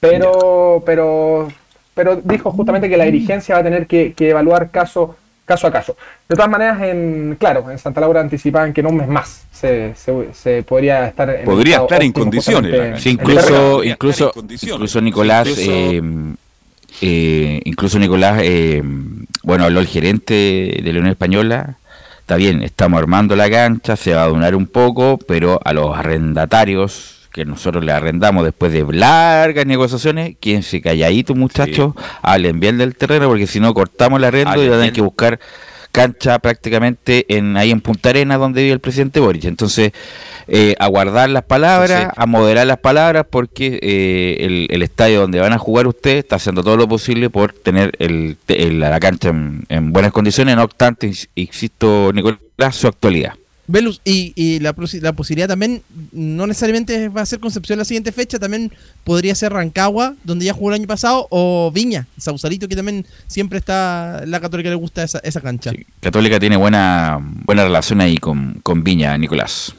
Pero, 0.00 0.82
pero, 0.86 1.48
pero 1.94 2.16
dijo 2.16 2.50
justamente 2.50 2.88
que 2.88 2.96
la 2.96 3.04
dirigencia 3.04 3.54
va 3.54 3.60
a 3.60 3.64
tener 3.64 3.86
que, 3.86 4.12
que 4.14 4.30
evaluar 4.30 4.70
caso, 4.70 5.16
caso 5.44 5.66
a 5.66 5.72
caso. 5.72 5.96
De 6.28 6.34
todas 6.36 6.50
maneras, 6.50 6.80
en, 6.82 7.36
claro, 7.38 7.70
en 7.70 7.78
Santa 7.78 8.00
Laura 8.00 8.20
anticipaban 8.20 8.72
que 8.72 8.80
en 8.80 8.86
un 8.88 8.96
mes 8.96 9.08
más 9.08 9.44
se, 9.52 9.94
se, 9.94 10.28
se 10.34 10.62
podría 10.62 11.06
estar 11.06 11.30
en 11.30 11.44
Podría 11.44 11.78
estar 11.78 12.02
en 12.02 12.12
condiciones. 12.12 13.00
Sí, 13.02 13.10
incluso, 13.10 13.84
incluso, 13.84 14.32
incluso 14.36 15.00
Nicolás, 15.00 15.48
Sí, 15.48 15.62
incluso- 15.62 15.72
eh, 15.72 16.34
eh, 17.00 17.60
incluso 17.64 17.98
Nicolás, 17.98 18.40
eh, 18.42 18.82
bueno, 19.42 19.64
habló 19.64 19.80
el 19.80 19.86
gerente 19.86 20.34
de 20.82 20.92
la 20.92 20.98
Unión 21.00 21.08
Española. 21.12 21.76
Está 22.20 22.36
bien, 22.36 22.62
estamos 22.62 22.98
armando 22.98 23.36
la 23.36 23.50
cancha, 23.50 23.96
se 23.96 24.14
va 24.14 24.22
a 24.24 24.28
donar 24.28 24.54
un 24.54 24.66
poco, 24.66 25.18
pero 25.28 25.60
a 25.62 25.72
los 25.74 25.94
arrendatarios 25.96 27.13
que 27.34 27.44
nosotros 27.44 27.84
le 27.84 27.90
arrendamos 27.90 28.44
después 28.44 28.72
de 28.72 28.84
largas 28.92 29.66
negociaciones, 29.66 30.36
quédense 30.40 30.80
calladitos 30.80 31.36
muchachos, 31.36 31.92
hablen 32.22 32.60
bien 32.60 32.78
del 32.78 32.94
terreno, 32.94 33.26
porque 33.28 33.48
si 33.48 33.58
no 33.58 33.74
cortamos 33.74 34.18
el 34.20 34.24
arrendo 34.24 34.50
y 34.50 34.52
Hablen 34.52 34.70
van 34.70 34.78
a 34.78 34.82
tener 34.82 34.92
que 34.94 35.00
buscar 35.00 35.40
cancha 35.90 36.38
prácticamente 36.38 37.24
en 37.28 37.56
ahí 37.56 37.70
en 37.72 37.80
Punta 37.80 38.10
Arenas 38.10 38.38
donde 38.38 38.62
vive 38.62 38.72
el 38.72 38.80
presidente 38.80 39.18
Boric. 39.20 39.44
Entonces, 39.44 39.92
eh, 40.48 40.74
a 40.78 40.86
guardar 40.88 41.28
las 41.30 41.42
palabras, 41.44 41.90
Entonces- 41.90 42.14
a 42.16 42.26
moderar 42.26 42.66
las 42.68 42.78
palabras, 42.78 43.26
porque 43.28 43.78
eh, 43.82 44.36
el, 44.46 44.66
el 44.70 44.82
estadio 44.82 45.20
donde 45.20 45.40
van 45.40 45.52
a 45.52 45.58
jugar 45.58 45.86
ustedes 45.88 46.18
está 46.24 46.36
haciendo 46.36 46.62
todo 46.62 46.76
lo 46.76 46.86
posible 46.88 47.30
por 47.30 47.52
tener 47.52 47.92
el, 47.98 48.36
el- 48.48 48.78
la 48.80 48.98
cancha 49.00 49.30
en, 49.30 49.64
en 49.68 49.92
buenas 49.92 50.12
condiciones, 50.12 50.54
no 50.56 50.62
obstante, 50.64 51.08
ins- 51.08 51.28
insisto, 51.34 52.10
Nicolás, 52.12 52.38
su 52.72 52.86
actualidad. 52.88 53.34
Velus, 53.66 54.00
y, 54.04 54.32
y 54.36 54.60
la, 54.60 54.74
posi- 54.76 55.00
la 55.00 55.14
posibilidad 55.14 55.48
también, 55.48 55.82
no 56.12 56.46
necesariamente 56.46 57.08
va 57.08 57.22
a 57.22 57.26
ser 57.26 57.40
Concepción 57.40 57.78
la 57.78 57.86
siguiente 57.86 58.12
fecha, 58.12 58.38
también 58.38 58.70
podría 59.04 59.34
ser 59.34 59.52
Rancagua, 59.54 60.14
donde 60.22 60.44
ya 60.44 60.52
jugó 60.52 60.68
el 60.68 60.74
año 60.74 60.86
pasado, 60.86 61.26
o 61.30 61.70
Viña, 61.72 62.06
Sausalito, 62.18 62.68
que 62.68 62.76
también 62.76 63.06
siempre 63.26 63.58
está, 63.58 64.22
la 64.26 64.38
Católica 64.40 64.68
le 64.68 64.74
gusta 64.74 65.02
esa, 65.02 65.18
esa 65.20 65.40
cancha. 65.40 65.72
Católica 66.00 66.38
tiene 66.38 66.56
buena 66.58 67.18
buena 67.46 67.64
relación 67.64 68.00
ahí 68.02 68.18
con, 68.18 68.60
con 68.62 68.84
Viña, 68.84 69.16
Nicolás. 69.16 69.74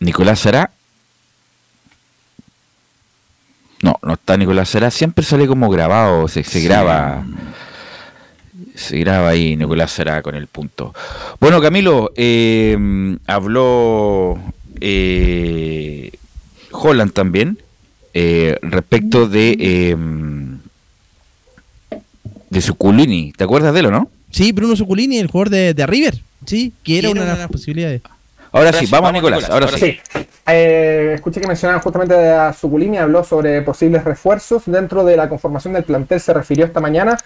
Nicolás 0.00 0.40
será. 0.40 0.70
No, 3.82 3.98
no 4.02 4.14
está 4.14 4.36
Nicolás 4.36 4.68
será. 4.68 4.90
Siempre 4.90 5.24
sale 5.24 5.46
como 5.46 5.68
grabado, 5.68 6.28
se, 6.28 6.42
se 6.44 6.60
graba. 6.60 7.24
Se 8.74 8.98
graba 8.98 9.28
ahí 9.28 9.56
Nicolás 9.56 9.92
será 9.92 10.22
con 10.22 10.34
el 10.34 10.46
punto. 10.46 10.94
Bueno, 11.40 11.60
Camilo, 11.60 12.12
eh, 12.16 12.76
habló 13.26 14.38
eh, 14.80 16.10
Holland 16.70 17.12
también 17.12 17.58
eh, 18.14 18.58
respecto 18.62 19.28
de 19.28 19.56
eh, 19.58 19.96
de 22.50 22.60
Suculini. 22.60 23.32
¿Te 23.32 23.44
acuerdas 23.44 23.72
de 23.74 23.80
él 23.80 23.86
o 23.86 23.90
no? 23.90 24.10
Sí, 24.30 24.52
Bruno 24.52 24.76
Suculini, 24.76 25.18
el 25.18 25.28
jugador 25.28 25.50
de, 25.50 25.74
de 25.74 25.86
River, 25.86 26.18
sí, 26.46 26.72
que 26.82 26.98
era 26.98 27.10
una 27.10 27.24
de 27.24 27.38
las 27.38 27.48
posibilidades. 27.48 28.02
Ahora 28.50 28.72
sí, 28.72 28.86
vamos, 28.90 29.12
Nicolás, 29.12 29.48
ahora 29.48 29.68
sí. 29.68 29.98
Eh, 30.46 31.12
escuché 31.14 31.40
que 31.40 31.46
mencionaban 31.46 31.82
justamente 31.82 32.14
a 32.14 32.52
Suculini, 32.52 32.98
habló 32.98 33.24
sobre 33.24 33.62
posibles 33.62 34.04
refuerzos 34.04 34.64
dentro 34.66 35.04
de 35.04 35.16
la 35.16 35.28
conformación 35.28 35.72
del 35.72 35.84
plantel, 35.84 36.20
se 36.20 36.34
refirió 36.34 36.66
esta 36.66 36.80
mañana, 36.80 37.16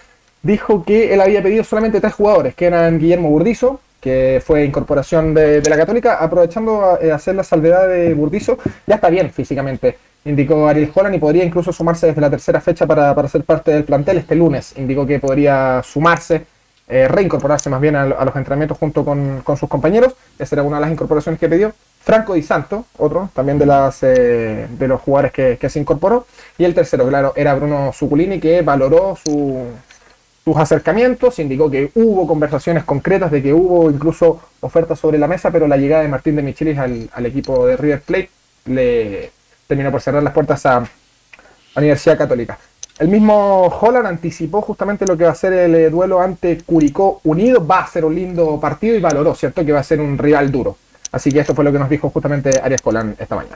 dijo 0.43 0.83
que 0.83 1.13
él 1.13 1.21
había 1.21 1.41
pedido 1.41 1.63
solamente 1.63 1.99
tres 2.01 2.13
jugadores, 2.13 2.55
que 2.55 2.65
eran 2.65 2.99
Guillermo 2.99 3.29
Burdizo, 3.29 3.79
que 3.99 4.41
fue 4.45 4.63
incorporación 4.63 5.33
de, 5.33 5.61
la 5.67 5.75
Católica, 5.77 6.17
aprovechando 6.17 6.85
a 6.85 6.99
eh, 7.01 7.11
hacer 7.11 7.35
la 7.35 7.43
salvedad 7.43 7.87
de 7.87 8.13
Burdizo, 8.13 8.57
ya 8.85 8.95
está 8.95 9.09
bien 9.09 9.31
físicamente, 9.31 9.97
indicó 10.25 10.67
Ariel 10.67 10.91
Holland 10.93 11.15
y 11.15 11.19
podría 11.19 11.43
incluso 11.43 11.73
sumarse 11.73 12.07
desde 12.07 12.21
la 12.21 12.29
tercera 12.29 12.61
fecha 12.61 12.85
para, 12.85 13.13
para 13.15 13.27
ser 13.27 13.43
parte 13.43 13.71
del 13.71 13.83
plantel 13.83 14.17
este 14.17 14.35
lunes, 14.35 14.73
indicó 14.77 15.05
que 15.05 15.19
podría 15.19 15.81
sumarse 15.83 16.45
eh, 16.89 17.07
reincorporarse 17.07 17.69
más 17.69 17.81
bien 17.81 17.95
a, 17.97 18.03
a 18.03 18.23
los 18.25 18.35
entrenamientos 18.35 18.77
junto 18.77 19.03
con, 19.03 19.41
con 19.43 19.57
sus 19.57 19.67
compañeros. 19.67 20.13
Esa 20.39 20.55
era 20.55 20.63
una 20.63 20.77
de 20.77 20.81
las 20.81 20.91
incorporaciones 20.91 21.37
que 21.39 21.49
pidió. 21.49 21.73
Franco 22.01 22.35
Di 22.35 22.41
Santo, 22.43 22.85
otro 22.97 23.29
también 23.33 23.59
de, 23.59 23.65
las, 23.65 24.01
eh, 24.03 24.67
de 24.69 24.87
los 24.87 25.01
jugadores 25.01 25.33
que, 25.33 25.57
que 25.59 25.69
se 25.69 25.79
incorporó. 25.79 26.25
Y 26.57 26.63
el 26.63 26.73
tercero, 26.73 27.05
claro, 27.09 27.33
era 27.35 27.55
Bruno 27.55 27.91
Suculini, 27.91 28.39
que 28.39 28.61
valoró 28.61 29.17
su- 29.21 29.65
sus 30.47 30.55
acercamientos, 30.55 31.39
indicó 31.39 31.69
que 31.69 31.91
hubo 31.95 32.25
conversaciones 32.25 32.85
concretas, 32.85 33.29
de 33.29 33.43
que 33.43 33.53
hubo 33.53 33.91
incluso 33.91 34.39
ofertas 34.61 34.97
sobre 34.97 35.17
la 35.17 35.27
mesa, 35.27 35.51
pero 35.51 35.67
la 35.67 35.75
llegada 35.75 36.03
de 36.03 36.07
Martín 36.07 36.37
de 36.37 36.41
Michelis 36.41 36.77
al, 36.77 37.25
equipo 37.25 37.67
de 37.67 37.75
River 37.75 38.01
Plate 38.01 38.29
le 38.67 39.29
terminó 39.67 39.91
por 39.91 39.99
cerrar 39.99 40.23
las 40.23 40.31
puertas 40.31 40.65
a, 40.65 40.77
a 40.77 40.87
Universidad 41.75 42.17
Católica. 42.17 42.57
El 42.97 43.09
mismo 43.09 43.65
Holland 43.65 44.07
anticipó 44.07 44.61
justamente 44.61 45.05
lo 45.05 45.17
que 45.17 45.25
va 45.25 45.31
a 45.31 45.35
ser 45.35 45.51
el 45.51 45.75
eh, 45.75 45.89
duelo 45.89 46.21
ante 46.21 46.59
Curicó 46.59 47.19
Unido. 47.25 47.67
Va 47.67 47.79
a 47.81 47.87
ser 47.87 48.05
un 48.05 48.15
lindo 48.15 48.57
partido 48.57 48.95
y 48.95 49.01
valoró, 49.01 49.35
¿cierto?, 49.35 49.65
que 49.65 49.73
va 49.73 49.81
a 49.81 49.83
ser 49.83 49.99
un 49.99 50.17
rival 50.17 50.49
duro. 50.49 50.77
Así 51.11 51.29
que 51.29 51.41
esto 51.41 51.53
fue 51.55 51.65
lo 51.65 51.73
que 51.73 51.79
nos 51.79 51.89
dijo 51.89 52.09
justamente 52.09 52.57
Arias 52.63 52.79
Holland 52.85 53.17
esta 53.19 53.35
mañana. 53.35 53.55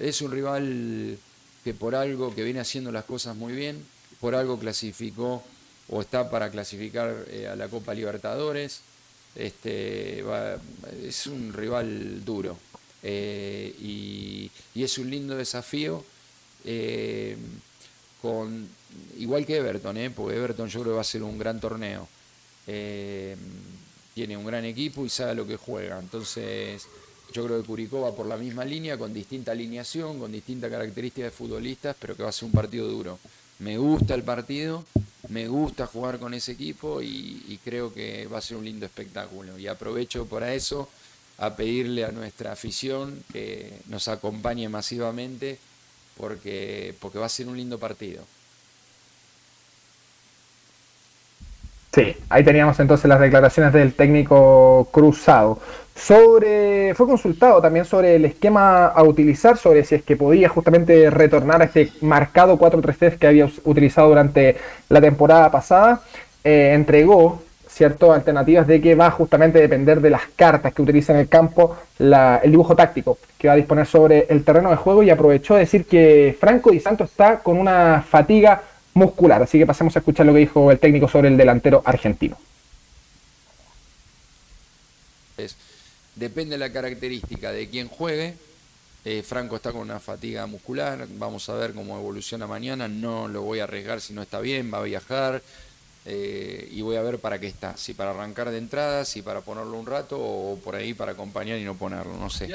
Es 0.00 0.20
un 0.20 0.32
rival 0.32 1.16
que 1.64 1.72
por 1.72 1.94
algo 1.94 2.34
que 2.34 2.44
viene 2.44 2.60
haciendo 2.60 2.92
las 2.92 3.04
cosas 3.04 3.34
muy 3.34 3.54
bien, 3.54 3.82
por 4.20 4.34
algo 4.34 4.58
clasificó 4.58 5.42
o 5.88 6.00
está 6.00 6.30
para 6.30 6.50
clasificar 6.50 7.24
eh, 7.28 7.48
a 7.48 7.56
la 7.56 7.68
Copa 7.68 7.94
Libertadores. 7.94 8.82
Este, 9.34 10.24
es 11.02 11.26
un 11.26 11.52
rival 11.52 12.24
duro 12.24 12.56
eh, 13.02 13.74
y, 13.80 14.50
es 14.74 14.98
un 14.98 15.10
lindo 15.10 15.36
desafío. 15.36 16.04
eh, 16.64 17.36
con, 18.22 18.66
igual 19.18 19.44
que 19.44 19.56
Everton, 19.56 19.98
porque 20.14 20.36
Everton 20.36 20.68
yo 20.68 20.80
creo 20.80 20.92
que 20.92 20.96
va 20.96 21.02
a 21.02 21.04
ser 21.04 21.22
un 21.22 21.38
gran 21.38 21.60
torneo. 21.60 22.08
Tiene 22.64 24.36
un 24.36 24.46
gran 24.46 24.64
equipo 24.64 25.04
y 25.04 25.10
sabe 25.10 25.34
lo 25.34 25.46
que 25.46 25.56
juega. 25.56 25.98
Entonces, 25.98 26.86
yo 27.34 27.44
creo 27.44 27.60
que 27.60 27.66
Curicó 27.66 28.02
va 28.02 28.14
por 28.14 28.26
la 28.26 28.36
misma 28.36 28.64
línea, 28.64 28.96
con 28.96 29.12
distinta 29.12 29.50
alineación, 29.50 30.20
con 30.20 30.30
distintas 30.30 30.70
características 30.70 31.32
de 31.32 31.36
futbolistas, 31.36 31.96
pero 31.98 32.16
que 32.16 32.22
va 32.22 32.28
a 32.28 32.32
ser 32.32 32.46
un 32.46 32.52
partido 32.52 32.88
duro. 32.88 33.18
Me 33.58 33.76
gusta 33.76 34.14
el 34.14 34.22
partido, 34.22 34.84
me 35.28 35.48
gusta 35.48 35.86
jugar 35.86 36.20
con 36.20 36.32
ese 36.32 36.52
equipo 36.52 37.02
y, 37.02 37.44
y 37.48 37.58
creo 37.64 37.92
que 37.92 38.28
va 38.28 38.38
a 38.38 38.40
ser 38.40 38.56
un 38.56 38.64
lindo 38.64 38.86
espectáculo. 38.86 39.58
Y 39.58 39.66
aprovecho 39.66 40.26
para 40.26 40.54
eso 40.54 40.88
a 41.38 41.56
pedirle 41.56 42.04
a 42.04 42.12
nuestra 42.12 42.52
afición 42.52 43.24
que 43.32 43.80
nos 43.88 44.06
acompañe 44.06 44.68
masivamente 44.68 45.58
porque, 46.16 46.94
porque 47.00 47.18
va 47.18 47.26
a 47.26 47.28
ser 47.28 47.48
un 47.48 47.56
lindo 47.56 47.78
partido. 47.80 48.22
Sí, 51.94 52.16
ahí 52.28 52.42
teníamos 52.42 52.80
entonces 52.80 53.08
las 53.08 53.20
declaraciones 53.20 53.72
del 53.72 53.94
técnico 53.94 54.88
Cruzado. 54.90 55.60
Sobre, 55.94 56.92
fue 56.96 57.06
consultado 57.06 57.62
también 57.62 57.84
sobre 57.84 58.16
el 58.16 58.24
esquema 58.24 58.86
a 58.86 59.04
utilizar, 59.04 59.56
sobre 59.56 59.84
si 59.84 59.94
es 59.94 60.02
que 60.02 60.16
podía 60.16 60.48
justamente 60.48 61.08
retornar 61.08 61.62
a 61.62 61.66
este 61.66 61.92
marcado 62.00 62.58
4-3-3 62.58 63.16
que 63.16 63.28
había 63.28 63.48
utilizado 63.62 64.08
durante 64.08 64.56
la 64.88 65.00
temporada 65.00 65.52
pasada. 65.52 66.00
Eh, 66.42 66.72
entregó 66.74 67.40
cierto 67.68 68.12
alternativas 68.12 68.66
de 68.66 68.80
que 68.80 68.96
va 68.96 69.12
justamente 69.12 69.58
a 69.58 69.62
depender 69.62 70.00
de 70.00 70.10
las 70.10 70.22
cartas 70.34 70.74
que 70.74 70.82
utiliza 70.82 71.12
en 71.12 71.20
el 71.20 71.28
campo 71.28 71.76
el 71.98 72.50
dibujo 72.50 72.74
táctico 72.74 73.18
que 73.38 73.46
va 73.46 73.54
a 73.54 73.56
disponer 73.56 73.86
sobre 73.86 74.26
el 74.30 74.44
terreno 74.44 74.70
de 74.70 74.76
juego 74.76 75.04
y 75.04 75.10
aprovechó 75.10 75.54
de 75.54 75.60
decir 75.60 75.86
que 75.86 76.36
Franco 76.40 76.70
Di 76.70 76.80
Santo 76.80 77.04
está 77.04 77.38
con 77.38 77.56
una 77.56 78.04
fatiga 78.08 78.62
muscular. 78.94 79.42
Así 79.42 79.58
que 79.58 79.66
pasemos 79.66 79.94
a 79.96 79.98
escuchar 80.00 80.26
lo 80.26 80.32
que 80.32 80.40
dijo 80.40 80.70
el 80.70 80.78
técnico 80.78 81.08
sobre 81.08 81.28
el 81.28 81.36
delantero 81.36 81.82
argentino. 81.84 82.36
Es- 85.36 85.56
depende 86.14 86.52
de 86.54 86.58
la 86.58 86.72
característica 86.72 87.52
de 87.52 87.68
quien 87.68 87.88
juegue. 87.88 88.34
Eh, 89.04 89.22
Franco 89.22 89.56
está 89.56 89.72
con 89.72 89.82
una 89.82 90.00
fatiga 90.00 90.46
muscular. 90.46 91.06
Vamos 91.18 91.48
a 91.48 91.54
ver 91.54 91.74
cómo 91.74 91.98
evoluciona 91.98 92.46
mañana. 92.46 92.88
No 92.88 93.28
lo 93.28 93.42
voy 93.42 93.60
a 93.60 93.64
arriesgar 93.64 94.00
si 94.00 94.14
no 94.14 94.22
está 94.22 94.40
bien. 94.40 94.70
Va 94.72 94.78
a 94.78 94.82
viajar. 94.82 95.42
eh, 96.06 96.68
y 96.70 96.82
voy 96.82 96.96
a 96.96 97.02
ver 97.02 97.18
para 97.18 97.38
qué 97.38 97.46
está. 97.46 97.78
Si 97.78 97.94
para 97.94 98.10
arrancar 98.10 98.50
de 98.50 98.58
entrada, 98.58 99.06
si 99.06 99.22
para 99.22 99.40
ponerlo 99.40 99.78
un 99.78 99.86
rato 99.86 100.18
o 100.20 100.58
por 100.62 100.74
ahí 100.74 100.92
para 100.92 101.12
acompañar 101.12 101.58
y 101.58 101.64
no 101.64 101.76
ponerlo. 101.76 102.14
No 102.18 102.28
sé. 102.28 102.46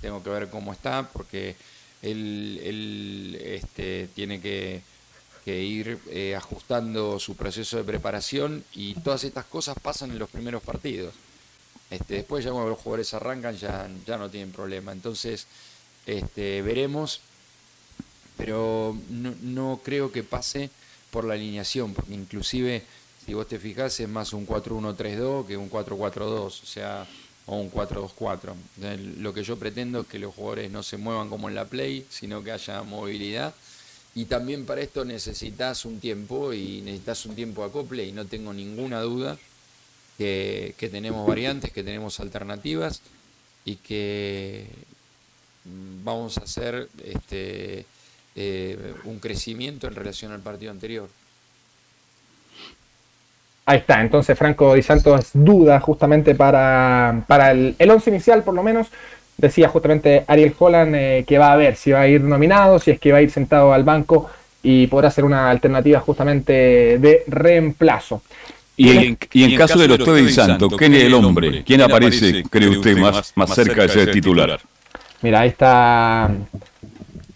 Tengo 0.00 0.22
que 0.22 0.30
ver 0.30 0.48
cómo 0.48 0.72
está 0.72 1.06
porque 1.12 1.56
él, 2.00 2.58
él, 2.64 3.38
este, 3.44 4.08
tiene 4.14 4.40
que, 4.40 4.80
que 5.46 5.62
ir 5.62 6.00
eh, 6.10 6.34
ajustando 6.34 7.20
su 7.20 7.36
proceso 7.36 7.76
de 7.76 7.84
preparación 7.84 8.64
y 8.74 8.94
todas 8.94 9.22
estas 9.22 9.44
cosas 9.44 9.76
pasan 9.80 10.10
en 10.10 10.18
los 10.18 10.28
primeros 10.28 10.60
partidos. 10.60 11.14
Este, 11.88 12.14
después 12.14 12.44
ya 12.44 12.50
cuando 12.50 12.70
los 12.70 12.80
jugadores 12.80 13.14
arrancan 13.14 13.56
ya, 13.56 13.88
ya 14.04 14.18
no 14.18 14.28
tienen 14.28 14.50
problema. 14.50 14.90
Entonces, 14.90 15.46
este, 16.04 16.62
veremos, 16.62 17.20
pero 18.36 18.98
no, 19.08 19.36
no 19.40 19.80
creo 19.84 20.10
que 20.10 20.24
pase 20.24 20.68
por 21.12 21.24
la 21.24 21.34
alineación, 21.34 21.94
porque 21.94 22.14
inclusive, 22.14 22.82
si 23.24 23.32
vos 23.32 23.46
te 23.46 23.60
fijás, 23.60 24.00
es 24.00 24.08
más 24.08 24.32
un 24.32 24.48
4-1-3-2 24.48 25.46
que 25.46 25.56
un 25.56 25.70
4-4-2, 25.70 26.26
o 26.26 26.50
sea, 26.50 27.06
o 27.46 27.54
un 27.54 27.70
4-2-4. 27.70 28.52
Eh, 28.82 29.14
Lo 29.18 29.32
que 29.32 29.44
yo 29.44 29.56
pretendo 29.56 30.00
es 30.00 30.06
que 30.08 30.18
los 30.18 30.34
jugadores 30.34 30.72
no 30.72 30.82
se 30.82 30.96
muevan 30.96 31.28
como 31.28 31.48
en 31.48 31.54
la 31.54 31.66
Play, 31.66 32.04
sino 32.10 32.42
que 32.42 32.50
haya 32.50 32.82
movilidad. 32.82 33.54
Y 34.16 34.24
también 34.24 34.64
para 34.64 34.80
esto 34.80 35.04
necesitas 35.04 35.84
un 35.84 36.00
tiempo 36.00 36.54
y 36.54 36.80
necesitas 36.80 37.26
un 37.26 37.34
tiempo 37.34 37.62
acople 37.62 38.02
y 38.02 38.12
no 38.12 38.24
tengo 38.24 38.54
ninguna 38.54 39.02
duda 39.02 39.36
que, 40.16 40.74
que 40.78 40.88
tenemos 40.88 41.28
variantes, 41.28 41.70
que 41.70 41.84
tenemos 41.84 42.18
alternativas 42.18 43.02
y 43.66 43.76
que 43.76 44.68
mm, 45.66 46.02
vamos 46.02 46.38
a 46.38 46.44
hacer 46.44 46.88
este, 47.04 47.84
eh, 48.36 48.94
un 49.04 49.18
crecimiento 49.18 49.86
en 49.86 49.94
relación 49.94 50.32
al 50.32 50.40
partido 50.40 50.72
anterior. 50.72 51.10
Ahí 53.66 53.80
está, 53.80 54.00
entonces 54.00 54.38
Franco 54.38 54.72
Di 54.72 54.82
Santo 54.82 55.14
es 55.14 55.30
duda 55.34 55.78
justamente 55.80 56.34
para, 56.34 57.22
para 57.26 57.50
el, 57.50 57.76
el 57.78 57.90
once 57.90 58.08
inicial 58.08 58.42
por 58.44 58.54
lo 58.54 58.62
menos. 58.62 58.86
Decía 59.36 59.68
justamente 59.68 60.24
Ariel 60.26 60.54
Holland 60.58 60.94
eh, 60.94 61.24
que 61.26 61.38
va 61.38 61.52
a 61.52 61.56
ver 61.56 61.76
si 61.76 61.92
va 61.92 62.00
a 62.00 62.08
ir 62.08 62.22
nominado, 62.22 62.78
si 62.78 62.90
es 62.90 63.00
que 63.00 63.12
va 63.12 63.18
a 63.18 63.22
ir 63.22 63.30
sentado 63.30 63.72
al 63.72 63.84
banco 63.84 64.30
y 64.62 64.86
podrá 64.86 65.10
ser 65.10 65.24
una 65.24 65.50
alternativa 65.50 66.00
justamente 66.00 66.98
de 66.98 67.22
reemplazo. 67.26 68.22
Y 68.76 68.90
en, 68.90 69.18
y 69.32 69.44
en 69.44 69.56
caso 69.56 69.78
de 69.78 69.88
los 69.88 69.98
Di 69.98 70.30
Santo, 70.30 70.68
¿quién 70.70 70.94
es 70.94 71.04
el 71.04 71.14
hombre? 71.14 71.62
¿Quién 71.64 71.82
aparece, 71.82 72.42
cree 72.50 72.68
usted, 72.68 72.96
más, 72.96 73.32
más 73.34 73.54
cerca 73.54 73.82
de 73.82 73.88
ser 73.88 74.10
titular? 74.10 74.60
Mira, 75.22 75.40
ahí 75.40 75.48
está 75.48 76.30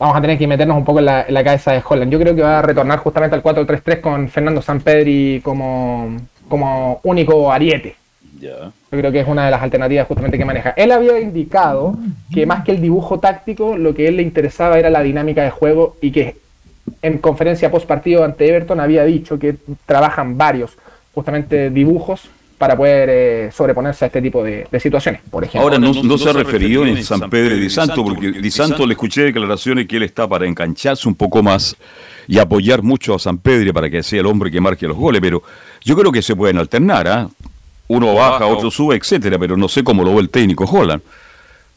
vamos 0.00 0.16
a 0.16 0.20
tener 0.22 0.38
que 0.38 0.46
meternos 0.46 0.78
un 0.78 0.84
poco 0.84 0.98
en 0.98 1.04
la, 1.04 1.22
en 1.28 1.34
la 1.34 1.44
cabeza 1.44 1.72
de 1.72 1.82
Holland. 1.86 2.10
Yo 2.10 2.18
creo 2.18 2.34
que 2.34 2.42
va 2.42 2.58
a 2.58 2.62
retornar 2.62 2.98
justamente 2.98 3.36
al 3.36 3.42
4-3-3 3.42 4.00
con 4.00 4.28
Fernando 4.30 4.62
Sampedri 4.62 5.40
como, 5.44 6.16
como 6.48 7.00
único 7.04 7.52
ariete. 7.52 7.96
Yo 8.40 8.72
creo 8.90 9.12
que 9.12 9.20
es 9.20 9.28
una 9.28 9.44
de 9.44 9.50
las 9.50 9.62
alternativas 9.62 10.06
justamente 10.06 10.38
que 10.38 10.44
maneja. 10.44 10.70
Él 10.70 10.92
había 10.92 11.20
indicado 11.20 11.96
que 12.32 12.46
más 12.46 12.64
que 12.64 12.72
el 12.72 12.80
dibujo 12.80 13.20
táctico, 13.20 13.76
lo 13.76 13.94
que 13.94 14.06
a 14.06 14.08
él 14.08 14.16
le 14.16 14.22
interesaba 14.22 14.78
era 14.78 14.90
la 14.90 15.02
dinámica 15.02 15.42
de 15.42 15.50
juego 15.50 15.96
y 16.00 16.10
que 16.10 16.36
en 17.02 17.18
conferencia 17.18 17.70
post 17.70 17.86
partido 17.86 18.24
ante 18.24 18.48
Everton 18.48 18.80
había 18.80 19.04
dicho 19.04 19.38
que 19.38 19.56
trabajan 19.86 20.36
varios 20.36 20.72
justamente 21.12 21.70
dibujos 21.70 22.28
para 22.60 22.76
poder 22.76 23.08
eh, 23.10 23.50
sobreponerse 23.52 24.04
a 24.04 24.08
este 24.08 24.20
tipo 24.20 24.44
de, 24.44 24.66
situaciones, 24.78 25.22
por 25.30 25.42
ejemplo. 25.42 25.62
Ahora 25.62 25.78
no, 25.78 26.18
se 26.18 26.28
ha 26.28 26.32
referido 26.34 26.84
en 26.84 27.02
San 27.02 27.30
Pedro 27.30 27.54
de 27.54 27.60
Di 27.62 27.70
Santo, 27.70 28.04
porque 28.04 28.32
Di 28.32 28.50
Santo 28.50 28.86
le 28.86 28.92
escuché 28.92 29.22
declaraciones 29.22 29.86
que 29.86 29.96
él 29.96 30.02
está 30.02 30.28
para 30.28 30.46
engancharse 30.46 31.08
un 31.08 31.14
poco 31.14 31.42
más 31.42 31.74
y 32.28 32.38
apoyar 32.38 32.82
mucho 32.82 33.14
a 33.14 33.18
San 33.18 33.38
Pedro 33.38 33.72
para 33.72 33.88
que 33.88 34.02
sea 34.02 34.20
el 34.20 34.26
hombre 34.26 34.50
que 34.50 34.60
marque 34.60 34.86
los 34.86 34.96
goles, 34.96 35.22
pero 35.22 35.42
yo 35.82 35.96
creo 35.96 36.12
que 36.12 36.20
se 36.20 36.36
pueden 36.36 36.58
alternar, 36.58 37.08
¿ah? 37.08 37.30
Uno 37.92 38.14
baja, 38.14 38.46
otro 38.46 38.70
sube, 38.70 38.94
etcétera, 38.94 39.36
pero 39.36 39.56
no 39.56 39.68
sé 39.68 39.82
cómo 39.82 40.04
lo 40.04 40.14
ve 40.14 40.20
el 40.20 40.30
técnico 40.30 40.64
Holland. 40.64 41.02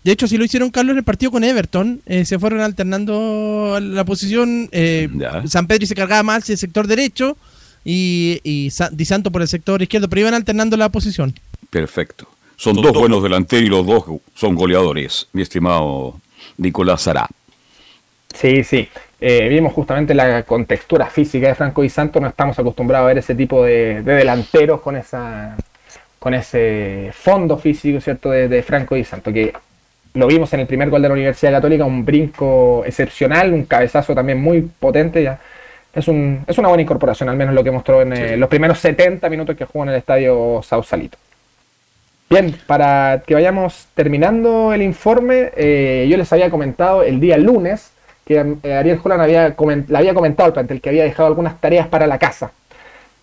De 0.03 0.11
hecho, 0.11 0.27
si 0.27 0.37
lo 0.37 0.45
hicieron 0.45 0.69
Carlos 0.69 0.91
en 0.91 0.99
el 0.99 1.03
partido 1.03 1.31
con 1.31 1.43
Everton, 1.43 2.01
eh, 2.05 2.23
se 2.23 2.37
fueron 2.37 2.61
alternando 2.61 3.79
la 3.81 4.03
posición. 4.05 4.69
Eh, 4.71 5.09
San 5.47 5.65
Pedro 5.65 5.87
se 5.87 5.95
cargaba 5.95 6.21
más 6.21 6.47
el 6.51 6.59
sector 6.59 6.85
derecho 6.85 7.35
y, 7.83 8.39
y 8.43 8.69
Di 8.91 9.05
Santo 9.05 9.31
por 9.31 9.41
el 9.41 9.47
sector 9.47 9.81
izquierdo, 9.81 10.07
pero 10.07 10.21
iban 10.21 10.35
alternando 10.35 10.77
la 10.77 10.89
posición. 10.89 11.33
Perfecto. 11.71 12.27
Son 12.57 12.75
dos 12.75 12.93
buenos 12.93 13.23
delanteros 13.23 13.65
y 13.65 13.69
los 13.69 13.83
dos 13.83 14.03
son 14.35 14.53
goleadores, 14.53 15.27
mi 15.33 15.41
estimado 15.41 16.19
Nicolás 16.57 17.01
Sará. 17.01 17.27
Sí, 18.35 18.63
sí. 18.63 18.87
Eh, 19.19 19.47
vimos 19.49 19.73
justamente 19.73 20.13
la 20.13 20.43
contextura 20.43 21.07
física 21.07 21.47
de 21.47 21.55
Franco 21.55 21.81
Di 21.81 21.89
Santo, 21.89 22.19
no 22.19 22.27
estamos 22.27 22.59
acostumbrados 22.59 23.05
a 23.05 23.07
ver 23.07 23.17
ese 23.17 23.33
tipo 23.33 23.63
de, 23.63 24.03
delanteros 24.03 24.79
con 24.81 24.95
esa 24.95 25.57
con 26.23 26.33
ese 26.33 27.11
fondo 27.11 27.57
físico, 27.57 27.99
¿cierto?, 27.99 28.31
de, 28.31 28.47
de 28.47 28.63
Franco 28.63 28.95
Di 28.95 29.03
Santo, 29.03 29.33
que 29.33 29.51
lo 30.13 30.25
vimos 30.25 30.53
en 30.53 30.61
el 30.61 30.67
primer 30.67 30.89
gol 30.89 31.01
de 31.01 31.09
la 31.09 31.15
Universidad 31.15 31.51
Católica, 31.51 31.83
un 31.83 32.05
brinco 32.05 32.85
excepcional, 32.85 33.51
un 33.51 33.65
cabezazo 33.65 34.15
también 34.15 34.39
muy 34.39 34.61
potente. 34.61 35.21
Ya. 35.21 35.37
Es, 35.93 36.07
un, 36.07 36.45
es 36.47 36.57
una 36.57 36.69
buena 36.69 36.81
incorporación, 36.81 37.27
al 37.27 37.35
menos 37.35 37.53
lo 37.53 37.61
que 37.61 37.71
mostró 37.71 38.01
en 38.01 38.13
eh, 38.13 38.37
los 38.37 38.47
primeros 38.47 38.79
70 38.79 39.29
minutos 39.29 39.57
que 39.57 39.65
jugó 39.65 39.83
en 39.83 39.89
el 39.89 39.95
estadio 39.97 40.61
Sausalito. 40.63 41.17
Bien, 42.29 42.55
para 42.67 43.21
que 43.27 43.33
vayamos 43.33 43.87
terminando 43.93 44.71
el 44.71 44.81
informe, 44.81 45.51
eh, 45.57 46.07
yo 46.09 46.15
les 46.15 46.31
había 46.31 46.49
comentado 46.49 47.03
el 47.03 47.19
día 47.19 47.35
lunes 47.35 47.91
que 48.25 48.55
eh, 48.63 48.73
Ariel 48.73 49.01
Holland 49.03 49.23
había 49.23 49.49
le 49.49 49.97
había 49.97 50.13
comentado 50.13 50.47
al 50.47 50.53
plantel 50.53 50.79
que 50.79 50.87
había 50.87 51.03
dejado 51.03 51.27
algunas 51.27 51.59
tareas 51.59 51.89
para 51.89 52.07
la 52.07 52.17
casa. 52.17 52.53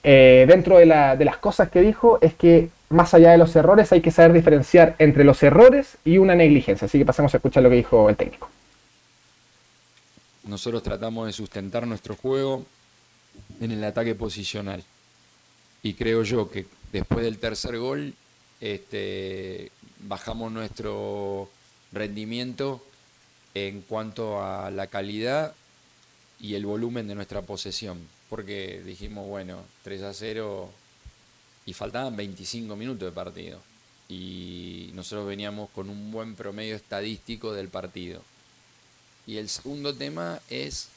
dentro 0.02 0.76
de, 0.76 0.84
la, 0.84 1.16
de 1.16 1.24
las 1.24 1.38
cosas 1.38 1.70
que 1.70 1.80
dijo 1.80 2.18
es 2.20 2.34
que 2.34 2.68
más 2.90 3.14
allá 3.14 3.30
de 3.30 3.38
los 3.38 3.54
errores, 3.54 3.92
hay 3.92 4.00
que 4.00 4.10
saber 4.10 4.32
diferenciar 4.32 4.96
entre 4.98 5.24
los 5.24 5.42
errores 5.42 5.96
y 6.04 6.18
una 6.18 6.34
negligencia. 6.34 6.86
Así 6.86 6.98
que 6.98 7.06
pasemos 7.06 7.32
a 7.32 7.36
escuchar 7.36 7.62
lo 7.62 7.70
que 7.70 7.76
dijo 7.76 8.10
el 8.10 8.16
técnico. 8.16 8.50
Nosotros 10.44 10.82
tratamos 10.82 11.26
de 11.26 11.32
sustentar 11.32 11.86
nuestro 11.86 12.16
juego 12.16 12.66
en 13.60 13.70
el 13.70 13.84
ataque 13.84 14.16
posicional. 14.16 14.82
Y 15.84 15.94
creo 15.94 16.24
yo 16.24 16.50
que 16.50 16.66
después 16.92 17.24
del 17.24 17.38
tercer 17.38 17.78
gol 17.78 18.12
este, 18.60 19.70
bajamos 20.00 20.50
nuestro 20.50 21.48
rendimiento 21.92 22.84
en 23.54 23.82
cuanto 23.82 24.42
a 24.42 24.70
la 24.72 24.88
calidad 24.88 25.54
y 26.40 26.54
el 26.54 26.66
volumen 26.66 27.06
de 27.06 27.14
nuestra 27.14 27.42
posesión. 27.42 28.00
Porque 28.28 28.82
dijimos, 28.84 29.28
bueno, 29.28 29.62
3 29.84 30.02
a 30.02 30.12
0 30.12 30.70
y 31.70 31.72
faltaban 31.72 32.16
25 32.16 32.74
minutos 32.74 33.06
de 33.06 33.12
partido. 33.12 33.60
Y 34.08 34.90
nosotros 34.94 35.28
veníamos 35.28 35.70
con 35.70 35.88
un 35.88 36.10
buen 36.10 36.34
promedio 36.34 36.74
estadístico 36.74 37.52
del 37.52 37.68
partido. 37.68 38.22
Y 39.24 39.36
el 39.36 39.48
segundo 39.48 39.94
tema 39.94 40.40
es 40.50 40.88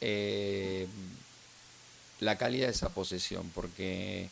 eh, 0.00 0.88
la 2.18 2.36
calidad 2.36 2.66
de 2.66 2.72
esa 2.72 2.88
posesión, 2.88 3.48
porque 3.54 4.28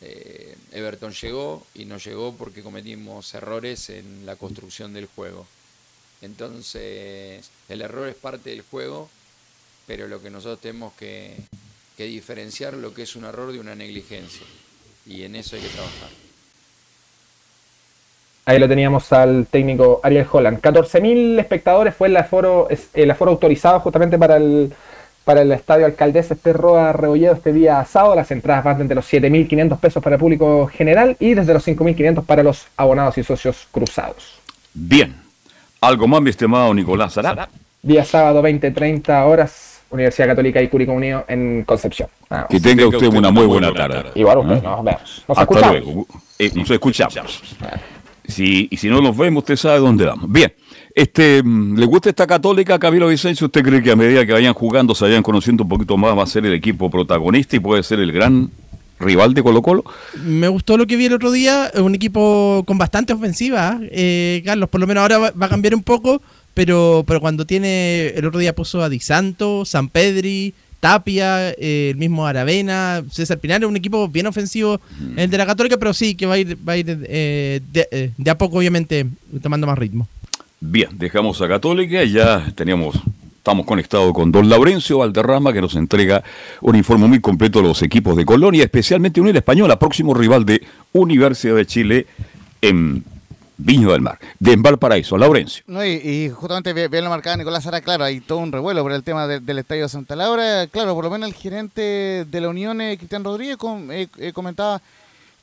eh, 0.00 0.56
Everton 0.70 1.12
llegó 1.12 1.66
y 1.74 1.84
no 1.84 1.98
llegó 1.98 2.36
porque 2.36 2.62
cometimos 2.62 3.34
errores 3.34 3.90
en 3.90 4.26
la 4.26 4.36
construcción 4.36 4.92
del 4.92 5.06
juego. 5.06 5.44
Entonces, 6.20 7.50
el 7.68 7.82
error 7.82 8.06
es 8.06 8.14
parte 8.14 8.50
del 8.50 8.62
juego, 8.62 9.10
pero 9.88 10.06
lo 10.06 10.22
que 10.22 10.30
nosotros 10.30 10.60
tenemos 10.60 10.92
que, 10.94 11.34
que 12.02 12.08
diferenciar 12.08 12.74
lo 12.74 12.92
que 12.92 13.02
es 13.02 13.16
un 13.16 13.24
error 13.24 13.52
de 13.52 13.60
una 13.60 13.74
negligencia. 13.74 14.46
Y 15.06 15.22
en 15.22 15.36
eso 15.36 15.56
hay 15.56 15.62
que 15.62 15.68
trabajar. 15.68 16.08
Ahí 18.44 18.58
lo 18.58 18.68
teníamos 18.68 19.12
al 19.12 19.46
técnico 19.46 20.00
Ariel 20.02 20.26
Holland. 20.30 20.60
14.000 20.60 21.38
espectadores 21.38 21.94
fue 21.94 22.08
el 22.08 22.16
aforo, 22.16 22.68
el 22.94 23.10
aforo 23.10 23.30
autorizado 23.30 23.78
justamente 23.80 24.18
para 24.18 24.36
el, 24.36 24.72
para 25.24 25.42
el 25.42 25.52
estadio 25.52 25.86
Alcaldesa 25.86 26.34
este 26.34 26.52
Roa 26.52 26.92
Rebolledo 26.92 27.34
este 27.34 27.52
día 27.52 27.84
sábado. 27.84 28.16
Las 28.16 28.32
entradas 28.32 28.64
van 28.64 28.78
desde 28.78 28.96
los 28.96 29.10
7.500 29.12 29.78
pesos 29.78 30.02
para 30.02 30.16
el 30.16 30.20
público 30.20 30.66
general 30.66 31.16
y 31.20 31.34
desde 31.34 31.54
los 31.54 31.66
5.500 31.66 32.24
para 32.24 32.42
los 32.42 32.66
abonados 32.76 33.16
y 33.18 33.22
socios 33.22 33.68
cruzados. 33.70 34.40
Bien. 34.74 35.14
¿Algo 35.80 36.08
más, 36.08 36.20
mi 36.20 36.30
estimado 36.30 36.74
Nicolás 36.74 37.16
Ará? 37.18 37.48
Día 37.82 38.04
sábado, 38.04 38.42
20-30 38.42 39.26
horas, 39.26 39.71
Universidad 39.92 40.28
Católica 40.28 40.60
y 40.60 40.68
Curicó 40.68 40.92
Unido 40.92 41.24
en 41.28 41.64
Concepción. 41.64 42.08
Que 42.48 42.58
tenga 42.60 42.86
usted 42.86 43.08
una 43.08 43.30
muy 43.30 43.46
buena 43.46 43.72
tarde. 43.72 44.10
Igual 44.14 44.38
usted, 44.38 44.62
¿Ah? 44.64 44.76
nos 44.76 44.84
vemos. 44.84 45.24
Nos 45.28 45.38
Hasta 45.38 45.70
luego. 45.70 46.06
Eh, 46.38 46.50
nos 46.54 46.70
escuchamos. 46.70 47.42
Si, 48.26 48.68
y 48.70 48.76
si 48.76 48.88
no 48.88 49.00
nos 49.00 49.16
vemos, 49.16 49.42
usted 49.42 49.56
sabe 49.56 49.78
dónde 49.78 50.06
vamos. 50.06 50.30
Bien. 50.30 50.52
Este, 50.94 51.42
mm, 51.42 51.78
¿Le 51.78 51.86
gusta 51.86 52.10
esta 52.10 52.26
católica, 52.26 52.78
Camilo 52.78 53.08
Vicencio? 53.08 53.46
¿Usted 53.46 53.62
cree 53.62 53.82
que 53.82 53.90
a 53.90 53.96
medida 53.96 54.26
que 54.26 54.32
vayan 54.32 54.54
jugando, 54.54 54.94
se 54.94 55.04
vayan 55.04 55.22
conociendo 55.22 55.62
un 55.64 55.68
poquito 55.68 55.96
más, 55.96 56.16
va 56.16 56.22
a 56.22 56.26
ser 56.26 56.44
el 56.46 56.54
equipo 56.54 56.90
protagonista 56.90 57.56
y 57.56 57.60
puede 57.60 57.82
ser 57.82 58.00
el 58.00 58.12
gran 58.12 58.50
rival 59.02 59.34
de 59.34 59.42
Colo 59.42 59.62
Colo? 59.62 59.84
Me 60.24 60.48
gustó 60.48 60.76
lo 60.76 60.86
que 60.86 60.96
vi 60.96 61.06
el 61.06 61.14
otro 61.14 61.32
día, 61.32 61.70
un 61.76 61.94
equipo 61.94 62.62
con 62.66 62.78
bastante 62.78 63.12
ofensiva, 63.12 63.78
eh, 63.90 64.42
Carlos, 64.44 64.68
por 64.68 64.80
lo 64.80 64.86
menos 64.86 65.02
ahora 65.02 65.18
va, 65.18 65.46
a 65.46 65.48
cambiar 65.48 65.74
un 65.74 65.82
poco, 65.82 66.22
pero, 66.54 67.04
pero 67.06 67.20
cuando 67.20 67.46
tiene, 67.46 68.08
el 68.08 68.26
otro 68.26 68.40
día 68.40 68.54
puso 68.54 68.82
a 68.82 68.88
Di 68.88 69.00
Santo, 69.00 69.64
San 69.64 69.88
Pedri, 69.88 70.54
Tapia, 70.82 71.50
eh, 71.50 71.90
el 71.90 71.96
mismo 71.96 72.26
Aravena, 72.26 73.04
César 73.08 73.38
Pinar, 73.38 73.64
un 73.64 73.76
equipo 73.76 74.08
bien 74.08 74.26
ofensivo, 74.26 74.80
el 75.16 75.30
de 75.30 75.38
la 75.38 75.46
Católica, 75.46 75.76
pero 75.76 75.94
sí 75.94 76.16
que 76.16 76.26
va 76.26 76.34
a 76.34 76.38
ir, 76.38 76.58
va 76.68 76.72
a 76.72 76.76
ir 76.76 76.86
eh, 77.04 77.60
eh, 77.72 78.10
de, 78.16 78.30
a 78.30 78.36
poco, 78.36 78.58
obviamente, 78.58 79.06
tomando 79.40 79.66
más 79.66 79.78
ritmo. 79.78 80.08
Bien, 80.60 80.88
dejamos 80.98 81.40
a 81.40 81.46
Católica, 81.46 82.02
ya 82.02 82.52
teníamos, 82.56 82.96
estamos 83.36 83.64
conectados 83.64 84.12
con 84.12 84.32
don 84.32 84.48
Laurencio 84.48 84.98
Valderrama, 84.98 85.52
que 85.52 85.60
nos 85.60 85.76
entrega 85.76 86.24
un 86.60 86.74
informe 86.74 87.06
muy 87.06 87.20
completo 87.20 87.62
de 87.62 87.68
los 87.68 87.80
equipos 87.82 88.16
de 88.16 88.24
Colonia, 88.24 88.64
especialmente 88.64 89.20
Unir 89.20 89.36
Española, 89.36 89.78
próximo 89.78 90.14
rival 90.14 90.44
de 90.44 90.62
Universidad 90.90 91.54
de 91.54 91.66
Chile 91.66 92.06
en 92.60 93.04
Viño 93.64 93.92
del 93.92 94.00
Mar, 94.00 94.18
de 94.38 94.56
Valparaíso, 94.56 95.16
Laurencio. 95.16 95.62
No, 95.66 95.84
y, 95.84 96.28
justamente 96.30 96.72
bien 96.88 97.04
lo 97.04 97.10
marcaba 97.10 97.36
Nicolás 97.36 97.64
Sara, 97.64 97.80
claro, 97.80 98.04
hay 98.04 98.20
todo 98.20 98.38
un 98.38 98.50
revuelo 98.50 98.82
por 98.82 98.92
el 98.92 99.04
tema 99.04 99.26
del 99.26 99.58
Estadio 99.58 99.82
de 99.84 99.88
Santa 99.88 100.16
Laura. 100.16 100.66
Claro, 100.66 100.94
por 100.94 101.04
lo 101.04 101.10
menos 101.10 101.28
el 101.28 101.34
gerente 101.34 102.26
de 102.28 102.40
la 102.40 102.48
Unión, 102.48 102.80
eh, 102.80 102.96
Cristian 102.96 103.22
Rodríguez, 103.22 103.56
eh, 103.90 104.08
eh, 104.18 104.32
comentaba 104.32 104.80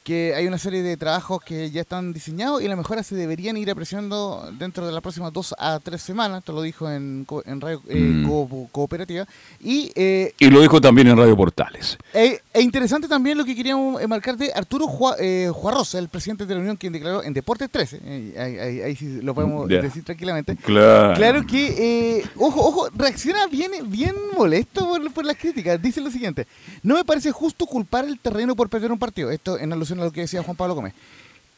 que 0.10 0.34
hay 0.34 0.48
una 0.48 0.58
serie 0.58 0.82
de 0.82 0.98
trabajos 0.98 1.40
que 1.44 1.70
ya 1.70 1.82
están 1.82 2.14
diseñados 2.14 2.64
y 2.64 2.68
las 2.68 2.76
mejoras 2.76 3.06
se 3.06 3.14
deberían 3.14 3.58
ir 3.58 3.70
apreciando 3.70 4.50
dentro 4.58 4.88
de 4.88 4.92
las 4.92 5.04
próximas 5.04 5.32
dos 5.32 5.54
a 5.60 5.80
tres 5.84 6.02
semanas. 6.02 6.40
Esto 6.40 6.52
lo 6.52 6.64
dijo 6.64 6.90
en, 6.90 7.28
en 7.46 7.62
Radio 7.62 7.80
eh, 7.88 7.96
mm. 7.96 8.66
Cooperativa. 8.72 9.28
Y, 9.60 9.92
eh, 9.94 10.34
y 10.40 10.50
lo 10.50 10.62
dijo 10.62 10.82
también 10.82 11.10
en 11.10 11.16
Radio 11.16 11.38
Portales. 11.38 11.96
E 12.12 12.42
interesante 12.60 13.08
también 13.08 13.38
lo 13.38 13.46
que 13.46 13.56
queríamos 13.56 14.02
marcar 14.08 14.36
de 14.36 14.52
Arturo 14.52 14.88
Juarrosa, 14.88 16.00
el 16.00 16.10
presidente 16.10 16.48
de 16.48 16.56
la 16.56 16.62
Unión, 16.62 16.76
quien 16.76 16.92
declaró 16.92 17.24
en 17.24 17.32
Deportes 17.32 17.70
13. 17.70 18.34
ahí, 18.40 18.96
sí 18.96 19.22
lo 19.22 19.36
podemos 19.36 19.68
decir 19.68 20.04
tranquilamente. 20.04 20.56
Claro. 20.56 21.14
Claro 21.18 21.46
que, 21.46 22.24
ojo, 22.36 22.68
ojo, 22.68 22.90
reacciona 22.96 23.46
bien, 23.46 23.70
bien 23.86 24.16
molesto 24.36 24.88
por, 24.88 25.14
por 25.14 25.24
las 25.24 25.38
críticas. 25.38 25.80
Dice 25.80 26.02
lo 26.02 26.10
siguiente: 26.10 26.48
No 26.82 26.96
me 26.96 27.06
parece 27.06 27.32
justo 27.32 27.68
culpar 27.68 28.06
el 28.06 28.18
terreno 28.18 28.56
por 28.56 28.70
perder 28.70 28.92
un 28.92 28.98
partido. 28.98 29.30
Esto 29.30 29.60
en 29.60 29.72
alusión 29.72 29.99
a 30.02 30.06
lo 30.06 30.12
que 30.12 30.22
decía 30.22 30.44
Juan 30.44 30.56
Pablo 30.58 30.76
Gómez. 30.76 30.94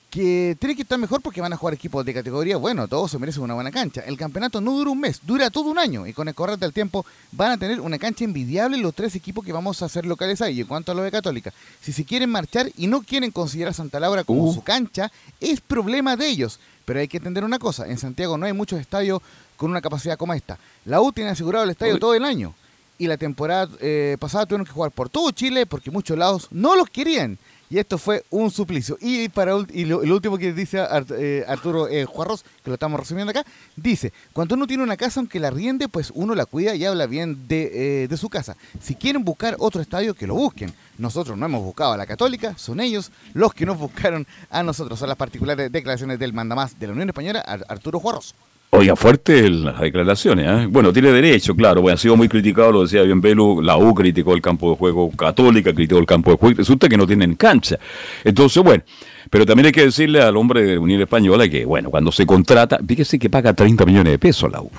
que 0.10 0.58
tiene 0.60 0.76
que 0.76 0.82
estar 0.82 1.00
mejor 1.00 1.22
porque 1.22 1.40
van 1.40 1.54
a 1.54 1.56
jugar 1.56 1.74
equipos 1.74 2.04
de 2.06 2.14
categoría, 2.14 2.58
bueno, 2.58 2.86
todos 2.86 3.10
se 3.12 3.18
merecen 3.18 3.44
una 3.44 3.54
buena 3.54 3.72
cancha. 3.72 4.02
El 4.02 4.18
campeonato 4.18 4.60
no 4.60 4.74
dura 4.74 4.92
un 4.92 5.00
mes, 5.00 5.22
dura 5.24 5.50
todo 5.50 5.70
un 5.70 5.80
año 5.80 6.06
y 6.06 6.12
con 6.12 6.28
el 6.28 6.36
correr 6.36 6.60
del 6.60 6.74
tiempo 6.74 7.06
van 7.32 7.54
a 7.54 7.58
tener 7.58 7.80
una 7.80 7.98
cancha 7.98 8.26
envidiable 8.26 8.78
los 8.78 8.94
tres 8.94 9.16
equipos 9.16 9.46
que 9.46 9.54
vamos 9.54 9.82
a 9.82 9.86
hacer 9.86 10.06
locales 10.06 10.42
ahí. 10.42 10.58
Y 10.58 10.62
en 10.62 10.68
cuanto 10.68 10.92
a 10.92 10.96
lo 10.96 11.02
de 11.04 11.12
Católica, 11.12 11.54
si 11.82 11.94
se 11.94 12.04
quieren 12.04 12.30
marchar 12.30 12.70
y 12.76 12.88
no 12.88 13.04
quieren 13.04 13.32
considerar 13.32 13.74
Santa 13.74 14.02
Laura 14.02 14.26
como 14.26 14.44
Uh. 14.44 14.54
su 14.54 14.62
cancha, 14.64 15.10
es 15.40 15.62
problema 15.62 16.18
de 16.18 16.28
ellos. 16.28 16.60
Pero 16.84 17.00
hay 17.00 17.08
que 17.08 17.16
entender 17.16 17.46
una 17.46 17.58
cosa, 17.58 17.88
en 17.88 17.98
Santiago 17.98 18.38
no 18.38 18.46
hay 18.46 18.52
muchos 18.52 18.82
estadios 18.82 19.22
con 19.56 19.72
una 19.72 19.80
capacidad 19.80 20.18
como 20.18 20.34
esta. 20.34 20.58
La 20.84 21.00
U 21.00 21.14
tiene 21.14 21.30
asegurado 21.30 21.64
el 21.64 21.70
estadio 21.72 21.94
Uy. 21.94 22.00
todo 22.02 22.16
el 22.16 22.26
año. 22.26 22.54
Y 22.98 23.08
la 23.08 23.16
temporada 23.16 23.70
eh, 23.80 24.18
pasada 24.20 24.46
tuvieron 24.46 24.66
que 24.66 24.74
jugar 24.74 24.92
por 24.92 25.08
todo 25.10 25.32
Chile 25.32 25.66
porque 25.66 25.90
muchos 25.90 26.18
lados 26.18 26.50
no 26.52 26.76
los 26.76 26.90
querían. 26.90 27.38
Y 27.72 27.80
esto 27.80 27.98
fue 27.98 28.26
un 28.30 28.52
suplicio. 28.52 28.98
Y 29.00 29.30
para 29.30 29.54
lo, 29.54 29.66
el 30.04 30.12
último 30.12 30.38
que 30.38 30.52
dice 30.52 30.86
eh, 31.18 31.46
Arturo 31.48 31.88
eh, 31.88 32.04
Juarros, 32.04 32.44
que 32.64 32.70
lo 32.70 32.74
estamos 32.74 33.00
resumiendo 33.00 33.32
acá, 33.32 33.46
dice, 33.78 34.12
cuando 34.34 34.56
uno 34.56 34.68
tiene 34.68 34.84
una 34.84 34.98
casa, 34.98 35.22
aunque 35.22 35.40
la 35.40 35.50
riende, 35.52 35.88
pues 35.88 36.12
uno 36.14 36.36
la 36.36 36.46
cuida 36.46 36.76
y 36.76 36.84
habla 36.84 37.06
bien 37.08 37.48
de, 37.48 38.04
eh, 38.04 38.08
de 38.10 38.18
su 38.18 38.28
casa. 38.28 38.58
Si 38.82 38.94
quieren 38.96 39.24
buscar 39.24 39.56
otro 39.58 39.82
estadio, 39.82 40.14
que 40.14 40.28
lo 40.28 40.36
busquen. 40.36 40.74
Nosotros 40.98 41.38
no 41.38 41.46
hemos 41.46 41.64
buscado 41.64 41.94
a 41.94 41.98
la 41.98 42.06
Católica, 42.06 42.58
son 42.58 42.82
ellos 42.82 43.10
los 43.34 43.54
que 43.54 43.66
nos 43.66 43.80
buscaron 43.80 44.28
a 44.50 44.62
nosotros. 44.64 45.00
Son 45.00 45.08
las 45.08 45.18
particulares 45.18 45.72
declaraciones 45.72 46.20
del 46.20 46.34
mandamás 46.34 46.78
de 46.78 46.88
la 46.88 46.94
Unión 46.94 47.08
Española, 47.08 47.40
Ar- 47.40 47.66
Arturo 47.70 48.02
Juarros. 48.02 48.36
Oiga, 48.74 48.96
fuerte 48.96 49.50
las 49.50 49.82
declaraciones. 49.82 50.48
¿eh? 50.48 50.68
Bueno, 50.70 50.94
tiene 50.94 51.12
derecho, 51.12 51.54
claro. 51.54 51.82
Bueno, 51.82 51.96
ha 51.96 51.98
sido 51.98 52.16
muy 52.16 52.30
criticado, 52.30 52.72
lo 52.72 52.84
decía 52.84 53.02
bien 53.02 53.20
Belu. 53.20 53.62
La 53.62 53.76
U 53.76 53.94
criticó 53.94 54.34
el 54.34 54.42
campo 54.42 54.72
de 54.72 54.78
juego 54.78 55.12
Católica, 55.12 55.74
criticó 55.74 56.00
el 56.00 56.06
campo 56.06 56.32
de 56.32 56.38
juego. 56.38 56.56
Resulta 56.58 56.88
que 56.88 56.96
no 56.96 57.06
tienen 57.06 57.36
cancha. 57.36 57.78
Entonces, 58.24 58.64
bueno. 58.64 58.82
Pero 59.30 59.46
también 59.46 59.66
hay 59.66 59.72
que 59.74 59.84
decirle 59.84 60.22
al 60.22 60.38
hombre 60.38 60.64
de 60.64 60.78
Unión 60.78 61.02
Española 61.02 61.50
que, 61.50 61.66
bueno, 61.66 61.90
cuando 61.90 62.14
se 62.14 62.26
contrata, 62.26 62.80
fíjese 62.86 63.20
que 63.20 63.30
paga 63.30 63.54
30 63.54 63.86
millones 63.86 64.14
de 64.14 64.20
pesos 64.20 64.50
la 64.50 64.62
U. 64.62 64.72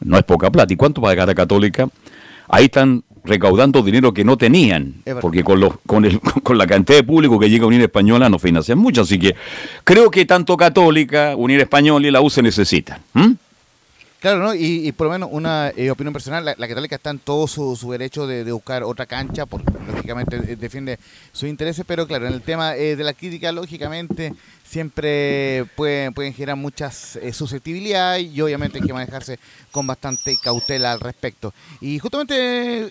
No 0.00 0.16
es 0.16 0.22
poca 0.22 0.48
plata. 0.50 0.72
¿Y 0.72 0.76
cuánto 0.76 1.00
paga 1.00 1.26
la 1.26 1.34
Católica? 1.34 1.88
Ahí 2.48 2.66
están 2.66 3.02
recaudando 3.24 3.82
dinero 3.82 4.12
que 4.12 4.24
no 4.24 4.36
tenían, 4.36 4.94
porque 5.20 5.44
con, 5.44 5.60
los, 5.60 5.74
con, 5.86 6.04
el, 6.04 6.20
con 6.42 6.58
la 6.58 6.66
cantidad 6.66 6.98
de 6.98 7.04
público 7.04 7.38
que 7.38 7.48
llega 7.48 7.64
a 7.64 7.68
Unión 7.68 7.82
Española 7.82 8.28
no 8.28 8.38
financian 8.38 8.78
mucho, 8.78 9.02
así 9.02 9.18
que 9.18 9.34
creo 9.84 10.10
que 10.10 10.24
tanto 10.24 10.56
Católica, 10.56 11.34
Unión 11.36 11.60
Española 11.60 12.06
y 12.06 12.10
la 12.10 12.20
U 12.20 12.30
se 12.30 12.42
necesitan. 12.42 13.00
Claro, 14.22 14.38
¿no? 14.38 14.54
Y, 14.54 14.86
y 14.86 14.92
por 14.92 15.08
lo 15.08 15.12
menos 15.14 15.30
una 15.32 15.72
eh, 15.76 15.90
opinión 15.90 16.12
personal, 16.12 16.44
la, 16.44 16.54
la 16.56 16.68
Católica 16.68 16.94
está 16.94 17.10
en 17.10 17.18
todo 17.18 17.48
su, 17.48 17.74
su 17.74 17.90
derecho 17.90 18.24
de, 18.28 18.44
de 18.44 18.52
buscar 18.52 18.84
otra 18.84 19.04
cancha, 19.04 19.46
porque 19.46 19.72
lógicamente 19.84 20.36
eh, 20.36 20.54
defiende 20.54 21.00
sus 21.32 21.48
intereses, 21.48 21.84
pero 21.84 22.06
claro, 22.06 22.28
en 22.28 22.34
el 22.34 22.40
tema 22.40 22.76
eh, 22.76 22.94
de 22.94 23.02
la 23.02 23.14
crítica, 23.14 23.50
lógicamente 23.50 24.32
siempre 24.72 25.66
pueden, 25.76 26.14
pueden 26.14 26.32
generar 26.32 26.56
muchas 26.56 27.16
eh, 27.16 27.32
susceptibilidades 27.34 28.26
y 28.32 28.40
obviamente 28.40 28.78
hay 28.78 28.86
que 28.86 28.92
manejarse 28.94 29.38
con 29.70 29.86
bastante 29.86 30.34
cautela 30.42 30.92
al 30.92 31.00
respecto. 31.00 31.52
Y 31.80 31.98
justamente, 31.98 32.34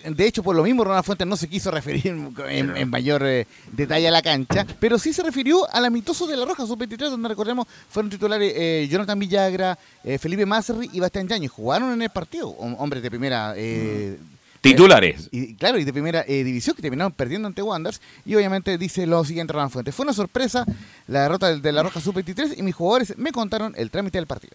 de 0.08 0.26
hecho, 0.26 0.44
por 0.44 0.54
lo 0.54 0.62
mismo, 0.62 0.84
Ronald 0.84 1.04
Fuentes 1.04 1.26
no 1.26 1.36
se 1.36 1.48
quiso 1.48 1.72
referir 1.72 2.06
en, 2.06 2.76
en 2.76 2.88
mayor 2.88 3.24
eh, 3.26 3.48
detalle 3.72 4.06
a 4.06 4.12
la 4.12 4.22
cancha, 4.22 4.64
pero 4.78 4.96
sí 4.96 5.12
se 5.12 5.24
refirió 5.24 5.68
al 5.74 5.84
amistoso 5.84 6.26
de 6.28 6.36
la 6.36 6.44
Roja 6.44 6.64
Sub-23, 6.66 7.10
donde 7.10 7.28
recordemos 7.28 7.66
fueron 7.90 8.10
titulares 8.10 8.52
eh, 8.56 8.86
Jonathan 8.88 9.18
Villagra, 9.18 9.76
eh, 10.04 10.18
Felipe 10.18 10.46
Mazerri 10.46 10.88
y 10.92 11.00
Bastián 11.00 11.26
Yañez. 11.26 11.50
Jugaron 11.50 11.92
en 11.92 12.02
el 12.02 12.10
partido, 12.10 12.56
hom- 12.58 12.76
hombres 12.78 13.02
de 13.02 13.10
primera... 13.10 13.54
eh, 13.56 14.18
Titulares. 14.62 15.28
y 15.32 15.54
claro, 15.56 15.78
y 15.78 15.84
de 15.84 15.92
primera 15.92 16.24
eh, 16.26 16.44
división 16.44 16.74
que 16.76 16.82
terminaron 16.82 17.12
perdiendo 17.12 17.48
ante 17.48 17.62
Wanderers. 17.62 18.00
Y 18.24 18.34
obviamente 18.36 18.78
dice 18.78 19.06
lo 19.06 19.24
siguiente 19.24 19.52
Ronald 19.52 19.72
Fuentes. 19.72 19.94
Fue 19.94 20.04
una 20.04 20.12
sorpresa 20.12 20.64
la 21.08 21.22
derrota 21.22 21.48
del- 21.48 21.60
de 21.62 21.72
la 21.72 21.82
Roja 21.82 22.00
Sub-23 22.00 22.54
y 22.58 22.62
mis 22.62 22.74
jugadores 22.74 23.18
me 23.18 23.32
contaron 23.32 23.74
el 23.76 23.90
trámite 23.90 24.18
del 24.18 24.26
partido. 24.26 24.54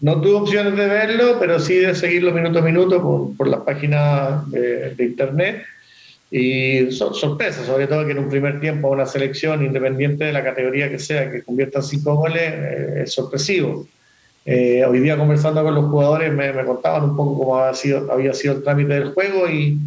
No 0.00 0.20
tuve 0.20 0.34
opciones 0.34 0.76
de 0.76 0.86
verlo, 0.86 1.38
pero 1.40 1.58
sí 1.58 1.76
de 1.76 1.94
seguirlo 1.94 2.32
minuto 2.32 2.58
a 2.58 2.62
minuto 2.62 3.00
por, 3.02 3.36
por 3.36 3.48
las 3.48 3.60
páginas 3.60 4.48
de, 4.50 4.94
de 4.94 5.04
internet. 5.04 5.62
Y 6.30 6.90
so- 6.92 7.14
sorpresa, 7.14 7.64
sobre 7.64 7.86
todo 7.86 8.04
que 8.04 8.12
en 8.12 8.18
un 8.18 8.28
primer 8.28 8.60
tiempo 8.60 8.88
una 8.88 9.06
selección, 9.06 9.64
independiente 9.64 10.24
de 10.24 10.32
la 10.32 10.42
categoría 10.44 10.90
que 10.90 10.98
sea, 10.98 11.30
que 11.30 11.42
convierta 11.42 11.78
en 11.78 11.84
cinco 11.84 12.16
goles, 12.16 12.42
eh, 12.42 13.02
es 13.04 13.12
sorpresivo. 13.14 13.86
Eh, 14.46 14.84
hoy 14.84 15.00
día 15.00 15.16
conversando 15.16 15.62
con 15.62 15.74
los 15.74 15.86
jugadores 15.86 16.30
me, 16.32 16.52
contaban 16.66 17.04
un 17.04 17.16
poco 17.16 17.38
cómo 17.38 17.58
había 17.58 17.74
sido, 17.74 18.12
había 18.12 18.34
sido 18.34 18.54
el 18.54 18.62
trámite 18.62 18.92
del 18.92 19.14
juego 19.14 19.48
y, 19.48 19.78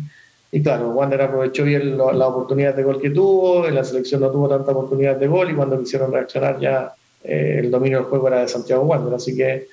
claro, 0.63 0.89
Wander 0.89 1.21
aprovechó 1.21 1.63
bien 1.63 1.95
lo- 1.95 2.11
la 2.11 2.71
de 2.71 2.83
gol 2.83 2.99
que 2.99 3.11
tuvo, 3.11 3.67
en 3.67 3.75
la 3.75 3.83
selección 3.83 4.21
no 4.21 4.31
tuvo 4.31 4.49
tanta 4.49 4.71
oportunidad 4.71 5.15
de 5.17 5.27
gol 5.27 5.51
y 5.51 5.53
cuando 5.53 5.79
quisieron 5.79 6.11
reaccionar 6.11 6.59
ya 6.59 6.91
eh, 7.23 7.57
el 7.59 7.69
dominio 7.69 7.99
del 7.99 8.07
juego 8.07 8.27
era 8.29 8.41
de 8.41 8.47
Santiago 8.47 8.83
Wander, 8.83 9.13
así 9.13 9.35
que 9.35 9.67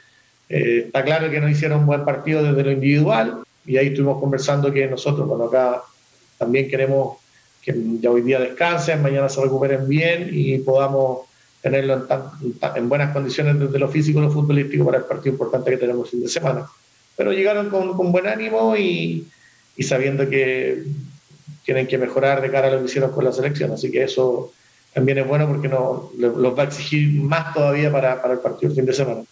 eh, 0.51 0.82
está 0.86 1.02
claro 1.02 1.31
que 1.31 1.40
no 1.40 1.48
hicieron 1.48 1.81
un 1.81 1.86
buen 1.86 2.05
partido 2.05 2.43
desde 2.43 2.62
lo 2.62 2.70
individual 2.73 3.39
y 3.65 3.78
ahí 3.78 3.86
estuvimos 3.86 4.20
conversando 4.20 4.70
que 4.70 4.86
nosotros, 4.86 5.27
bueno, 5.27 5.44
acá 5.44 5.82
también 6.36 6.69
queremos 6.69 7.16
que 7.62 7.74
ya 8.01 8.11
hoy 8.11 8.20
día 8.20 8.39
descansen, 8.39 9.01
mañana 9.01 9.31
se 9.31 9.40
recuperen 9.40 9.89
bien 9.89 10.28
y 10.31 10.59
podamos 10.59 11.20
tenerlo 11.65 11.95
en, 11.95 12.07
tan- 12.07 12.31
en 12.77 12.89
buenas 12.91 13.11
condiciones 13.15 13.59
desde 13.59 13.78
lo 13.78 13.89
físico 13.89 14.19
y 14.19 14.23
lo 14.23 14.31
futbolístico 14.31 14.85
para 14.85 14.99
el 14.99 15.05
partido 15.05 15.32
importante 15.32 15.70
que 15.70 15.78
tenemos 15.78 16.11
fin 16.11 16.20
de 16.20 16.28
semana. 16.28 16.66
Pero 17.16 17.32
llegaron 17.32 17.70
con, 17.70 18.12
buen 18.12 18.27
ánimo 18.27 18.77
y, 18.77 19.27
sabiendo 19.81 20.28
que 20.28 20.85
tienen 21.65 21.86
que 21.86 21.97
mejorar 21.97 22.43
de 22.43 22.51
cara 22.51 22.69
a 22.69 22.70
lo 22.73 22.81
que 22.81 22.85
hicieron 22.85 23.12
con 23.12 23.24
la 23.24 23.32
selección, 23.32 23.73
así 23.73 23.91
que 23.91 24.03
eso 24.03 24.53
también 24.93 25.16
es 25.16 25.27
bueno 25.27 25.49
porque 25.49 25.69
no, 25.69 26.11
los 26.19 26.57
va 26.57 26.65
a 26.65 26.66
exigir 26.66 27.09
más 27.23 27.55
todavía 27.55 27.91
para, 27.91 28.20
para 28.20 28.35
el 28.35 28.41
partido 28.41 28.69
el 28.69 28.77
fin 28.77 28.85
de 28.85 28.93
semana. 28.93 29.23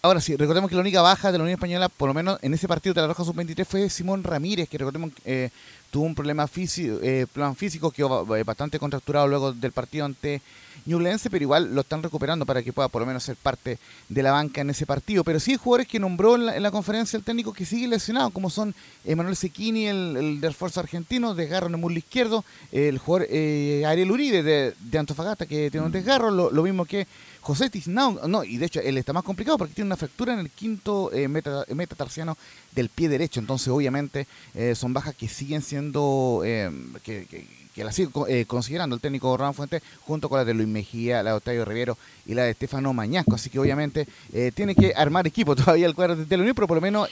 Ahora 0.00 0.22
sí, 0.22 0.34
recordemos 0.34 0.70
que 0.70 0.76
la 0.76 0.80
única 0.80 1.02
baja 1.02 1.30
de 1.30 1.36
la 1.36 1.44
Unión 1.44 1.58
Española, 1.58 1.90
por 1.90 2.08
lo 2.08 2.14
menos 2.14 2.38
en 2.40 2.54
ese 2.54 2.66
partido 2.66 2.94
de 2.94 3.02
la 3.02 3.08
Roja 3.08 3.22
Sub-23, 3.22 3.66
fue 3.66 3.90
Simón 3.90 4.24
Ramírez, 4.24 4.66
que 4.66 4.78
recordemos 4.78 5.10
eh, 5.26 5.50
tuvo 5.90 6.04
un 6.04 6.14
problema 6.14 6.46
físico, 6.46 6.98
eh, 7.02 7.26
plan 7.32 7.56
físico, 7.56 7.90
quedó 7.90 8.24
ba- 8.24 8.42
bastante 8.44 8.78
contracturado 8.78 9.26
luego 9.26 9.52
del 9.52 9.72
partido 9.72 10.04
ante 10.04 10.40
Ñublense, 10.86 11.28
pero 11.28 11.42
igual 11.42 11.74
lo 11.74 11.82
están 11.82 12.02
recuperando 12.02 12.46
para 12.46 12.62
que 12.62 12.72
pueda 12.72 12.88
por 12.88 13.02
lo 13.02 13.06
menos 13.06 13.22
ser 13.22 13.36
parte 13.36 13.78
de 14.08 14.22
la 14.22 14.32
banca 14.32 14.62
en 14.62 14.70
ese 14.70 14.86
partido. 14.86 15.22
Pero 15.24 15.38
sí 15.38 15.50
hay 15.50 15.56
jugadores 15.58 15.86
que 15.86 15.98
nombró 15.98 16.36
en 16.36 16.46
la, 16.46 16.56
en 16.56 16.62
la 16.62 16.70
conferencia 16.70 17.18
el 17.18 17.22
técnico 17.22 17.52
que 17.52 17.66
sigue 17.66 17.86
lesionado, 17.86 18.30
como 18.30 18.48
son 18.48 18.74
Emanuel 19.04 19.36
Sequini, 19.36 19.88
el, 19.88 20.16
el 20.16 20.40
del 20.40 20.50
esfuerzo 20.52 20.80
argentino, 20.80 21.34
desgarro 21.34 21.66
en 21.66 21.74
el 21.74 21.80
muslo 21.80 21.98
izquierdo, 21.98 22.44
el 22.72 22.96
jugador 22.96 23.26
eh, 23.30 23.84
Ariel 23.86 24.10
Uribe 24.10 24.42
de, 24.42 24.74
de 24.80 24.98
Antofagasta, 24.98 25.44
que 25.44 25.70
tiene 25.70 25.84
un 25.84 25.92
desgarro, 25.92 26.30
lo, 26.30 26.50
lo 26.50 26.62
mismo 26.62 26.86
que 26.86 27.06
José 27.42 27.68
Tiznao, 27.70 28.26
no, 28.28 28.44
y 28.44 28.56
de 28.58 28.66
hecho 28.66 28.80
él 28.80 28.96
está 28.98 29.12
más 29.14 29.22
complicado 29.22 29.56
porque 29.58 29.74
tiene 29.74 29.88
una 29.88 29.96
fractura 29.96 30.32
en 30.34 30.40
el 30.40 30.50
quinto 30.50 31.10
eh, 31.12 31.26
meta- 31.28 31.64
metatarsiano 31.74 32.36
del 32.72 32.88
pie 32.88 33.08
derecho, 33.08 33.40
entonces 33.40 33.68
obviamente 33.68 34.26
eh, 34.54 34.74
son 34.74 34.92
bajas 34.92 35.14
que 35.14 35.28
siguen 35.28 35.62
siendo, 35.62 36.42
eh, 36.44 36.70
que, 37.02 37.26
que, 37.26 37.46
que 37.74 37.84
la 37.84 37.92
sigue 37.92 38.10
eh, 38.28 38.44
considerando. 38.46 38.94
El 38.94 39.00
técnico 39.00 39.36
Ron 39.36 39.54
Fuentes, 39.54 39.82
junto 40.02 40.28
con 40.28 40.38
la 40.38 40.44
de 40.44 40.54
Luis 40.54 40.68
Mejía, 40.68 41.22
la 41.22 41.30
de 41.30 41.36
Octavio 41.36 41.64
Rivero 41.64 41.96
y 42.26 42.34
la 42.34 42.44
de 42.44 42.50
Estefano 42.50 42.92
Mañasco, 42.92 43.34
así 43.34 43.50
que 43.50 43.58
obviamente 43.58 44.06
eh, 44.32 44.52
tiene 44.54 44.74
que 44.74 44.92
armar 44.94 45.26
equipo 45.26 45.56
todavía 45.56 45.86
el 45.86 45.94
cuadro 45.94 46.16
de 46.16 46.36
la 46.36 46.54
pero 46.54 46.66
por 46.66 46.76
lo 46.76 46.80
menos 46.80 47.08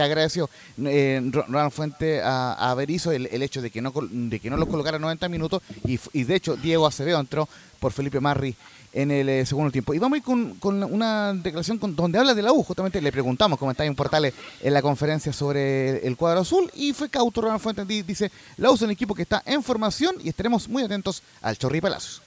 agradeció 0.00 0.48
Ron 0.76 1.70
Fuentes 1.70 2.22
a, 2.22 2.70
a 2.70 2.74
Berizzo 2.74 3.12
el, 3.12 3.26
el 3.26 3.42
hecho 3.42 3.62
de 3.62 3.70
que 3.70 3.82
no 3.82 3.92
de 4.10 4.40
que 4.40 4.50
no 4.50 4.56
los 4.56 4.68
colocara 4.68 4.98
90 4.98 5.28
minutos 5.28 5.62
y, 5.84 5.98
y 6.12 6.24
de 6.24 6.34
hecho 6.34 6.56
Diego 6.56 6.86
Acevedo 6.86 7.18
entró 7.20 7.48
por 7.78 7.92
Felipe 7.92 8.20
Marri 8.20 8.54
en 8.92 9.10
el 9.10 9.28
eh, 9.28 9.46
segundo 9.46 9.70
tiempo. 9.70 9.94
Y 9.94 9.98
vamos 9.98 10.16
a 10.16 10.18
ir 10.18 10.22
con, 10.24 10.54
con 10.54 10.82
una 10.82 11.32
declaración 11.34 11.78
con- 11.78 11.94
donde 11.94 12.18
habla 12.18 12.34
de 12.34 12.42
la 12.42 12.52
U. 12.52 12.62
Justamente 12.62 13.00
le 13.00 13.12
preguntamos, 13.12 13.58
está 13.70 13.84
en 13.84 13.94
Portales, 13.94 14.34
en 14.62 14.74
la 14.74 14.82
conferencia 14.82 15.32
sobre 15.32 16.06
el 16.06 16.16
cuadro 16.16 16.40
azul. 16.40 16.70
Y 16.74 16.92
fue 16.92 17.08
cauto 17.08 17.40
Ronald 17.40 17.60
Fuentes. 17.60 17.86
di- 17.86 18.02
Dice, 18.02 18.30
la 18.56 18.70
U 18.70 18.74
es 18.74 18.82
un 18.82 18.90
equipo 18.90 19.14
que 19.14 19.22
está 19.22 19.42
en 19.46 19.62
formación 19.62 20.16
y 20.22 20.28
estaremos 20.28 20.68
muy 20.68 20.82
atentos 20.82 21.22
al 21.42 21.56
Chorri 21.56 21.80
Palacios. 21.80 22.22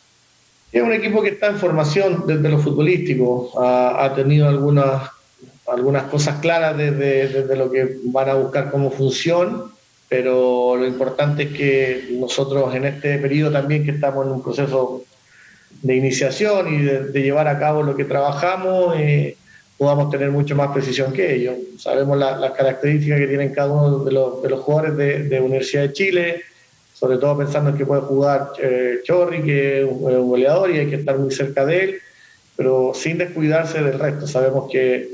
Es 0.71 0.81
un 0.81 0.93
equipo 0.93 1.21
que 1.21 1.29
está 1.29 1.47
en 1.47 1.57
formación 1.59 2.23
desde 2.25 2.49
lo 2.49 2.57
futbolístico. 2.59 3.51
Ha, 3.61 4.05
ha 4.05 4.15
tenido 4.15 4.47
algunas, 4.47 5.03
algunas 5.67 6.03
cosas 6.05 6.39
claras 6.39 6.75
desde, 6.77 7.27
desde 7.27 7.55
lo 7.55 7.69
que 7.69 7.97
van 8.05 8.29
a 8.29 8.33
buscar 8.35 8.71
como 8.71 8.89
función, 8.89 9.71
pero 10.09 10.75
lo 10.75 10.87
importante 10.87 11.43
es 11.43 11.53
que 11.53 12.07
nosotros 12.19 12.73
en 12.73 12.85
este 12.85 13.17
periodo 13.19 13.51
también 13.51 13.83
que 13.83 13.91
estamos 13.91 14.25
en 14.25 14.31
un 14.31 14.41
proceso 14.43 15.03
de 15.83 15.95
iniciación 15.95 16.73
y 16.73 16.81
de, 16.81 17.21
llevar 17.21 17.47
a 17.47 17.59
cabo 17.59 17.83
lo 17.83 17.95
que 17.95 18.05
trabajamos, 18.05 18.95
eh, 18.97 19.35
podamos 19.77 20.09
tener 20.09 20.31
mucho 20.31 20.55
más 20.55 20.71
precisión 20.71 21.11
que 21.11 21.35
ellos. 21.35 21.55
Sabemos 21.77 22.17
la- 22.17 22.37
las 22.37 22.51
características 22.51 23.19
que 23.19 23.27
tienen 23.27 23.53
cada 23.53 23.71
uno 23.71 23.99
de 23.99 24.11
los, 24.13 24.41
de 24.41 24.49
los 24.49 24.61
jugadores 24.61 24.95
de, 24.95 25.23
de 25.23 25.41
Universidad 25.41 25.83
de 25.83 25.93
Chile, 25.93 26.41
sobre 26.93 27.17
todo 27.17 27.37
pensando 27.37 27.71
en 27.71 27.77
que 27.77 27.85
puede 27.85 28.01
jugar 28.01 28.51
eh, 28.61 29.01
Chorri, 29.03 29.43
que 29.43 29.81
es 29.81 29.85
un, 29.85 30.29
goleador 30.29 30.71
y 30.71 30.79
hay 30.79 30.89
que 30.89 30.95
estar 30.95 31.17
muy 31.19 31.31
cerca 31.31 31.65
de 31.65 31.83
él, 31.83 31.95
pero 32.55 32.93
sin 32.95 33.17
descuidarse 33.17 33.83
del 33.83 33.99
resto. 33.99 34.25
Sabemos 34.25 34.71
que 34.71 35.09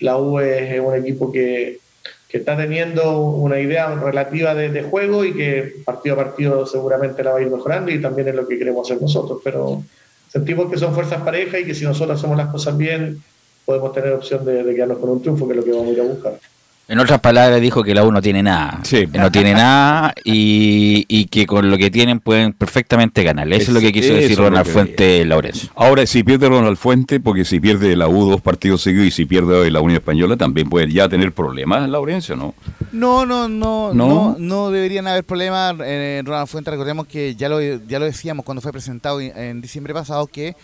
la 0.00 0.16
U 0.16 0.40
es, 0.40 0.80
un 0.80 0.94
equipo 0.94 1.30
que, 1.30 1.80
que 2.02 2.14
que 2.26 2.38
está 2.38 2.56
teniendo 2.56 3.20
una 3.20 3.60
idea 3.60 3.94
relativa 3.94 4.54
de, 4.54 4.70
de, 4.70 4.82
juego 4.84 5.22
y 5.22 5.34
que 5.34 5.74
partido 5.84 6.14
a 6.14 6.24
partido 6.24 6.66
seguramente 6.66 7.22
la 7.22 7.32
va 7.32 7.38
a 7.38 7.42
ir 7.42 7.50
mejorando 7.50 7.90
y 7.92 8.00
también 8.00 8.28
es 8.28 8.34
lo 8.34 8.48
que 8.48 8.58
queremos 8.58 8.90
hacer 8.90 9.02
nosotros. 9.02 9.40
Pero 9.44 9.84
sentimos 10.34 10.68
que 10.68 10.76
son 10.76 10.92
fuerzas 10.92 11.22
parejas 11.22 11.60
y 11.60 11.64
que 11.64 11.74
si 11.74 11.84
nosotros 11.84 12.18
hacemos 12.18 12.36
las 12.36 12.48
cosas 12.48 12.76
bien, 12.76 13.22
podemos 13.64 13.92
tener 13.92 14.12
opción 14.12 14.44
de, 14.44 14.64
de 14.64 14.74
quedarnos 14.74 14.98
con 14.98 15.10
un 15.10 15.22
triunfo, 15.22 15.46
que 15.46 15.52
es 15.52 15.56
lo 15.58 15.64
que 15.64 15.70
vamos 15.70 15.86
a 15.86 15.92
ir 15.92 16.00
a 16.00 16.02
buscar. 16.02 16.40
En 16.86 16.98
otras 16.98 17.20
palabras, 17.20 17.62
dijo 17.62 17.82
que 17.82 17.94
la 17.94 18.04
U 18.04 18.12
no 18.12 18.20
tiene 18.20 18.42
nada. 18.42 18.80
Sí. 18.82 19.08
No 19.12 19.32
tiene 19.32 19.54
nada 19.54 20.12
y, 20.22 21.06
y, 21.08 21.26
que 21.26 21.46
con 21.46 21.70
lo 21.70 21.78
que 21.78 21.90
tienen 21.90 22.20
pueden 22.20 22.52
perfectamente 22.52 23.22
ganar. 23.22 23.50
Eso 23.50 23.70
es, 23.70 23.74
lo 23.74 23.80
que 23.80 23.90
quiso 23.90 24.12
decir 24.12 24.36
Ronald 24.36 24.66
Fuente 24.66 25.24
Laurencio. 25.24 25.70
Ahora, 25.76 26.04
si 26.04 26.22
pierde 26.22 26.48
Ronald 26.48 26.76
Fuente, 26.76 27.20
porque 27.20 27.46
si 27.46 27.58
pierde 27.58 27.96
la 27.96 28.06
U 28.06 28.28
dos 28.28 28.42
partidos 28.42 28.82
seguidos 28.82 29.06
y 29.06 29.10
si 29.12 29.24
pierde 29.24 29.54
hoy 29.54 29.70
la 29.70 29.80
Unión 29.80 29.96
Española, 29.96 30.36
también 30.36 30.68
puede 30.68 30.92
ya 30.92 31.08
tener 31.08 31.32
problemas, 31.32 31.88
Laurencio, 31.88 32.36
¿no? 32.36 32.54
No, 32.92 33.24
no, 33.24 33.48
no, 33.48 33.94
no, 33.94 34.36
no, 34.38 34.70
deberían 34.70 35.06
haber 35.06 35.24
problemas. 35.24 35.76
Eh, 35.82 36.20
Ronald 36.22 36.48
Fuente, 36.48 36.70
recordemos 36.70 37.06
que 37.06 37.34
ya 37.34 37.48
lo, 37.48 37.62
ya 37.62 37.98
lo 37.98 38.04
decíamos 38.04 38.44
cuando 38.44 38.60
fue 38.60 38.72
presentado 38.72 39.22
en 39.22 39.62
diciembre 39.62 39.94
pasado, 39.94 40.26
que 40.26 40.54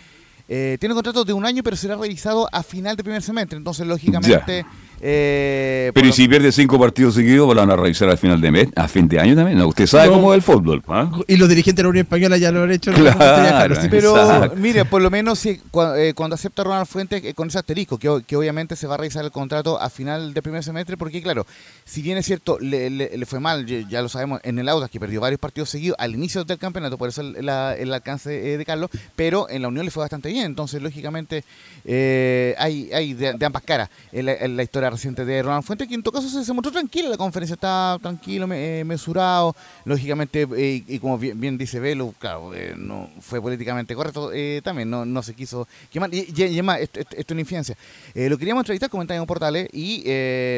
eh, 0.53 0.77
tiene 0.79 0.93
un 0.93 0.97
contrato 0.97 1.23
de 1.23 1.33
un 1.33 1.45
año, 1.45 1.63
pero 1.63 1.77
será 1.77 1.95
revisado 1.95 2.47
a 2.51 2.61
final 2.61 2.95
de 2.95 3.03
primer 3.03 3.21
semestre. 3.21 3.57
Entonces, 3.57 3.87
lógicamente. 3.87 4.65
Eh, 5.03 5.91
pero 5.95 6.07
y 6.07 6.11
si 6.11 6.27
pierde 6.27 6.51
cinco 6.51 6.79
partidos 6.79 7.15
seguidos, 7.15 7.47
lo 7.47 7.55
van 7.59 7.71
a 7.71 7.75
revisar 7.75 8.07
al 8.09 8.19
final 8.19 8.39
de 8.39 8.51
mes, 8.51 8.67
a 8.75 8.87
fin 8.87 9.07
de 9.07 9.19
año 9.19 9.35
también. 9.35 9.59
usted 9.61 9.87
sabe 9.87 10.09
cómo 10.09 10.31
es 10.31 10.37
el 10.37 10.41
fútbol. 10.43 10.83
¿ah? 10.87 11.11
Y 11.27 11.37
los 11.37 11.49
dirigentes 11.49 11.77
de 11.77 11.83
la 11.83 11.89
Unión 11.89 12.05
Española 12.05 12.37
ya 12.37 12.51
lo 12.51 12.63
han 12.63 12.71
hecho. 12.71 12.91
Claro, 12.93 13.75
pero 13.89 14.53
mire, 14.57 14.85
por 14.85 15.01
lo 15.01 15.09
menos 15.09 15.39
si, 15.39 15.49
eh, 15.49 16.13
cuando, 16.15 16.35
acepta 16.35 16.63
Ronald 16.63 16.85
Fuentes 16.85 17.33
con 17.33 17.47
ese 17.47 17.57
asterisco, 17.57 17.97
que, 17.97 18.21
que, 18.27 18.35
obviamente 18.35 18.75
se 18.75 18.85
va 18.85 18.93
a 18.93 18.97
revisar 18.97 19.25
el 19.25 19.31
contrato 19.31 19.81
a 19.81 19.89
final 19.89 20.33
de 20.35 20.41
primer 20.41 20.63
semestre, 20.63 20.97
porque 20.97 21.21
claro, 21.21 21.47
si 21.83 22.01
bien 22.03 22.17
es 22.17 22.25
cierto, 22.27 22.59
le, 22.59 23.25
fue 23.25 23.39
mal, 23.39 23.65
ya 23.65 24.01
lo 24.01 24.09
sabemos, 24.09 24.39
en 24.43 24.59
el 24.59 24.69
Audas, 24.69 24.91
que 24.91 24.99
perdió 24.99 25.19
varios 25.19 25.39
partidos 25.39 25.69
seguidos 25.69 25.97
al 25.99 26.13
inicio 26.13 26.43
del 26.43 26.59
campeonato, 26.59 26.97
por 26.97 27.09
eso 27.09 27.21
el, 27.21 27.49
alcance 27.49 28.29
de 28.29 28.65
Carlos, 28.65 28.91
pero 29.15 29.49
en 29.49 29.63
la 29.63 29.67
Unión 29.67 29.85
le 29.85 29.91
fue 29.91 30.01
bastante 30.01 30.29
bien. 30.29 30.45
Entonces, 30.45 30.81
lógicamente, 30.81 31.43
hay, 31.85 32.89
hay 32.93 33.13
de, 33.13 33.45
ambas 33.45 33.63
caras 33.63 33.89
en 34.11 34.57
la 34.57 34.63
historia 34.63 34.90
reciente 34.91 35.25
de 35.25 35.41
Ronald 35.41 35.63
Fuentes, 35.63 35.87
que 35.87 35.95
en 35.95 36.03
todo 36.03 36.21
caso 36.21 36.43
se, 36.43 36.53
mostró 36.53 36.71
tranquilo, 36.71 37.09
la 37.09 37.17
conferencia 37.17 37.55
está 37.55 37.97
tranquilo, 38.01 38.47
eh, 38.51 38.83
mesurado, 38.85 39.55
lógicamente, 39.85 40.47
eh, 40.57 40.83
y 40.87 40.99
como 40.99 41.17
bien, 41.17 41.57
dice 41.57 41.79
Velo, 41.79 42.13
claro, 42.19 42.53
eh, 42.53 42.73
no 42.77 43.09
fue 43.21 43.41
políticamente 43.41 43.95
correcto, 43.95 44.31
también 44.63 44.89
no, 44.89 45.05
no 45.05 45.23
se 45.23 45.33
quiso 45.33 45.67
quemar, 45.91 46.13
y, 46.13 46.27
además, 46.43 46.79
esto, 46.81 46.99
es 46.99 47.25
una 47.29 47.41
infidencia. 47.41 47.75
lo 48.13 48.37
queríamos 48.37 48.61
entrevistar, 48.61 48.89
comentar 48.89 49.15
en 49.15 49.21
un 49.21 49.27
portal, 49.27 49.67
y 49.71 50.03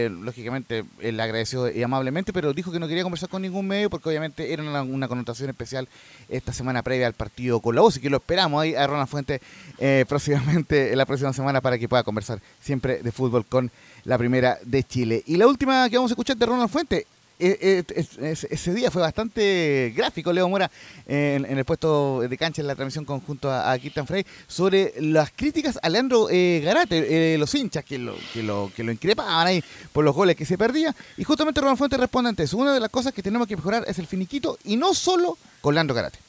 lógicamente 0.09 0.83
él 0.99 1.19
agradeció 1.19 1.69
amablemente, 1.83 2.33
pero 2.33 2.53
dijo 2.53 2.71
que 2.71 2.79
no 2.79 2.87
quería 2.87 3.03
conversar 3.03 3.29
con 3.29 3.41
ningún 3.41 3.67
medio, 3.67 3.89
porque 3.89 4.09
obviamente 4.09 4.51
era 4.51 4.63
una, 4.63 5.07
connotación 5.07 5.49
especial 5.49 5.87
esta 6.27 6.53
semana 6.53 6.81
previa 6.81 7.07
al 7.07 7.13
partido 7.13 7.59
con 7.59 7.75
la 7.75 7.83
y 7.83 7.99
que 7.99 8.09
lo 8.09 8.17
esperamos 8.17 8.61
ahí 8.61 8.73
a 8.73 8.87
Ronald 8.87 9.09
Fuentes 9.09 9.41
próximamente, 10.07 10.95
la 10.95 11.05
próxima 11.05 11.33
semana, 11.33 11.61
para 11.61 11.77
que 11.77 11.87
pueda 11.87 12.03
conversar 12.03 12.39
siempre 12.61 12.99
de 13.03 13.11
fútbol 13.11 13.45
con 13.45 13.71
la 14.05 14.17
primera 14.17 14.57
de 14.63 14.83
Chile. 14.83 15.23
Y 15.25 15.37
la 15.37 15.47
última 15.47 15.89
que 15.89 15.97
vamos 15.97 16.11
a 16.11 16.13
escuchar 16.13 16.37
de 16.37 16.45
Ronald 16.45 16.69
Fuente. 16.69 17.07
E, 17.39 17.83
e, 17.89 18.35
ese 18.51 18.73
día 18.73 18.91
fue 18.91 19.01
bastante 19.01 19.91
gráfico, 19.95 20.31
Leo 20.31 20.47
Mora, 20.47 20.69
en, 21.07 21.45
el 21.45 21.65
puesto 21.65 22.21
de 22.21 22.37
cancha 22.37 22.61
en 22.61 22.67
la 22.67 22.75
transmisión 22.75 23.05
conjunto 23.05 23.49
a, 23.51 23.73
a 23.73 24.05
Frey, 24.05 24.23
sobre 24.47 24.93
las 24.99 25.31
críticas 25.31 25.77
a 25.81 25.89
Leandro 25.89 26.29
eh, 26.29 26.61
Garate, 26.63 27.33
eh, 27.33 27.37
los 27.37 27.53
hinchas 27.55 27.83
que 27.83 27.97
lo, 27.97 28.15
que, 28.31 28.43
lo, 28.43 28.71
que 28.73 28.83
lo 28.83 28.91
increpaban 28.91 29.47
ahí 29.47 29.63
por 29.91 30.05
los 30.05 30.15
goles 30.15 30.35
que 30.35 30.45
se 30.45 30.57
perdía. 30.57 30.95
Y 31.17 31.23
justamente 31.23 31.59
Ronald 31.59 31.79
Fuente 31.79 31.97
responde 31.97 32.29
ante 32.29 32.43
eso. 32.43 32.55
Una 32.55 32.73
de 32.73 32.79
las 32.79 32.89
cosas 32.89 33.13
que 33.13 33.23
tenemos 33.23 33.47
que 33.47 33.57
mejorar 33.57 33.83
es 33.87 33.97
el 33.99 34.05
finiquito 34.05 34.57
y 34.63 34.77
no 34.77 34.93
solo 34.93 35.37
con 35.59 35.73
Leandro 35.73 35.95
Garate. 35.95 36.19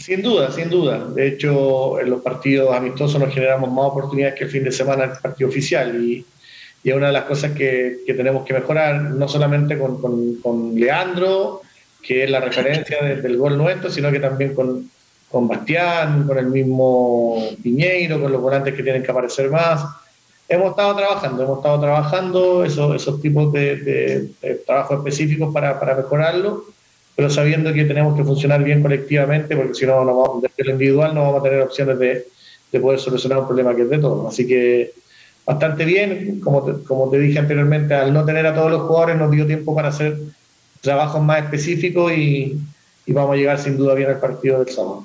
Sin 0.00 0.22
duda, 0.22 0.50
sin 0.52 0.70
duda. 0.70 1.04
De 1.04 1.28
hecho, 1.28 2.00
en 2.00 2.10
los 2.10 2.22
partidos 2.22 2.74
amistosos 2.74 3.20
nos 3.20 3.32
generamos 3.32 3.70
más 3.70 3.86
oportunidades 3.86 4.36
que 4.38 4.44
el 4.44 4.50
fin 4.50 4.64
de 4.64 4.72
semana 4.72 5.04
en 5.04 5.10
el 5.10 5.18
partido 5.18 5.48
oficial. 5.48 6.02
Y, 6.02 6.24
y 6.86 6.90
es 6.90 6.96
una 6.96 7.08
de 7.08 7.14
las 7.14 7.24
cosas 7.24 7.50
que, 7.50 7.98
que 8.06 8.14
tenemos 8.14 8.44
que 8.44 8.54
mejorar, 8.54 9.02
no 9.02 9.26
solamente 9.26 9.76
con, 9.76 10.00
con, 10.00 10.36
con 10.36 10.72
Leandro, 10.76 11.62
que 12.00 12.22
es 12.22 12.30
la 12.30 12.38
referencia 12.38 13.02
del 13.02 13.36
gol 13.36 13.58
nuestro, 13.58 13.90
sino 13.90 14.08
que 14.12 14.20
también 14.20 14.54
con, 14.54 14.88
con 15.28 15.48
Bastián, 15.48 16.28
con 16.28 16.38
el 16.38 16.46
mismo 16.46 17.42
Piñeiro, 17.60 18.20
con 18.20 18.30
los 18.30 18.40
volantes 18.40 18.72
que 18.72 18.84
tienen 18.84 19.02
que 19.02 19.10
aparecer 19.10 19.50
más. 19.50 19.84
Hemos 20.48 20.70
estado 20.70 20.94
trabajando, 20.94 21.42
hemos 21.42 21.56
estado 21.56 21.80
trabajando 21.80 22.64
esos, 22.64 22.94
esos 22.94 23.20
tipos 23.20 23.52
de, 23.52 23.76
de, 24.40 24.54
trabajos 24.64 24.98
específicos 24.98 25.52
para, 25.52 25.80
para, 25.80 25.96
mejorarlo, 25.96 26.66
pero 27.16 27.28
sabiendo 27.28 27.72
que 27.72 27.84
tenemos 27.84 28.16
que 28.16 28.22
funcionar 28.22 28.62
bien 28.62 28.80
colectivamente, 28.80 29.56
porque 29.56 29.74
si 29.74 29.86
no, 29.86 30.04
no 30.04 30.16
vamos, 30.18 30.42
desde 30.42 30.62
lo 30.62 30.70
individual 30.70 31.16
no 31.16 31.22
vamos 31.22 31.40
a 31.40 31.42
tener 31.42 31.62
opciones 31.62 31.98
de, 31.98 32.28
de 32.70 32.78
poder 32.78 33.00
solucionar 33.00 33.40
un 33.40 33.46
problema 33.48 33.74
que 33.74 33.82
es 33.82 33.90
de 33.90 33.98
todos. 33.98 34.32
Así 34.32 34.46
que 34.46 34.92
bastante 35.46 35.84
bien. 35.84 36.40
Como 36.40 36.64
te, 36.64 36.84
como 36.84 37.08
te 37.08 37.18
dije 37.18 37.38
anteriormente, 37.38 37.94
al 37.94 38.12
no 38.12 38.24
tener 38.24 38.46
a 38.46 38.54
todos 38.54 38.70
los 38.70 38.82
jugadores 38.82 39.16
nos 39.16 39.30
dio 39.30 39.46
tiempo 39.46 39.74
para 39.74 39.88
hacer 39.88 40.18
trabajos 40.80 41.22
más 41.22 41.44
específicos 41.44 42.12
y, 42.12 42.60
y 43.06 43.12
vamos 43.12 43.32
a 43.32 43.36
llegar 43.36 43.58
sin 43.58 43.76
duda 43.76 43.94
bien 43.94 44.10
al 44.10 44.20
partido 44.20 44.62
del 44.62 44.74
sábado. 44.74 45.04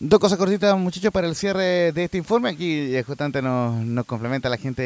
Dos 0.00 0.20
cosas 0.20 0.38
cortitas, 0.38 0.78
muchachos, 0.78 1.10
para 1.10 1.26
el 1.26 1.34
cierre 1.34 1.90
de 1.90 2.04
este 2.04 2.18
informe. 2.18 2.50
Aquí 2.50 2.94
eh, 2.94 3.02
justamente 3.02 3.42
nos, 3.42 3.84
nos 3.84 4.04
complementa 4.04 4.48
la 4.48 4.56
gente 4.56 4.82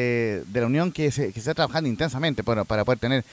de 0.47 0.59
la 0.59 0.65
Unión 0.65 0.91
que 0.91 1.11
se, 1.11 1.31
que 1.31 1.39
está 1.39 1.53
trabajando 1.53 1.87
intensamente 1.87 2.41
bueno, 2.41 2.65
para 2.65 2.83
poder 2.83 2.97
tener 2.97 3.23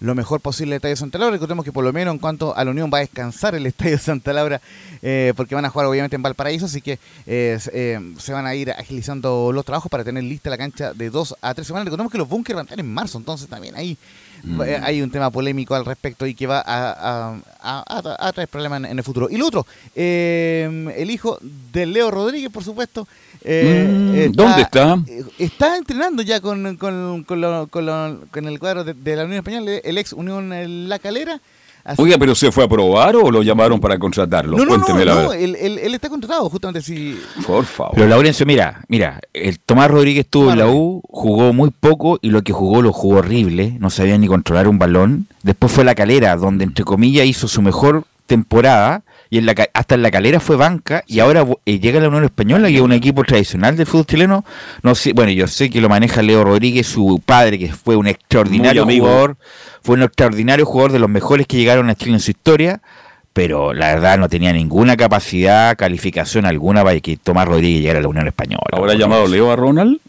lo 0.00 0.14
mejor 0.14 0.40
posible 0.40 0.74
el 0.74 0.76
Estadio 0.76 0.96
Santa 0.96 1.18
Laura. 1.18 1.32
Recordemos 1.32 1.64
que 1.64 1.72
por 1.72 1.84
lo 1.84 1.92
menos 1.92 2.12
en 2.12 2.18
cuanto 2.18 2.56
a 2.56 2.64
la 2.64 2.70
Unión 2.70 2.90
va 2.92 2.98
a 2.98 3.00
descansar 3.02 3.54
el 3.54 3.66
Estadio 3.66 3.98
Santa 3.98 4.32
Laura 4.32 4.60
eh, 5.02 5.32
porque 5.36 5.54
van 5.54 5.64
a 5.64 5.70
jugar 5.70 5.86
obviamente 5.86 6.16
en 6.16 6.22
Valparaíso, 6.22 6.66
así 6.66 6.80
que 6.80 6.98
eh, 7.26 7.58
se 8.18 8.32
van 8.32 8.46
a 8.46 8.54
ir 8.54 8.70
agilizando 8.72 9.52
los 9.52 9.64
trabajos 9.64 9.90
para 9.90 10.04
tener 10.04 10.24
lista 10.24 10.50
la 10.50 10.58
cancha 10.58 10.92
de 10.94 11.10
dos 11.10 11.34
a 11.40 11.54
tres 11.54 11.66
semanas. 11.66 11.86
Recordemos 11.86 12.10
que 12.12 12.18
los 12.18 12.28
bunkers 12.28 12.56
van 12.56 12.64
a 12.64 12.66
estar 12.66 12.80
en 12.80 12.92
marzo, 12.92 13.18
entonces 13.18 13.48
también 13.48 13.76
ahí 13.76 13.96
mm. 14.42 14.60
hay 14.82 15.02
un 15.02 15.10
tema 15.10 15.30
polémico 15.30 15.74
al 15.74 15.84
respecto 15.84 16.26
y 16.26 16.34
que 16.34 16.46
va 16.46 16.62
a, 16.66 17.36
a, 17.62 18.32
traer 18.32 18.48
problemas 18.48 18.84
en, 18.84 18.98
el 18.98 19.04
futuro. 19.04 19.28
Y 19.30 19.36
lo 19.36 19.46
otro, 19.46 19.66
el 19.94 21.10
hijo 21.10 21.29
de 21.40 21.86
Leo 21.86 22.10
Rodríguez, 22.10 22.50
por 22.50 22.64
supuesto. 22.64 23.06
Eh, 23.42 24.28
mm, 24.28 24.32
¿Dónde 24.32 24.62
está? 24.62 24.98
Eh, 25.06 25.24
está 25.38 25.76
entrenando 25.76 26.22
ya 26.22 26.40
con, 26.40 26.76
con, 26.76 27.24
con, 27.24 28.46
el 28.46 28.58
cuadro 28.58 28.84
de, 28.84 29.16
la 29.16 29.24
Unión 29.24 29.38
Española, 29.38 29.72
el 29.82 29.98
ex 29.98 30.12
Unión 30.12 30.88
La 30.88 30.98
Calera. 30.98 31.40
Oiga, 31.96 32.18
pero 32.18 32.34
¿se 32.34 32.52
fue 32.52 32.64
a 32.64 32.68
probar 32.68 33.16
o 33.16 33.30
lo 33.30 33.42
llamaron 33.42 33.80
para 33.80 33.98
contratarlo? 33.98 34.56
No, 34.56 34.64
no, 34.64 34.76
no, 34.76 35.32
él, 35.32 35.94
está 35.94 36.10
contratado 36.10 36.48
justamente 36.50 36.82
si... 36.82 37.18
Por 37.46 37.64
favor. 37.64 37.94
Pero 37.94 38.06
Laurencio, 38.06 38.44
mira, 38.44 38.84
mira, 38.88 39.20
el 39.32 39.58
Tomás 39.58 39.90
Rodríguez 39.90 40.26
estuvo 40.26 40.52
en 40.52 40.58
la 40.58 40.68
U, 40.68 41.02
jugó 41.08 41.52
muy 41.52 41.70
poco 41.70 42.18
y 42.20 42.30
lo 42.30 42.42
que 42.42 42.52
jugó 42.52 42.82
lo 42.82 42.92
jugó 42.92 43.18
horrible, 43.18 43.76
no 43.80 43.88
sabía 43.88 44.18
ni 44.18 44.26
controlar 44.26 44.68
un 44.68 44.78
balón. 44.78 45.26
Después 45.42 45.72
fue 45.72 45.84
La 45.84 45.94
Calera, 45.94 46.36
donde 46.36 46.64
entre 46.64 46.84
comillas 46.84 47.26
hizo 47.26 47.48
su 47.48 47.62
mejor 47.62 48.04
temporada 48.26 49.02
y 49.30 49.38
en 49.38 49.46
la, 49.46 49.54
hasta 49.72 49.94
en 49.94 50.02
la 50.02 50.10
calera 50.10 50.40
fue 50.40 50.56
banca 50.56 51.04
y 51.06 51.20
ahora 51.20 51.46
eh, 51.64 51.78
llega 51.78 52.00
la 52.00 52.08
Unión 52.08 52.24
Española 52.24 52.68
que 52.68 52.74
es 52.74 52.80
un 52.80 52.92
equipo 52.92 53.22
tradicional 53.22 53.76
del 53.76 53.86
fútbol 53.86 54.06
chileno. 54.06 54.44
No 54.82 54.96
sé 54.96 55.12
bueno 55.12 55.30
yo 55.30 55.46
sé 55.46 55.70
que 55.70 55.80
lo 55.80 55.88
maneja 55.88 56.20
Leo 56.20 56.42
Rodríguez 56.42 56.88
su 56.88 57.22
padre 57.24 57.58
que 57.58 57.72
fue 57.72 57.94
un 57.94 58.08
extraordinario 58.08 58.84
jugador 58.84 59.36
fue 59.82 59.94
un 59.94 60.02
extraordinario 60.02 60.66
jugador 60.66 60.92
de 60.92 60.98
los 60.98 61.08
mejores 61.08 61.46
que 61.46 61.56
llegaron 61.56 61.88
a 61.88 61.94
Chile 61.94 62.14
en 62.14 62.20
su 62.20 62.32
historia 62.32 62.82
pero 63.32 63.72
la 63.72 63.94
verdad 63.94 64.18
no 64.18 64.28
tenía 64.28 64.52
ninguna 64.52 64.96
capacidad 64.96 65.76
calificación 65.76 66.44
alguna 66.44 66.82
para 66.82 66.98
que 66.98 67.16
Tomás 67.16 67.46
Rodríguez 67.46 67.82
llegara 67.82 68.00
a 68.00 68.02
la 68.02 68.08
Unión 68.08 68.26
Española 68.26 68.64
ahora 68.72 68.94
llamado 68.94 69.28
Leo 69.28 69.52
a 69.52 69.56
Ronald 69.56 70.00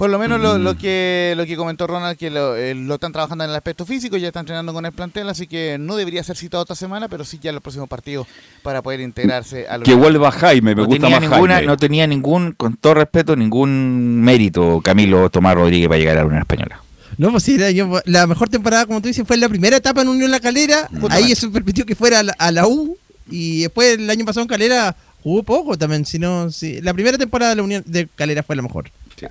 por 0.00 0.08
lo 0.08 0.18
menos 0.18 0.40
lo, 0.40 0.56
lo, 0.56 0.78
que 0.78 1.34
lo 1.36 1.44
que 1.44 1.58
comentó 1.58 1.86
Ronald, 1.86 2.16
que 2.16 2.30
lo, 2.30 2.56
eh, 2.56 2.74
lo, 2.74 2.94
están 2.94 3.12
trabajando 3.12 3.44
en 3.44 3.50
el 3.50 3.56
aspecto 3.56 3.84
físico, 3.84 4.16
ya 4.16 4.28
están 4.28 4.44
entrenando 4.44 4.72
con 4.72 4.86
el 4.86 4.92
plantel, 4.92 5.28
así 5.28 5.46
que 5.46 5.76
no 5.78 5.94
debería 5.94 6.24
ser 6.24 6.38
citado 6.38 6.62
esta 6.62 6.74
semana, 6.74 7.06
pero 7.10 7.22
sí 7.22 7.38
ya 7.38 7.50
en 7.50 7.56
los 7.56 7.62
próximos 7.62 7.86
partidos 7.86 8.26
para 8.62 8.80
poder 8.80 9.00
integrarse 9.00 9.66
a 9.68 9.78
Que 9.80 9.92
vuelva 9.92 10.30
Jaime, 10.32 10.74
me 10.74 10.84
gusta 10.84 11.02
tenía 11.02 11.20
más 11.20 11.28
ninguna, 11.28 11.60
No 11.60 11.76
tenía 11.76 12.06
ningún, 12.06 12.52
con 12.52 12.78
todo 12.78 12.94
respeto, 12.94 13.36
ningún 13.36 14.22
mérito 14.22 14.80
Camilo 14.82 15.28
Tomás 15.28 15.54
Rodríguez 15.54 15.88
para 15.88 15.98
llegar 15.98 16.16
a 16.16 16.20
la 16.20 16.26
Unión 16.28 16.40
Española. 16.40 16.80
No, 17.18 17.30
pues 17.30 17.42
sí, 17.42 17.58
la 18.06 18.26
mejor 18.26 18.48
temporada, 18.48 18.86
como 18.86 19.02
tú 19.02 19.08
dices, 19.08 19.26
fue 19.26 19.36
la 19.36 19.50
primera 19.50 19.76
etapa 19.76 20.00
en 20.00 20.08
Unión 20.08 20.30
La 20.30 20.40
Calera. 20.40 20.88
Ahí 21.10 21.30
eso 21.30 21.52
permitió 21.52 21.84
que 21.84 21.94
fuera 21.94 22.20
a 22.38 22.52
la, 22.52 22.66
U. 22.66 22.96
Y 23.28 23.60
después, 23.60 23.98
el 23.98 24.08
año 24.08 24.24
pasado 24.24 24.44
en 24.44 24.48
Calera, 24.48 24.96
jugó 25.22 25.42
poco 25.42 25.76
también. 25.76 26.06
Sino, 26.06 26.50
sí, 26.50 26.80
la 26.80 26.94
primera 26.94 27.18
temporada 27.18 27.50
de 27.50 27.56
la 27.56 27.62
Unión 27.64 27.82
de 27.84 28.08
Calera 28.16 28.42
fue 28.42 28.56
la 28.56 28.62
mejor 28.62 28.90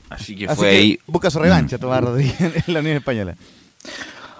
así 0.09 0.35
que 0.35 0.47
fue 0.49 0.69
ahí. 0.69 0.99
Busca 1.07 1.29
su 1.29 1.39
revancha, 1.39 1.77
mm. 1.77 1.79
Tomás 1.79 2.03
Rodríguez 2.03 2.39
en 2.67 2.73
la 2.73 2.79
Unión 2.79 2.97
Española. 2.97 3.35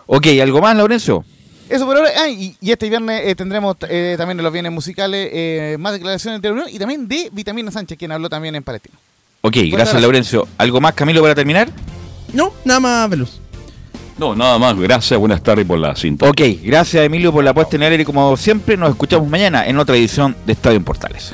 Ok, 0.06 0.28
¿algo 0.42 0.62
más, 0.62 0.76
Lorenzo? 0.76 1.24
Eso 1.70 1.86
por 1.86 1.98
ahora. 1.98 2.10
Ah, 2.18 2.30
y, 2.30 2.56
este 2.62 2.90
viernes 2.90 3.22
eh, 3.26 3.36
tendremos 3.36 3.76
eh, 3.88 4.16
también 4.18 4.40
en 4.40 4.44
los 4.44 4.52
bienes 4.52 4.72
musicales 4.72 5.30
eh, 5.32 5.78
más 5.80 5.94
declaraciones 5.94 6.42
de 6.42 6.48
la 6.50 6.54
Unión 6.54 6.68
y 6.72 6.80
también 6.80 7.08
de 7.08 7.30
Vitamina 7.32 7.72
Sánchez, 7.72 7.98
quien 7.98 8.12
habló 8.12 8.28
también 8.28 8.56
en 8.56 8.64
Palestino. 8.64 8.98
Ok, 9.42 9.58
gracias, 9.72 10.02
Lorenzo. 10.02 10.48
¿Algo 10.58 10.82
más, 10.82 10.94
Camilo, 10.94 11.22
para 11.22 11.36
terminar? 11.36 11.70
No, 12.34 12.52
nada 12.66 12.80
más, 12.80 13.10
Velus. 13.10 13.40
No, 14.18 14.36
nada 14.36 14.58
más. 14.60 14.78
Gracias, 14.78 15.18
buenas 15.18 15.42
tardes 15.42 15.66
por 15.66 15.80
la 15.80 15.96
sintonía. 15.96 16.32
Ok, 16.32 16.60
gracias 16.62 17.06
Emilio 17.06 17.32
por 17.32 17.44
la 17.44 17.54
puesta 17.54 17.78
en 17.78 17.84
el 17.84 17.92
aire 17.92 18.04
y 18.04 18.06
como 18.06 18.36
siempre 18.36 18.76
nos 18.76 18.90
escuchamos 18.90 19.30
mañana 19.30 19.66
en 19.66 19.80
otra 19.80 19.96
edición 19.96 20.36
de 20.46 20.54
Estadio 20.54 20.78
en 20.78 20.84
Portales. 20.84 21.34